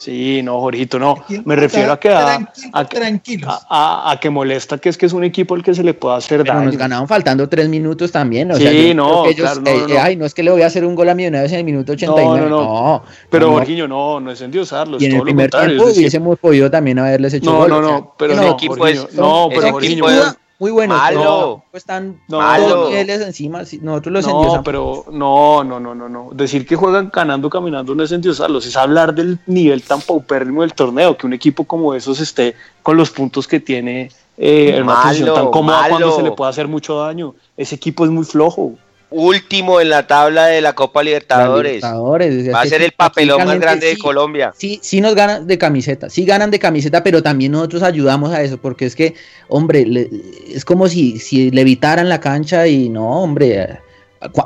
Sí, 0.00 0.40
no, 0.42 0.58
Jorgito, 0.60 0.98
no. 0.98 1.14
Me 1.44 1.56
refiero 1.56 1.92
a 1.92 2.00
que, 2.00 2.08
a, 2.08 2.48
tranquilo, 2.88 3.48
a 3.50 3.60
a- 3.68 4.12
a- 4.12 4.18
que 4.18 4.30
molesta 4.30 4.78
que 4.78 4.88
es 4.88 4.96
que 4.96 5.04
es 5.04 5.12
un 5.12 5.24
equipo 5.24 5.54
al 5.54 5.62
que 5.62 5.74
se 5.74 5.82
le 5.84 5.92
pueda 5.92 6.16
hacer 6.16 6.40
Pero 6.42 6.54
daño. 6.54 6.64
nos 6.66 6.76
ganaron 6.78 7.06
faltando 7.06 7.46
tres 7.50 7.68
minutos 7.68 8.10
también. 8.10 8.50
O 8.50 8.56
Sí, 8.56 8.62
sea, 8.62 8.94
no, 8.94 9.26
ellos, 9.26 9.40
claro, 9.40 9.60
no, 9.60 9.70
eh, 9.70 9.84
no, 9.88 9.94
no. 9.94 10.00
Ay, 10.00 10.16
no 10.16 10.24
es 10.24 10.32
que 10.32 10.42
le 10.42 10.50
voy 10.52 10.62
a 10.62 10.66
hacer 10.68 10.86
un 10.86 10.94
gol 10.94 11.10
a 11.10 11.14
Millonarios 11.14 11.52
en 11.52 11.58
el 11.58 11.64
minuto 11.64 11.92
89. 11.92 12.48
no, 12.48 12.48
no. 12.48 13.02
Pero 13.28 13.44
no, 13.46 13.52
no. 13.52 13.58
Jorginho, 13.58 13.86
no, 13.88 14.20
no 14.20 14.30
es 14.30 14.40
endiosarlos, 14.40 15.02
Y 15.02 15.04
en 15.04 15.10
todo 15.10 15.18
el 15.20 15.24
primer 15.24 15.50
tiempo 15.50 15.84
hubiésemos 15.84 16.38
podido 16.38 16.70
también 16.70 16.98
haberles 16.98 17.34
hecho 17.34 17.50
no, 17.52 17.58
gol. 17.58 17.68
no, 17.68 17.76
o 17.78 17.82
sea, 17.82 17.90
no, 17.98 18.14
pero 18.16 18.34
no, 18.36 18.50
equipo 18.52 18.76
Jorginho, 18.76 19.02
es- 19.06 19.14
no, 19.14 19.46
pero 19.50 19.60
equipo 19.60 19.72
Jorginho, 20.06 20.08
es- 20.08 20.36
muy 20.60 20.70
bueno. 20.70 20.94
Malo. 20.94 21.64
pero 21.70 21.78
están 21.78 22.20
No, 22.28 22.38
todos 22.38 22.70
los 22.70 22.90
niveles 22.90 23.20
encima. 23.22 23.62
Nosotros 23.80 24.12
los 24.12 24.26
no, 24.26 24.62
pero 24.62 25.06
no, 25.10 25.64
no, 25.64 25.80
no, 25.80 25.94
no, 25.94 26.08
no. 26.08 26.28
Decir 26.32 26.66
que 26.66 26.76
juegan 26.76 27.10
ganando, 27.12 27.48
caminando 27.48 27.94
no 27.94 28.02
es 28.04 28.12
endiosarlos, 28.12 28.66
es 28.66 28.76
hablar 28.76 29.14
del 29.14 29.38
nivel 29.46 29.82
tan 29.82 30.02
paupérrimo 30.02 30.60
del 30.60 30.74
torneo, 30.74 31.16
que 31.16 31.26
un 31.26 31.32
equipo 31.32 31.64
como 31.64 31.94
esos 31.94 32.20
esté 32.20 32.54
con 32.82 32.96
los 32.98 33.10
puntos 33.10 33.48
que 33.48 33.58
tiene 33.58 34.10
eh, 34.36 34.74
en 34.76 34.82
una 34.82 34.94
Malo, 34.94 35.08
posición 35.08 35.34
tan 35.34 35.50
cómoda 35.50 35.88
cuando 35.88 36.06
malo. 36.08 36.16
se 36.16 36.22
le 36.22 36.32
puede 36.32 36.50
hacer 36.50 36.68
mucho 36.68 36.98
daño. 37.00 37.34
Ese 37.56 37.74
equipo 37.74 38.04
es 38.04 38.10
muy 38.10 38.24
flojo. 38.24 38.74
Último 39.10 39.80
en 39.80 39.88
la 39.90 40.06
tabla 40.06 40.46
de 40.46 40.60
la 40.60 40.72
Copa 40.74 41.02
Libertadores. 41.02 41.72
Libertadores, 41.76 42.40
o 42.40 42.44
sea, 42.44 42.52
Va 42.52 42.60
a 42.62 42.66
ser 42.66 42.82
el 42.82 42.92
papelón 42.92 43.44
más 43.44 43.58
grande 43.58 43.86
de. 43.88 43.98
Colombia. 43.98 44.52
Sí, 44.56 44.78
sí 44.82 45.00
nos 45.00 45.14
ganan 45.16 45.46
de 45.48 45.58
camiseta, 45.58 46.08
sí 46.08 46.24
ganan 46.24 46.50
de 46.50 46.58
camiseta, 46.60 47.02
pero 47.02 47.22
también 47.22 47.52
nosotros 47.52 47.82
ayudamos 47.82 48.32
a 48.32 48.42
eso, 48.42 48.58
porque 48.58 48.86
es 48.86 48.94
que, 48.94 49.14
hombre, 49.48 49.84
le- 49.84 50.08
es 50.54 50.64
como 50.64 50.86
si, 50.88 51.18
si 51.18 51.50
le 51.50 51.62
evitaran 51.62 52.08
la 52.08 52.20
cancha 52.20 52.66
y 52.68 52.88
no, 52.88 53.22
hombre, 53.22 53.78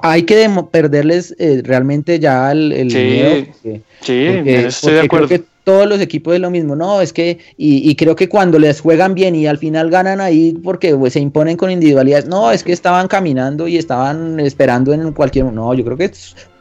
hay 0.02 0.22
que 0.22 0.36
demo- 0.36 0.70
perderles 0.70 1.34
eh, 1.38 1.60
realmente 1.64 2.18
ya 2.18 2.50
el, 2.52 2.72
el 2.72 2.90
Sí, 2.90 2.96
miedo, 2.98 3.44
porque- 3.46 3.82
Sí, 4.00 4.28
porque, 4.34 4.66
estoy 4.66 4.92
de 4.92 4.98
creo 5.00 5.04
acuerdo. 5.06 5.28
que 5.28 5.42
todos 5.64 5.88
los 5.88 6.00
equipos 6.00 6.34
es 6.34 6.40
lo 6.40 6.50
mismo, 6.50 6.76
no, 6.76 7.00
es 7.00 7.12
que, 7.12 7.38
y, 7.56 7.90
y 7.90 7.96
creo 7.96 8.14
que 8.14 8.28
cuando 8.28 8.58
les 8.58 8.80
juegan 8.80 9.14
bien 9.14 9.34
y 9.34 9.46
al 9.46 9.58
final 9.58 9.90
ganan 9.90 10.20
ahí 10.20 10.52
porque 10.62 10.94
pues, 10.94 11.14
se 11.14 11.20
imponen 11.20 11.56
con 11.56 11.70
individualidades, 11.70 12.26
no, 12.26 12.50
es 12.50 12.62
que 12.62 12.72
estaban 12.72 13.08
caminando 13.08 13.66
y 13.66 13.78
estaban 13.78 14.38
esperando 14.40 14.92
en 14.92 15.12
cualquier, 15.12 15.46
no, 15.46 15.72
yo 15.74 15.84
creo 15.84 15.96
que 15.96 16.12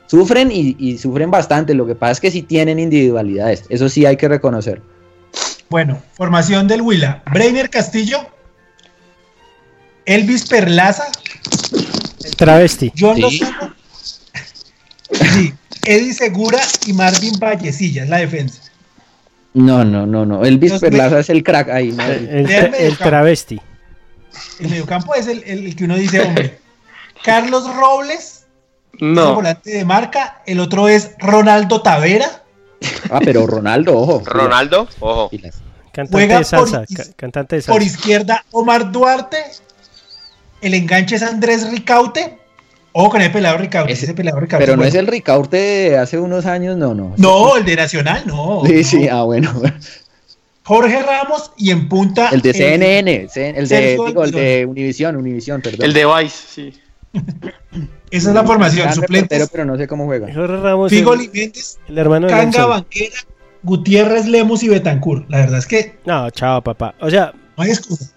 sufren 0.08 0.52
y, 0.52 0.76
y 0.80 0.98
sufren 0.98 1.30
bastante, 1.30 1.74
lo 1.74 1.86
que 1.86 1.96
pasa 1.96 2.14
es 2.14 2.22
que 2.22 2.32
sí 2.32 2.42
tienen 2.42 2.80
individualidades, 2.80 3.66
eso 3.70 3.90
sí 3.90 4.06
hay 4.06 4.16
que 4.16 4.28
reconocer. 4.30 4.82
Bueno, 5.70 6.02
formación 6.14 6.68
del 6.68 6.82
Huila. 6.82 7.24
Breiner 7.34 7.70
Castillo, 7.70 8.20
Elvis 10.06 10.48
Perlaza, 10.48 11.06
travesti. 12.38 12.92
John 12.98 13.16
Sí. 13.16 13.22
Lozano, 13.22 13.76
sí, 15.34 15.54
Eddie 15.86 16.14
Segura 16.14 16.60
y 16.86 16.94
Marvin 16.94 17.38
Vallecilla, 17.40 18.04
es 18.04 18.10
la 18.10 18.18
defensa. 18.18 18.62
No, 19.54 19.84
no, 19.86 20.06
no, 20.08 20.26
no, 20.26 20.44
Elvis 20.44 20.74
Perlaza 20.80 21.20
es 21.20 21.30
el 21.30 21.44
crack 21.44 21.70
ahí, 21.70 21.92
¿no? 21.92 22.04
El, 22.04 22.50
el- 22.50 22.74
el 22.74 22.98
travesti. 22.98 23.62
El 24.60 24.70
mediocampo 24.70 25.14
es 25.14 25.28
el, 25.28 25.44
el 25.46 25.76
que 25.76 25.84
uno 25.84 25.96
dice, 25.96 26.22
hombre. 26.22 26.60
Carlos 27.24 27.74
Robles, 27.76 28.46
No, 29.00 29.36
volante 29.36 29.70
de 29.70 29.86
marca. 29.86 30.42
El 30.46 30.60
otro 30.60 30.88
es 30.90 31.12
Ronaldo 31.20 31.82
Tavera. 31.82 32.44
Ah, 33.12 33.20
pero 33.24 33.46
Ronaldo, 33.48 33.96
ojo. 33.98 34.22
Ronaldo, 34.26 34.88
ojo. 35.00 35.30
Cantante 35.92 36.12
Juega 36.12 36.40
de 36.40 36.44
salsa. 36.44 36.84
por- 36.88 36.98
ca- 36.98 37.04
cantante 37.16 37.56
de 37.58 37.62
Por 37.62 37.82
salsa. 37.82 37.86
izquierda, 37.86 38.46
Omar 38.52 38.92
Duarte. 38.92 39.38
El 40.62 40.74
enganche 40.74 41.16
es 41.16 41.24
Andrés 41.24 41.70
Ricaute. 41.70 42.40
Ojo 42.94 43.10
con 43.10 43.22
el 43.22 43.32
pelado 43.32 43.58
Ricaute. 43.58 43.92
Ese- 43.92 44.06
Ese, 44.06 44.14
pelado 44.14 44.40
Ricaute. 44.40 44.64
Pero 44.64 44.74
no 44.76 44.84
bueno. 44.84 44.90
es 44.90 44.96
el 44.96 45.08
Ricaurte 45.08 45.58
de 45.58 45.98
hace 45.98 46.20
unos 46.20 46.46
años, 46.46 46.78
no, 46.78 46.94
no. 46.94 47.14
No, 47.18 47.58
el 47.58 47.66
de 47.66 47.76
Nacional, 47.76 48.24
no. 48.26 48.62
Sí, 48.66 48.74
no. 48.78 48.84
sí, 48.84 49.08
ah, 49.10 49.24
bueno. 49.24 49.52
Jorge 50.64 51.02
Ramos 51.04 51.52
y 51.58 51.72
en 51.72 51.90
punta. 51.90 52.30
El 52.30 52.42
de 52.42 52.54
CNN, 52.54 53.28
el 53.36 53.68
de, 53.68 53.92
digo, 54.06 54.24
el 54.24 54.32
de 54.32 54.66
Univisión, 54.66 55.16
Univisión, 55.18 55.62
perdón. 55.62 55.86
el 55.86 55.94
de 55.94 56.06
Vice, 56.06 56.38
sí. 56.48 56.74
Esa 58.12 58.30
es 58.30 58.36
la 58.36 58.44
formación. 58.44 58.94
Suplentes. 58.94 59.50
pero 59.52 59.66
no 59.66 59.76
sé 59.78 59.88
cómo 59.88 60.06
juega. 60.06 60.32
Jorge 60.34 60.58
Ramos, 60.58 60.90
Figo 60.92 61.14
el, 61.14 61.22
Liméndez, 61.22 61.80
el 61.88 61.98
hermano 61.98 62.28
de 62.28 62.34
Canga. 62.34 62.66
Banquera, 62.68 63.16
Gutiérrez 63.64 64.28
Lemos 64.28 64.64
y 64.64 64.70
Betancur. 64.70 65.26
La 65.30 65.40
verdad 65.40 65.60
es 65.60 65.66
que 65.66 65.96
No, 66.06 66.30
chao, 66.30 66.62
papá. 66.64 66.94
O 67.02 67.10
sea, 67.10 67.34
no 67.58 67.64
hay 67.64 67.72
excusa. 67.72 68.13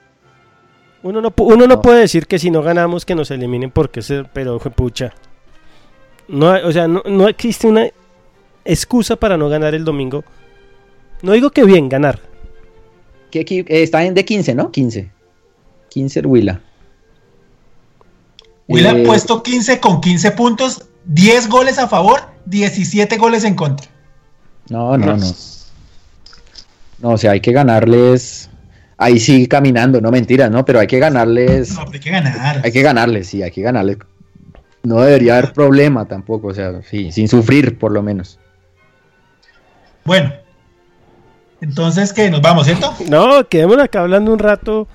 Uno 1.06 1.20
no, 1.20 1.32
uno 1.38 1.66
no 1.66 1.76
No. 1.76 1.82
puede 1.82 2.00
decir 2.00 2.26
que 2.26 2.38
si 2.38 2.50
no 2.50 2.62
ganamos 2.62 3.04
que 3.04 3.14
nos 3.14 3.30
eliminen 3.30 3.70
porque 3.70 4.02
se, 4.02 4.24
pero 4.24 4.58
pucha. 4.58 5.12
No, 6.28 6.50
o 6.50 6.72
sea, 6.72 6.88
no, 6.88 7.02
no 7.06 7.28
existe 7.28 7.66
una 7.68 7.88
excusa 8.64 9.16
para 9.16 9.36
no 9.36 9.48
ganar 9.48 9.74
el 9.74 9.84
domingo. 9.84 10.24
No 11.22 11.32
digo 11.32 11.50
que 11.50 11.64
bien 11.64 11.88
ganar. 11.88 12.20
¿Qué 13.30 13.40
eh, 13.40 13.64
está 13.68 14.04
en 14.04 14.14
de 14.14 14.24
15, 14.24 14.54
¿no? 14.54 14.70
15. 14.70 15.10
15 15.88 16.20
el 16.20 16.26
Huila. 16.26 16.60
Huila 18.68 18.92
Eh, 18.92 19.04
puesto 19.04 19.42
15 19.42 19.80
con 19.80 20.00
15 20.00 20.32
puntos, 20.32 20.86
10 21.04 21.48
goles 21.48 21.78
a 21.78 21.88
favor, 21.88 22.20
17 22.46 23.16
goles 23.16 23.44
en 23.44 23.54
contra. 23.54 23.88
No, 24.68 24.98
no, 24.98 25.16
no. 25.16 25.26
No, 26.98 27.10
o 27.10 27.18
sea, 27.18 27.32
hay 27.32 27.40
que 27.40 27.52
ganarles. 27.52 28.50
Ahí 28.98 29.20
sí 29.20 29.46
caminando, 29.46 30.00
no 30.00 30.10
mentiras, 30.10 30.50
¿no? 30.50 30.64
Pero 30.64 30.80
hay 30.80 30.86
que 30.86 30.98
ganarles. 30.98 31.70
No, 31.70 31.84
pero 31.84 31.92
hay 31.92 32.00
que 32.00 32.10
ganar. 32.10 32.60
Hay 32.64 32.72
que 32.72 32.82
ganarles, 32.82 33.26
sí, 33.26 33.42
hay 33.42 33.50
que 33.50 33.62
ganarles. 33.62 33.98
No 34.82 35.00
debería 35.00 35.38
haber 35.38 35.52
problema 35.52 36.06
tampoco, 36.06 36.48
o 36.48 36.54
sea, 36.54 36.80
sí, 36.82 37.12
sin 37.12 37.28
sufrir 37.28 37.78
por 37.78 37.92
lo 37.92 38.02
menos. 38.02 38.38
Bueno, 40.04 40.32
entonces 41.60 42.12
que 42.12 42.30
nos 42.30 42.40
vamos, 42.40 42.66
¿cierto? 42.66 42.94
No, 43.08 43.46
quedémonos 43.48 43.84
acá 43.84 44.00
hablando 44.00 44.32
un 44.32 44.38
rato 44.38 44.86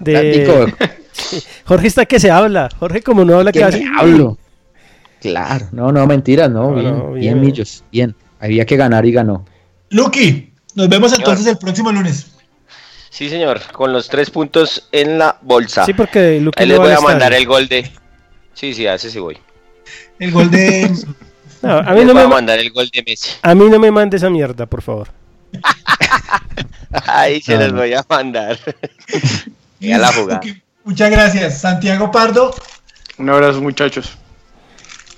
de... 0.00 0.74
Jorge 1.64 1.86
está 1.86 2.04
que 2.04 2.20
se 2.20 2.30
habla. 2.30 2.68
Jorge 2.78 3.02
como 3.02 3.24
no 3.24 3.36
habla 3.36 3.52
¿qué 3.52 3.64
me 3.64 3.98
hablo? 3.98 4.36
Claro, 5.20 5.68
no, 5.72 5.92
no, 5.92 6.06
mentiras, 6.06 6.50
no, 6.50 6.74
bien, 6.74 6.84
bien. 6.84 7.14
bien, 7.14 7.40
Millos, 7.40 7.84
bien. 7.90 8.14
Había 8.38 8.66
que 8.66 8.76
ganar 8.76 9.06
y 9.06 9.12
ganó. 9.12 9.44
Lucky, 9.90 10.52
nos 10.74 10.88
vemos 10.88 11.16
entonces 11.16 11.46
el 11.46 11.58
próximo 11.58 11.90
lunes. 11.90 12.35
Sí, 13.16 13.30
señor, 13.30 13.62
con 13.72 13.94
los 13.94 14.08
tres 14.08 14.28
puntos 14.28 14.88
en 14.92 15.18
la 15.18 15.38
bolsa. 15.40 15.86
Sí, 15.86 15.94
porque 15.94 16.38
Luque 16.38 16.62
Ahí 16.62 16.68
les 16.68 16.78
voy 16.78 16.92
a 16.92 17.00
mandar 17.00 17.32
el 17.32 17.46
gol 17.46 17.66
de. 17.66 17.90
Sí, 18.52 18.74
sí, 18.74 18.86
a 18.86 18.94
ese 18.94 19.10
sí 19.10 19.18
voy. 19.18 19.38
El 20.18 20.32
gol 20.32 20.50
de. 20.50 20.90
No, 21.62 21.78
a 21.78 21.82
mí 21.94 22.00
Les 22.00 22.06
no 22.06 22.12
voy 22.12 22.14
me 22.14 22.20
a 22.20 22.28
ma- 22.28 22.34
mandar 22.34 22.58
el 22.58 22.70
gol 22.70 22.90
de 22.92 23.02
Messi. 23.02 23.30
a 23.40 23.54
mí 23.54 23.64
no 23.70 23.78
me 23.78 23.90
mande 23.90 24.18
esa 24.18 24.28
mierda, 24.28 24.66
por 24.66 24.82
favor. 24.82 25.08
Ahí 27.06 27.40
se 27.40 27.54
No, 27.56 27.62
los 27.62 27.72
voy 27.72 27.94
a 27.94 28.04
mandar. 28.08 28.58
Y 29.80 29.90
a 29.92 29.98
la 29.98 30.12
jugada. 30.12 30.40
Muchas 30.84 31.10
gracias. 31.10 31.58
Santiago 31.60 32.10
Pardo. 32.10 32.54
Un 33.18 33.30
abrazo, 33.30 33.60
muchachos. 33.62 34.16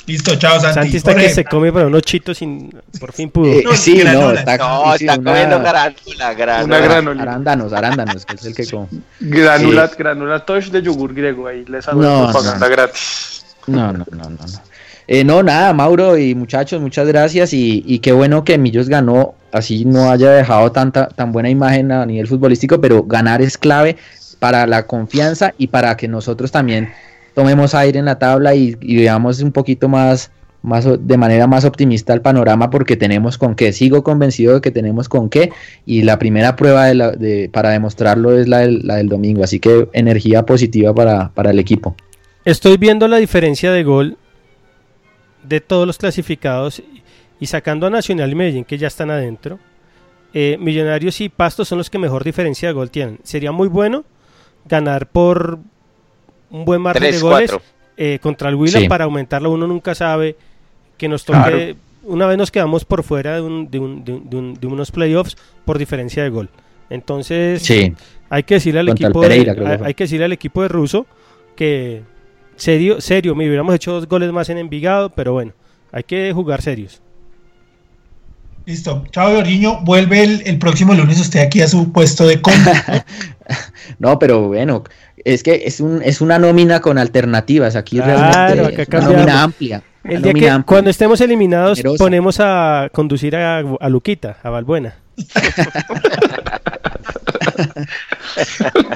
Listo, 0.09 0.35
chao, 0.36 0.59
Santi. 0.59 0.74
Santi 0.74 0.97
está 0.97 1.12
Jorge, 1.12 1.26
que 1.28 1.35
se 1.35 1.44
come 1.44 1.70
para 1.72 1.86
unos 1.86 2.02
chitos 2.02 2.40
y 2.43 2.70
por 2.98 3.12
fin 3.12 3.30
pudo. 3.30 3.52
Eh, 3.52 3.62
No, 3.64 3.74
sí, 3.74 4.02
no, 4.02 4.32
está, 4.32 4.56
No, 4.56 4.97
sí, 4.97 5.05
está 5.05 5.18
una- 5.20 5.30
comiendo. 5.32 5.56
Una 5.59 6.80
granolina. 6.80 7.22
Arándanos, 7.22 7.72
arándanos, 7.72 8.24
que 8.24 8.35
es 8.35 8.44
el 8.47 8.55
que 8.55 8.66
come. 8.66 8.89
Granula, 9.20 9.90
granula 9.98 10.44
touch 10.44 10.66
de 10.70 10.82
yogur 10.82 11.14
griego. 11.14 11.47
Ahí 11.47 11.64
les 11.68 11.86
hago 11.86 12.01
No, 12.02 12.24
propaganda 12.30 12.66
no. 12.68 12.72
gratis. 12.72 13.44
No, 13.66 13.93
no, 13.93 14.06
no, 14.10 14.16
no. 14.16 14.28
No, 14.30 14.47
Eh, 15.06 15.24
no 15.24 15.43
nada, 15.43 15.72
Mauro 15.72 16.16
y 16.18 16.35
muchachos, 16.35 16.80
muchas 16.80 17.06
gracias 17.06 17.52
y, 17.52 17.82
y 17.86 17.98
qué 18.01 18.12
bueno 18.12 18.44
que 18.44 18.59
Millos 18.59 18.89
ganó, 18.90 19.35
así 19.52 19.85
no 19.86 20.10
haya 20.10 20.30
dejado 20.30 20.70
tanta 20.72 21.09
tan 21.09 21.32
buena 21.32 21.48
imagen 21.48 21.93
a 21.93 22.05
nivel 22.05 22.26
futbolístico, 22.26 22.78
pero 22.80 23.02
ganar 23.05 23.40
es 23.40 23.56
clave 23.56 23.97
para 24.39 24.66
la 24.66 24.86
confianza 24.86 25.55
y 25.59 25.68
para 25.68 25.97
que 25.97 26.09
nosotros 26.09 26.51
también 26.52 26.93
tomemos 27.35 27.75
aire 27.75 27.99
en 27.99 28.05
la 28.05 28.19
tabla 28.19 28.55
y, 28.55 28.75
veamos 28.75 29.41
un 29.41 29.53
poquito 29.53 29.89
más, 29.89 30.31
más 30.63 30.87
de 30.99 31.17
manera 31.17 31.47
más 31.47 31.65
optimista 31.65 32.13
el 32.13 32.21
panorama 32.21 32.71
porque 32.71 32.97
tenemos 32.97 33.39
con 33.39 33.55
qué, 33.55 33.73
sigo 33.73 34.03
convencido 34.03 34.55
de 34.55 34.61
que 34.61 34.71
tenemos 34.71 35.09
con 35.09 35.29
qué 35.29 35.51
y 35.87 36.03
la 36.03 36.19
primera 36.19 36.57
prueba 36.57 36.87
para 37.53 37.71
demostrarlo 37.71 38.37
es 38.37 38.49
la 38.49 38.59
del, 38.59 39.09
domingo, 39.09 39.45
así 39.45 39.61
que 39.61 39.89
energía 39.93 40.45
positiva 40.45 40.95
para, 40.95 41.51
el 41.51 41.59
equipo. 41.59 41.95
Estoy 42.45 42.77
viendo 42.77 43.09
la 43.09 43.19
diferencia 43.19 43.73
de 43.73 43.85
gol 43.85 44.17
de 45.43 45.61
todos 45.61 45.87
los 45.87 45.99
clasificados 45.99 46.83
y 47.41 47.47
sacando 47.47 47.87
a 47.87 47.91
Nacional 47.91 48.31
y 48.31 48.35
Medellín 48.35 48.65
que 48.65 48.79
ya 48.79 48.89
están 48.89 49.11
adentro. 49.11 49.59
eh, 50.35 50.57
Millonarios 50.59 51.21
y 51.21 51.29
Pastos 51.29 51.69
son 51.69 51.79
los 51.79 51.89
que 51.89 51.99
mejor 51.99 52.25
diferencia 52.25 52.69
de 52.69 52.75
gol 52.75 52.91
tienen. 52.91 53.19
Sería 53.23 53.53
muy 53.53 53.69
bueno 53.69 54.05
ganar 54.67 55.07
por 55.09 55.61
un 56.51 56.65
buen 56.65 56.81
margen 56.81 57.03
de 57.03 57.09
3, 57.11 57.23
goles 57.23 57.51
4. 57.51 57.66
eh, 57.97 58.19
contra 58.20 58.49
el 58.49 58.55
Huila 58.55 58.81
Sí. 58.81 58.89
para 58.89 59.05
aumentarlo. 59.05 59.51
Uno 59.51 59.66
nunca 59.66 59.95
sabe 59.95 60.37
que 60.97 61.09
nos 61.09 61.25
toque. 61.25 61.39
Claro. 61.39 61.75
Una 62.05 62.27
vez 62.27 62.39
nos 62.39 62.51
quedamos 62.51 62.85
por 62.85 63.03
fuera 63.03 63.35
de, 63.35 63.41
un- 63.43 63.70
de 63.70 63.79
un- 63.79 64.05
de 64.05 64.12
un- 64.12 64.31
de 64.31 64.37
un- 64.37 64.55
de 64.55 64.66
unos 64.66 64.91
playoffs 64.91 65.37
por 65.65 65.79
diferencia 65.79 66.23
de 66.23 66.31
gol. 66.31 66.49
Entonces, 66.91 67.61
Sí. 67.62 67.93
hay 68.31 68.43
que 68.45 68.55
decirle 68.55 68.81
al 68.81 68.87
Contra 68.87 69.07
equipo 69.09 69.20
Pereira, 69.20 69.55
de, 69.55 69.85
hay, 69.85 69.95
que 69.95 70.05
decirle 70.05 70.25
al 70.25 70.33
equipo 70.33 70.62
de 70.62 70.69
Russo 70.69 71.07
que 71.55 72.03
serio, 72.57 73.01
serio, 73.01 73.35
me 73.35 73.47
hubiéramos 73.47 73.75
hecho 73.75 73.93
dos 73.93 74.09
goles 74.09 74.33
más 74.33 74.49
en 74.49 74.57
Envigado, 74.59 75.11
pero 75.11 75.33
bueno, 75.35 75.53
hay 75.93 76.03
que 76.05 76.33
jugar 76.33 76.62
serios. 76.62 77.03
Listo. 78.65 79.05
Chao, 79.11 79.35
Jorginho. 79.35 79.81
Vuelve 79.83 80.23
el, 80.23 80.43
el 80.47 80.59
próximo 80.59 80.93
lunes 80.95 81.19
usted 81.20 81.41
aquí 81.41 81.61
a 81.62 81.69
su 81.69 81.91
puesto 81.93 82.27
de 82.27 82.41
conductor. 82.41 83.03
No, 83.99 84.19
pero 84.19 84.43
bueno, 84.49 84.85
es 85.24 85.43
que 85.43 85.62
es, 85.66 85.81
un, 85.81 86.03
es 86.03 86.20
una 86.20 86.39
nómina 86.39 86.81
con 86.81 86.99
alternativas. 86.99 87.77
Aquí 87.77 87.97
Claro, 87.97 88.55
realmente 88.55 88.82
acá 88.82 88.99
es 88.99 89.05
una 89.07 89.12
nómina 89.16 89.43
amplia. 89.43 89.82
El 90.05 90.23
día 90.23 90.32
que 90.32 90.49
amplia. 90.51 90.65
cuando 90.66 90.90
estemos 90.90 91.20
eliminados 91.20 91.78
Generosa. 91.78 92.05
ponemos 92.05 92.40
a 92.40 92.89
conducir 92.93 93.36
a, 93.36 93.59
a 93.59 93.89
Luquita, 93.89 94.39
a 94.43 94.51
Valbuena. 94.51 94.95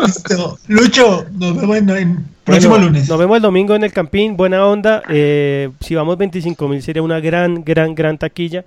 Listo. 0.07 0.59
Lucho, 0.69 1.27
nos 1.33 1.57
vemos 1.57 1.77
en, 1.77 1.91
en 1.91 2.25
próximo 2.45 2.73
Bueno, 2.75 2.87
lunes. 2.87 3.09
Nos 3.09 3.19
vemos 3.19 3.37
el 3.37 3.43
domingo 3.43 3.75
en 3.75 3.85
el 3.85 3.93
Campín, 3.93 4.37
buena 4.37 4.67
onda. 4.67 5.03
eh, 5.09 5.71
si 5.81 5.95
vamos 5.95 6.17
25 6.19 6.69
mil 6.69 6.83
sería 6.83 7.03
una 7.03 7.21
gran, 7.21 7.65
gran, 7.65 7.95
gran 7.95 8.19
taquilla 8.19 8.65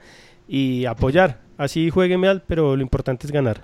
y 0.48 0.86
apoyar. 0.86 1.40
Así 1.58 1.90
juegue 1.90 2.18
mal, 2.18 2.44
pero 2.48 2.76
lo 2.76 2.82
importante 2.82 3.26
es 3.28 3.32
ganar. 3.32 3.62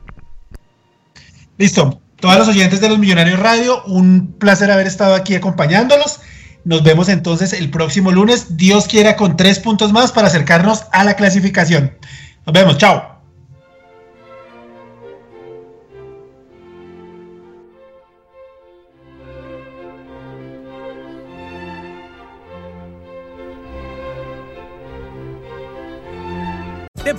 Listo. 1.58 2.00
Todos 2.22 2.38
los 2.38 2.48
oyentes 2.48 2.80
de 2.80 2.88
los 2.88 3.00
Millonarios 3.00 3.40
Radio, 3.40 3.84
un 3.86 4.36
placer 4.38 4.72
haber 4.72 4.88
estado 4.88 5.16
aquí 5.16 5.36
acompañándolos. 5.36 6.22
Nos 6.64 6.84
vemos 6.84 7.10
entonces 7.10 7.52
el 7.52 7.72
próximo 7.72 8.12
lunes, 8.12 8.56
Dios 8.56 8.88
quiera, 8.88 9.18
con 9.18 9.36
tres 9.36 9.60
puntos 9.60 9.92
más 9.92 10.12
para 10.12 10.28
acercarnos 10.28 10.86
a 10.92 11.04
la 11.04 11.16
clasificación. 11.16 11.98
Nos 12.46 12.54
vemos, 12.54 12.78
chao. 12.78 13.21